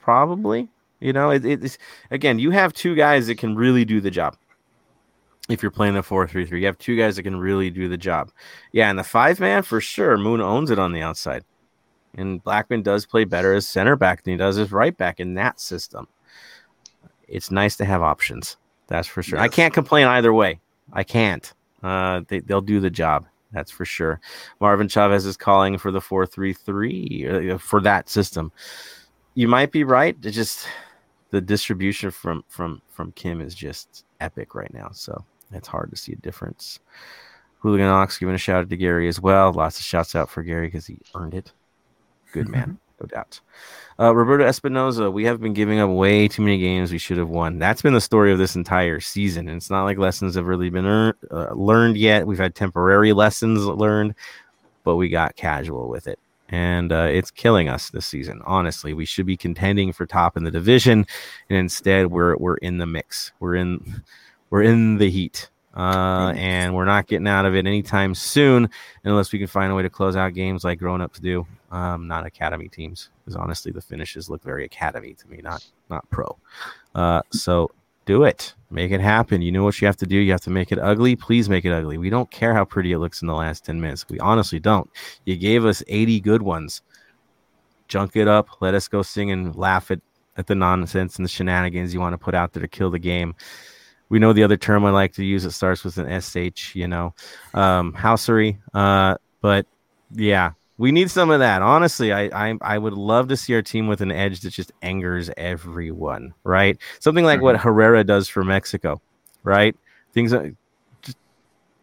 probably. 0.00 0.68
You 0.98 1.12
know, 1.12 1.30
it, 1.30 1.44
it's 1.44 1.78
again, 2.10 2.40
you 2.40 2.50
have 2.50 2.72
two 2.72 2.96
guys 2.96 3.28
that 3.28 3.38
can 3.38 3.54
really 3.54 3.84
do 3.84 4.00
the 4.00 4.10
job. 4.10 4.36
If 5.48 5.62
you're 5.62 5.70
playing 5.70 5.94
the 5.94 6.02
four 6.02 6.26
three 6.26 6.44
three, 6.44 6.60
you 6.60 6.66
have 6.66 6.78
two 6.78 6.96
guys 6.96 7.14
that 7.14 7.22
can 7.22 7.36
really 7.36 7.70
do 7.70 7.88
the 7.88 7.96
job. 7.96 8.32
Yeah, 8.72 8.90
and 8.90 8.98
the 8.98 9.04
five 9.04 9.38
man 9.38 9.62
for 9.62 9.80
sure, 9.80 10.18
Moon 10.18 10.40
owns 10.40 10.72
it 10.72 10.78
on 10.80 10.92
the 10.92 11.02
outside, 11.02 11.44
and 12.16 12.42
Blackmon 12.42 12.82
does 12.82 13.06
play 13.06 13.24
better 13.24 13.54
as 13.54 13.68
center 13.68 13.94
back 13.94 14.24
than 14.24 14.32
he 14.32 14.38
does 14.38 14.58
as 14.58 14.72
right 14.72 14.96
back 14.96 15.20
in 15.20 15.34
that 15.34 15.60
system. 15.60 16.08
It's 17.28 17.52
nice 17.52 17.76
to 17.76 17.84
have 17.84 18.02
options. 18.02 18.56
That's 18.86 19.08
for 19.08 19.22
sure. 19.22 19.38
I 19.38 19.48
can't 19.48 19.74
complain 19.74 20.06
either 20.06 20.32
way. 20.32 20.60
I 20.92 21.04
can't. 21.04 21.52
Uh, 21.82 22.22
they, 22.28 22.40
they'll 22.40 22.60
do 22.60 22.80
the 22.80 22.90
job. 22.90 23.26
That's 23.52 23.70
for 23.70 23.84
sure. 23.84 24.20
Marvin 24.60 24.88
Chavez 24.88 25.26
is 25.26 25.36
calling 25.36 25.78
for 25.78 25.90
the 25.90 26.00
four 26.00 26.26
three 26.26 26.52
three 26.52 27.26
uh, 27.28 27.58
for 27.58 27.80
that 27.82 28.08
system. 28.08 28.50
You 29.34 29.48
might 29.48 29.70
be 29.70 29.84
right. 29.84 30.16
It 30.22 30.30
just 30.30 30.66
the 31.30 31.40
distribution 31.40 32.10
from 32.10 32.44
from 32.48 32.82
from 32.90 33.12
Kim 33.12 33.40
is 33.40 33.54
just 33.54 34.04
epic 34.20 34.54
right 34.54 34.72
now. 34.74 34.90
So 34.92 35.24
it's 35.52 35.68
hard 35.68 35.90
to 35.90 35.96
see 35.96 36.12
a 36.12 36.16
difference. 36.16 36.80
Hooligan 37.58 37.86
Ox 37.86 38.18
giving 38.18 38.34
a 38.34 38.38
shout 38.38 38.62
out 38.62 38.70
to 38.70 38.76
Gary 38.76 39.08
as 39.08 39.20
well. 39.20 39.52
Lots 39.52 39.78
of 39.78 39.84
shouts 39.84 40.14
out 40.14 40.28
for 40.28 40.42
Gary 40.42 40.66
because 40.66 40.86
he 40.86 40.98
earned 41.14 41.34
it. 41.34 41.52
Good 42.32 42.48
man, 42.48 42.78
no 43.00 43.06
doubt. 43.06 43.40
Uh, 43.98 44.14
Roberto 44.14 44.44
Espinoza, 44.44 45.12
we 45.12 45.24
have 45.24 45.40
been 45.40 45.52
giving 45.52 45.78
up 45.78 45.90
way 45.90 46.26
too 46.26 46.42
many 46.42 46.58
games 46.58 46.90
we 46.90 46.98
should 46.98 47.18
have 47.18 47.28
won. 47.28 47.58
That's 47.58 47.82
been 47.82 47.94
the 47.94 48.00
story 48.00 48.32
of 48.32 48.38
this 48.38 48.56
entire 48.56 49.00
season. 49.00 49.48
And 49.48 49.56
it's 49.56 49.70
not 49.70 49.84
like 49.84 49.98
lessons 49.98 50.34
have 50.34 50.46
really 50.46 50.70
been 50.70 50.86
earned, 50.86 51.14
uh, 51.30 51.52
learned 51.52 51.96
yet. 51.96 52.26
We've 52.26 52.38
had 52.38 52.54
temporary 52.54 53.12
lessons 53.12 53.64
learned, 53.64 54.14
but 54.82 54.96
we 54.96 55.08
got 55.08 55.36
casual 55.36 55.88
with 55.88 56.08
it. 56.08 56.18
And 56.48 56.92
uh, 56.92 57.08
it's 57.10 57.30
killing 57.30 57.68
us 57.68 57.90
this 57.90 58.06
season. 58.06 58.40
Honestly, 58.44 58.94
we 58.94 59.06
should 59.06 59.26
be 59.26 59.36
contending 59.36 59.92
for 59.92 60.06
top 60.06 60.36
in 60.36 60.44
the 60.44 60.50
division, 60.50 61.06
and 61.48 61.58
instead 61.58 62.08
we're 62.08 62.36
we're 62.36 62.58
in 62.58 62.78
the 62.78 62.86
mix. 62.86 63.32
We're 63.40 63.54
in 63.54 64.02
we're 64.50 64.62
in 64.62 64.98
the 64.98 65.10
heat, 65.10 65.48
uh, 65.76 66.32
and 66.36 66.74
we're 66.74 66.84
not 66.84 67.06
getting 67.06 67.26
out 67.26 67.46
of 67.46 67.54
it 67.54 67.66
anytime 67.66 68.14
soon 68.14 68.68
unless 69.04 69.32
we 69.32 69.38
can 69.38 69.48
find 69.48 69.72
a 69.72 69.74
way 69.74 69.82
to 69.82 69.90
close 69.90 70.16
out 70.16 70.34
games 70.34 70.64
like 70.64 70.78
grown 70.78 71.00
ups 71.00 71.18
do. 71.18 71.46
Um, 71.70 72.06
not 72.06 72.24
academy 72.24 72.68
teams, 72.68 73.10
because 73.24 73.34
honestly, 73.34 73.72
the 73.72 73.80
finishes 73.80 74.30
look 74.30 74.42
very 74.42 74.64
academy 74.64 75.14
to 75.14 75.28
me, 75.28 75.40
not 75.42 75.64
not 75.90 76.08
pro. 76.10 76.36
Uh, 76.94 77.22
so 77.30 77.70
do 78.06 78.22
it, 78.22 78.54
make 78.70 78.92
it 78.92 79.00
happen. 79.00 79.42
You 79.42 79.50
know 79.50 79.64
what 79.64 79.80
you 79.80 79.86
have 79.86 79.96
to 79.96 80.06
do. 80.06 80.16
You 80.16 80.30
have 80.30 80.42
to 80.42 80.50
make 80.50 80.70
it 80.70 80.78
ugly. 80.78 81.16
Please 81.16 81.48
make 81.48 81.64
it 81.64 81.72
ugly. 81.72 81.98
We 81.98 82.10
don't 82.10 82.30
care 82.30 82.54
how 82.54 82.64
pretty 82.64 82.92
it 82.92 82.98
looks 82.98 83.22
in 83.22 83.28
the 83.28 83.34
last 83.34 83.64
ten 83.64 83.80
minutes. 83.80 84.06
We 84.08 84.20
honestly 84.20 84.60
don't. 84.60 84.88
You 85.24 85.36
gave 85.36 85.64
us 85.64 85.82
eighty 85.88 86.20
good 86.20 86.42
ones. 86.42 86.82
Junk 87.88 88.14
it 88.14 88.28
up. 88.28 88.48
Let 88.60 88.74
us 88.74 88.86
go 88.86 89.02
sing 89.02 89.32
and 89.32 89.56
laugh 89.56 89.90
at 89.90 90.00
at 90.36 90.46
the 90.46 90.54
nonsense 90.54 91.16
and 91.16 91.24
the 91.24 91.28
shenanigans 91.28 91.94
you 91.94 92.00
want 92.00 92.12
to 92.12 92.18
put 92.18 92.34
out 92.34 92.52
there 92.52 92.62
to 92.62 92.68
kill 92.68 92.90
the 92.90 92.98
game. 92.98 93.34
We 94.08 94.18
know 94.18 94.32
the 94.32 94.42
other 94.44 94.56
term 94.56 94.84
I 94.84 94.90
like 94.90 95.14
to 95.14 95.24
use. 95.24 95.44
It 95.44 95.52
starts 95.52 95.82
with 95.84 95.98
an 95.98 96.20
sh. 96.20 96.74
You 96.76 96.88
know, 96.88 97.14
um, 97.54 97.92
housery. 97.92 98.58
Uh, 98.72 99.16
but 99.40 99.66
yeah, 100.12 100.52
we 100.78 100.92
need 100.92 101.10
some 101.10 101.30
of 101.30 101.40
that. 101.40 101.62
Honestly, 101.62 102.12
I, 102.12 102.50
I 102.50 102.58
I 102.60 102.78
would 102.78 102.92
love 102.92 103.28
to 103.28 103.36
see 103.36 103.54
our 103.54 103.62
team 103.62 103.86
with 103.88 104.00
an 104.00 104.12
edge 104.12 104.40
that 104.40 104.50
just 104.50 104.72
angers 104.82 105.30
everyone. 105.36 106.34
Right, 106.44 106.78
something 107.00 107.24
like 107.24 107.40
what 107.40 107.56
Herrera 107.56 108.04
does 108.04 108.28
for 108.28 108.44
Mexico. 108.44 109.00
Right, 109.42 109.76
things. 110.12 110.32
Just 111.02 111.18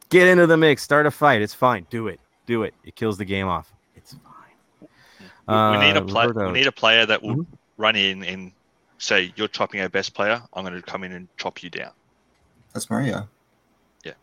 get 0.10 0.28
into 0.28 0.48
the 0.48 0.58
mix. 0.58 0.84
Start 0.84 1.06
a 1.06 1.12
fight. 1.12 1.42
It's 1.42 1.54
fine. 1.54 1.86
Do 1.90 2.08
it. 2.08 2.20
Do 2.46 2.64
it. 2.64 2.74
It 2.84 2.96
kills 2.96 3.18
the 3.18 3.26
game 3.26 3.48
off. 3.48 3.74
It's 3.96 4.14
fine. 4.14 4.90
We, 5.48 5.78
we 5.78 5.86
need 5.86 5.98
a 5.98 6.02
Uh, 6.02 6.06
play, 6.06 6.28
we 6.28 6.52
need 6.52 6.68
a 6.68 6.72
player 6.72 7.06
that 7.06 7.22
will 7.22 7.36
Mhm. 7.36 7.46
run 7.78 7.96
in 7.96 8.24
and 8.24 8.52
say, 9.00 9.34
"You're 9.36 9.48
chopping 9.48 9.82
our 9.82 9.90
best 9.90 10.14
player. 10.14 10.42
I'm 10.54 10.64
going 10.64 10.76
to 10.76 10.82
come 10.82 11.04
in 11.04 11.12
and 11.12 11.28
chop 11.38 11.64
you 11.64 11.70
down." 11.70 11.92
That's 12.74 12.90
Mario. 12.90 13.28
Yeah, 14.04 14.14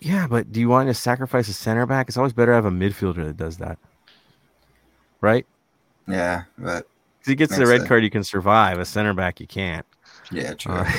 Yeah, 0.00 0.26
but 0.26 0.50
do 0.52 0.60
you 0.60 0.68
want 0.68 0.88
to 0.88 0.94
sacrifice 0.94 1.48
a 1.48 1.52
center 1.52 1.86
back? 1.86 2.08
It's 2.08 2.16
always 2.16 2.32
better 2.32 2.52
to 2.52 2.56
have 2.56 2.64
a 2.64 2.70
midfielder 2.70 3.24
that 3.26 3.36
does 3.36 3.58
that. 3.58 3.78
Right? 5.20 5.46
Yeah, 6.08 6.44
but 6.58 6.84
'Cause 6.84 7.30
he 7.30 7.34
gets 7.34 7.56
the 7.56 7.66
red 7.66 7.80
sense. 7.80 7.88
card, 7.88 8.04
you 8.04 8.10
can 8.10 8.24
survive. 8.24 8.78
A 8.78 8.84
center 8.84 9.14
back, 9.14 9.40
you 9.40 9.46
can't. 9.46 9.86
yeah, 10.30 10.52
true. 10.54 10.74
Uh, 10.74 10.90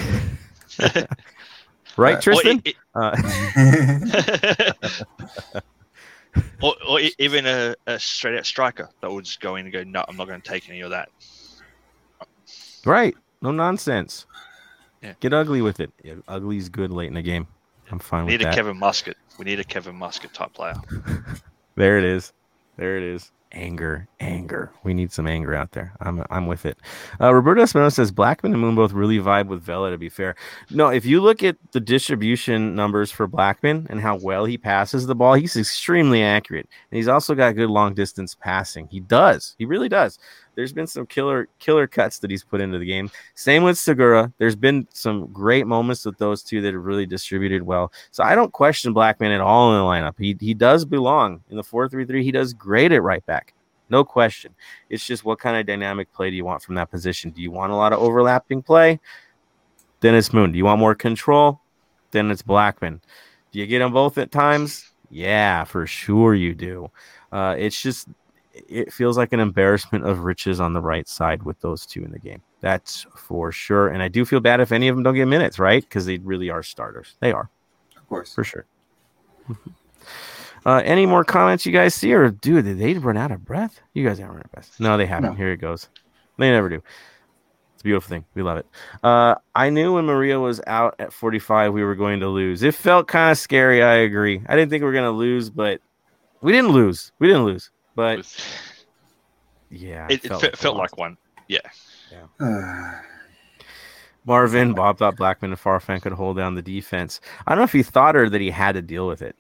right, 1.98 2.22
Tristan? 2.22 2.62
it- 2.66 2.76
Uh, 2.96 3.16
or, 6.62 6.76
or 6.88 7.00
even 7.20 7.46
a, 7.46 7.76
a 7.88 8.00
straight 8.00 8.38
out 8.38 8.46
striker 8.46 8.90
that 9.02 9.12
would 9.12 9.26
just 9.26 9.40
go 9.40 9.56
in 9.56 9.66
and 9.66 9.74
go, 9.74 9.84
no, 9.84 10.04
I'm 10.08 10.18
not 10.18 10.28
going 10.28 10.42
to 10.42 10.50
take 10.50 10.70
any 10.70 10.82
of 10.82 10.92
that. 10.92 11.10
right. 12.86 13.16
No 13.42 13.52
nonsense. 13.52 14.26
Yeah. 15.02 15.14
Get 15.20 15.34
ugly 15.34 15.62
with 15.62 15.80
it. 15.80 15.92
Yeah, 16.04 16.16
ugly's 16.28 16.70
good 16.70 16.92
late 16.92 17.08
in 17.08 17.14
the 17.14 17.22
game. 17.22 17.48
I'm 17.92 18.00
fine 18.00 18.26
with 18.26 18.32
that. 18.32 18.40
We 18.40 18.46
need 18.46 18.52
a. 18.52 18.56
Kevin 18.56 18.80
Muscat. 18.80 19.18
We 19.38 19.46
need 19.46 19.60
a 19.60 19.64
Kevin 19.64 19.96
Muscat 19.96 20.34
type 20.34 20.54
player. 20.54 20.76
There 21.76 21.98
it 21.98 22.06
is. 22.06 22.32
There 22.78 22.98
it 22.98 23.04
is. 23.04 23.32
Anger, 23.52 24.08
anger. 24.20 24.72
We 24.84 24.94
need 24.94 25.14
some 25.14 25.28
anger 25.28 25.54
out 25.56 25.72
there. 25.72 25.94
I'm 26.02 26.26
I'm 26.30 26.48
with 26.48 26.66
it. 26.66 26.78
Uh, 27.22 27.34
Roberto 27.34 27.62
Espinosa 27.62 27.96
says 27.96 28.12
Blackmon 28.12 28.46
and 28.46 28.60
Moon 28.60 28.76
both 28.76 28.92
really 28.92 29.18
vibe 29.20 29.48
with 29.48 29.62
Vela. 29.62 29.92
To 29.92 29.98
be 29.98 30.10
fair, 30.10 30.36
no. 30.72 30.90
If 30.90 31.06
you 31.06 31.22
look 31.22 31.42
at 31.42 31.56
the 31.72 31.80
distribution 31.80 32.76
numbers 32.76 33.12
for 33.12 33.30
Blackmon 33.30 33.90
and 33.90 34.02
how 34.02 34.18
well 34.18 34.44
he 34.44 34.58
passes 34.58 35.06
the 35.06 35.16
ball, 35.16 35.36
he's 35.36 35.56
extremely 35.56 36.22
accurate, 36.22 36.68
and 36.92 36.98
he's 36.98 37.08
also 37.08 37.34
got 37.34 37.56
good 37.56 37.70
long 37.70 37.94
distance 37.94 38.36
passing. 38.36 38.88
He 38.90 39.00
does. 39.00 39.56
He 39.58 39.64
really 39.64 39.90
does. 39.90 40.20
There's 40.56 40.74
been 40.74 40.88
some 40.88 41.06
killer 41.06 41.48
killer 41.60 41.88
cuts 41.88 42.20
that 42.20 42.32
he's 42.32 42.44
put 42.44 42.62
into 42.62 42.80
the 42.80 42.86
game. 42.86 43.12
Same 43.36 43.64
with 43.64 43.78
Segura. 43.78 44.32
There's 44.38 44.56
been 44.56 44.88
some 44.94 45.28
great 45.28 45.68
moments 45.68 46.06
with 46.06 46.18
those 46.18 46.44
two 46.44 46.62
that 46.62 46.74
have 46.74 46.84
really 46.84 47.06
distributed 47.06 47.64
well. 47.64 47.92
So 48.12 48.24
I 48.24 48.36
don't 48.36 48.52
question 48.54 48.94
Blackmon 48.94 49.34
at 49.34 49.42
all 49.42 49.72
in 49.72 49.80
the 49.80 49.84
lineup. 49.84 50.16
He 50.18 50.38
he 50.40 50.54
does 50.54 50.86
belong 50.86 51.42
in 51.50 51.58
the 51.58 51.64
4-3-3. 51.64 52.24
He 52.24 52.32
does 52.32 52.54
great 52.54 52.92
at 52.92 53.04
right 53.04 53.26
back. 53.26 53.54
No 53.90 54.04
question. 54.04 54.56
It's 54.90 55.06
just 55.06 55.26
what 55.26 55.40
kind 55.40 55.58
of 55.58 55.66
dynamic 55.66 56.12
play 56.12 56.30
do 56.30 56.36
you 56.36 56.46
want 56.46 56.64
from 56.64 56.76
that 56.76 56.90
position? 56.90 57.32
Do 57.32 57.42
you 57.42 57.52
want 57.52 57.72
a 57.72 57.76
lot 57.76 57.94
of 57.94 58.00
overlapping 58.00 58.64
play? 58.64 59.00
Then 60.00 60.16
it's 60.16 60.34
Moon. 60.34 60.52
Do 60.52 60.58
you 60.58 60.66
want 60.66 60.80
more 60.80 60.96
control? 60.96 61.62
Then 62.12 62.32
it's 62.32 62.42
Blackmon. 62.42 63.00
Do 63.52 63.60
you 63.60 63.68
get 63.68 63.80
them 63.80 63.94
both 63.94 64.18
at 64.18 64.32
times? 64.32 64.92
Yeah, 65.10 65.64
for 65.64 65.86
sure 65.86 66.34
you 66.34 66.56
do. 66.56 66.90
Uh, 67.32 67.56
it's 67.58 67.82
just 67.82 68.08
it 68.70 68.92
feels 68.92 69.18
like 69.18 69.34
an 69.34 69.40
embarrassment 69.40 70.06
of 70.06 70.20
riches 70.20 70.60
on 70.60 70.74
the 70.74 70.82
right 70.82 71.08
side 71.08 71.44
with 71.44 71.60
those 71.62 71.86
two 71.86 72.04
in 72.04 72.12
the 72.12 72.20
game. 72.20 72.42
That's 72.62 73.06
for 73.16 73.52
sure. 73.52 73.90
And 73.90 74.02
I 74.02 74.08
do 74.08 74.26
feel 74.26 74.40
bad 74.40 74.60
if 74.60 74.72
any 74.72 74.88
of 74.88 74.96
them 74.96 75.04
don't 75.04 75.16
get 75.16 75.28
minutes, 75.28 75.60
right? 75.60 75.84
Because 75.84 76.06
they 76.06 76.18
really 76.20 76.50
are 76.50 76.64
starters. 76.64 77.16
They 77.20 77.32
are 77.32 77.50
of 77.98 78.08
course. 78.08 78.34
for 78.34 78.44
sure. 78.44 78.66
uh, 80.66 80.82
any 80.84 81.06
more 81.06 81.24
comments 81.24 81.66
you 81.66 81.72
guys 81.72 81.94
see, 81.94 82.14
or 82.14 82.32
dude, 82.32 82.66
did 82.66 82.80
they 82.80 82.94
run 82.96 83.18
out 83.18 83.32
of 83.32 83.46
breath? 83.46 83.82
You 83.94 84.08
guys 84.08 84.18
haven't 84.18 84.36
run 84.36 84.40
out 84.40 84.46
of 84.46 84.52
breath. 84.52 84.76
No, 84.80 84.98
they 84.98 85.06
haven't. 85.06 85.32
No. 85.32 85.36
Here 85.36 85.52
it 85.52 85.58
goes. 85.58 85.90
They 86.38 86.50
never 86.52 86.70
do. 86.70 86.82
It's 87.74 87.82
a 87.82 87.84
beautiful 87.84 88.10
thing. 88.10 88.26
We 88.34 88.42
love 88.42 88.58
it. 88.58 88.66
Uh, 89.04 89.36
I 89.54 89.70
knew 89.70 89.94
when 89.94 90.06
Maria 90.06 90.40
was 90.40 90.62
out 90.68 90.96
at 91.00 91.14
45, 91.14 91.74
we 91.74 91.84
were 91.84 91.96
going 91.96 92.20
to 92.22 92.30
lose. 92.30 92.64
It 92.64 92.74
felt 92.74 93.08
kind 93.08 93.32
of 93.32 93.38
scary. 93.38 93.84
I 93.84 93.96
agree. 93.96 94.42
I 94.48 94.56
didn't 94.56 94.70
think 94.70 94.82
we 94.82 94.86
were 94.86 94.94
going 94.94 95.06
to 95.06 95.12
lose, 95.12 95.50
but 95.50 95.82
we 96.42 96.52
didn't 96.52 96.72
lose. 96.72 97.12
We 97.20 97.28
didn't 97.28 97.46
lose. 97.46 97.70
But 97.96 98.18
With- 98.18 98.86
yeah, 99.70 100.08
it, 100.10 100.24
it 100.26 100.28
felt, 100.28 100.44
we 100.44 100.50
felt 100.50 100.78
like 100.78 100.98
one. 100.98 101.18
Yeah. 101.48 101.62
Marvin, 104.26 104.74
Bob 104.74 104.98
thought 104.98 105.16
Blackmon 105.16 105.44
and 105.44 105.56
Farfan 105.56 106.02
could 106.02 106.14
hold 106.14 106.38
down 106.38 106.56
the 106.56 106.62
defense. 106.62 107.22
I 107.46 107.52
don't 107.52 107.60
know 107.60 107.66
if 107.66 107.72
he 107.72 107.84
thought 107.84 108.16
or 108.16 108.30
that 108.30 108.42
he 108.42 108.50
had 108.50 108.74
to 108.74 108.82
deal 108.82 109.08
with 109.08 109.22
it. 109.22 109.36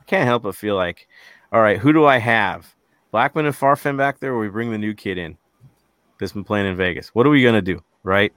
I 0.00 0.04
can't 0.04 0.24
help 0.24 0.42
but 0.42 0.56
feel 0.56 0.74
like, 0.74 1.06
all 1.52 1.60
right, 1.62 1.78
who 1.78 1.92
do 1.92 2.04
I 2.06 2.18
have? 2.18 2.74
Blackmon 3.12 3.46
and 3.46 3.54
Farfan 3.54 3.96
back 3.96 4.18
there, 4.18 4.32
or 4.32 4.40
we 4.40 4.48
bring 4.48 4.70
the 4.72 4.78
new 4.78 4.94
kid 4.94 5.16
in 5.16 5.38
that's 6.18 6.32
been 6.32 6.44
playing 6.44 6.66
in 6.66 6.76
Vegas. 6.76 7.08
What 7.08 7.26
are 7.26 7.30
we 7.30 7.42
gonna 7.42 7.62
do? 7.62 7.82
Right? 8.02 8.32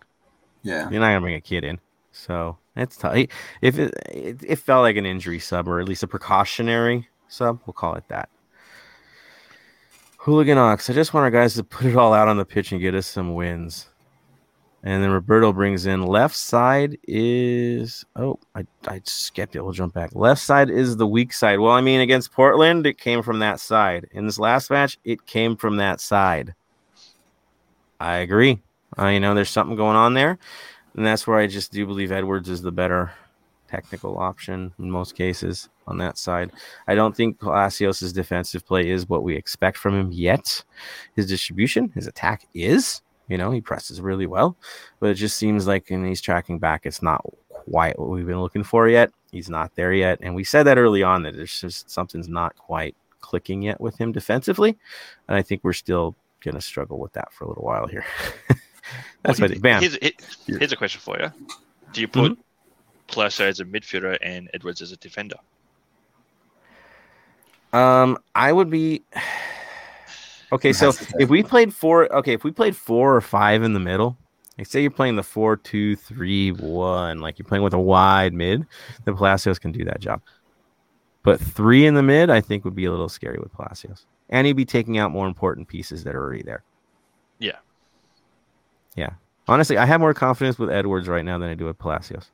yeah. 0.63 0.89
You're 0.89 0.99
not 0.99 1.07
gonna 1.07 1.21
bring 1.21 1.35
a 1.35 1.41
kid 1.41 1.63
in. 1.63 1.79
So 2.11 2.57
it's 2.75 2.97
tough. 2.97 3.15
If 3.61 3.79
it, 3.79 3.93
it, 4.09 4.37
it 4.45 4.59
felt 4.59 4.83
like 4.83 4.95
an 4.95 5.05
injury 5.05 5.39
sub 5.39 5.67
or 5.67 5.79
at 5.79 5.87
least 5.87 6.03
a 6.03 6.07
precautionary 6.07 7.07
sub, 7.27 7.59
we'll 7.65 7.73
call 7.73 7.95
it 7.95 8.03
that. 8.09 8.29
Hooligan 10.23 10.57
Ox, 10.57 10.89
I 10.89 10.93
just 10.93 11.13
want 11.13 11.23
our 11.23 11.31
guys 11.31 11.53
to 11.53 11.63
put 11.63 11.87
it 11.87 11.95
all 11.95 12.13
out 12.13 12.27
on 12.27 12.35
the 12.35 12.43
pitch 12.43 12.73
and 12.73 12.81
get 12.81 12.93
us 12.93 13.07
some 13.07 13.35
wins. 13.35 13.87
And 14.83 15.01
then 15.01 15.11
Roberto 15.11 15.53
brings 15.53 15.85
in 15.85 16.03
left 16.03 16.35
side 16.35 16.97
is 17.07 18.05
oh 18.17 18.37
I, 18.53 18.65
I 18.85 18.99
skipped 19.05 19.55
it. 19.55 19.61
We'll 19.61 19.71
jump 19.71 19.93
back. 19.93 20.11
Left 20.13 20.41
side 20.41 20.69
is 20.69 20.97
the 20.97 21.07
weak 21.07 21.31
side. 21.31 21.59
Well, 21.59 21.71
I 21.71 21.79
mean 21.79 22.01
against 22.01 22.33
Portland, 22.33 22.85
it 22.85 22.97
came 22.97 23.23
from 23.23 23.39
that 23.39 23.61
side. 23.61 24.09
In 24.11 24.25
this 24.25 24.37
last 24.37 24.69
match, 24.69 24.97
it 25.05 25.25
came 25.25 25.55
from 25.55 25.77
that 25.77 26.01
side. 26.01 26.53
I 28.01 28.17
agree. 28.17 28.59
Uh, 28.97 29.07
you 29.07 29.21
know, 29.21 29.33
there's 29.33 29.49
something 29.49 29.77
going 29.77 29.95
on 29.95 30.15
there. 30.15 30.37
And 30.95 31.05
that's 31.05 31.27
where 31.27 31.39
I 31.39 31.47
just 31.47 31.71
do 31.71 31.85
believe 31.85 32.11
Edwards 32.11 32.49
is 32.49 32.61
the 32.61 32.73
better 32.73 33.13
technical 33.69 34.17
option 34.17 34.73
in 34.79 34.89
most 34.89 35.15
cases 35.15 35.69
on 35.87 35.97
that 35.99 36.17
side. 36.17 36.51
I 36.87 36.95
don't 36.95 37.15
think 37.15 37.39
Palacios' 37.39 38.13
defensive 38.13 38.65
play 38.65 38.89
is 38.89 39.07
what 39.07 39.23
we 39.23 39.35
expect 39.35 39.77
from 39.77 39.95
him 39.95 40.11
yet. 40.11 40.63
His 41.15 41.27
distribution, 41.27 41.91
his 41.95 42.07
attack 42.07 42.47
is. 42.53 43.01
You 43.27 43.37
know, 43.37 43.51
he 43.51 43.61
presses 43.61 44.01
really 44.01 44.25
well, 44.25 44.57
but 44.99 45.11
it 45.11 45.13
just 45.13 45.37
seems 45.37 45.67
like 45.67 45.89
when 45.89 46.03
he's 46.03 46.19
tracking 46.19 46.57
back, 46.57 46.87
it's 46.87 47.03
not 47.03 47.23
quite 47.49 47.97
what 47.99 48.09
we've 48.09 48.25
been 48.25 48.41
looking 48.41 48.63
for 48.63 48.89
yet. 48.89 49.11
He's 49.31 49.51
not 49.51 49.75
there 49.75 49.93
yet. 49.93 50.17
And 50.21 50.33
we 50.33 50.43
said 50.43 50.63
that 50.63 50.79
early 50.79 51.03
on 51.03 51.21
that 51.23 51.35
there's 51.35 51.61
just 51.61 51.91
something's 51.91 52.27
not 52.27 52.55
quite 52.57 52.95
clicking 53.21 53.61
yet 53.61 53.79
with 53.79 53.99
him 53.99 54.11
defensively. 54.11 54.75
And 55.27 55.37
I 55.37 55.43
think 55.43 55.63
we're 55.63 55.73
still 55.73 56.15
going 56.41 56.55
to 56.55 56.61
struggle 56.61 56.97
with 56.97 57.13
that 57.13 57.31
for 57.31 57.45
a 57.45 57.47
little 57.47 57.63
while 57.63 57.85
here. 57.85 58.05
That's 59.23 59.39
what, 59.39 59.61
bam. 59.61 59.81
Here's, 59.81 59.97
here- 59.97 60.57
here's 60.57 60.71
a 60.71 60.75
question 60.75 61.01
for 61.01 61.19
you. 61.19 61.31
Do 61.93 62.01
you 62.01 62.07
put 62.07 62.31
mm-hmm. 62.31 62.41
Placer 63.11 63.47
as 63.47 63.59
a 63.59 63.65
midfielder 63.65 64.17
and 64.21 64.49
Edwards 64.53 64.81
as 64.81 64.91
a 64.91 64.97
defender? 64.97 65.35
Um, 67.73 68.17
I 68.35 68.51
would 68.51 68.69
be 68.69 69.03
okay. 70.51 70.73
So 70.73 70.91
if 71.19 71.29
we 71.29 71.43
played 71.43 71.73
four, 71.73 72.11
okay, 72.13 72.33
if 72.33 72.43
we 72.43 72.51
played 72.51 72.75
four 72.75 73.15
or 73.15 73.21
five 73.21 73.63
in 73.63 73.73
the 73.73 73.79
middle, 73.79 74.17
like 74.57 74.67
say 74.67 74.81
you're 74.81 74.91
playing 74.91 75.15
the 75.15 75.23
four, 75.23 75.55
two, 75.55 75.95
three, 75.95 76.51
one, 76.51 77.19
like 77.19 77.39
you're 77.39 77.47
playing 77.47 77.63
with 77.63 77.73
a 77.73 77.79
wide 77.79 78.33
mid, 78.33 78.65
then 79.05 79.15
Palacios 79.15 79.59
can 79.59 79.71
do 79.71 79.85
that 79.85 79.99
job. 79.99 80.21
But 81.23 81.39
three 81.39 81.85
in 81.85 81.93
the 81.93 82.03
mid, 82.03 82.29
I 82.29 82.41
think 82.41 82.65
would 82.65 82.75
be 82.75 82.85
a 82.85 82.91
little 82.91 83.09
scary 83.09 83.37
with 83.39 83.53
Palacios, 83.53 84.05
and 84.29 84.47
he'd 84.47 84.53
be 84.53 84.65
taking 84.65 84.97
out 84.97 85.11
more 85.11 85.27
important 85.27 85.67
pieces 85.67 86.03
that 86.03 86.15
are 86.15 86.23
already 86.23 86.43
there. 86.43 86.63
Yeah. 87.39 87.57
Yeah. 88.95 89.11
Honestly, 89.47 89.77
I 89.77 89.85
have 89.85 89.99
more 89.99 90.13
confidence 90.13 90.59
with 90.59 90.69
Edwards 90.69 91.07
right 91.07 91.25
now 91.25 91.37
than 91.37 91.49
I 91.49 91.55
do 91.55 91.65
with 91.65 91.77
Palacios. 91.77 92.29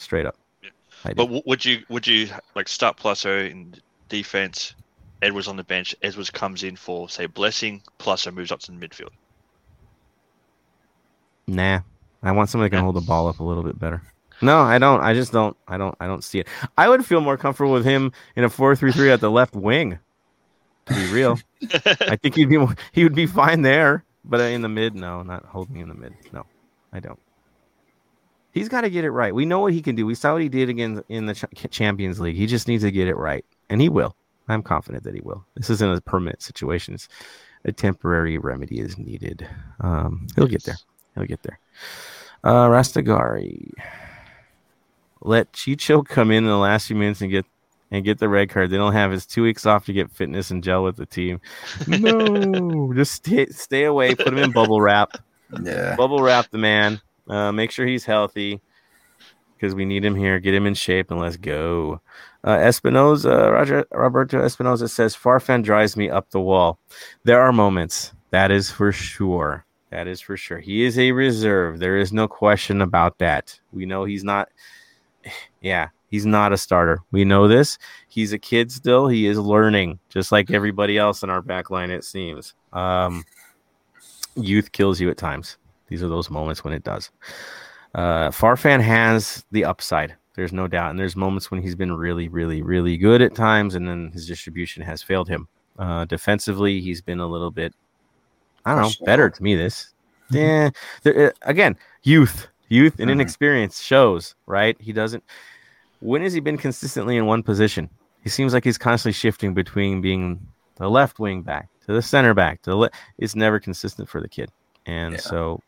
Straight 0.00 0.24
up. 0.24 0.34
Yeah. 0.62 0.70
But 1.04 1.16
w- 1.16 1.42
would 1.44 1.62
you 1.62 1.82
would 1.90 2.06
you 2.06 2.28
like 2.54 2.68
start 2.68 2.96
Placer 2.96 3.40
in 3.40 3.74
defense, 4.08 4.74
Edwards 5.20 5.46
on 5.46 5.56
the 5.56 5.62
bench, 5.62 5.94
Edwards 6.02 6.30
comes 6.30 6.62
in 6.62 6.74
for 6.74 7.08
say 7.10 7.26
blessing, 7.26 7.82
Placer 7.98 8.32
moves 8.32 8.50
up 8.50 8.60
to 8.60 8.72
the 8.72 8.78
midfield. 8.78 9.10
Nah, 11.46 11.80
I 12.22 12.32
want 12.32 12.48
somebody 12.48 12.70
that 12.70 12.76
can 12.76 12.78
Yeah. 12.78 12.84
hold 12.84 12.96
the 12.96 13.06
ball 13.06 13.28
up 13.28 13.40
a 13.40 13.44
little 13.44 13.62
bit 13.62 13.78
better. 13.78 14.02
No, 14.42 14.60
I 14.60 14.78
don't. 14.78 15.02
I 15.02 15.12
just 15.12 15.32
don't. 15.32 15.54
I 15.68 15.76
don't. 15.76 15.94
I 16.00 16.06
don't 16.06 16.24
see 16.24 16.38
it. 16.38 16.48
I 16.78 16.88
would 16.88 17.04
feel 17.04 17.20
more 17.20 17.36
comfortable 17.36 17.72
with 17.72 17.84
him 17.84 18.10
in 18.36 18.44
a 18.44 18.48
four-three-three 18.48 19.10
at 19.10 19.20
the 19.20 19.30
left 19.30 19.54
wing. 19.54 19.98
To 20.86 20.94
be 20.94 21.12
real, 21.12 21.38
I 22.00 22.16
think 22.16 22.36
he'd 22.36 22.48
be 22.48 22.64
he 22.92 23.04
would 23.04 23.14
be 23.14 23.26
fine 23.26 23.60
there. 23.60 24.02
But 24.24 24.40
in 24.40 24.62
the 24.62 24.68
mid, 24.68 24.94
no, 24.94 25.22
not 25.22 25.44
holding 25.44 25.76
in 25.76 25.88
the 25.88 25.94
mid. 25.94 26.14
No, 26.32 26.46
I 26.90 27.00
don't. 27.00 27.18
He's 28.52 28.68
got 28.68 28.80
to 28.82 28.90
get 28.90 29.04
it 29.04 29.10
right. 29.10 29.34
We 29.34 29.46
know 29.46 29.60
what 29.60 29.72
he 29.72 29.80
can 29.80 29.94
do. 29.94 30.06
We 30.06 30.14
saw 30.14 30.32
what 30.32 30.42
he 30.42 30.48
did 30.48 30.68
again 30.68 31.02
in 31.08 31.26
the 31.26 31.34
Champions 31.70 32.20
League. 32.20 32.36
He 32.36 32.46
just 32.46 32.66
needs 32.66 32.82
to 32.82 32.90
get 32.90 33.06
it 33.08 33.16
right, 33.16 33.44
and 33.68 33.80
he 33.80 33.88
will. 33.88 34.16
I'm 34.48 34.62
confident 34.62 35.04
that 35.04 35.14
he 35.14 35.20
will. 35.20 35.44
This 35.54 35.70
isn't 35.70 35.96
a 35.96 36.00
permanent 36.00 36.42
situation. 36.42 36.94
It's 36.94 37.08
a 37.64 37.72
temporary 37.72 38.38
remedy 38.38 38.80
is 38.80 38.98
needed. 38.98 39.46
Um, 39.80 40.26
he'll 40.34 40.46
get 40.46 40.64
there. 40.64 40.78
He'll 41.14 41.26
get 41.26 41.42
there. 41.42 41.58
Uh, 42.42 42.68
Rastagari. 42.68 43.72
Let 45.20 45.52
Chicho 45.52 46.04
come 46.06 46.30
in 46.30 46.44
in 46.44 46.50
the 46.50 46.56
last 46.56 46.86
few 46.86 46.96
minutes 46.96 47.20
and 47.20 47.30
get 47.30 47.44
and 47.90 48.04
get 48.04 48.18
the 48.18 48.28
red 48.28 48.50
card. 48.50 48.70
They 48.70 48.76
don't 48.76 48.92
have 48.92 49.10
his 49.10 49.26
two 49.26 49.42
weeks 49.42 49.66
off 49.66 49.84
to 49.86 49.92
get 49.92 50.10
fitness 50.10 50.50
and 50.50 50.62
gel 50.62 50.84
with 50.84 50.96
the 50.96 51.06
team. 51.06 51.40
No, 51.86 52.92
just 52.94 53.12
stay 53.12 53.46
stay 53.46 53.84
away. 53.84 54.14
Put 54.14 54.28
him 54.28 54.38
in 54.38 54.52
bubble 54.52 54.80
wrap. 54.80 55.18
Yeah. 55.62 55.96
Bubble 55.96 56.22
wrap 56.22 56.50
the 56.50 56.58
man. 56.58 57.00
Uh, 57.30 57.52
make 57.52 57.70
sure 57.70 57.86
he's 57.86 58.04
healthy 58.04 58.60
because 59.54 59.74
we 59.74 59.84
need 59.84 60.04
him 60.04 60.16
here. 60.16 60.40
Get 60.40 60.54
him 60.54 60.66
in 60.66 60.74
shape 60.74 61.10
and 61.10 61.20
let's 61.20 61.36
go. 61.36 62.00
Uh, 62.42 62.56
Espinoza, 62.56 63.52
Roger 63.52 63.86
Roberto 63.92 64.38
Espinoza 64.38 64.88
says 64.88 65.14
Farfan 65.14 65.62
drives 65.62 65.96
me 65.96 66.10
up 66.10 66.30
the 66.30 66.40
wall. 66.40 66.78
There 67.24 67.40
are 67.40 67.52
moments. 67.52 68.12
That 68.30 68.50
is 68.50 68.70
for 68.70 68.90
sure. 68.90 69.64
That 69.90 70.06
is 70.06 70.20
for 70.20 70.36
sure. 70.36 70.58
He 70.58 70.84
is 70.84 70.98
a 70.98 71.12
reserve. 71.12 71.78
There 71.78 71.98
is 71.98 72.12
no 72.12 72.26
question 72.26 72.80
about 72.80 73.18
that. 73.18 73.58
We 73.72 73.86
know 73.86 74.04
he's 74.04 74.24
not. 74.24 74.48
Yeah, 75.62 75.88
he's 76.08 76.24
not 76.24 76.54
a 76.54 76.56
starter. 76.56 77.00
We 77.12 77.26
know 77.26 77.46
this. 77.46 77.76
He's 78.08 78.32
a 78.32 78.38
kid 78.38 78.72
still. 78.72 79.08
He 79.08 79.26
is 79.26 79.38
learning, 79.38 79.98
just 80.08 80.32
like 80.32 80.50
everybody 80.50 80.96
else 80.96 81.22
in 81.22 81.28
our 81.28 81.42
back 81.42 81.68
line. 81.68 81.90
It 81.90 82.02
seems. 82.02 82.54
Um, 82.72 83.24
youth 84.36 84.72
kills 84.72 85.00
you 85.00 85.10
at 85.10 85.18
times. 85.18 85.58
These 85.90 86.02
are 86.02 86.08
those 86.08 86.30
moments 86.30 86.64
when 86.64 86.72
it 86.72 86.82
does. 86.84 87.10
Uh, 87.94 88.30
Farfan 88.30 88.80
has 88.80 89.44
the 89.50 89.64
upside. 89.66 90.14
There's 90.36 90.52
no 90.52 90.66
doubt. 90.68 90.90
And 90.90 90.98
there's 90.98 91.16
moments 91.16 91.50
when 91.50 91.60
he's 91.60 91.74
been 91.74 91.92
really, 91.92 92.28
really, 92.28 92.62
really 92.62 92.96
good 92.96 93.20
at 93.20 93.34
times, 93.34 93.74
and 93.74 93.86
then 93.86 94.10
his 94.12 94.26
distribution 94.26 94.82
has 94.82 95.02
failed 95.02 95.28
him. 95.28 95.48
Uh, 95.78 96.04
defensively, 96.06 96.80
he's 96.80 97.02
been 97.02 97.20
a 97.20 97.26
little 97.26 97.50
bit, 97.50 97.74
I 98.64 98.74
don't 98.74 98.82
know, 98.82 99.04
better 99.06 99.28
to 99.28 99.42
me. 99.42 99.56
This, 99.56 99.92
yeah. 100.30 100.70
There, 101.02 101.28
uh, 101.28 101.32
again, 101.42 101.76
youth, 102.04 102.46
youth, 102.68 103.00
and 103.00 103.08
Mhm. 103.10 103.14
inexperience 103.14 103.82
shows. 103.82 104.34
Right? 104.46 104.80
He 104.80 104.92
doesn't. 104.92 105.24
When 106.00 106.22
has 106.22 106.32
he 106.32 106.40
been 106.40 106.56
consistently 106.56 107.16
in 107.16 107.26
one 107.26 107.42
position? 107.42 107.90
He 108.22 108.28
seems 108.30 108.54
like 108.54 108.64
he's 108.64 108.78
constantly 108.78 109.14
shifting 109.14 109.52
between 109.54 110.00
being 110.00 110.46
the 110.76 110.88
left 110.88 111.18
wing 111.18 111.42
back 111.42 111.68
to 111.86 111.92
the 111.92 112.02
center 112.02 112.34
back 112.34 112.62
to 112.62 112.70
the. 112.70 112.76
Le- 112.76 112.90
it's 113.18 113.34
never 113.34 113.58
consistent 113.58 114.08
for 114.08 114.20
the 114.20 114.28
kid, 114.28 114.50
and 114.86 115.14
Yeah. 115.14 115.20
so 115.20 115.60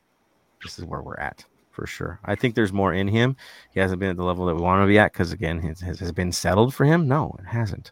this 0.63 0.79
is 0.79 0.85
where 0.85 1.03
we're 1.03 1.17
at 1.17 1.45
for 1.71 1.87
sure. 1.87 2.21
I 2.25 2.35
think 2.35 2.55
there's 2.55 2.73
more 2.73 2.93
in 2.93 3.09
him. 3.09 3.37
He 3.73 3.81
hasn't 3.81 4.01
been 4.01 4.11
at 4.11 4.17
the 4.17 4.25
level 4.25 4.47
that 4.47 4.55
we 4.55 4.61
want 4.61 4.81
him 4.81 4.87
to 4.87 4.93
be 4.93 4.99
at 4.99 5.13
because 5.13 5.33
again, 5.33 5.59
has, 5.61 5.81
has 5.81 6.13
been 6.13 6.33
settled 6.33 6.75
for 6.75 6.85
him. 6.85 7.09
No, 7.09 7.35
it 7.39 7.47
hasn't. 7.47 7.91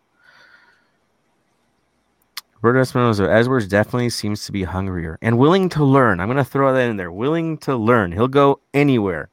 Roberto 2.62 2.82
Espinosa, 2.82 3.30
Edwards 3.30 3.66
definitely 3.66 4.10
seems 4.10 4.44
to 4.44 4.52
be 4.52 4.64
hungrier 4.64 5.18
and 5.22 5.38
willing 5.38 5.70
to 5.70 5.82
learn. 5.82 6.20
I'm 6.20 6.28
going 6.28 6.36
to 6.36 6.44
throw 6.44 6.74
that 6.74 6.90
in 6.90 6.98
there. 6.98 7.10
Willing 7.10 7.56
to 7.58 7.74
learn. 7.74 8.12
He'll 8.12 8.28
go 8.28 8.60
anywhere. 8.74 9.30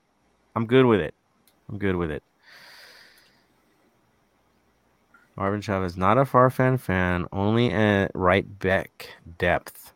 I'm 0.56 0.66
good 0.66 0.86
with 0.86 1.02
it. 1.02 1.14
I'm 1.68 1.78
good 1.78 1.98
with 1.98 2.10
it. 2.10 2.24
Marvin 5.36 5.62
Chavez, 5.62 5.98
not 5.98 6.18
a 6.18 6.26
far 6.26 6.50
fan, 6.50 6.78
fan, 6.78 7.28
only 7.32 7.72
at 7.72 8.12
right 8.16 8.58
back 8.60 9.10
depth. 9.38 9.87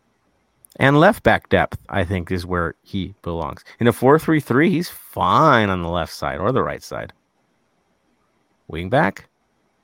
And 0.82 1.00
left 1.00 1.22
back 1.22 1.48
depth, 1.50 1.78
I 1.90 2.04
think, 2.04 2.32
is 2.32 2.44
where 2.44 2.74
he 2.82 3.14
belongs. 3.22 3.64
In 3.80 3.86
a 3.88 3.94
4 3.94 4.18
3 4.18 4.40
3, 4.40 4.70
he's 4.72 4.90
fine 4.90 5.70
on 5.70 5.84
the 5.84 5.90
left 5.90 6.12
side 6.12 6.40
or 6.40 6.52
the 6.52 6.64
right 6.64 6.82
side. 6.82 7.14
Wing 8.68 8.90
back, 8.90 9.30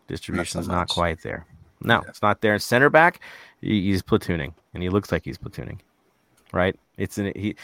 distribution's 0.07 0.67
not 0.67 0.89
much. 0.89 0.89
quite 0.89 1.21
there. 1.21 1.45
No, 1.81 2.01
Yeah. 2.03 2.09
it's 2.09 2.23
not 2.23 2.41
there. 2.41 2.57
Center 2.57 2.89
back, 2.89 3.19
he's 3.61 4.01
platooning, 4.01 4.55
and 4.73 4.81
he 4.81 4.89
looks 4.89 5.11
like 5.11 5.23
he's 5.23 5.37
platooning. 5.37 5.79
Right? 6.51 6.75
It's 6.97 7.19
an, 7.19 7.31
he. 7.35 7.55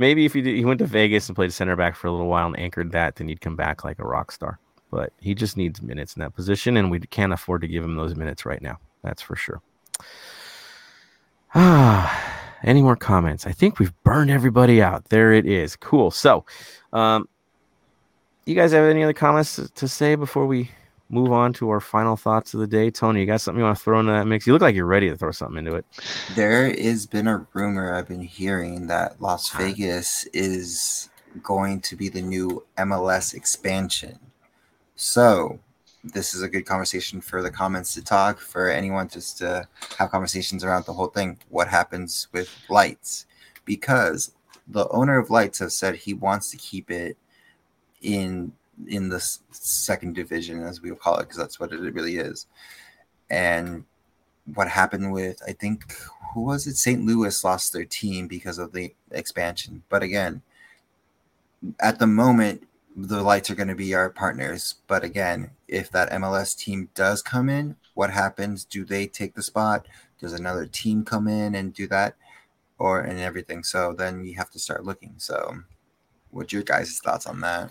Maybe 0.00 0.24
if 0.24 0.32
he 0.34 0.40
did, 0.42 0.56
he 0.56 0.64
went 0.64 0.80
to 0.80 0.86
Vegas 0.86 1.28
and 1.28 1.36
played 1.36 1.52
center 1.52 1.76
back 1.76 1.94
for 1.94 2.08
a 2.08 2.10
little 2.10 2.26
while 2.26 2.48
and 2.48 2.58
anchored 2.58 2.90
that, 2.90 3.14
then 3.14 3.28
he'd 3.28 3.40
come 3.40 3.54
back 3.54 3.84
like 3.84 4.00
a 4.00 4.04
rock 4.04 4.32
star. 4.32 4.58
But 4.90 5.12
he 5.20 5.32
just 5.36 5.56
needs 5.56 5.80
minutes 5.80 6.16
in 6.16 6.20
that 6.22 6.34
position, 6.34 6.76
and 6.76 6.90
we 6.90 6.98
can't 6.98 7.32
afford 7.32 7.60
to 7.60 7.68
give 7.68 7.84
him 7.84 7.94
those 7.94 8.16
minutes 8.16 8.44
right 8.44 8.60
now. 8.60 8.78
That's 9.04 9.22
for 9.22 9.36
sure. 9.36 9.62
Ah, 11.56 12.40
any 12.64 12.82
more 12.82 12.96
comments? 12.96 13.46
I 13.46 13.52
think 13.52 13.78
we've 13.78 13.92
burned 14.02 14.30
everybody 14.30 14.82
out. 14.82 15.10
There 15.10 15.32
it 15.32 15.46
is. 15.46 15.76
Cool. 15.76 16.10
So, 16.10 16.44
um, 16.92 17.28
you 18.46 18.54
guys 18.54 18.72
have 18.72 18.84
any 18.84 19.02
other 19.02 19.12
comments 19.12 19.56
to- 19.56 19.68
to 19.74 19.88
say 19.88 20.14
before 20.16 20.46
we 20.46 20.70
move 21.10 21.32
on 21.32 21.52
to 21.54 21.70
our 21.70 21.80
final 21.80 22.16
thoughts 22.16 22.54
of 22.54 22.60
the 22.60 22.66
day? 22.66 22.90
Tony, 22.90 23.20
you 23.20 23.26
got 23.26 23.40
something 23.40 23.58
you 23.60 23.64
want 23.64 23.76
to 23.78 23.84
throw 23.84 24.00
into 24.00 24.12
that 24.12 24.26
mix? 24.26 24.46
You 24.46 24.52
look 24.52 24.62
like 24.62 24.74
you're 24.74 24.86
ready 24.86 25.08
to 25.08 25.16
throw 25.16 25.30
something 25.30 25.58
into 25.58 25.74
it. 25.76 25.84
There 26.34 26.68
has 26.74 27.06
been 27.06 27.28
a 27.28 27.46
rumor 27.52 27.94
I've 27.94 28.08
been 28.08 28.22
hearing 28.22 28.86
that 28.88 29.20
Las 29.20 29.50
Vegas 29.50 30.26
is 30.32 31.08
going 31.42 31.80
to 31.82 31.96
be 31.96 32.08
the 32.08 32.22
new 32.22 32.64
MLS 32.78 33.34
expansion. 33.34 34.18
So, 34.96 35.58
this 36.04 36.34
is 36.34 36.42
a 36.42 36.48
good 36.48 36.66
conversation 36.66 37.20
for 37.20 37.40
the 37.42 37.50
comments 37.50 37.94
to 37.94 38.04
talk, 38.04 38.38
for 38.38 38.68
anyone 38.68 39.08
just 39.08 39.38
to 39.38 39.66
have 39.98 40.10
conversations 40.10 40.62
around 40.62 40.84
the 40.84 40.92
whole 40.92 41.08
thing. 41.08 41.38
What 41.48 41.68
happens 41.68 42.28
with 42.32 42.54
Lights? 42.68 43.26
Because 43.64 44.32
the 44.68 44.86
owner 44.88 45.18
of 45.18 45.30
Lights 45.30 45.58
has 45.60 45.74
said 45.74 45.96
he 45.96 46.12
wants 46.12 46.50
to 46.50 46.56
keep 46.58 46.90
it 46.90 47.16
in 48.02 48.52
in 48.88 49.08
the 49.08 49.20
second 49.52 50.14
division, 50.14 50.62
as 50.62 50.82
we 50.82 50.90
call 50.90 51.16
it, 51.18 51.22
because 51.22 51.38
that's 51.38 51.60
what 51.60 51.72
it 51.72 51.94
really 51.94 52.16
is. 52.16 52.46
And 53.30 53.84
what 54.54 54.68
happened 54.68 55.12
with 55.12 55.40
I 55.46 55.52
think 55.52 55.94
who 56.34 56.42
was 56.42 56.66
it? 56.66 56.76
St. 56.76 57.04
Louis 57.04 57.44
lost 57.44 57.72
their 57.72 57.84
team 57.84 58.28
because 58.28 58.58
of 58.58 58.72
the 58.72 58.92
expansion. 59.12 59.82
But 59.88 60.02
again, 60.02 60.42
at 61.80 61.98
the 61.98 62.06
moment, 62.06 62.66
the 62.96 63.22
lights 63.22 63.50
are 63.50 63.54
going 63.54 63.68
to 63.68 63.74
be 63.74 63.94
our 63.94 64.10
partners. 64.10 64.76
But 64.86 65.04
again, 65.04 65.50
if 65.68 65.90
that 65.90 66.10
MLS 66.12 66.56
team 66.56 66.90
does 66.94 67.22
come 67.22 67.48
in, 67.48 67.76
what 67.94 68.10
happens? 68.10 68.64
Do 68.64 68.84
they 68.84 69.06
take 69.06 69.34
the 69.34 69.42
spot? 69.42 69.86
Does 70.20 70.32
another 70.32 70.66
team 70.66 71.04
come 71.04 71.28
in 71.28 71.54
and 71.54 71.74
do 71.74 71.86
that? 71.88 72.14
Or 72.78 73.00
and 73.00 73.18
everything. 73.18 73.62
So 73.62 73.92
then 73.92 74.24
you 74.24 74.34
have 74.36 74.50
to 74.50 74.58
start 74.58 74.84
looking. 74.84 75.14
So 75.18 75.58
what's 76.30 76.52
your 76.52 76.62
guys' 76.62 76.98
thoughts 76.98 77.26
on 77.26 77.40
that? 77.40 77.70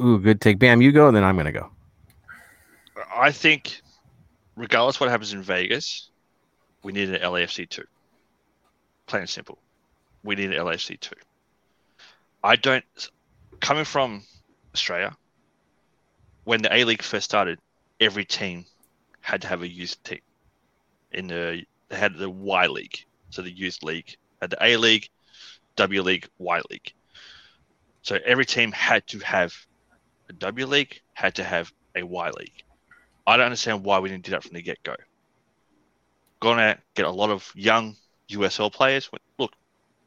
Ooh, 0.00 0.18
good 0.18 0.40
take. 0.40 0.58
Bam, 0.58 0.80
you 0.80 0.92
go, 0.92 1.08
and 1.08 1.16
then 1.16 1.24
I'm 1.24 1.36
gonna 1.36 1.52
go. 1.52 1.70
I 3.14 3.30
think, 3.30 3.82
regardless 4.56 4.98
what 4.98 5.10
happens 5.10 5.32
in 5.32 5.42
Vegas, 5.42 6.10
we 6.82 6.92
need 6.92 7.10
an 7.10 7.20
LAFC 7.20 7.68
two. 7.68 7.84
Plain 9.06 9.22
and 9.22 9.30
simple, 9.30 9.58
we 10.22 10.34
need 10.34 10.52
an 10.52 10.58
LAFC 10.58 10.98
two. 11.00 11.16
I 12.42 12.56
don't. 12.56 12.84
Coming 13.60 13.84
from 13.84 14.22
Australia, 14.74 15.16
when 16.44 16.62
the 16.62 16.74
A 16.74 16.84
League 16.84 17.02
first 17.02 17.24
started, 17.24 17.58
every 18.00 18.24
team 18.24 18.64
had 19.20 19.42
to 19.42 19.48
have 19.48 19.62
a 19.62 19.68
youth 19.68 20.02
team. 20.02 20.20
In 21.12 21.26
the 21.26 21.64
they 21.88 21.96
had 21.96 22.16
the 22.16 22.30
Y 22.30 22.66
League, 22.66 23.04
so 23.30 23.42
the 23.42 23.50
youth 23.50 23.82
league 23.82 24.16
had 24.40 24.50
the 24.50 24.64
A 24.64 24.76
League, 24.76 25.08
W 25.76 26.02
League, 26.02 26.28
Y 26.38 26.60
League. 26.70 26.92
So 28.02 28.18
every 28.24 28.46
team 28.46 28.72
had 28.72 29.06
to 29.08 29.18
have 29.20 29.54
a 30.28 30.32
W 30.34 30.66
League, 30.66 31.00
had 31.14 31.34
to 31.36 31.44
have 31.44 31.72
a 31.94 32.02
Y 32.02 32.30
League. 32.30 32.62
I 33.26 33.36
don't 33.36 33.46
understand 33.46 33.84
why 33.84 33.98
we 33.98 34.08
didn't 34.08 34.24
do 34.24 34.30
that 34.30 34.42
from 34.42 34.54
the 34.54 34.62
get 34.62 34.82
go. 34.82 34.94
Gonna 36.40 36.78
get 36.94 37.04
a 37.04 37.10
lot 37.10 37.30
of 37.30 37.50
young 37.54 37.96
USL 38.30 38.72
players. 38.72 39.10
Look, 39.38 39.52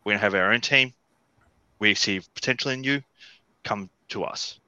we're 0.04 0.14
gonna 0.14 0.22
have 0.22 0.34
our 0.34 0.52
own 0.52 0.62
team. 0.62 0.94
We 1.80 1.94
see 1.94 2.22
potential 2.34 2.72
in 2.72 2.84
you. 2.84 3.04
Come 3.64 3.90
to 4.10 4.24
us. 4.24 4.60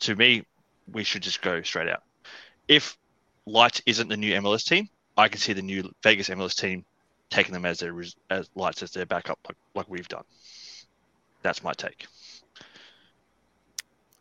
To 0.00 0.14
me, 0.16 0.44
we 0.92 1.04
should 1.04 1.22
just 1.22 1.42
go 1.42 1.62
straight 1.62 1.88
out. 1.88 2.02
If 2.68 2.96
Lights 3.46 3.80
isn't 3.86 4.08
the 4.08 4.16
new 4.16 4.34
MLS 4.40 4.64
team, 4.64 4.88
I 5.16 5.28
can 5.28 5.40
see 5.40 5.52
the 5.52 5.62
new 5.62 5.90
Vegas 6.02 6.28
MLS 6.28 6.56
team 6.56 6.84
taking 7.30 7.52
them 7.52 7.64
as 7.64 7.78
their 7.80 7.94
as 8.30 8.50
Lights 8.54 8.82
as 8.82 8.90
their 8.90 9.06
backup, 9.06 9.38
like, 9.48 9.56
like 9.74 9.88
we've 9.88 10.08
done. 10.08 10.24
That's 11.42 11.62
my 11.62 11.72
take. 11.72 12.06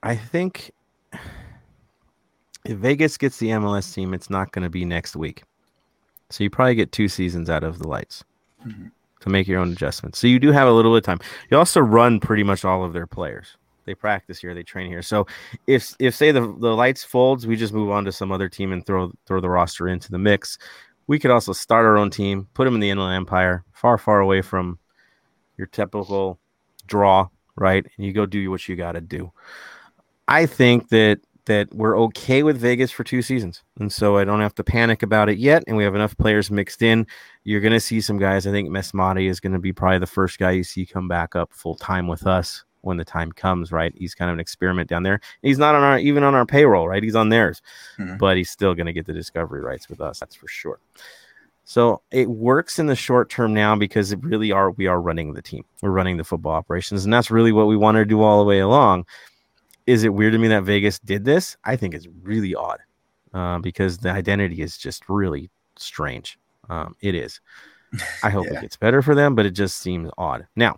I 0.03 0.15
think 0.15 0.71
if 2.65 2.77
Vegas 2.77 3.17
gets 3.17 3.37
the 3.37 3.47
MLS 3.47 3.93
team, 3.93 4.13
it's 4.13 4.29
not 4.29 4.51
going 4.51 4.63
to 4.63 4.69
be 4.69 4.85
next 4.85 5.15
week. 5.15 5.43
So 6.29 6.43
you 6.43 6.49
probably 6.49 6.75
get 6.75 6.91
two 6.91 7.07
seasons 7.07 7.49
out 7.49 7.63
of 7.63 7.79
the 7.79 7.87
lights 7.87 8.23
Mhm. 8.65 8.91
To 9.25 9.29
make 9.31 9.47
your 9.47 9.59
own 9.59 9.73
adjustments. 9.73 10.19
So 10.19 10.27
you 10.27 10.39
do 10.39 10.51
have 10.51 10.67
a 10.67 10.71
little 10.71 10.93
bit 10.93 10.99
of 10.99 11.03
time. 11.03 11.19
You 11.49 11.57
also 11.57 11.81
run 11.81 12.19
pretty 12.19 12.43
much 12.43 12.63
all 12.63 12.83
of 12.83 12.93
their 12.93 13.07
players. 13.07 13.57
They 13.85 13.93
practice 13.93 14.39
here, 14.39 14.55
they 14.55 14.63
train 14.63 14.89
here. 14.89 15.01
So 15.01 15.27
if 15.67 15.93
if 15.99 16.15
say 16.15 16.31
the 16.31 16.41
the 16.41 16.75
lights 16.75 17.03
folds, 17.03 17.45
we 17.45 17.55
just 17.55 17.73
move 17.73 17.91
on 17.91 18.05
to 18.05 18.11
some 18.11 18.31
other 18.31 18.49
team 18.49 18.71
and 18.71 18.85
throw 18.85 19.11
throw 19.27 19.41
the 19.41 19.49
roster 19.49 19.87
into 19.87 20.11
the 20.11 20.17
mix. 20.17 20.57
We 21.07 21.19
could 21.19 21.29
also 21.29 21.53
start 21.53 21.85
our 21.85 21.97
own 21.97 22.09
team, 22.09 22.47
put 22.55 22.65
them 22.65 22.73
in 22.73 22.79
the 22.79 22.89
Inland 22.89 23.15
Empire, 23.15 23.63
far 23.73 23.97
far 23.97 24.21
away 24.21 24.41
from 24.41 24.79
your 25.57 25.67
typical 25.67 26.39
draw, 26.87 27.27
right? 27.55 27.85
And 27.97 28.05
you 28.05 28.13
go 28.13 28.25
do 28.25 28.49
what 28.49 28.67
you 28.67 28.75
got 28.75 28.93
to 28.93 29.01
do. 29.01 29.31
I 30.27 30.47
think 30.47 30.89
that 30.89 31.19
that 31.45 31.73
we're 31.73 31.97
okay 31.99 32.43
with 32.43 32.57
Vegas 32.57 32.91
for 32.91 33.03
two 33.03 33.21
seasons, 33.21 33.63
and 33.79 33.91
so 33.91 34.17
I 34.17 34.23
don't 34.23 34.41
have 34.41 34.55
to 34.55 34.63
panic 34.63 35.03
about 35.03 35.29
it 35.29 35.37
yet. 35.37 35.63
And 35.67 35.77
we 35.77 35.83
have 35.83 35.95
enough 35.95 36.17
players 36.17 36.49
mixed 36.51 36.81
in. 36.81 37.05
You're 37.43 37.61
going 37.61 37.73
to 37.73 37.79
see 37.79 38.01
some 38.01 38.17
guys. 38.17 38.47
I 38.47 38.51
think 38.51 38.69
Mesmati 38.69 39.29
is 39.29 39.39
going 39.39 39.53
to 39.53 39.59
be 39.59 39.71
probably 39.73 39.99
the 39.99 40.07
first 40.07 40.39
guy 40.39 40.51
you 40.51 40.63
see 40.63 40.85
come 40.85 41.07
back 41.07 41.35
up 41.35 41.53
full 41.53 41.75
time 41.75 42.07
with 42.07 42.25
us 42.27 42.63
when 42.81 42.97
the 42.97 43.05
time 43.05 43.31
comes. 43.31 43.71
Right? 43.71 43.93
He's 43.97 44.15
kind 44.15 44.29
of 44.29 44.33
an 44.35 44.39
experiment 44.39 44.89
down 44.89 45.03
there. 45.03 45.19
He's 45.41 45.57
not 45.57 45.75
on 45.75 45.83
our 45.83 45.99
even 45.99 46.23
on 46.23 46.35
our 46.35 46.45
payroll, 46.45 46.87
right? 46.87 47.03
He's 47.03 47.15
on 47.15 47.29
theirs, 47.29 47.61
Mhm. 47.99 48.17
but 48.17 48.37
he's 48.37 48.49
still 48.49 48.73
going 48.73 48.87
to 48.87 48.93
get 48.93 49.05
the 49.05 49.13
discovery 49.13 49.61
rights 49.61 49.87
with 49.89 50.01
us. 50.01 50.19
That's 50.19 50.35
for 50.35 50.47
sure. 50.47 50.79
So 51.67 52.01
it 52.11 52.29
works 52.29 52.77
in 52.77 52.85
the 52.85 52.95
short 52.95 53.29
term 53.31 53.51
now 53.53 53.75
because 53.75 54.11
it 54.11 54.19
really 54.23 54.51
are 54.51 54.69
we 54.71 54.85
are 54.85 55.01
running 55.01 55.33
the 55.33 55.41
team. 55.41 55.63
We're 55.81 55.89
running 55.89 56.17
the 56.17 56.23
football 56.23 56.51
operations, 56.53 57.05
and 57.05 57.13
that's 57.13 57.31
really 57.31 57.51
what 57.51 57.65
we 57.67 57.75
want 57.75 57.95
to 57.95 58.05
do 58.05 58.21
all 58.21 58.37
the 58.39 58.47
way 58.47 58.59
along. 58.59 59.05
Is 59.87 60.03
it 60.03 60.13
weird 60.13 60.33
to 60.33 60.39
me 60.39 60.47
that 60.49 60.63
Vegas 60.63 60.99
did 60.99 61.25
this? 61.25 61.57
I 61.63 61.75
think 61.75 61.93
it's 61.93 62.07
really 62.23 62.55
odd 62.55 62.79
uh, 63.33 63.59
because 63.59 63.97
the 63.99 64.09
identity 64.11 64.61
is 64.61 64.77
just 64.77 65.07
really 65.09 65.49
strange. 65.77 66.39
Um, 66.69 66.95
it 67.01 67.13
is. 67.15 67.39
I 68.23 68.29
hope 68.29 68.45
Yeah. 68.51 68.57
it 68.57 68.61
gets 68.61 68.77
better 68.77 69.01
for 69.01 69.13
them, 69.15 69.35
but 69.35 69.45
it 69.45 69.51
just 69.51 69.77
seems 69.77 70.09
odd. 70.17 70.47
Now, 70.55 70.77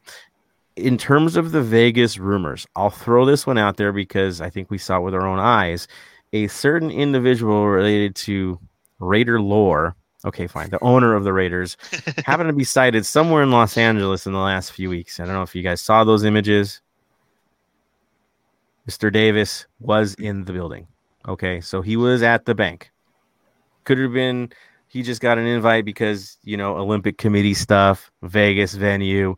in 0.76 0.98
terms 0.98 1.36
of 1.38 1.52
the 1.52 1.62
Vegas 1.62 2.18
rumors, 2.18 2.68
I'll 2.76 2.90
throw 2.90 3.26
this 3.26 3.48
one 3.48 3.58
out 3.58 3.78
there 3.78 3.94
because 3.94 4.42
I 4.42 4.50
think 4.50 4.70
we 4.70 4.78
saw 4.78 4.98
it 4.98 5.02
with 5.04 5.14
our 5.16 5.26
own 5.26 5.40
eyes. 5.40 5.88
A 6.34 6.48
certain 6.48 6.92
individual 6.92 7.68
related 7.68 8.16
to 8.18 8.60
Raider 9.00 9.40
lore, 9.40 9.96
okay, 10.26 10.46
fine, 10.48 10.70
the 10.70 10.84
owner 10.84 11.16
of 11.16 11.24
the 11.24 11.32
Raiders, 11.32 11.78
happened 12.26 12.50
to 12.50 12.54
be 12.54 12.64
sighted 12.66 13.06
somewhere 13.06 13.42
in 13.44 13.52
Los 13.52 13.78
Angeles 13.78 14.28
in 14.28 14.34
the 14.34 14.40
last 14.40 14.72
few 14.74 14.90
weeks. 14.90 15.20
I 15.20 15.26
don't 15.26 15.34
know 15.36 15.44
if 15.44 15.56
you 15.56 15.64
guys 15.64 15.80
saw 15.80 16.04
those 16.04 16.26
images. 16.26 16.82
Mr. 18.90 19.12
Davis 19.12 19.66
was 19.80 20.14
in 20.16 20.46
the 20.46 20.54
building. 20.54 20.88
Okay, 21.28 21.60
so 21.60 21.82
he 21.82 21.98
was 21.98 22.24
at 22.24 22.46
the 22.46 22.56
bank. 22.56 22.92
Could 23.84 24.00
have 24.00 24.14
been 24.14 24.52
he 24.88 25.04
just 25.04 25.22
got 25.22 25.38
an 25.38 25.46
invite 25.46 25.86
because 25.86 26.38
you 26.44 26.58
know 26.58 26.78
Olympic 26.78 27.18
Committee 27.18 27.54
stuff, 27.54 28.12
Vegas 28.24 28.74
venue. 28.74 29.36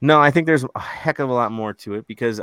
No, 0.00 0.20
I 0.20 0.30
think 0.30 0.46
there's 0.46 0.64
a 0.74 0.80
heck 0.80 1.18
of 1.18 1.28
a 1.28 1.32
lot 1.32 1.52
more 1.52 1.72
to 1.74 1.94
it 1.94 2.06
because 2.06 2.40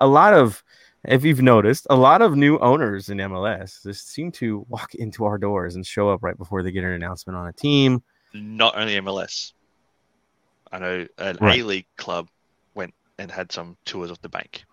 a 0.00 0.06
lot 0.06 0.32
of, 0.32 0.64
if 1.04 1.22
you've 1.24 1.42
noticed, 1.42 1.86
a 1.90 1.96
lot 1.96 2.22
of 2.22 2.34
new 2.34 2.58
owners 2.58 3.10
in 3.10 3.18
MLS 3.18 3.82
just 3.82 4.08
seem 4.08 4.32
to 4.32 4.64
walk 4.68 4.94
into 4.94 5.24
our 5.24 5.38
doors 5.38 5.76
and 5.76 5.86
show 5.86 6.08
up 6.08 6.22
right 6.22 6.36
before 6.36 6.62
they 6.62 6.72
get 6.72 6.84
an 6.84 6.92
announcement 6.92 7.36
on 7.36 7.46
a 7.46 7.52
team. 7.52 8.02
Not 8.32 8.76
only 8.76 8.94
MLS. 8.96 9.52
I 10.72 10.78
know 10.78 11.06
an 11.18 11.38
Right. 11.40 11.60
A 11.60 11.62
League 11.62 11.86
club 11.96 12.28
went 12.74 12.94
and 13.18 13.30
had 13.30 13.52
some 13.52 13.76
tours 13.84 14.10
of 14.10 14.20
the 14.22 14.28
bank. 14.28 14.64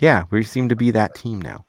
Yeah, 0.00 0.24
we 0.30 0.42
seem 0.42 0.68
to 0.70 0.76
be 0.76 0.90
that 0.92 1.14
team 1.14 1.40
now. 1.40 1.64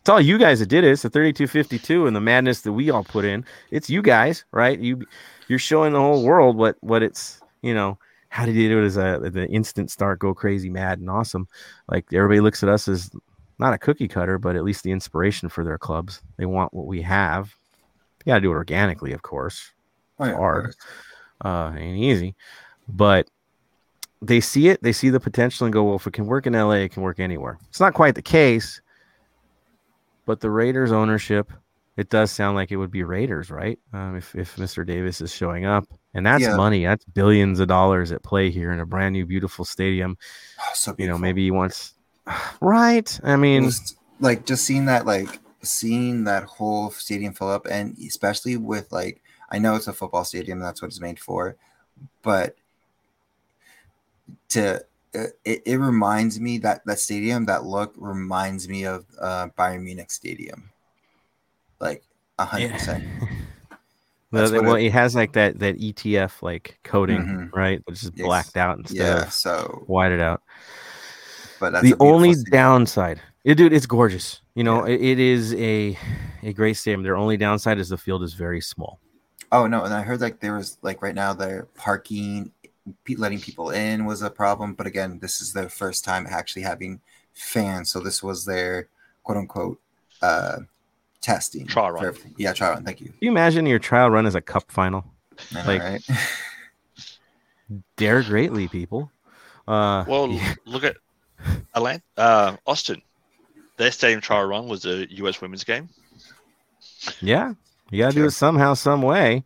It's 0.00 0.08
all 0.08 0.20
you 0.20 0.38
guys 0.38 0.60
that 0.60 0.66
did 0.66 0.84
it. 0.84 0.90
It's 0.90 1.02
the 1.02 1.10
3252 1.10 2.06
and 2.06 2.16
the 2.16 2.20
madness 2.20 2.62
that 2.62 2.72
we 2.72 2.90
all 2.90 3.04
put 3.04 3.24
in. 3.24 3.44
It's 3.70 3.88
you 3.88 4.02
guys, 4.02 4.44
right? 4.50 4.78
You 4.78 5.06
you're 5.48 5.58
showing 5.58 5.92
the 5.92 6.00
whole 6.00 6.24
world 6.24 6.56
what 6.56 6.76
what 6.80 7.02
it's, 7.02 7.40
you 7.62 7.74
know, 7.74 7.98
how 8.28 8.46
did 8.46 8.54
you 8.56 8.68
do 8.68 8.82
it 8.82 8.86
as 8.86 8.96
a 8.96 9.20
the 9.22 9.46
instant 9.48 9.90
start, 9.90 10.18
go 10.18 10.34
crazy, 10.34 10.70
mad 10.70 10.98
and 10.98 11.10
awesome. 11.10 11.46
Like 11.88 12.06
everybody 12.12 12.40
looks 12.40 12.62
at 12.62 12.68
us 12.68 12.88
as 12.88 13.10
not 13.58 13.74
a 13.74 13.78
cookie 13.78 14.08
cutter, 14.08 14.38
but 14.38 14.56
at 14.56 14.64
least 14.64 14.82
the 14.82 14.90
inspiration 14.90 15.48
for 15.48 15.64
their 15.64 15.78
clubs. 15.78 16.22
They 16.38 16.46
want 16.46 16.72
what 16.72 16.86
we 16.86 17.02
have. 17.02 17.54
You 18.24 18.32
gotta 18.32 18.40
do 18.40 18.50
it 18.50 18.54
organically, 18.54 19.12
of 19.12 19.22
course. 19.22 19.70
Oh, 20.18 20.24
yeah, 20.24 20.36
hard. 20.36 20.74
Uh 21.44 21.72
ain't 21.76 21.98
easy. 21.98 22.34
But 22.88 23.28
they 24.22 24.40
see 24.40 24.68
it, 24.68 24.82
they 24.82 24.92
see 24.92 25.08
the 25.10 25.20
potential 25.20 25.64
and 25.66 25.72
go, 25.72 25.84
well, 25.84 25.96
if 25.96 26.06
it 26.06 26.12
can 26.12 26.26
work 26.26 26.46
in 26.46 26.52
LA, 26.52 26.72
it 26.74 26.92
can 26.92 27.02
work 27.02 27.20
anywhere. 27.20 27.58
It's 27.68 27.80
not 27.80 27.94
quite 27.94 28.14
the 28.14 28.22
case, 28.22 28.80
but 30.26 30.40
the 30.40 30.50
Raiders 30.50 30.92
ownership, 30.92 31.50
it 31.96 32.10
does 32.10 32.30
sound 32.30 32.54
like 32.56 32.70
it 32.70 32.76
would 32.76 32.90
be 32.90 33.02
Raiders, 33.02 33.50
right? 33.50 33.78
Um, 33.92 34.16
if, 34.16 34.34
if 34.34 34.56
Mr. 34.56 34.86
Davis 34.86 35.20
is 35.20 35.32
showing 35.34 35.64
up, 35.64 35.84
and 36.14 36.24
that's 36.26 36.42
Yeah. 36.42 36.56
money, 36.56 36.84
that's 36.84 37.04
billions 37.04 37.60
of 37.60 37.68
dollars 37.68 38.12
at 38.12 38.22
play 38.22 38.50
here 38.50 38.72
in 38.72 38.80
a 38.80 38.86
brand 38.86 39.14
new, 39.14 39.24
beautiful 39.26 39.64
stadium. 39.64 40.18
Oh, 40.60 40.70
so 40.74 40.94
You 40.98 41.06
know, 41.06 41.18
maybe 41.18 41.42
he 41.44 41.50
wants, 41.50 41.94
right? 42.60 43.18
I 43.24 43.36
mean, 43.36 43.64
Just, 43.64 43.96
like 44.20 44.44
just 44.44 44.64
seeing 44.64 44.84
that 44.84 45.06
like 45.06 45.40
seeing 45.62 46.24
that 46.24 46.42
whole 46.44 46.90
stadium 46.90 47.32
fill 47.32 47.48
up 47.48 47.66
and 47.70 47.96
especially 47.98 48.56
with 48.56 48.90
like 48.92 49.22
i 49.50 49.58
know 49.58 49.74
it's 49.74 49.88
a 49.88 49.92
football 49.92 50.24
stadium 50.24 50.58
that's 50.58 50.80
what 50.80 50.88
it's 50.88 51.00
made 51.00 51.18
for 51.18 51.56
but 52.22 52.56
to 54.50 54.76
uh, 55.14 55.24
it, 55.44 55.62
it 55.66 55.76
reminds 55.78 56.38
me 56.40 56.58
that 56.58 56.84
that 56.86 56.98
stadium 56.98 57.46
that 57.46 57.64
look 57.64 57.92
reminds 57.96 58.68
me 58.68 58.84
of 58.84 59.04
uh 59.20 59.48
bayern 59.58 59.82
munich 59.82 60.10
stadium 60.10 60.70
like 61.80 62.02
a 62.38 62.44
hundred 62.44 62.72
percent 62.72 63.04
the- 64.30 64.42
what 64.52 64.62
well, 64.64 64.74
it- 64.76 64.84
it 64.86 64.92
has 64.92 65.14
like 65.14 65.32
that 65.32 65.58
that 65.58 65.78
ETF 65.78 66.42
like 66.42 66.78
coating, 66.84 67.18
Mhm. 67.22 67.52
right? 67.52 67.80
Which 67.86 68.02
is 68.02 68.10
blacked 68.10 68.56
out 68.56 68.78
instead 68.78 68.96
yeah 68.98 69.22
of 69.24 69.32
so 69.32 69.82
whited 69.86 70.20
out. 70.20 70.42
but 71.58 71.72
that's 71.72 71.84
the 71.84 71.96
only 72.00 72.34
stadium. 72.34 72.52
downside, 72.52 73.20
yeah, 73.44 73.54
dude, 73.54 73.72
it's 73.72 73.86
gorgeous. 73.86 74.40
You 74.54 74.64
know, 74.64 74.86
Yeah. 74.86 74.94
it, 74.94 75.02
it 75.02 75.18
is 75.18 75.54
a 75.54 75.98
a 76.42 76.52
great 76.52 76.74
stadium. 76.76 77.02
Their 77.02 77.16
only 77.16 77.36
downside 77.36 77.78
is 77.78 77.88
the 77.88 77.98
field 77.98 78.22
is 78.22 78.34
very 78.34 78.60
small. 78.60 79.00
Oh 79.52 79.66
no, 79.66 79.82
and 79.84 79.92
I 79.92 80.02
heard 80.02 80.20
like 80.20 80.38
there 80.40 80.54
was 80.54 80.78
like 80.82 81.02
right 81.02 81.14
now 81.14 81.32
they're 81.32 81.66
parking, 81.74 82.52
letting 83.16 83.40
people 83.40 83.70
in 83.70 84.04
was 84.04 84.22
a 84.22 84.30
problem. 84.30 84.74
But 84.74 84.86
again, 84.86 85.18
this 85.20 85.40
is 85.40 85.52
their 85.52 85.68
first 85.68 86.04
time 86.04 86.26
actually 86.28 86.62
having 86.62 87.00
fans, 87.34 87.90
so 87.90 88.00
this 88.00 88.22
was 88.22 88.44
their 88.44 88.88
quote 89.22 89.38
unquote 89.38 89.80
uh 90.22 90.58
testing 91.20 91.66
Trial 91.66 91.90
run. 91.92 92.04
everything. 92.06 92.34
Yeah, 92.38 92.52
trial 92.54 92.74
run. 92.74 92.84
Thank 92.84 93.00
you. 93.00 93.08
Can 93.08 93.16
you 93.20 93.30
imagine 93.30 93.66
your 93.66 93.78
trial 93.78 94.10
run 94.10 94.26
as 94.26 94.34
a 94.34 94.40
cup 94.40 94.70
final? 94.72 95.04
I 95.54 95.54
know, 95.62 95.66
Like- 95.68 95.82
right? 95.82 96.02
Dare 97.96 98.22
greatly, 98.22 98.66
people. 98.68 99.10
Uh, 99.68 100.04
Well, 100.08 100.28
yeah, 100.28 100.54
look 100.64 100.82
at 100.84 100.96
Atlanta, 101.74 102.02
uh, 102.16 102.56
Austin. 102.66 103.00
Their 103.76 103.92
stadium 103.92 104.20
trial 104.20 104.44
run 104.46 104.66
was 104.68 104.84
a 104.86 105.06
US 105.22 105.40
women's 105.40 105.62
game. 105.64 105.88
yeah, 107.20 107.52
you 107.90 107.98
gotta 108.02 108.14
do 108.14 108.24
it 108.24 108.30
somehow, 108.32 108.74
some 108.74 109.02
way. 109.02 109.44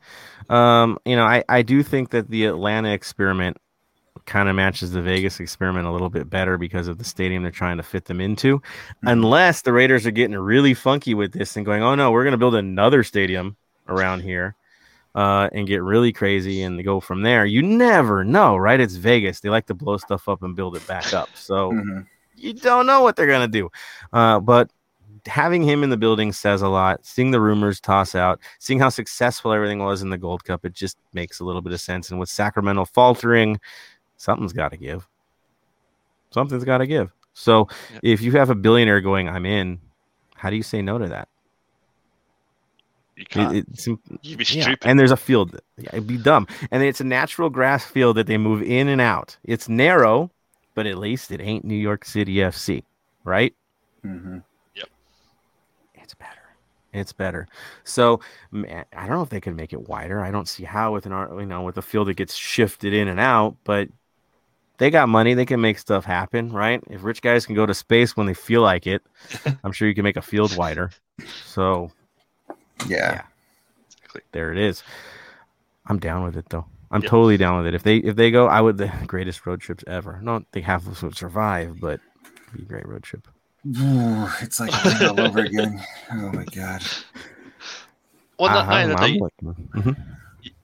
Um, 0.48 0.98
you 1.04 1.16
know, 1.16 1.24
I 1.24 1.42
I 1.48 1.62
do 1.62 1.82
think 1.82 2.10
that 2.10 2.28
the 2.30 2.44
Atlanta 2.46 2.92
experiment 2.92 3.56
kind 4.26 4.48
of 4.48 4.56
matches 4.56 4.92
the 4.92 5.02
Vegas 5.02 5.38
experiment 5.40 5.86
a 5.86 5.90
little 5.90 6.08
bit 6.08 6.30
better 6.30 6.56
because 6.56 6.88
of 6.88 6.96
the 6.98 7.04
stadium 7.04 7.42
they're 7.42 7.52
trying 7.52 7.76
to 7.76 7.82
fit 7.82 8.06
them 8.06 8.20
into. 8.20 8.58
Mhm. 8.58 9.12
Unless 9.12 9.62
the 9.62 9.72
Raiders 9.72 10.06
are 10.06 10.10
getting 10.10 10.36
really 10.36 10.72
funky 10.72 11.12
with 11.14 11.32
this 11.32 11.56
and 11.56 11.66
going, 11.66 11.82
oh 11.82 11.94
no, 11.94 12.10
we're 12.10 12.24
going 12.24 12.32
to 12.32 12.38
build 12.38 12.54
another 12.54 13.02
stadium 13.02 13.56
around 13.86 14.20
here 14.20 14.54
uh, 15.14 15.50
and 15.52 15.66
get 15.66 15.82
really 15.82 16.10
crazy 16.12 16.62
and 16.62 16.82
go 16.84 17.00
from 17.00 17.22
there. 17.22 17.44
You 17.44 17.62
never 17.62 18.24
know, 18.24 18.56
right? 18.56 18.80
It's 18.80 18.94
Vegas. 18.94 19.40
They 19.40 19.50
like 19.50 19.66
to 19.66 19.74
blow 19.74 19.98
stuff 19.98 20.26
up 20.28 20.42
and 20.42 20.56
build 20.56 20.74
it 20.76 20.86
back 20.86 21.12
up. 21.12 21.28
So 21.34 21.72
Mhm. 21.72 22.06
you 22.34 22.54
don't 22.54 22.86
know 22.86 23.02
what 23.02 23.16
they're 23.16 23.26
going 23.26 23.50
to 23.50 23.60
do. 23.60 23.68
Uh, 24.12 24.40
but 24.40 24.70
having 25.26 25.62
him 25.62 25.82
in 25.82 25.90
the 25.90 25.96
building 25.96 26.32
says 26.32 26.62
a 26.62 26.68
lot. 26.68 27.04
Seeing 27.04 27.30
the 27.30 27.40
rumors 27.40 27.80
toss 27.80 28.14
out, 28.14 28.40
seeing 28.58 28.78
how 28.78 28.88
successful 28.88 29.52
everything 29.52 29.78
was 29.78 30.02
in 30.02 30.10
the 30.10 30.18
Gold 30.18 30.44
Cup, 30.44 30.64
it 30.64 30.72
just 30.74 30.96
makes 31.12 31.40
a 31.40 31.44
little 31.44 31.62
bit 31.62 31.72
of 31.72 31.80
sense. 31.80 32.10
And 32.10 32.20
with 32.20 32.28
Sacramento 32.28 32.84
faltering, 32.86 33.58
something's 34.16 34.52
got 34.52 34.70
to 34.70 34.76
give. 34.76 35.08
Something's 36.30 36.64
got 36.64 36.78
to 36.78 36.86
give. 36.86 37.12
So 37.32 37.68
Yep. 37.94 38.00
if 38.02 38.22
you 38.22 38.32
have 38.32 38.50
a 38.50 38.54
billionaire 38.54 39.00
going, 39.00 39.28
I'm 39.28 39.46
in, 39.46 39.80
how 40.36 40.50
do 40.50 40.56
you 40.56 40.62
say 40.62 40.82
no 40.82 40.98
to 40.98 41.08
that? 41.08 41.28
You 43.16 43.24
can't. 43.26 43.56
it's 43.56 43.86
You'd 43.86 43.98
be 44.38 44.44
yeah, 44.48 44.62
stupid. 44.64 44.78
and 44.88 44.98
there's 44.98 45.12
a 45.12 45.16
field. 45.16 45.60
Yeah, 45.78 45.90
it'd 45.92 46.06
be 46.06 46.16
dumb. 46.18 46.48
And 46.72 46.82
it's 46.82 47.00
a 47.00 47.04
natural 47.04 47.48
grass 47.48 47.84
field 47.84 48.16
that 48.16 48.26
they 48.26 48.36
move 48.38 48.62
in 48.62 48.88
and 48.88 49.00
out. 49.00 49.36
It's 49.44 49.68
narrow, 49.68 50.32
but 50.74 50.86
at 50.88 50.98
least 50.98 51.30
it 51.30 51.40
ain't 51.40 51.64
New 51.64 51.76
York 51.76 52.04
City 52.04 52.34
FC, 52.42 52.82
right? 53.22 53.54
Mhm. 54.04 54.42
It's 56.94 57.12
better. 57.12 57.46
So 57.84 58.20
man, 58.50 58.70
eh, 58.70 58.84
I 58.96 59.06
don't 59.06 59.16
know 59.16 59.22
if 59.22 59.28
they 59.30 59.40
can 59.40 59.56
make 59.56 59.72
it 59.72 59.88
wider. 59.88 60.22
I 60.22 60.30
don't 60.30 60.48
see 60.48 60.64
how 60.64 60.92
with 60.92 61.06
an 61.06 61.12
ar- 61.12 61.38
you 61.40 61.46
know 61.46 61.62
with 61.62 61.76
a 61.76 61.82
field 61.82 62.08
that 62.08 62.14
gets 62.14 62.34
shifted 62.34 62.94
in 62.94 63.08
and 63.08 63.20
out, 63.20 63.56
but 63.64 63.88
they 64.78 64.90
got 64.90 65.08
money. 65.08 65.34
They 65.34 65.46
can 65.46 65.60
make 65.60 65.78
stuff 65.78 66.04
happen, 66.04 66.52
right? 66.52 66.82
If 66.90 67.04
rich 67.04 67.20
guys 67.22 67.46
can 67.46 67.54
go 67.54 67.66
to 67.66 67.74
space 67.74 68.16
when 68.16 68.26
they 68.26 68.34
feel 68.34 68.62
like 68.62 68.86
it, 68.86 69.02
I'm 69.64 69.72
sure 69.72 69.88
you 69.88 69.94
can 69.94 70.04
make 70.04 70.16
a 70.16 70.22
field 70.22 70.56
wider. 70.56 70.90
So 71.44 71.90
Yeah. 72.86 73.22
Exactly. 73.88 74.22
there 74.32 74.52
it 74.52 74.58
is. 74.58 74.82
I'm 75.86 75.98
down 75.98 76.24
with 76.24 76.36
it 76.36 76.48
though. 76.48 76.66
I'm 76.90 77.02
Yep. 77.02 77.10
totally 77.10 77.36
down 77.36 77.58
with 77.58 77.66
it. 77.66 77.74
If 77.74 77.82
they 77.82 77.96
if 77.98 78.16
they 78.16 78.30
go, 78.30 78.46
I 78.46 78.60
would 78.60 78.78
the 78.78 78.92
greatest 79.06 79.46
road 79.46 79.60
trips 79.60 79.84
ever. 79.86 80.20
Not 80.22 80.44
think 80.52 80.64
half 80.66 80.86
of 80.86 80.92
us 80.92 81.02
would 81.02 81.16
survive, 81.16 81.80
but 81.80 82.00
be 82.54 82.62
a 82.62 82.66
great 82.66 82.86
road 82.86 83.02
trip. 83.02 83.26
Ooh, 83.66 84.28
it's 84.42 84.60
like 84.60 84.70
playing 84.70 85.10
all 85.10 85.20
over 85.20 85.40
again. 85.40 85.82
Oh 86.12 86.30
my 86.32 86.44
god. 86.44 86.82
well, 88.38 88.50
Uh, 88.50 88.64
not 88.64 88.68
I'm- 88.72 88.90
only 88.90 89.12
you, 89.14 89.20
looking- 89.42 89.68
Mhm. 89.74 89.96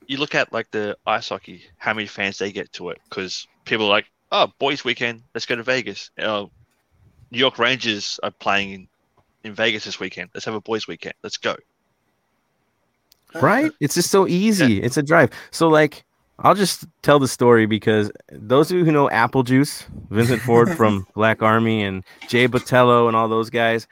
you 0.06 0.18
look 0.18 0.34
at 0.34 0.52
like 0.52 0.70
the 0.70 0.96
ice 1.06 1.28
hockey, 1.30 1.64
how 1.78 1.94
many 1.94 2.06
fans 2.06 2.38
they 2.38 2.52
get 2.52 2.72
to 2.74 2.90
it 2.90 2.98
because 3.08 3.46
people 3.64 3.86
are 3.86 3.90
like, 3.90 4.06
oh, 4.32 4.48
boys' 4.58 4.84
weekend, 4.84 5.22
let's 5.34 5.46
go 5.46 5.56
to 5.56 5.62
Vegas. 5.62 6.10
Uh, 6.18 6.46
New 7.30 7.38
York 7.38 7.58
Rangers 7.58 8.18
are 8.22 8.30
playing 8.32 8.72
in, 8.72 8.88
in 9.44 9.54
Vegas 9.54 9.84
this 9.84 9.98
weekend. 10.00 10.30
Let's 10.34 10.44
have 10.44 10.54
a 10.54 10.60
boys' 10.60 10.86
weekend. 10.88 11.14
Let's 11.22 11.36
go. 11.36 11.56
right? 13.40 13.70
It's 13.80 13.94
just 13.94 14.10
so 14.10 14.26
easy. 14.26 14.82
It's 14.82 14.96
a 14.96 15.02
drive. 15.02 15.30
So 15.52 15.68
like 15.68 16.04
I'll 16.42 16.54
just 16.54 16.86
tell 17.02 17.18
the 17.18 17.28
story 17.28 17.66
because 17.66 18.10
those 18.32 18.70
of 18.70 18.78
you 18.78 18.84
who 18.84 18.92
know 18.92 19.10
Apple 19.10 19.42
Juice, 19.42 19.84
Vincent 20.10 20.40
Ford 20.42 20.70
from 20.76 21.06
Black 21.14 21.42
Army 21.42 21.82
and 21.82 22.02
Jay 22.28 22.48
Botello 22.48 23.08
and 23.08 23.16
all 23.16 23.28
those 23.28 23.50
guys, 23.50 23.86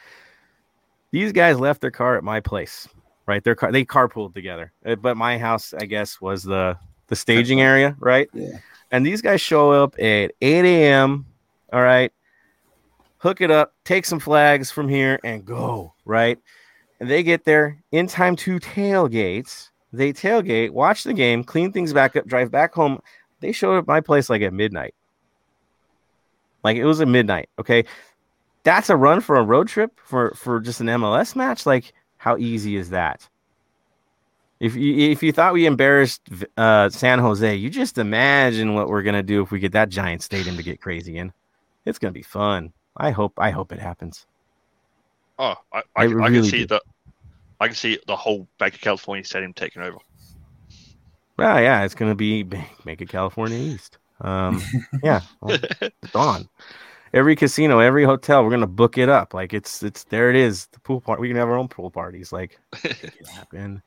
these 1.11 1.33
guys 1.33 1.61
left 1.61 1.81
their 1.81 1.91
car 1.91 2.17
at 2.17 2.25
my 2.25 2.41
place. 2.41 2.89
Right? 3.27 3.45
Their 3.45 3.55
car 3.55 3.71
they 3.71 3.85
carpooled 3.85 4.33
together. 4.33 4.73
Uh, 4.87 4.97
But 4.97 5.19
my 5.19 5.37
house, 5.37 5.75
I 5.75 5.85
guess, 5.85 6.21
was 6.21 6.43
the 6.43 6.79
the 7.09 7.17
staging 7.17 7.61
area, 7.61 7.95
right? 7.99 8.29
Yeah. 8.33 8.59
And 8.91 9.05
these 9.05 9.21
guys 9.21 9.41
show 9.41 9.71
up 9.71 9.95
at 9.99 10.33
8 10.41 10.65
a.m. 10.65 11.27
All 11.73 11.83
right. 11.83 12.11
Hook 13.19 13.41
it 13.41 13.51
up, 13.51 13.75
take 13.85 14.07
some 14.07 14.19
flags 14.21 14.71
from 14.71 14.89
here 14.89 15.19
and 15.25 15.45
go. 15.45 15.93
Right. 16.05 16.39
And 17.01 17.11
they 17.11 17.23
get 17.23 17.45
there 17.45 17.83
in 17.93 18.07
time 18.07 18.37
to 18.37 18.59
tailgate. 18.59 19.69
They 19.93 20.13
tailgate, 20.13 20.71
watch 20.71 21.05
the 21.05 21.15
game, 21.15 21.45
clean 21.45 21.73
things 21.73 21.93
back 21.93 22.17
up, 22.17 22.27
drive 22.27 22.51
back 22.51 22.75
home. 22.75 23.01
They 23.41 23.53
showed 23.53 23.77
up 23.77 23.85
at 23.85 23.89
my 23.89 24.01
place 24.01 24.29
like 24.29 24.43
at 24.43 24.53
midnight. 24.53 24.95
Like 26.63 26.77
it 26.77 26.85
was 26.85 27.01
at 27.01 27.09
midnight. 27.09 27.49
Okay. 27.59 27.85
That's 28.65 28.91
a 28.91 28.97
run 28.97 29.21
for 29.21 29.37
a 29.37 29.43
road 29.43 29.69
trip 29.69 29.99
for 30.05 30.33
for 30.35 30.61
just 30.61 30.81
an 30.81 30.89
MLS 30.89 31.35
match. 31.35 31.65
Like, 31.65 31.95
how 32.19 32.37
easy 32.37 32.77
is 32.77 32.91
that? 32.91 33.27
If 34.61 34.75
you 34.75 35.11
if 35.11 35.23
you 35.23 35.33
thought 35.33 35.55
we 35.55 35.67
embarrassed 35.67 36.21
uh, 36.57 36.91
San 36.91 37.21
Jose, 37.21 37.55
you 37.55 37.71
just 37.71 37.97
imagine 37.97 38.75
what 38.75 38.89
we're 38.89 39.03
gonna 39.03 39.23
do 39.23 39.41
if 39.43 39.51
we 39.51 39.61
get 39.61 39.73
that 39.73 39.89
giant 39.89 40.23
stadium 40.23 40.57
to 40.57 40.63
get 40.63 40.81
crazy 40.81 41.17
in. 41.17 41.33
It's 41.87 41.99
gonna 41.99 42.13
be 42.13 42.23
fun. 42.23 42.73
I 42.97 43.11
hope 43.13 43.35
I 43.39 43.51
hope 43.51 43.73
it 43.73 43.79
happens. 43.79 44.27
Oh, 45.39 45.55
I, 45.73 45.79
I, 45.95 46.05
I 46.05 46.25
I 46.25 46.31
can 46.31 46.45
see 46.45 46.61
do. 46.61 46.67
the, 46.67 46.83
I 47.61 47.67
can 47.67 47.77
see 47.77 47.99
the 48.07 48.17
whole 48.17 48.49
Bank 48.59 48.75
of 48.75 48.81
California 48.81 49.25
Stadium 49.25 49.53
taking 49.53 49.83
over. 49.83 49.99
Well, 51.37 51.61
yeah, 51.61 51.85
it's 51.85 51.95
gonna 51.95 52.15
be 52.15 52.45
make, 52.85 53.01
it 53.01 53.09
California 53.09 53.59
East. 53.59 53.99
Um, 54.21 54.61
yeah, 55.03 55.21
well, 55.41 55.59
it's 55.81 56.15
on. 56.15 56.49
Every 57.15 57.37
casino, 57.37 57.79
every 57.79 58.05
hotel, 58.05 58.45
we're 58.45 58.51
gonna 58.51 58.67
book 58.67 58.99
it 58.99 59.09
up. 59.09 59.35
Like 59.35 59.55
it's 59.55 59.83
it's 59.83 60.05
there. 60.05 60.31
It 60.31 60.37
is 60.37 60.67
the 60.67 60.81
pool 60.81 61.01
party. 61.01 61.23
We 61.23 61.29
can 61.29 61.37
have 61.37 61.49
our 61.49 61.57
own 61.57 61.69
pool 61.69 61.91
parties. 61.91 62.33
Like 62.33 62.61
happen. 63.35 63.83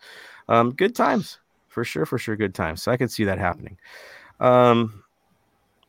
Um, 0.47 0.71
good 0.71 0.95
times 0.95 1.39
for 1.71 1.83
sure, 1.83 2.05
for 2.05 2.17
sure, 2.17 2.35
good 2.35 2.55
times. 2.55 2.83
So 2.83 2.91
I 2.91 2.97
could 2.97 3.11
see 3.11 3.23
that 3.25 3.37
happening. 3.37 3.77
Um, 4.39 5.03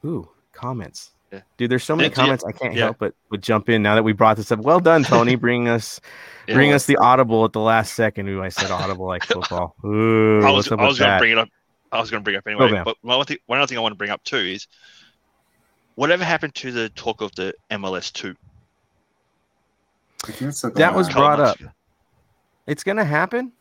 ooh, 0.05 0.29
comments. 0.53 1.12
Yeah. 1.33 1.41
Dude, 1.57 1.71
there's 1.71 1.83
so 1.85 1.97
many 1.97 2.09
Yeah, 2.09 2.11
yeah, 2.11 2.15
comments. 2.15 2.45
I 2.45 2.53
can't 2.53 2.75
yeah. 2.75 2.85
help 2.85 2.99
but 2.99 3.15
but 3.31 3.41
jump 3.41 3.69
in 3.71 3.83
now 3.83 3.95
that 3.95 4.03
we 4.03 4.13
brought 4.13 4.37
this 4.37 4.53
up. 4.53 4.61
Well 4.61 4.81
done, 4.81 5.03
Tony. 5.03 5.35
Bring 5.35 5.69
us 5.69 6.01
Yeah. 6.49 6.55
bring 6.55 6.73
us 6.73 6.87
the 6.87 6.97
audible 6.99 7.45
at 7.45 7.53
the 7.53 7.61
last 7.61 7.95
second. 7.95 8.29
Ooh, 8.29 8.43
I 8.43 8.49
said 8.51 8.71
audible 8.71 9.07
like 9.07 9.25
football. 9.25 9.75
Ooh, 9.85 10.45
I 10.45 10.51
was, 10.51 10.71
I 10.71 10.75
was 10.75 10.79
going 10.79 10.95
to 10.95 11.03
that? 11.05 11.19
bring 11.21 11.33
it 11.33 11.39
up. 11.39 11.49
I 11.93 12.01
was 12.01 12.11
going 12.11 12.21
to 12.21 12.25
bring 12.25 12.35
it 12.35 12.39
up 12.39 12.47
anyway. 12.47 12.67
Oh, 12.67 12.69
man. 12.73 12.85
but 12.85 12.97
one 13.03 13.25
thing, 13.25 13.39
one 13.47 13.59
other 13.61 13.67
thing 13.67 13.79
I 13.79 13.81
want 13.81 13.93
to 13.93 13.97
bring 13.97 14.11
up 14.11 14.23
too 14.25 14.37
is 14.37 14.67
whatever 15.95 16.25
happened 16.25 16.55
to 16.57 16.73
the 16.73 16.89
talk 16.91 17.21
of 17.23 17.35
the 17.35 17.55
MLS 17.71 18.13
two? 18.13 18.35
I 20.25 20.33
think 20.33 20.49
it's 20.51 20.59
still 20.59 20.71
That 20.73 20.95
was 20.95 21.09
brought 21.09 21.39
months 21.39 21.63
up. 21.63 21.73
it's 22.67 22.85
gonna 22.85 23.05
happen. 23.05 23.53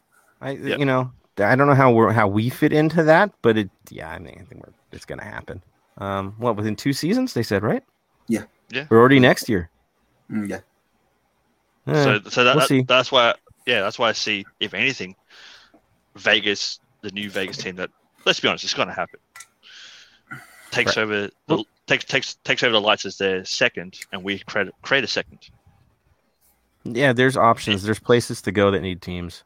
I 0.42 0.52
Yep. 0.52 0.80
you 0.80 0.86
know 0.86 1.12
I 1.38 1.56
don't 1.56 1.68
know 1.68 1.74
how 1.76 1.92
we're 1.92 2.12
how 2.12 2.28
we 2.28 2.50
fit 2.50 2.72
into 2.74 3.04
that, 3.04 3.32
but 3.42 3.58
it 3.58 3.70
yeah 3.90 4.10
I 4.10 4.20
mean 4.20 4.38
I 4.40 4.44
think 4.44 4.66
we're 4.66 4.74
it's 4.92 5.06
gonna 5.06 5.24
happen. 5.24 5.62
Um, 6.02 6.34
what 6.40 6.56
within 6.56 6.76
two 6.76 6.94
seasons 6.94 7.34
they 7.34 7.44
said 7.44 7.62
right? 7.64 7.84
Yeah. 8.28 8.44
Yeah. 8.72 8.88
We're 8.90 9.00
already 9.00 9.20
next 9.20 9.48
year. 9.48 9.70
Mm, 10.32 10.50
yeah. 10.50 10.60
Eh, 11.88 12.04
so, 12.04 12.20
so 12.30 12.44
that, 12.44 12.56
we'll 12.56 12.68
that- 12.68 12.86
that's 12.88 13.12
why, 13.12 13.36
yeah, 13.68 13.82
that's 13.82 14.00
why 14.00 14.10
I 14.10 14.14
see, 14.14 14.46
if 14.60 14.74
anything, 14.74 15.16
Vegas, 16.16 16.80
the 17.02 17.12
new 17.12 17.30
Vegas 17.30 17.58
team 17.58 17.76
that, 17.76 17.90
let's 18.26 18.40
be 18.40 18.48
honest, 18.48 18.64
it's 18.64 18.74
going 18.74 18.88
to 18.88 18.94
happen. 18.94 19.20
Takes 20.72 20.98
Right. 20.98 21.04
over, 21.04 21.30
the, 21.48 21.64
takes 21.86 22.06
takes 22.06 22.36
takes 22.46 22.64
over 22.64 22.72
the 22.72 22.80
lights 22.82 23.06
as 23.06 23.18
their 23.18 23.44
second, 23.44 24.00
and 24.14 24.24
we 24.24 24.40
create 24.40 24.70
create 24.82 25.04
a 25.04 25.08
second. 25.08 25.40
yeah, 26.86 27.12
there's 27.12 27.36
options. 27.36 27.84
There's 27.84 28.00
places 28.00 28.42
to 28.44 28.52
go 28.54 28.72
that 28.72 28.80
need 28.82 29.02
teams. 29.02 29.44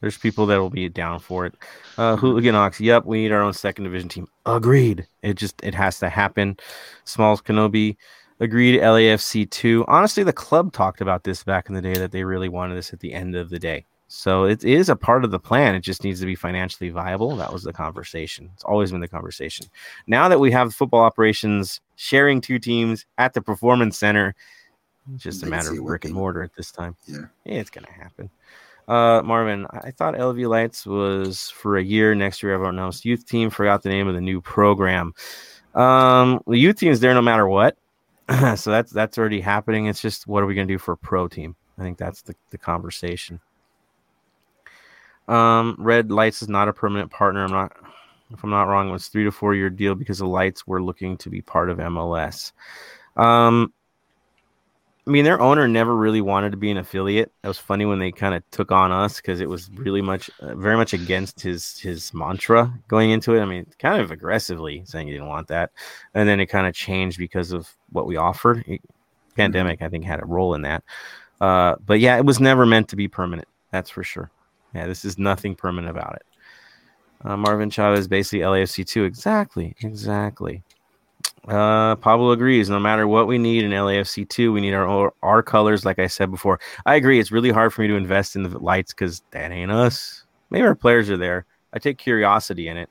There's 0.00 0.16
people 0.16 0.46
that 0.46 0.58
will 0.58 0.70
be 0.70 0.88
down 0.88 1.20
for 1.20 1.46
it. 1.46 1.54
Uh, 1.98 2.16
Hooligan 2.16 2.54
Ox, 2.54 2.80
yep, 2.80 3.04
we 3.04 3.22
need 3.22 3.32
our 3.32 3.42
own 3.42 3.52
second 3.52 3.84
division 3.84 4.08
team. 4.08 4.28
Agreed. 4.46 5.06
It 5.22 5.34
just 5.34 5.62
it 5.62 5.74
has 5.74 5.98
to 5.98 6.08
happen. 6.08 6.56
Smalls 7.04 7.42
Kenobi, 7.42 7.96
agreed. 8.40 8.80
LAFC 8.80 9.50
two. 9.50 9.84
Honestly, 9.88 10.22
the 10.22 10.32
club 10.32 10.72
talked 10.72 11.00
about 11.00 11.24
this 11.24 11.44
back 11.44 11.68
in 11.68 11.74
the 11.74 11.82
day 11.82 11.94
that 11.94 12.12
they 12.12 12.24
really 12.24 12.48
wanted 12.48 12.76
this 12.76 12.92
at 12.92 13.00
the 13.00 13.12
end 13.12 13.36
of 13.36 13.50
the 13.50 13.58
day. 13.58 13.84
So 14.12 14.42
it 14.42 14.64
is 14.64 14.88
a 14.88 14.96
part 14.96 15.24
of 15.24 15.30
the 15.30 15.38
plan. 15.38 15.76
It 15.76 15.80
just 15.80 16.02
needs 16.02 16.18
to 16.18 16.26
be 16.26 16.34
financially 16.34 16.90
viable. 16.90 17.36
That 17.36 17.52
was 17.52 17.62
the 17.62 17.72
conversation. 17.72 18.50
It's 18.54 18.64
always 18.64 18.90
been 18.90 19.00
the 19.00 19.06
conversation. 19.06 19.66
Now 20.08 20.28
that 20.28 20.40
we 20.40 20.50
have 20.50 20.74
football 20.74 21.02
operations 21.02 21.80
sharing 21.94 22.40
two 22.40 22.58
teams 22.58 23.06
at 23.18 23.34
the 23.34 23.40
performance 23.40 23.96
center, 23.96 24.34
it's 25.14 25.22
just 25.22 25.44
a 25.44 25.46
matter 25.46 25.70
of 25.70 25.84
brick 25.84 26.04
and 26.04 26.14
mortar 26.14 26.42
at 26.42 26.50
this 26.56 26.72
time. 26.72 26.96
Yeah. 27.06 27.26
it's 27.44 27.70
gonna 27.70 27.92
happen. 27.92 28.30
Uh, 28.88 29.22
Marvin, 29.24 29.66
I 29.70 29.90
thought 29.90 30.14
LV 30.14 30.48
Lights 30.48 30.86
was 30.86 31.50
for 31.50 31.76
a 31.76 31.82
year. 31.82 32.14
Next 32.14 32.42
year, 32.42 32.52
everyone 32.52 32.76
knows 32.76 33.04
youth 33.04 33.26
team. 33.26 33.50
Forgot 33.50 33.82
the 33.82 33.88
name 33.88 34.08
of 34.08 34.14
the 34.14 34.20
new 34.20 34.40
program. 34.40 35.14
Um, 35.74 36.40
the 36.46 36.58
youth 36.58 36.76
team 36.76 36.90
is 36.90 37.00
there 37.00 37.14
no 37.14 37.22
matter 37.22 37.46
what, 37.48 37.76
so 38.56 38.70
that's 38.70 38.90
that's 38.90 39.18
already 39.18 39.40
happening. 39.40 39.86
It's 39.86 40.00
just 40.00 40.26
what 40.26 40.42
are 40.42 40.46
we 40.46 40.54
gonna 40.54 40.66
do 40.66 40.78
for 40.78 40.92
a 40.92 40.96
pro 40.96 41.28
team? 41.28 41.54
I 41.78 41.82
think 41.82 41.98
that's 41.98 42.22
the, 42.22 42.34
the 42.50 42.58
conversation. 42.58 43.40
Um, 45.28 45.76
Red 45.78 46.10
Lights 46.10 46.42
is 46.42 46.48
not 46.48 46.68
a 46.68 46.72
permanent 46.72 47.10
partner. 47.10 47.44
I'm 47.44 47.52
not, 47.52 47.72
if 48.32 48.42
I'm 48.42 48.50
not 48.50 48.64
wrong, 48.64 48.88
it 48.88 48.92
was 48.92 49.08
three 49.08 49.24
to 49.24 49.30
four 49.30 49.54
year 49.54 49.70
deal 49.70 49.94
because 49.94 50.18
the 50.18 50.26
Lights 50.26 50.66
were 50.66 50.82
looking 50.82 51.16
to 51.18 51.30
be 51.30 51.40
part 51.40 51.70
of 51.70 51.78
MLS. 51.78 52.52
Um, 53.16 53.72
I 55.10 55.12
mean, 55.12 55.24
their 55.24 55.40
owner 55.40 55.66
never 55.66 55.96
really 55.96 56.20
wanted 56.20 56.50
to 56.52 56.56
be 56.56 56.70
an 56.70 56.76
affiliate. 56.76 57.32
It 57.42 57.48
was 57.48 57.58
funny 57.58 57.84
when 57.84 57.98
they 57.98 58.12
kind 58.12 58.32
of 58.32 58.48
took 58.52 58.70
on 58.70 58.92
us 58.92 59.16
because 59.16 59.40
it 59.40 59.48
was 59.48 59.68
really 59.74 60.00
much, 60.00 60.30
uh, 60.38 60.54
very 60.54 60.76
much 60.76 60.92
against 60.92 61.40
his 61.40 61.80
his 61.80 62.14
mantra 62.14 62.72
going 62.86 63.10
into 63.10 63.34
it. 63.34 63.40
I 63.40 63.44
mean, 63.44 63.66
kind 63.80 64.00
of 64.00 64.12
aggressively 64.12 64.84
saying 64.86 65.08
he 65.08 65.14
didn't 65.14 65.26
want 65.26 65.48
that, 65.48 65.72
and 66.14 66.28
then 66.28 66.38
it 66.38 66.46
kind 66.46 66.68
of 66.68 66.74
changed 66.74 67.18
because 67.18 67.50
of 67.50 67.68
what 67.90 68.06
we 68.06 68.16
offered. 68.18 68.62
It- 68.68 68.82
pandemic, 69.34 69.82
I 69.82 69.88
think, 69.88 70.04
had 70.04 70.22
a 70.22 70.26
role 70.26 70.54
in 70.54 70.62
that. 70.62 70.84
Uh, 71.40 71.74
but 71.84 71.98
yeah, 71.98 72.16
it 72.16 72.24
was 72.24 72.38
never 72.38 72.64
meant 72.64 72.88
to 72.90 72.96
be 72.96 73.08
permanent. 73.08 73.48
That's 73.72 73.90
for 73.90 74.04
sure. 74.04 74.30
Yeah, 74.74 74.86
this 74.86 75.04
is 75.04 75.18
nothing 75.18 75.56
permanent 75.56 75.90
about 75.90 76.16
it. 76.16 76.22
Uh, 77.24 77.36
Marvin 77.36 77.70
Chavez, 77.70 78.06
basically 78.06 78.40
LAFC 78.40 78.86
two. 78.86 79.02
Exactly, 79.02 79.74
exactly. 79.80 80.62
Uh, 81.48 81.96
Pablo 81.96 82.32
agrees. 82.32 82.68
No 82.68 82.78
matter 82.78 83.08
what 83.08 83.26
we 83.26 83.38
need 83.38 83.64
in 83.64 83.70
LAFC 83.70 84.28
two, 84.28 84.52
we 84.52 84.60
need 84.60 84.74
our 84.74 85.12
our 85.22 85.42
colors. 85.42 85.84
Like 85.84 85.98
I 85.98 86.06
said 86.06 86.30
before, 86.30 86.60
I 86.84 86.96
agree. 86.96 87.18
It's 87.18 87.32
really 87.32 87.50
hard 87.50 87.72
for 87.72 87.80
me 87.82 87.88
to 87.88 87.94
invest 87.94 88.36
in 88.36 88.42
the 88.42 88.58
lights 88.58 88.92
because 88.92 89.22
that 89.30 89.50
ain't 89.50 89.70
us. 89.70 90.24
Maybe 90.50 90.66
our 90.66 90.74
players 90.74 91.08
are 91.08 91.16
there. 91.16 91.46
I 91.72 91.78
take 91.78 91.98
curiosity 91.98 92.68
in 92.68 92.76
it, 92.76 92.90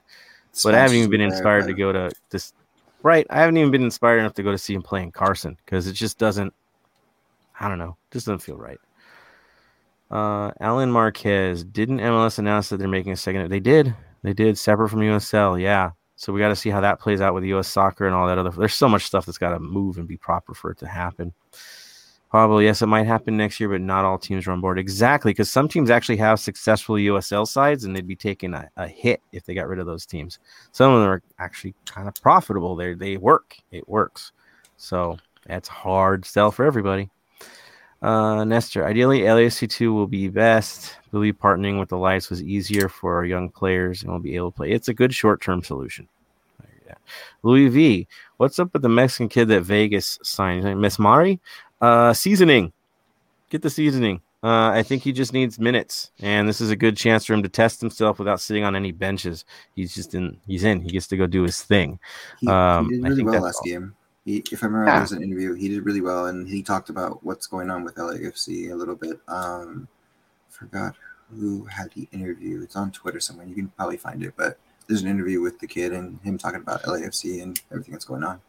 but 0.64 0.74
I 0.74 0.80
haven't 0.80 0.98
even 0.98 1.10
been 1.10 1.22
inspired 1.22 1.68
to 1.68 1.74
go 1.74 1.92
to 1.92 2.12
this. 2.32 2.54
Right, 3.02 3.26
I 3.30 3.40
haven't 3.40 3.56
even 3.58 3.72
been 3.72 3.84
inspired 3.84 4.20
enough 4.20 4.34
to 4.34 4.44
go 4.44 4.52
to 4.52 4.58
see 4.58 4.74
him 4.74 4.82
play 4.82 5.04
in 5.04 5.12
Carson 5.12 5.56
because 5.64 5.88
it 5.88 5.94
just 5.94 6.18
doesn't. 6.18 6.54
I 7.60 7.68
don't 7.68 7.78
know. 7.78 7.98
Just 8.12 8.26
doesn't 8.26 8.40
feel 8.40 8.58
right. 8.58 8.80
Uh, 10.10 10.52
Alan 10.60 10.92
Marquez 10.92 11.64
didn't 11.64 12.00
MLS 12.00 12.40
announce 12.40 12.70
that 12.70 12.78
they're 12.78 12.88
making 12.88 13.12
a 13.12 13.18
second. 13.18 13.50
They 13.50 13.60
did. 13.60 13.96
They 14.24 14.34
did 14.34 14.58
separate 14.58 14.90
from 14.90 15.02
USL. 15.02 15.62
Yeah. 15.62 15.92
So 16.20 16.34
we 16.34 16.42
got 16.42 16.50
to 16.50 16.56
see 16.56 16.70
how 16.70 16.82
that 16.82 17.00
plays 17.00 17.22
out 17.22 17.34
with 17.34 17.46
U.S. 17.46 17.70
soccer 17.70 18.06
and 18.06 18.14
all 18.14 18.28
that 18.28 18.38
other. 18.38 18.50
There's 18.50 18.74
so 18.74 18.90
much 18.90 19.06
stuff 19.06 19.26
that's 19.26 19.38
got 19.38 19.52
to 19.52 19.60
move 19.60 19.98
and 19.98 20.06
be 20.06 20.18
proper 20.18 20.54
for 20.54 20.70
it 20.70 20.78
to 20.80 20.86
happen. 20.86 21.34
Probably 22.30 22.66
yes, 22.66 22.82
it 22.82 22.88
might 22.88 23.08
happen 23.08 23.38
next 23.38 23.58
year, 23.58 23.70
but 23.70 23.80
not 23.80 24.04
all 24.04 24.18
teams 24.20 24.46
are 24.46 24.52
on 24.52 24.60
board 24.60 24.78
exactly 24.78 25.32
because 25.32 25.50
some 25.50 25.70
teams 25.70 25.90
actually 25.90 26.18
have 26.18 26.42
successful 26.42 26.96
USL 26.96 27.48
sides 27.48 27.86
and 27.86 27.96
they'd 27.96 28.06
be 28.06 28.18
taking 28.18 28.54
a, 28.54 28.70
a 28.76 28.86
hit 28.86 29.22
if 29.32 29.46
they 29.46 29.54
got 29.54 29.70
rid 29.70 29.80
of 29.80 29.86
those 29.86 30.06
teams. 30.06 30.40
Some 30.74 30.92
of 30.92 31.00
them 31.00 31.10
are 31.10 31.24
actually 31.40 31.74
kind 31.86 32.10
of 32.10 32.16
profitable. 32.16 32.76
They 32.76 32.96
they 32.96 33.16
work. 33.16 33.56
It 33.72 33.88
works. 33.88 34.34
So 34.76 35.18
that's 35.48 35.70
hard 35.70 36.26
sell 36.26 36.52
for 36.52 36.66
everybody. 36.66 37.10
Uh, 38.02 38.46
Nestor, 38.46 38.86
ideally, 38.86 39.22
LAC2 39.22 39.94
will 39.94 40.08
be 40.08 40.30
best. 40.30 40.96
Believe 41.12 41.36
partnering 41.38 41.80
with 41.80 41.90
the 41.90 41.98
lights 41.98 42.30
was 42.30 42.42
easier 42.42 42.88
for 42.88 43.16
our 43.18 43.26
young 43.26 43.50
players 43.50 44.02
and 44.04 44.12
we'll 44.12 44.22
be 44.22 44.36
able 44.36 44.52
to 44.52 44.56
play. 44.56 44.72
It's 44.72 44.88
a 44.88 44.94
good 44.94 45.14
short 45.14 45.42
term 45.42 45.64
solution. 45.64 46.08
Yeah. 46.88 46.94
Louis 47.44 47.68
V, 47.68 48.08
what's 48.38 48.58
up 48.58 48.72
with 48.74 48.82
the 48.84 48.90
Mexican 48.90 49.28
kid 49.28 49.48
that 49.50 49.62
Vegas 49.64 50.18
signed? 50.24 50.80
Miss 50.80 50.98
Mari? 50.98 51.40
Uh, 51.82 52.14
seasoning. 52.14 52.72
Get 53.50 53.62
the 53.64 53.70
seasoning. 53.70 54.22
Uh, 54.42 54.70
I 54.70 54.84
think 54.84 55.04
he 55.04 55.12
just 55.12 55.34
needs 55.34 55.60
minutes, 55.60 56.12
and 56.22 56.48
this 56.48 56.62
is 56.62 56.72
a 56.72 56.76
good 56.78 56.96
chance 56.96 57.26
for 57.26 57.34
him 57.34 57.44
to 57.44 57.50
test 57.50 57.82
himself 57.82 58.20
without 58.20 58.40
sitting 58.40 58.64
on 58.64 58.74
any 58.74 58.94
benches. 58.94 59.44
He's 59.76 59.94
just 59.94 60.16
in. 60.16 60.40
He's 60.48 60.64
in. 60.64 60.80
He 60.80 60.92
gets 60.92 61.08
to 61.08 61.18
go 61.18 61.28
do 61.28 61.44
his 61.44 61.62
thing. 61.62 62.00
He, 62.40 62.48
Um, 62.48 62.86
he 62.90 62.96
did 62.96 63.06
I 63.06 63.10
really 63.10 63.16
think 63.18 63.32
well 63.32 63.42
last 63.42 63.58
all. 63.58 63.64
game. 63.66 63.96
He, 64.30 64.44
if 64.52 64.64
I 64.64 64.68
remember, 64.68 64.86
Yeah. 64.86 64.94
there 64.94 65.02
was 65.02 65.12
an 65.12 65.24
interview. 65.24 65.54
He 65.56 65.70
did 65.70 65.84
really 65.84 66.02
well, 66.02 66.28
and 66.28 66.48
he 66.48 66.62
talked 66.62 66.90
about 66.92 67.24
what's 67.24 67.48
going 67.48 67.72
on 67.72 67.84
with 67.84 67.96
LAFC 67.96 68.70
a 68.72 68.76
little 68.76 68.94
bit. 68.96 69.20
Um, 69.28 69.88
forgot 70.50 70.96
who 71.36 71.66
had 71.66 71.90
the 71.96 72.08
interview. 72.12 72.62
It's 72.62 72.76
on 72.76 72.92
Twitter 72.92 73.20
somewhere. 73.20 73.48
You 73.48 73.56
can 73.56 73.70
probably 73.70 73.98
find 73.98 74.24
it, 74.24 74.34
but 74.38 74.60
there's 74.88 75.02
an 75.02 75.08
interview 75.08 75.42
with 75.42 75.58
the 75.60 75.66
kid 75.66 75.94
and 75.94 76.20
him 76.22 76.38
talking 76.38 76.62
about 76.62 76.84
LAFC 76.84 77.42
and 77.42 77.60
everything 77.72 77.94
that's 77.94 78.06
going 78.06 78.24
on. 78.24 78.40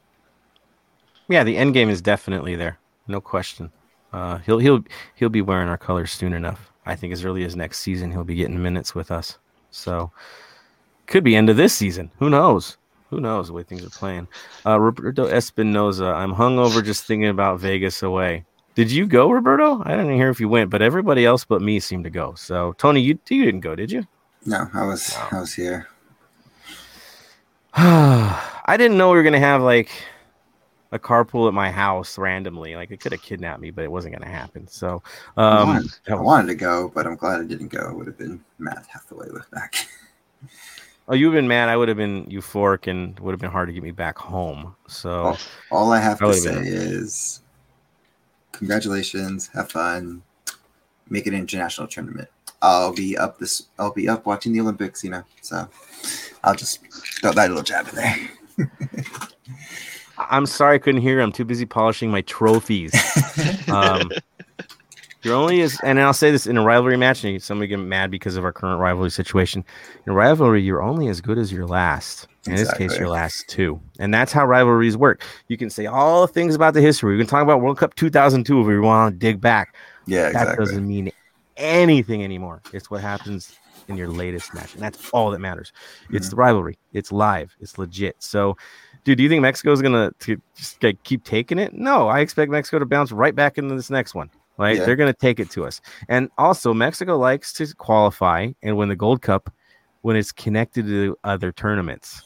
Yeah, 1.28 1.44
the 1.44 1.56
end 1.56 1.72
game 1.72 1.88
is 1.88 2.02
definitely 2.02 2.56
there, 2.56 2.78
no 3.06 3.20
question. 3.22 3.70
Uh, 4.12 4.38
he'll 4.38 4.58
he'll 4.58 4.84
he'll 5.14 5.28
be 5.30 5.40
wearing 5.42 5.68
our 5.68 5.78
colors 5.78 6.10
soon 6.12 6.34
enough. 6.34 6.70
I 6.84 6.94
think 6.94 7.12
as 7.14 7.24
early 7.24 7.44
as 7.44 7.56
next 7.56 7.78
season, 7.80 8.10
he'll 8.10 8.24
be 8.24 8.34
getting 8.34 8.60
minutes 8.60 8.94
with 8.94 9.10
us. 9.10 9.38
So 9.70 10.10
could 11.06 11.24
be 11.24 11.36
end 11.36 11.48
of 11.48 11.56
this 11.56 11.72
season. 11.72 12.10
Who 12.18 12.28
knows? 12.28 12.76
Who 13.10 13.20
knows 13.20 13.48
the 13.48 13.52
way 13.52 13.64
things 13.64 13.84
are 13.84 13.90
playing? 13.90 14.28
Uh, 14.64 14.80
Roberto 14.80 15.26
Espinoza, 15.26 16.14
I'm 16.14 16.32
hungover 16.32 16.84
just 16.84 17.04
thinking 17.04 17.28
about 17.28 17.58
Vegas 17.58 18.02
away. 18.02 18.44
Did 18.76 18.90
you 18.90 19.06
go, 19.06 19.30
Roberto? 19.30 19.82
I 19.84 19.90
didn't 19.90 20.14
hear 20.14 20.30
if 20.30 20.38
you 20.38 20.48
went, 20.48 20.70
but 20.70 20.80
everybody 20.80 21.26
else 21.26 21.44
but 21.44 21.60
me 21.60 21.80
seemed 21.80 22.04
to 22.04 22.10
go. 22.10 22.34
So 22.34 22.72
Tony, 22.78 23.00
you 23.00 23.18
you 23.28 23.44
didn't 23.44 23.60
go, 23.60 23.74
did 23.74 23.90
you? 23.90 24.06
No, 24.46 24.68
I 24.72 24.86
was 24.86 25.14
I 25.32 25.40
was 25.40 25.52
here. 25.52 25.88
I 27.74 28.76
didn't 28.76 28.96
know 28.96 29.10
we 29.10 29.16
were 29.16 29.22
gonna 29.24 29.40
have 29.40 29.60
like 29.60 29.90
a 30.92 30.98
carpool 30.98 31.48
at 31.48 31.54
my 31.54 31.70
house 31.70 32.16
randomly. 32.16 32.76
Like 32.76 32.92
it 32.92 33.00
could 33.00 33.12
have 33.12 33.22
kidnapped 33.22 33.60
me, 33.60 33.70
but 33.70 33.84
it 33.84 33.90
wasn't 33.90 34.14
gonna 34.14 34.30
happen. 34.30 34.68
So 34.68 35.02
I, 35.36 35.60
um, 35.60 35.68
wanted, 35.68 35.90
I 36.08 36.14
wanted 36.14 36.46
to 36.46 36.54
go, 36.54 36.92
but 36.94 37.06
I'm 37.08 37.16
glad 37.16 37.40
I 37.40 37.44
didn't 37.44 37.68
go. 37.68 37.90
It 37.90 37.96
would 37.96 38.06
have 38.06 38.18
been 38.18 38.42
Matt 38.58 38.86
half 38.86 39.08
the 39.08 39.16
way 39.16 39.26
with 39.32 39.50
back. 39.50 39.88
oh, 41.10 41.14
you've 41.14 41.34
been 41.34 41.48
mad. 41.48 41.68
I 41.68 41.76
would 41.76 41.88
have 41.88 41.96
been 41.96 42.24
euphoric 42.26 42.86
and 42.86 43.18
would 43.20 43.32
have 43.32 43.40
been 43.40 43.50
hard 43.50 43.68
to 43.68 43.72
get 43.74 43.82
me 43.82 43.90
back 43.90 44.16
home. 44.16 44.74
So 44.88 45.36
All 45.70 45.92
I 45.92 45.98
have 46.00 46.18
That 46.20 46.26
to 46.26 46.34
say 46.34 46.54
been- 46.54 46.64
is 46.66 47.40
congratulations. 48.52 49.48
Have 49.48 49.70
fun. 49.70 50.22
Make 51.08 51.26
it 51.26 51.34
an 51.34 51.40
international 51.40 51.88
tournament. 51.88 52.28
I'll 52.62 52.92
be 52.94 53.16
up 53.18 53.38
this. 53.38 53.64
I'll 53.78 53.92
be 53.92 54.08
up 54.08 54.26
watching 54.26 54.52
the 54.52 54.60
Olympics. 54.60 55.02
You 55.02 55.10
know, 55.10 55.24
so 55.40 55.68
I'll 56.44 56.54
just 56.54 56.80
throw 57.20 57.32
that 57.32 57.48
little 57.48 57.62
jab 57.64 57.88
in 57.88 57.94
there. 57.96 58.16
I'm 60.18 60.44
sorry 60.46 60.74
I 60.76 60.78
couldn't 60.78 61.00
hear. 61.00 61.20
I'm 61.20 61.32
too 61.32 61.44
busy 61.46 61.64
polishing 61.64 62.10
my 62.10 62.20
trophies. 62.20 62.92
um, 63.68 64.10
you're 65.22 65.34
only 65.36 65.60
as, 65.62 65.78
and 65.84 66.00
I'll 66.00 66.12
say 66.12 66.30
this 66.30 66.46
in 66.46 66.56
a 66.56 66.62
rivalry 66.62 66.96
match, 66.96 67.24
and 67.24 67.42
somebody 67.42 67.68
get 67.68 67.78
mad 67.78 68.10
because 68.10 68.36
of 68.36 68.44
our 68.44 68.52
current 68.52 68.80
rivalry 68.80 69.10
situation. 69.10 69.64
In 70.06 70.14
rivalry, 70.14 70.62
you're 70.62 70.82
only 70.82 71.08
as 71.08 71.20
good 71.20 71.38
as 71.38 71.52
your 71.52 71.66
last. 71.66 72.26
In 72.46 72.52
Exactly. 72.52 72.86
this 72.86 72.92
case, 72.94 72.98
your 73.00 73.10
last 73.10 73.48
two, 73.48 73.78
and 73.98 74.14
that's 74.14 74.32
how 74.32 74.46
rivalries 74.46 74.96
work. 74.96 75.22
You 75.48 75.58
can 75.58 75.68
say 75.68 75.84
all 75.84 76.22
the 76.26 76.32
things 76.32 76.54
about 76.54 76.72
the 76.72 76.80
history. 76.80 77.14
We 77.14 77.20
can 77.22 77.26
talk 77.28 77.42
about 77.42 77.60
World 77.60 77.76
Cup 77.76 77.94
2002 77.96 78.60
if 78.62 78.66
we 78.66 78.78
want 78.80 79.12
to 79.12 79.18
dig 79.18 79.42
back. 79.42 79.74
Yeah, 80.06 80.22
That 80.22 80.28
exactly. 80.30 80.64
doesn't 80.64 80.88
mean 80.88 81.10
anything 81.58 82.24
anymore. 82.24 82.62
It's 82.72 82.90
what 82.90 83.02
happens 83.02 83.54
in 83.88 83.96
your 83.98 84.08
latest 84.08 84.54
match, 84.54 84.72
and 84.72 84.82
that's 84.82 85.10
all 85.10 85.30
that 85.32 85.38
matters. 85.40 85.70
It's 86.10 86.26
Mm-hmm. 86.26 86.30
the 86.30 86.36
rivalry. 86.36 86.78
It's 86.94 87.12
live. 87.12 87.54
It's 87.60 87.76
legit. 87.76 88.16
So, 88.20 88.56
dude, 89.04 89.18
do 89.18 89.22
you 89.22 89.28
think 89.28 89.42
Mexico 89.42 89.72
is 89.72 89.82
gonna 89.82 90.10
to 90.20 90.40
just 90.56 90.82
like, 90.82 91.02
keep 91.04 91.24
taking 91.24 91.58
it? 91.58 91.74
No, 91.74 92.08
I 92.08 92.20
expect 92.20 92.50
Mexico 92.50 92.78
to 92.78 92.86
bounce 92.86 93.12
right 93.12 93.34
back 93.34 93.58
into 93.58 93.74
this 93.74 93.90
next 93.90 94.14
one. 94.14 94.30
Like 94.60 94.76
Yeah. 94.76 94.84
they're 94.84 94.96
gonna 94.96 95.12
take 95.14 95.40
it 95.40 95.50
to 95.52 95.64
us. 95.64 95.80
And 96.08 96.28
also, 96.38 96.74
Mexico 96.74 97.16
likes 97.18 97.52
to 97.54 97.74
qualify 97.74 98.48
and 98.62 98.76
win 98.76 98.90
the 98.90 98.94
Gold 98.96 99.22
Cup 99.22 99.50
when 100.02 100.16
it's 100.16 100.32
connected 100.32 100.86
to 100.86 101.16
other 101.24 101.50
tournaments. 101.50 102.22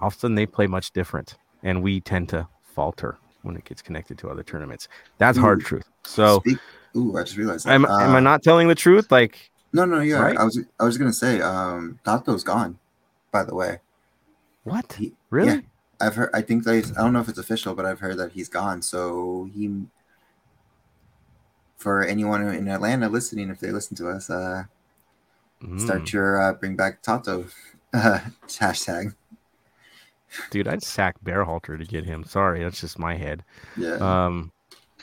All 0.00 0.08
of 0.08 0.14
a 0.14 0.18
sudden, 0.18 0.34
they 0.34 0.46
play 0.46 0.66
much 0.66 0.92
different, 0.92 1.36
and 1.62 1.82
we 1.82 2.00
tend 2.00 2.30
to 2.30 2.48
falter 2.74 3.18
when 3.42 3.54
it 3.56 3.64
gets 3.64 3.82
connected 3.82 4.16
to 4.18 4.28
other 4.30 4.42
tournaments. 4.42 4.88
That's 5.18 5.36
hard 5.38 5.60
truth. 5.60 5.84
So. 6.04 6.40
Speak- 6.40 6.58
Ooh, 6.96 7.16
I 7.18 7.22
just 7.22 7.36
realized. 7.36 7.66
That. 7.66 7.74
Am, 7.74 7.84
am 7.84 7.90
I 7.90 8.16
Uh, 8.16 8.20
not 8.20 8.42
telling 8.42 8.66
the 8.68 8.74
truth? 8.74 9.12
Like, 9.12 9.50
No, 9.74 9.84
no, 9.84 10.00
yeah. 10.00 10.20
Right? 10.20 10.38
I 10.38 10.44
was. 10.44 10.58
I 10.80 10.84
was 10.84 10.96
gonna 10.96 11.12
say. 11.12 11.42
Um, 11.42 11.98
Tata's 12.02 12.42
gone. 12.42 12.78
By 13.30 13.44
the 13.44 13.54
way, 13.54 13.80
what? 14.64 14.94
He- 14.94 15.14
Really? 15.28 15.48
yeah. 15.52 15.60
I've 16.00 16.14
heard. 16.14 16.30
I 16.32 16.40
think 16.40 16.64
they. 16.64 16.78
I 16.78 17.02
don't 17.02 17.12
know 17.12 17.20
if 17.20 17.28
it's 17.28 17.38
official, 17.38 17.74
but 17.74 17.84
I've 17.84 18.00
heard 18.00 18.16
that 18.16 18.32
he's 18.32 18.48
gone. 18.48 18.80
So 18.80 19.50
he. 19.52 19.84
For 21.78 22.02
anyone 22.04 22.42
in 22.48 22.68
Atlanta 22.68 23.08
listening, 23.08 23.48
if 23.50 23.60
they 23.60 23.70
listen 23.70 23.96
to 23.96 24.08
us, 24.10 24.28
uh, 24.30 24.64
Mm. 25.62 25.80
start 25.80 26.12
your 26.12 26.40
uh, 26.40 26.52
bring 26.52 26.76
back 26.76 27.02
Tata 27.02 27.44
uh, 27.92 28.20
hashtag. 28.46 29.12
Dude, 30.50 30.68
I'd 30.68 30.84
sack 30.84 31.16
Berhalter 31.24 31.76
to 31.76 31.84
get 31.84 32.04
him. 32.04 32.22
Sorry, 32.22 32.62
that's 32.62 32.80
just 32.80 32.96
my 32.96 33.16
head. 33.16 33.42
Yeah. 33.76 33.94
Um, 33.96 34.52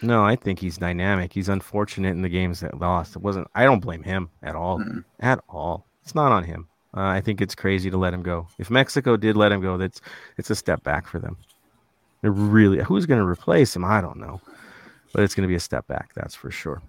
no, 0.01 0.23
I 0.23 0.37
think 0.37 0.59
he's 0.59 0.77
dynamic. 0.77 1.33
He's 1.33 1.49
unfortunate 1.49 2.11
in 2.11 2.21
the 2.21 2.29
games 2.29 2.61
that 2.61 2.79
lost. 2.79 3.17
It 3.17 3.21
wasn't. 3.21 3.47
I 3.53 3.63
don't 3.65 3.81
blame 3.81 4.03
him 4.03 4.29
at 4.43 4.55
all. 4.55 4.79
Mm-mm. 4.79 5.03
At 5.19 5.43
all. 5.49 5.85
It's 6.03 6.15
not 6.15 6.31
on 6.31 6.43
him. 6.45 6.67
Uh, 6.95 7.01
I 7.01 7.19
think 7.19 7.41
it's 7.41 7.55
crazy 7.55 7.89
to 7.89 7.97
let 7.97 8.13
him 8.13 8.23
go. 8.23 8.47
If 8.57 8.69
Mexico 8.69 9.17
did 9.17 9.35
let 9.35 9.51
him 9.51 9.59
go, 9.61 9.75
that's 9.77 9.99
it's 10.37 10.51
a 10.51 10.55
step 10.55 10.83
back 10.83 11.05
for 11.05 11.19
them. 11.19 11.35
It 12.23 12.29
really. 12.29 12.81
Who's 12.83 13.05
going 13.05 13.19
to 13.19 13.27
replace 13.27 13.75
him? 13.75 13.83
I 13.83 13.99
don't 13.99 14.19
know, 14.19 14.39
but 15.15 15.23
it's 15.23 15.33
going 15.33 15.47
to 15.47 15.51
be 15.51 15.55
a 15.55 15.61
step 15.61 15.87
back. 15.87 16.13
That's 16.13 16.35
for 16.35 16.51
sure. 16.51 16.81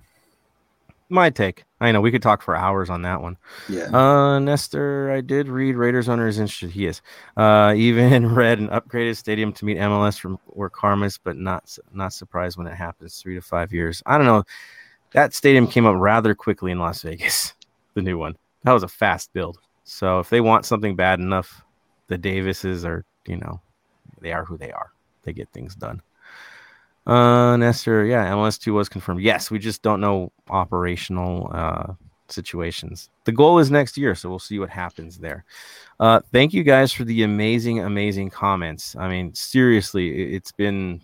My 1.08 1.30
take. 1.30 1.62
I 1.80 1.92
know 1.92 2.00
we 2.00 2.10
could 2.10 2.22
talk 2.22 2.42
for 2.42 2.56
hours 2.56 2.90
on 2.90 3.02
that 3.02 3.22
one. 3.22 3.36
yeah. 3.68 3.84
Uh, 3.96 4.40
Nestor, 4.40 5.12
I 5.12 5.20
did 5.20 5.46
read 5.46 5.76
Raiders 5.76 6.08
owner 6.08 6.26
is 6.26 6.40
interested. 6.40 6.70
He 6.70 6.86
is. 6.86 7.02
Uh, 7.36 7.72
even 7.76 8.34
read 8.34 8.58
an 8.58 8.66
upgraded 8.70 9.16
stadium 9.16 9.52
to 9.52 9.64
meet 9.64 9.76
MLS 9.76 10.18
from 10.18 10.40
or 10.48 10.68
Karmas, 10.68 11.20
but 11.22 11.36
not 11.36 11.78
not 11.92 12.12
surprised 12.12 12.58
when 12.58 12.66
it 12.66 12.74
happens. 12.74 13.22
Three 13.22 13.36
to 13.36 13.40
five 13.40 13.72
years. 13.72 14.02
I 14.06 14.18
don't 14.18 14.26
know. 14.26 14.42
That 15.12 15.32
stadium 15.32 15.68
came 15.68 15.86
up 15.86 15.94
rather 15.96 16.34
quickly 16.34 16.72
in 16.72 16.80
Las 16.80 17.02
Vegas. 17.02 17.54
The 17.94 18.02
new 18.02 18.18
one. 18.18 18.36
That 18.64 18.72
was 18.72 18.82
a 18.82 18.88
fast 18.88 19.32
build. 19.32 19.58
So 19.84 20.18
if 20.18 20.28
they 20.28 20.42
want 20.42 20.66
something 20.66 20.96
bad 20.96 21.18
enough, 21.18 21.62
the 22.08 22.18
Davises 22.18 22.84
are, 22.84 23.06
you 23.26 23.36
know, 23.36 23.62
they 24.20 24.34
are 24.34 24.44
who 24.44 24.58
they 24.58 24.70
are. 24.70 24.92
They 25.22 25.32
get 25.32 25.48
things 25.54 25.74
done. 25.74 26.02
Uh, 27.06 27.56
Nestor, 27.56 28.04
yeah, 28.04 28.30
MLS 28.32 28.58
two 28.60 28.74
was 28.74 28.88
confirmed. 28.88 29.20
Yes, 29.20 29.50
we 29.50 29.58
just 29.58 29.82
don't 29.82 30.00
know 30.00 30.32
operational 30.50 31.50
uh 31.52 31.92
situations. 32.28 33.08
The 33.24 33.30
goal 33.30 33.60
is 33.60 33.70
next 33.70 33.96
year, 33.96 34.16
so 34.16 34.28
we'll 34.28 34.40
see 34.40 34.58
what 34.58 34.68
happens 34.70 35.18
there. 35.18 35.44
Uh, 36.00 36.20
thank 36.32 36.52
you 36.52 36.64
guys 36.64 36.92
for 36.92 37.04
the 37.04 37.22
amazing, 37.22 37.78
amazing 37.78 38.30
comments. 38.30 38.96
I 38.96 39.08
mean, 39.08 39.32
seriously, 39.34 40.08
it- 40.10 40.34
it's 40.34 40.50
been 40.52 41.00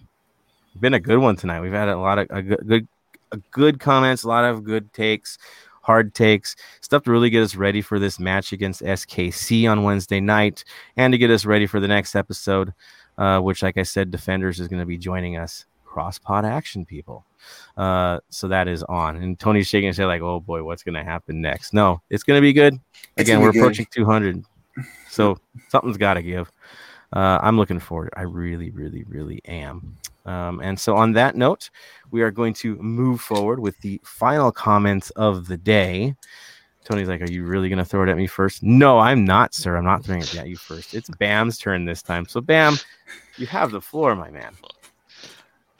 been 0.80 0.94
a 0.94 1.00
good 1.00 1.18
one 1.18 1.36
tonight. 1.36 1.60
We've 1.60 1.70
had 1.72 1.88
a 1.88 1.96
lot 1.96 2.18
of 2.18 2.26
a 2.30 2.42
good, 2.42 2.66
good, 2.66 2.88
a 3.30 3.36
good 3.52 3.78
comments, 3.78 4.24
a 4.24 4.28
lot 4.28 4.44
of 4.44 4.64
good 4.64 4.92
takes, 4.92 5.38
hard 5.82 6.14
takes, 6.14 6.56
stuff 6.80 7.04
to 7.04 7.12
really 7.12 7.30
get 7.30 7.42
us 7.44 7.54
ready 7.54 7.82
for 7.82 7.98
this 8.00 8.18
match 8.18 8.52
against 8.52 8.82
SKC 8.82 9.70
on 9.70 9.84
Wednesday 9.84 10.18
night, 10.20 10.64
and 10.96 11.12
to 11.12 11.18
get 11.18 11.30
us 11.30 11.44
ready 11.44 11.66
for 11.66 11.78
the 11.78 11.88
next 11.88 12.16
episode, 12.16 12.72
uh, 13.18 13.38
which, 13.38 13.62
like 13.62 13.76
I 13.76 13.82
said, 13.84 14.10
Defenders 14.10 14.58
is 14.58 14.66
going 14.68 14.80
to 14.80 14.86
be 14.86 14.98
joining 14.98 15.36
us. 15.36 15.66
Cross 15.92 16.20
pod 16.20 16.46
action, 16.46 16.86
people. 16.86 17.26
Uh, 17.76 18.18
so 18.30 18.48
that 18.48 18.66
is 18.66 18.82
on. 18.84 19.16
And 19.16 19.38
Tony's 19.38 19.68
shaking 19.68 19.88
his 19.88 19.98
head 19.98 20.06
like, 20.06 20.22
"Oh 20.22 20.40
boy, 20.40 20.62
what's 20.62 20.82
going 20.82 20.94
to 20.94 21.04
happen 21.04 21.42
next?" 21.42 21.74
No, 21.74 22.00
it's 22.08 22.22
going 22.22 22.38
to 22.38 22.40
be 22.40 22.54
good. 22.54 22.80
Again, 23.18 23.42
we're 23.42 23.52
good. 23.52 23.60
approaching 23.60 23.86
200, 23.90 24.42
so 25.10 25.36
something's 25.68 25.98
got 25.98 26.14
to 26.14 26.22
give. 26.22 26.50
Uh, 27.12 27.38
I'm 27.42 27.58
looking 27.58 27.78
forward. 27.78 28.08
I 28.16 28.22
really, 28.22 28.70
really, 28.70 29.04
really 29.04 29.42
am. 29.44 29.98
Um, 30.24 30.60
and 30.60 30.80
so, 30.80 30.96
on 30.96 31.12
that 31.12 31.36
note, 31.36 31.68
we 32.10 32.22
are 32.22 32.30
going 32.30 32.54
to 32.54 32.76
move 32.76 33.20
forward 33.20 33.60
with 33.60 33.78
the 33.82 34.00
final 34.02 34.50
comments 34.50 35.10
of 35.10 35.46
the 35.46 35.58
day. 35.58 36.16
Tony's 36.84 37.08
like, 37.08 37.20
"Are 37.20 37.30
you 37.30 37.44
really 37.44 37.68
going 37.68 37.80
to 37.80 37.84
throw 37.84 38.02
it 38.02 38.08
at 38.08 38.16
me 38.16 38.26
first? 38.26 38.62
No, 38.62 38.98
I'm 38.98 39.26
not, 39.26 39.52
sir. 39.52 39.76
I'm 39.76 39.84
not 39.84 40.06
throwing 40.06 40.22
it 40.22 40.34
at 40.36 40.48
you 40.48 40.56
first. 40.56 40.94
It's 40.94 41.10
Bam's 41.10 41.58
turn 41.58 41.84
this 41.84 42.02
time. 42.02 42.26
So, 42.26 42.40
Bam, 42.40 42.78
you 43.36 43.46
have 43.46 43.72
the 43.72 43.82
floor, 43.82 44.16
my 44.16 44.30
man. 44.30 44.54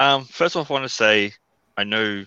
Um, 0.02 0.24
first 0.24 0.56
off, 0.56 0.68
I 0.68 0.74
want 0.74 0.84
to 0.84 0.88
say 0.88 1.32
I 1.76 1.84
know 1.84 2.24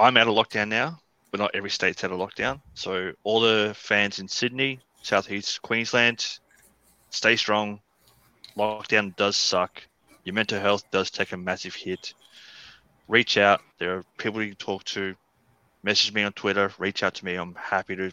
I'm 0.00 0.16
out 0.16 0.26
of 0.26 0.34
lockdown 0.34 0.66
now, 0.66 0.98
but 1.30 1.38
not 1.38 1.52
every 1.54 1.70
state's 1.70 2.02
out 2.02 2.10
of 2.10 2.18
lockdown. 2.18 2.60
So 2.74 3.12
all 3.22 3.38
the 3.38 3.72
fans 3.76 4.18
in 4.18 4.26
Sydney, 4.26 4.80
Southeast 5.02 5.62
Queensland, 5.62 6.26
stay 7.10 7.36
strong. 7.36 7.78
Lockdown 8.56 9.14
does 9.14 9.36
suck. 9.36 9.80
Your 10.24 10.34
mental 10.34 10.58
health 10.58 10.90
does 10.90 11.08
take 11.08 11.30
a 11.30 11.36
massive 11.36 11.72
hit. 11.72 12.14
Reach 13.06 13.38
out. 13.38 13.60
There 13.78 13.98
are 13.98 14.04
people 14.16 14.42
you 14.42 14.48
can 14.48 14.56
talk 14.56 14.82
to. 14.86 15.14
Message 15.84 16.12
me 16.12 16.24
on 16.24 16.32
Twitter. 16.32 16.72
Reach 16.78 17.04
out 17.04 17.14
to 17.14 17.24
me. 17.24 17.36
I'm 17.36 17.54
happy 17.54 17.94
to 17.94 18.10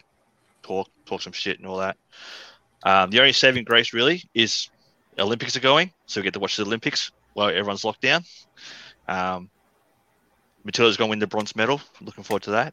talk, 0.62 0.88
talk 1.06 1.22
some 1.22 1.32
shit 1.32 1.58
and 1.58 1.66
all 1.66 1.78
that. 1.78 1.96
Um, 2.84 3.10
the 3.10 3.18
only 3.18 3.32
saving 3.32 3.64
grace 3.64 3.92
really 3.92 4.22
is 4.32 4.70
Olympics 5.18 5.56
are 5.56 5.60
going, 5.60 5.90
so 6.06 6.20
we 6.20 6.24
get 6.24 6.34
to 6.34 6.40
watch 6.40 6.56
the 6.56 6.62
Olympics 6.62 7.10
while 7.36 7.50
everyone's 7.50 7.84
locked 7.84 8.00
down. 8.00 8.24
Um, 9.06 9.50
Matilda's 10.64 10.96
going 10.96 11.08
to 11.08 11.10
win 11.10 11.18
the 11.18 11.26
bronze 11.26 11.54
medal. 11.54 11.82
Looking 12.00 12.24
forward 12.24 12.44
to 12.44 12.52
that. 12.52 12.72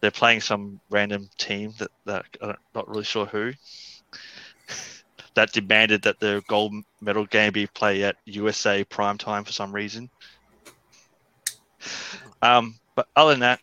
They're 0.00 0.10
playing 0.10 0.40
some 0.40 0.80
random 0.88 1.28
team 1.36 1.74
that, 1.78 1.90
that 2.06 2.24
I'm 2.40 2.56
not 2.74 2.88
really 2.88 3.04
sure 3.04 3.26
who. 3.26 3.52
that 5.34 5.52
demanded 5.52 6.02
that 6.02 6.20
the 6.20 6.42
gold 6.48 6.72
medal 7.02 7.26
game 7.26 7.52
be 7.52 7.66
played 7.66 8.00
at 8.00 8.16
USA 8.24 8.82
prime 8.82 9.18
time 9.18 9.44
for 9.44 9.52
some 9.52 9.74
reason. 9.74 10.08
Um, 12.40 12.76
but 12.94 13.08
other 13.14 13.32
than 13.32 13.40
that, 13.40 13.60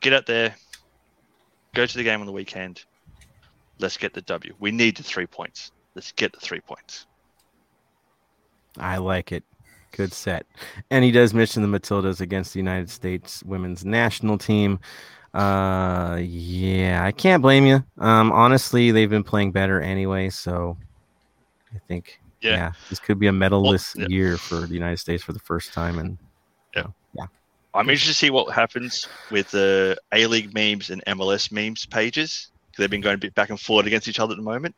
get 0.00 0.12
out 0.12 0.26
there, 0.26 0.54
go 1.74 1.84
to 1.84 1.98
the 1.98 2.04
game 2.04 2.20
on 2.20 2.26
the 2.26 2.32
weekend. 2.32 2.84
Let's 3.80 3.96
get 3.96 4.14
the 4.14 4.22
W. 4.22 4.54
We 4.60 4.70
need 4.70 4.96
the 4.96 5.02
three 5.02 5.26
points. 5.26 5.72
Let's 5.96 6.12
get 6.12 6.32
the 6.32 6.38
three 6.38 6.60
points. 6.60 7.06
I 8.78 8.96
like 8.98 9.32
it. 9.32 9.44
Good 9.92 10.12
set. 10.12 10.46
And 10.90 11.04
he 11.04 11.10
does 11.10 11.34
mention 11.34 11.62
the 11.62 11.78
Matildas 11.78 12.20
against 12.20 12.54
the 12.54 12.58
United 12.58 12.88
States 12.90 13.42
women's 13.44 13.84
national 13.84 14.38
team. 14.38 14.80
Uh 15.34 16.18
yeah, 16.20 17.02
I 17.04 17.12
can't 17.12 17.42
blame 17.42 17.64
you. 17.66 17.82
Um 17.98 18.32
honestly, 18.32 18.90
they've 18.90 19.08
been 19.10 19.24
playing 19.24 19.52
better 19.52 19.80
anyway, 19.80 20.28
so 20.30 20.76
I 21.74 21.78
think 21.88 22.20
yeah, 22.40 22.50
Yeah. 22.50 22.72
this 22.90 22.98
could 22.98 23.18
be 23.18 23.28
a 23.28 23.32
medalless 23.32 23.96
yeah. 23.98 24.06
year 24.08 24.36
for 24.36 24.66
the 24.66 24.74
United 24.74 24.98
States 24.98 25.22
for 25.22 25.32
the 25.32 25.38
first 25.40 25.72
time 25.72 25.98
and 25.98 26.18
yeah, 26.74 27.26
I'm 27.74 27.88
interested 27.88 28.12
to 28.12 28.14
see 28.18 28.30
what 28.30 28.52
happens 28.54 29.08
with 29.30 29.50
the 29.50 29.96
A 30.12 30.26
League 30.26 30.52
memes 30.52 30.90
and 30.90 31.02
MLS 31.06 31.50
memes 31.50 31.86
pages. 31.86 32.50
'cause 32.68 32.76
They've 32.78 32.90
been 32.90 33.00
going 33.00 33.14
a 33.14 33.18
bit 33.18 33.34
back 33.34 33.48
and 33.48 33.58
forth 33.58 33.86
against 33.86 34.08
each 34.08 34.20
other 34.20 34.32
at 34.32 34.36
the 34.36 34.42
moment. 34.42 34.74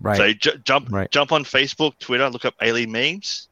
Right. 0.00 0.16
So 0.16 0.32
ju- 0.32 0.58
jump 0.64 0.90
Right. 0.90 1.10
jump 1.10 1.32
on 1.32 1.44
Facebook, 1.44 1.98
Twitter, 1.98 2.28
look 2.30 2.44
up 2.44 2.54
A 2.62 2.72
League 2.72 2.88
memes. 2.90 3.48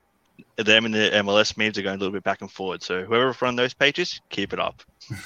Them 0.57 0.85
and 0.85 0.95
the 0.95 1.11
MLS 1.25 1.57
memes 1.57 1.79
are 1.79 1.83
going 1.83 1.97
a 1.97 1.99
little 1.99 2.13
bit 2.13 2.25
back 2.25 2.41
and 2.43 2.51
forward. 2.51 2.83
So 2.83 3.05
whoever 3.05 3.35
run 3.41 3.57
those 3.57 3.73
pages, 3.75 4.21
keep 4.31 4.53
it 4.53 4.61
up. 4.61 4.83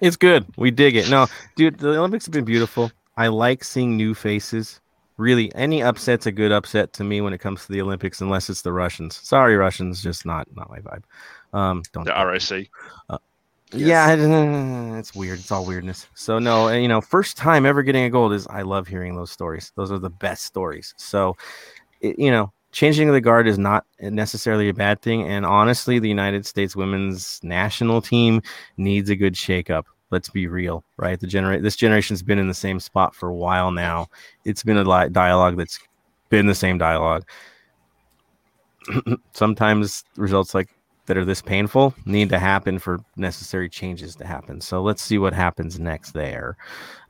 It's 0.00 0.16
good. 0.16 0.46
We 0.56 0.70
dig 0.70 0.94
it. 0.94 1.10
No, 1.10 1.26
dude, 1.56 1.78
the 1.80 1.98
Olympics 1.98 2.24
have 2.26 2.32
been 2.32 2.44
beautiful. 2.44 2.92
I 3.16 3.26
like 3.26 3.64
seeing 3.64 3.96
new 3.96 4.14
faces. 4.14 4.80
really 5.16 5.52
any 5.56 5.82
upset's 5.82 6.24
a 6.26 6.30
good 6.30 6.52
upset 6.52 6.92
to 6.92 7.02
me 7.02 7.20
when 7.20 7.32
it 7.32 7.38
comes 7.38 7.66
to 7.66 7.72
the 7.72 7.80
Olympics, 7.80 8.20
unless 8.20 8.48
it's 8.48 8.62
the 8.62 8.72
Russians. 8.72 9.16
Sorry, 9.16 9.56
Russians, 9.56 10.00
just 10.00 10.24
not 10.24 10.46
not 10.54 10.70
my 10.70 10.78
vibe. 10.78 11.02
Um, 11.52 11.82
don't 11.92 12.04
The 12.04 12.12
ROC. 12.12 13.20
Yeah, 13.72 14.14
it's 14.98 15.14
weird. 15.14 15.40
It's 15.40 15.50
all 15.50 15.64
weirdness. 15.64 16.06
So 16.14 16.38
no, 16.38 16.68
uh, 16.68 16.72
you 16.72 16.88
know, 16.88 17.00
first 17.00 17.36
time 17.36 17.66
ever 17.66 17.82
getting 17.82 18.04
a 18.04 18.10
gold 18.10 18.32
is 18.32 18.46
I 18.46 18.62
love 18.62 18.88
hearing 18.88 19.14
those 19.14 19.30
stories. 19.30 19.72
Those 19.76 19.92
are 19.92 19.98
the 19.98 20.10
best 20.10 20.44
stories. 20.44 20.94
So, 20.96 21.36
it, 22.00 22.18
you 22.18 22.30
know, 22.30 22.52
changing 22.72 23.10
the 23.10 23.20
guard 23.20 23.46
is 23.46 23.58
not 23.58 23.84
necessarily 24.00 24.68
a 24.68 24.74
bad 24.74 25.02
thing. 25.02 25.22
And 25.22 25.44
honestly, 25.44 25.98
the 25.98 26.08
United 26.08 26.46
States 26.46 26.76
women's 26.76 27.40
national 27.42 28.00
team 28.00 28.42
needs 28.76 29.10
a 29.10 29.16
good 29.16 29.34
shakeup. 29.34 29.84
Let's 30.10 30.30
be 30.30 30.46
real, 30.46 30.84
right? 30.96 31.20
The 31.20 31.26
generate 31.26 31.62
this 31.62 31.76
generation's 31.76 32.22
been 32.22 32.38
in 32.38 32.48
the 32.48 32.54
same 32.54 32.80
spot 32.80 33.14
for 33.14 33.28
a 33.28 33.34
while 33.34 33.70
now. 33.70 34.08
It's 34.44 34.62
been 34.62 34.78
a 34.78 34.84
li- 34.84 35.10
dialogue 35.10 35.58
that's 35.58 35.78
been 36.30 36.46
the 36.46 36.54
same 36.54 36.78
dialogue. 36.78 37.24
Sometimes 39.34 40.04
results 40.16 40.54
like 40.54 40.70
that 41.08 41.16
are 41.16 41.24
this 41.24 41.42
painful 41.42 41.94
need 42.04 42.28
to 42.28 42.38
happen 42.38 42.78
for 42.78 43.00
necessary 43.16 43.68
changes 43.68 44.14
to 44.16 44.26
happen. 44.26 44.60
So 44.60 44.82
let's 44.82 45.02
see 45.02 45.18
what 45.18 45.32
happens 45.32 45.80
next 45.80 46.12
there. 46.12 46.56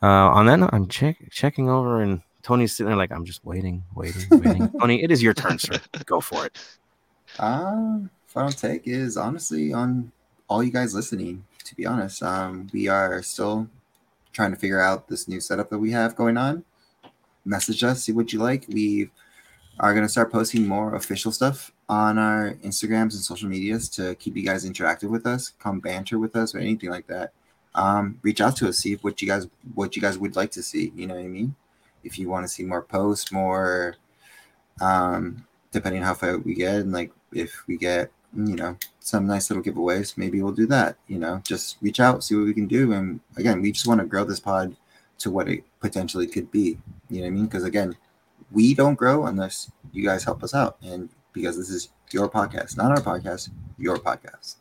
Uh, 0.02 0.06
on 0.06 0.46
that 0.46 0.56
note, 0.56 0.70
I'm 0.72 0.86
check, 0.86 1.18
checking 1.30 1.68
over, 1.68 2.00
and 2.00 2.22
Tony's 2.42 2.74
sitting 2.74 2.88
there 2.88 2.96
like, 2.96 3.12
I'm 3.12 3.24
just 3.24 3.44
waiting, 3.44 3.82
waiting, 3.94 4.22
waiting. 4.30 4.70
Tony, 4.80 5.02
it 5.02 5.10
is 5.10 5.22
your 5.22 5.34
turn, 5.34 5.58
sir. 5.58 5.78
Go 6.06 6.20
for 6.20 6.46
it. 6.46 6.56
Uh, 7.38 7.98
final 8.26 8.52
take 8.52 8.86
is 8.86 9.16
honestly 9.16 9.72
on 9.72 10.10
all 10.48 10.62
you 10.62 10.70
guys 10.70 10.94
listening. 10.94 11.44
To 11.64 11.74
be 11.74 11.84
honest, 11.84 12.22
um, 12.22 12.68
we 12.72 12.88
are 12.88 13.22
still 13.22 13.68
trying 14.32 14.52
to 14.52 14.56
figure 14.56 14.80
out 14.80 15.08
this 15.08 15.28
new 15.28 15.40
setup 15.40 15.68
that 15.70 15.78
we 15.78 15.90
have 15.90 16.16
going 16.16 16.36
on. 16.38 16.64
Message 17.44 17.82
us, 17.82 18.04
see 18.04 18.12
what 18.12 18.32
you 18.32 18.38
like. 18.38 18.64
We 18.68 19.10
are 19.80 19.92
going 19.92 20.06
to 20.06 20.08
start 20.08 20.32
posting 20.32 20.66
more 20.66 20.94
official 20.94 21.32
stuff 21.32 21.72
on 21.88 22.18
our 22.18 22.54
Instagrams 22.64 23.14
and 23.14 23.24
social 23.24 23.48
medias 23.48 23.88
to 23.88 24.14
keep 24.16 24.36
you 24.36 24.44
guys 24.44 24.68
interactive 24.68 25.08
with 25.08 25.26
us, 25.26 25.54
come 25.58 25.80
banter 25.80 26.18
with 26.18 26.36
us, 26.36 26.54
or 26.54 26.58
anything 26.58 26.90
like 26.90 27.06
that. 27.06 27.32
Um, 27.74 28.18
reach 28.22 28.40
out 28.40 28.56
to 28.56 28.68
us, 28.68 28.78
see 28.78 28.94
what 28.96 29.22
you 29.22 29.28
guys 29.28 29.46
what 29.74 29.96
you 29.96 30.02
guys 30.02 30.18
would 30.18 30.36
like 30.36 30.50
to 30.52 30.62
see. 30.62 30.92
You 30.94 31.06
know 31.06 31.14
what 31.14 31.24
I 31.24 31.28
mean? 31.28 31.54
If 32.04 32.18
you 32.18 32.28
want 32.28 32.44
to 32.44 32.48
see 32.48 32.62
more 32.64 32.82
posts, 32.82 33.32
more 33.32 33.96
um, 34.80 35.46
depending 35.72 36.02
how 36.02 36.14
far 36.14 36.38
we 36.38 36.54
get, 36.54 36.76
and 36.76 36.92
like 36.92 37.12
if 37.32 37.64
we 37.66 37.76
get 37.76 38.10
you 38.36 38.56
know 38.56 38.76
some 39.00 39.26
nice 39.26 39.50
little 39.50 39.62
giveaways, 39.62 40.18
maybe 40.18 40.42
we'll 40.42 40.52
do 40.52 40.66
that. 40.66 40.96
You 41.06 41.18
know, 41.18 41.40
just 41.44 41.78
reach 41.80 42.00
out, 42.00 42.24
see 42.24 42.34
what 42.34 42.44
we 42.44 42.54
can 42.54 42.66
do, 42.66 42.92
and 42.92 43.20
again, 43.36 43.62
we 43.62 43.72
just 43.72 43.86
want 43.86 44.00
to 44.00 44.06
grow 44.06 44.24
this 44.24 44.40
pod 44.40 44.76
to 45.18 45.30
what 45.30 45.48
it 45.48 45.64
potentially 45.80 46.26
could 46.26 46.50
be. 46.50 46.78
You 47.08 47.18
know 47.18 47.22
what 47.22 47.26
I 47.26 47.30
mean? 47.30 47.46
Because 47.46 47.64
again, 47.64 47.96
we 48.50 48.74
don't 48.74 48.94
grow 48.94 49.26
unless 49.26 49.70
you 49.92 50.04
guys 50.04 50.24
help 50.24 50.42
us 50.42 50.54
out, 50.54 50.76
and 50.82 51.08
because 51.38 51.56
this 51.56 51.70
is 51.70 51.90
your 52.10 52.28
podcast, 52.28 52.76
not 52.76 52.90
our 52.90 53.00
podcast, 53.00 53.50
your 53.78 53.96
podcast. 53.96 54.56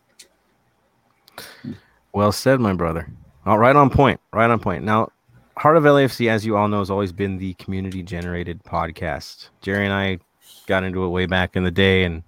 Well 2.14 2.32
said, 2.32 2.60
my 2.60 2.74
brother. 2.74 3.10
All 3.46 3.58
right 3.58 3.76
on 3.76 3.90
point. 3.90 4.20
Right 4.32 4.50
on 4.50 4.60
point. 4.60 4.84
Now, 4.84 5.12
Heart 5.58 5.78
of 5.78 5.84
LAFC, 5.84 6.30
as 6.30 6.46
you 6.46 6.56
all 6.56 6.68
know, 6.68 6.80
has 6.80 6.92
always 6.92 7.12
been 7.12 7.40
the 7.40 7.56
community 7.56 8.04
generated 8.04 8.64
podcast. 8.64 9.50
Jerry 9.62 9.86
and 9.86 9.94
I 9.94 10.20
got 10.68 10.84
into 10.84 11.04
it 11.04 11.10
way 11.10 11.26
back 11.26 11.56
in 11.56 11.64
the 11.64 11.72
day, 11.72 12.04
and 12.04 12.22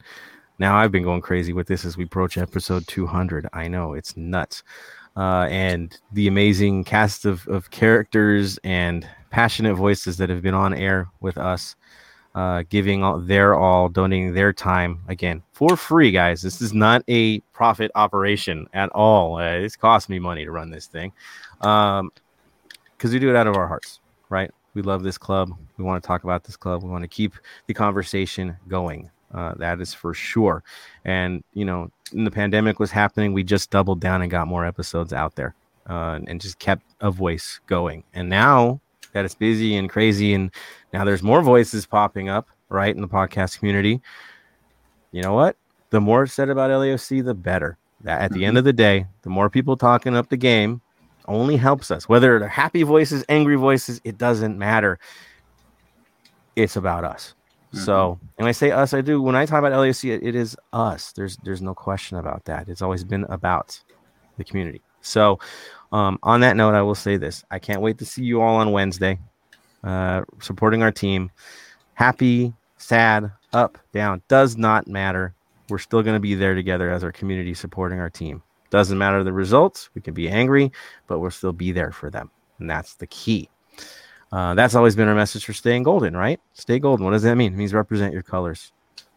now 0.57 0.75
I've 0.75 0.91
been 0.91 1.03
going 1.03 1.21
crazy 1.21 1.53
with 1.53 1.67
this 1.67 1.85
as 1.85 1.95
we 1.95 2.05
approach 2.05 2.39
episode 2.39 2.87
200. 2.87 3.47
I 3.53 3.67
know 3.67 3.93
it's 3.93 4.17
nuts. 4.17 4.63
Uh, 5.15 5.47
and 5.49 5.95
the 6.11 6.27
amazing 6.27 6.85
cast 6.85 7.25
of, 7.25 7.47
of 7.47 7.69
characters 7.69 8.57
and 8.63 9.07
passionate 9.29 9.75
voices 9.75 10.17
that 10.17 10.29
have 10.29 10.41
been 10.41 10.55
on 10.55 10.73
air 10.73 11.07
with 11.19 11.37
us, 11.37 11.75
uh, 12.35 12.63
giving 12.69 13.03
all, 13.03 13.19
their 13.19 13.55
all, 13.55 13.89
donating 13.89 14.33
their 14.33 14.53
time 14.53 14.99
again 15.07 15.41
for 15.53 15.75
free, 15.75 16.11
guys. 16.11 16.41
This 16.41 16.61
is 16.61 16.73
not 16.73 17.03
a 17.07 17.39
profit 17.53 17.91
operation 17.95 18.67
at 18.73 18.89
all. 18.89 19.37
Uh, 19.37 19.53
it's 19.53 19.75
cost 19.75 20.09
me 20.09 20.19
money 20.19 20.45
to 20.45 20.51
run 20.51 20.69
this 20.69 20.87
thing. 20.87 21.11
Um, 21.61 22.11
because 22.97 23.13
we 23.13 23.19
do 23.19 23.29
it 23.29 23.35
out 23.35 23.47
of 23.47 23.55
our 23.55 23.67
hearts, 23.67 24.01
right? 24.29 24.51
We 24.73 24.81
love 24.81 25.03
this 25.03 25.17
club. 25.17 25.51
We 25.77 25.85
want 25.85 26.03
to 26.03 26.07
talk 26.07 26.25
about 26.25 26.43
this 26.43 26.57
club. 26.57 26.83
We 26.83 26.89
want 26.89 27.03
to 27.03 27.07
keep 27.07 27.33
the 27.67 27.73
conversation 27.73 28.57
going. 28.67 29.09
Uh, 29.33 29.53
that 29.55 29.79
is 29.79 29.93
for 29.93 30.13
sure. 30.13 30.63
And 31.05 31.43
you 31.53 31.63
know, 31.63 31.91
when 32.11 32.25
the 32.25 32.31
pandemic 32.31 32.79
was 32.79 32.91
happening, 32.91 33.31
we 33.33 33.43
just 33.43 33.69
doubled 33.69 34.01
down 34.01 34.21
and 34.21 34.29
got 34.29 34.47
more 34.47 34.65
episodes 34.65 35.13
out 35.13 35.35
there, 35.35 35.55
uh, 35.87 36.19
and 36.27 36.41
just 36.41 36.59
kept 36.59 36.83
a 36.99 37.09
voice 37.09 37.59
going. 37.67 38.03
And 38.13 38.29
now 38.29 38.81
that 39.13 39.25
it's 39.25 39.35
busy 39.35 39.75
and 39.75 39.89
crazy, 39.89 40.33
and 40.33 40.51
now 40.93 41.03
there's 41.03 41.23
more 41.23 41.41
voices 41.41 41.85
popping 41.85 42.29
up, 42.29 42.47
right, 42.69 42.93
in 42.93 43.01
the 43.01 43.07
podcast 43.07 43.59
community. 43.59 44.01
You 45.11 45.21
know 45.21 45.33
what? 45.33 45.55
The 45.89 46.01
more 46.01 46.27
said 46.27 46.49
about 46.49 46.69
LAFC, 46.69 47.23
the 47.23 47.33
better. 47.33 47.77
That 48.01 48.21
at 48.21 48.31
the 48.31 48.45
end 48.45 48.51
mm-hmm. 48.51 48.57
of 48.59 48.63
the 48.63 48.73
day, 48.73 49.07
the 49.23 49.29
more 49.29 49.49
people 49.49 49.75
talking 49.75 50.15
up 50.15 50.29
the 50.29 50.37
game, 50.37 50.81
only 51.27 51.57
helps 51.57 51.91
us. 51.91 52.07
Whether 52.07 52.39
they're 52.39 52.47
happy 52.47 52.83
voices, 52.83 53.25
angry 53.29 53.55
voices, 53.55 53.99
it 54.03 54.17
doesn't 54.17 54.57
matter. 54.57 54.99
It's 56.55 56.75
about 56.75 57.03
us. 57.03 57.35
Mm-hmm. 57.73 57.85
So, 57.85 58.19
and 58.37 58.47
I 58.47 58.51
say 58.51 58.71
us, 58.71 58.93
I 58.93 59.01
do. 59.01 59.21
When 59.21 59.35
I 59.35 59.45
talk 59.45 59.59
about 59.59 59.73
LAFC, 59.73 60.15
it, 60.15 60.23
it 60.23 60.35
is 60.35 60.57
us. 60.73 61.11
There's 61.11 61.37
there's 61.37 61.61
no 61.61 61.75
question 61.75 62.17
about 62.17 62.45
that. 62.45 62.67
It's 62.67 62.81
always 62.81 63.03
been 63.03 63.25
about 63.25 63.79
the 64.37 64.43
community. 64.43 64.81
So, 65.01 65.39
um, 65.91 66.19
on 66.23 66.41
that 66.41 66.55
note, 66.55 66.75
I 66.75 66.81
will 66.81 66.95
say 66.95 67.17
this: 67.17 67.43
I 67.51 67.59
can't 67.59 67.81
wait 67.81 67.97
to 67.99 68.05
see 68.05 68.23
you 68.23 68.41
all 68.41 68.57
on 68.57 68.71
Wednesday, 68.71 69.19
uh, 69.83 70.23
supporting 70.39 70.83
our 70.83 70.91
team. 70.91 71.31
Happy, 71.93 72.53
sad, 72.77 73.31
up, 73.53 73.77
down 73.93 74.21
does 74.27 74.57
not 74.57 74.87
matter. 74.87 75.33
We're 75.69 75.77
still 75.77 76.01
going 76.01 76.15
to 76.15 76.19
be 76.19 76.35
there 76.35 76.55
together 76.55 76.89
as 76.91 77.03
our 77.03 77.11
community, 77.11 77.53
supporting 77.53 77.99
our 77.99 78.09
team. 78.09 78.41
Doesn't 78.69 78.97
matter 78.97 79.23
the 79.23 79.33
results. 79.33 79.89
We 79.95 80.01
can 80.01 80.13
be 80.13 80.29
angry, 80.29 80.71
but 81.07 81.19
we'll 81.19 81.31
still 81.31 81.53
be 81.53 81.71
there 81.71 81.91
for 81.91 82.09
them. 82.09 82.29
And 82.59 82.69
that's 82.69 82.95
the 82.95 83.07
key. 83.07 83.49
Uh, 84.31 84.53
that's 84.53 84.75
always 84.75 84.95
been 84.95 85.07
our 85.07 85.15
message 85.15 85.45
for 85.45 85.53
staying 85.53 85.83
golden, 85.83 86.15
right? 86.15 86.39
Stay 86.53 86.77
golden. 86.79 87.03
What 87.05 87.11
does 87.11 87.23
that 87.23 87.35
mean? 87.35 87.53
It 87.53 87.57
means 87.57 87.73
represent 87.73 88.13
your 88.13 88.21
colors 88.21 88.71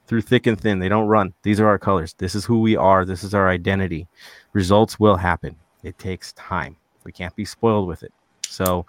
through 0.07 0.23
thick 0.23 0.47
and 0.47 0.59
thin. 0.59 0.79
They 0.79 0.89
don't 0.89 1.07
run. 1.07 1.35
These 1.43 1.61
are 1.61 1.67
our 1.67 1.79
colors. 1.79 2.15
This 2.19 2.35
is 2.35 2.45
who 2.45 2.61
we 2.61 2.77
are. 2.77 3.05
This 3.05 3.23
is 3.23 3.35
our 3.35 3.49
identity. 3.49 4.09
Results 4.53 4.99
will 4.99 5.17
happen. 5.17 5.57
It 5.83 5.99
takes 5.99 6.33
time. 6.35 6.77
We 7.05 7.13
can't 7.13 7.35
be 7.35 7.45
spoiled 7.45 7.89
with 7.89 8.03
it. 8.03 8.13
So, 8.47 8.87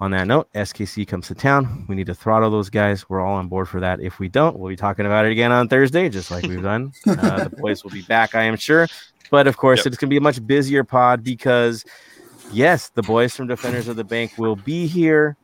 on 0.00 0.10
that 0.12 0.26
note, 0.26 0.48
SKC 0.54 1.06
comes 1.06 1.26
to 1.28 1.34
town. 1.34 1.84
We 1.88 1.94
need 1.94 2.06
to 2.06 2.14
throttle 2.14 2.50
those 2.50 2.70
guys. 2.70 3.08
We're 3.08 3.20
all 3.20 3.34
on 3.36 3.48
board 3.48 3.68
for 3.68 3.80
that. 3.80 4.00
If 4.00 4.18
we 4.18 4.28
don't, 4.28 4.58
we'll 4.58 4.70
be 4.70 4.76
talking 4.76 5.06
about 5.06 5.26
it 5.26 5.32
again 5.32 5.52
on 5.52 5.68
Thursday, 5.68 6.08
just 6.08 6.30
like 6.30 6.44
we've 6.44 6.62
done. 6.62 6.92
Uh, 7.06 7.44
the 7.44 7.50
boys 7.56 7.84
will 7.84 7.90
be 7.90 8.02
back, 8.02 8.34
I 8.34 8.42
am 8.42 8.56
sure. 8.56 8.86
But 9.30 9.46
of 9.46 9.56
course, 9.56 9.80
Yep. 9.80 9.86
it's 9.86 9.96
going 9.96 10.08
to 10.08 10.10
be 10.10 10.16
a 10.16 10.20
much 10.22 10.44
busier 10.46 10.84
pod 10.84 11.22
because, 11.22 11.84
yes, 12.52 12.88
the 12.90 13.02
boys 13.02 13.36
from 13.36 13.46
Defenders 13.46 13.88
of 13.88 13.96
the 13.96 14.04
Bank 14.04 14.32
will 14.38 14.56
be 14.56 14.86
here. 14.86 15.36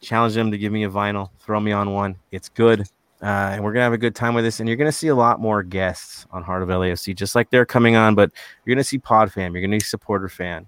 Challenge 0.00 0.34
them 0.34 0.50
to 0.50 0.58
give 0.58 0.70
me 0.72 0.84
a 0.84 0.90
vinyl, 0.90 1.30
throw 1.40 1.58
me 1.58 1.72
on 1.72 1.90
one. 1.92 2.16
It's 2.30 2.50
good. 2.50 2.86
Uh, 3.24 3.52
and 3.54 3.64
we're 3.64 3.72
to 3.80 3.80
have 3.80 3.94
a 3.94 3.98
good 3.98 4.14
time 4.14 4.34
with 4.34 4.44
this. 4.44 4.60
And 4.60 4.68
you're 4.68 4.76
to 4.76 4.92
see 4.92 5.08
a 5.08 5.14
lot 5.14 5.40
more 5.40 5.62
guests 5.62 6.26
on 6.30 6.42
Heart 6.42 6.62
of 6.62 6.68
LAFC, 6.68 7.16
just 7.16 7.34
like 7.34 7.48
they're 7.48 7.64
coming 7.64 7.96
on. 7.96 8.14
But 8.14 8.30
you're 8.66 8.76
to 8.76 8.84
see 8.84 8.98
Pod 8.98 9.32
Fam, 9.32 9.54
you're 9.54 9.62
to 9.66 9.80
see 9.80 9.88
Supporter 9.88 10.28
Fan. 10.28 10.66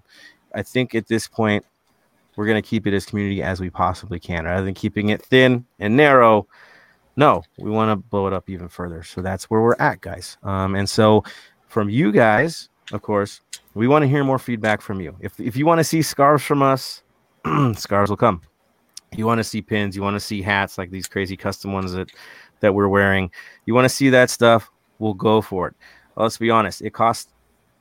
I 0.55 0.63
think 0.63 0.95
at 0.95 1.07
this 1.07 1.27
point, 1.27 1.63
we're 2.35 2.45
to 2.45 2.61
keep 2.61 2.87
it 2.87 2.93
as 2.93 3.05
community 3.05 3.43
as 3.43 3.59
we 3.59 3.69
possibly 3.69 4.19
can 4.19 4.45
rather 4.45 4.65
than 4.65 4.73
keeping 4.73 5.09
it 5.09 5.21
thin 5.21 5.65
and 5.79 5.95
narrow. 5.95 6.47
No, 7.15 7.43
we 7.59 7.69
want 7.69 7.91
to 7.91 7.95
blow 7.95 8.27
it 8.27 8.33
up 8.33 8.49
even 8.49 8.69
further. 8.69 9.03
So 9.03 9.21
that's 9.21 9.49
where 9.49 9.61
we're 9.61 9.75
at, 9.79 10.01
guys. 10.01 10.37
Um, 10.43 10.75
and 10.75 10.89
so 10.89 11.23
from 11.67 11.89
you 11.89 12.11
guys, 12.11 12.69
of 12.91 13.01
course, 13.03 13.41
we 13.73 13.87
want 13.87 14.03
to 14.03 14.07
hear 14.07 14.23
more 14.23 14.39
feedback 14.39 14.81
from 14.81 14.99
you. 14.99 15.15
If, 15.19 15.39
if 15.39 15.55
you 15.55 15.65
want 15.65 15.79
to 15.79 15.83
see 15.83 16.01
scarves 16.01 16.43
from 16.43 16.63
us, 16.63 17.03
scarves 17.75 18.09
will 18.09 18.17
come. 18.17 18.41
You 19.15 19.25
want 19.25 19.39
to 19.39 19.43
see 19.43 19.61
pins, 19.61 19.95
you 19.95 20.01
want 20.01 20.15
to 20.15 20.19
see 20.19 20.41
hats 20.41 20.77
like 20.77 20.91
these 20.91 21.07
crazy 21.07 21.37
custom 21.37 21.71
ones 21.71 21.93
that 21.93 22.11
that 22.61 22.73
we're 22.73 22.87
wearing. 22.87 23.31
You 23.65 23.73
want 23.73 23.85
to 23.85 23.89
see 23.89 24.09
that 24.09 24.29
stuff, 24.29 24.69
we'll 24.99 25.13
go 25.13 25.41
for 25.41 25.67
it. 25.67 25.75
Uh, 26.17 26.23
let's 26.23 26.37
be 26.37 26.49
honest, 26.49 26.81
it 26.81 26.91
costs 26.93 27.31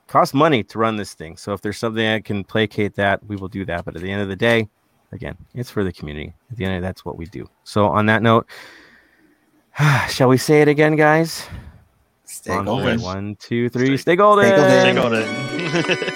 costs 0.06 0.34
money 0.34 0.62
to 0.62 0.78
run 0.78 0.96
this 0.96 1.14
thing. 1.14 1.36
So 1.36 1.52
if 1.52 1.60
there's 1.60 1.78
something 1.78 2.02
that 2.02 2.24
can 2.24 2.44
placate 2.44 2.94
that, 2.94 3.24
we 3.26 3.36
will 3.36 3.48
do 3.48 3.64
that. 3.64 3.84
But 3.84 3.96
at 3.96 4.02
the 4.02 4.10
end 4.10 4.22
of 4.22 4.28
the 4.28 4.36
day, 4.36 4.68
again, 5.12 5.36
it's 5.54 5.70
for 5.70 5.82
the 5.84 5.92
community. 5.92 6.32
At 6.50 6.56
the 6.56 6.64
end 6.64 6.76
of 6.76 6.82
that's 6.82 7.04
what 7.04 7.16
we 7.16 7.26
do. 7.26 7.48
So 7.64 7.86
on 7.86 8.06
that 8.06 8.22
note, 8.22 8.46
shall 10.08 10.28
we 10.28 10.36
say 10.36 10.62
it 10.62 10.68
again, 10.68 10.96
guys? 10.96 11.46
Stay 12.24 12.52
On 12.52 12.64
golden. 12.64 13.00
One, 13.00 13.36
two, 13.36 13.68
three. 13.68 13.96
Stay- 13.96 13.96
Stay 13.96 14.16
golden. 14.16 14.46
Stay 14.46 14.94
golden. 14.94 15.22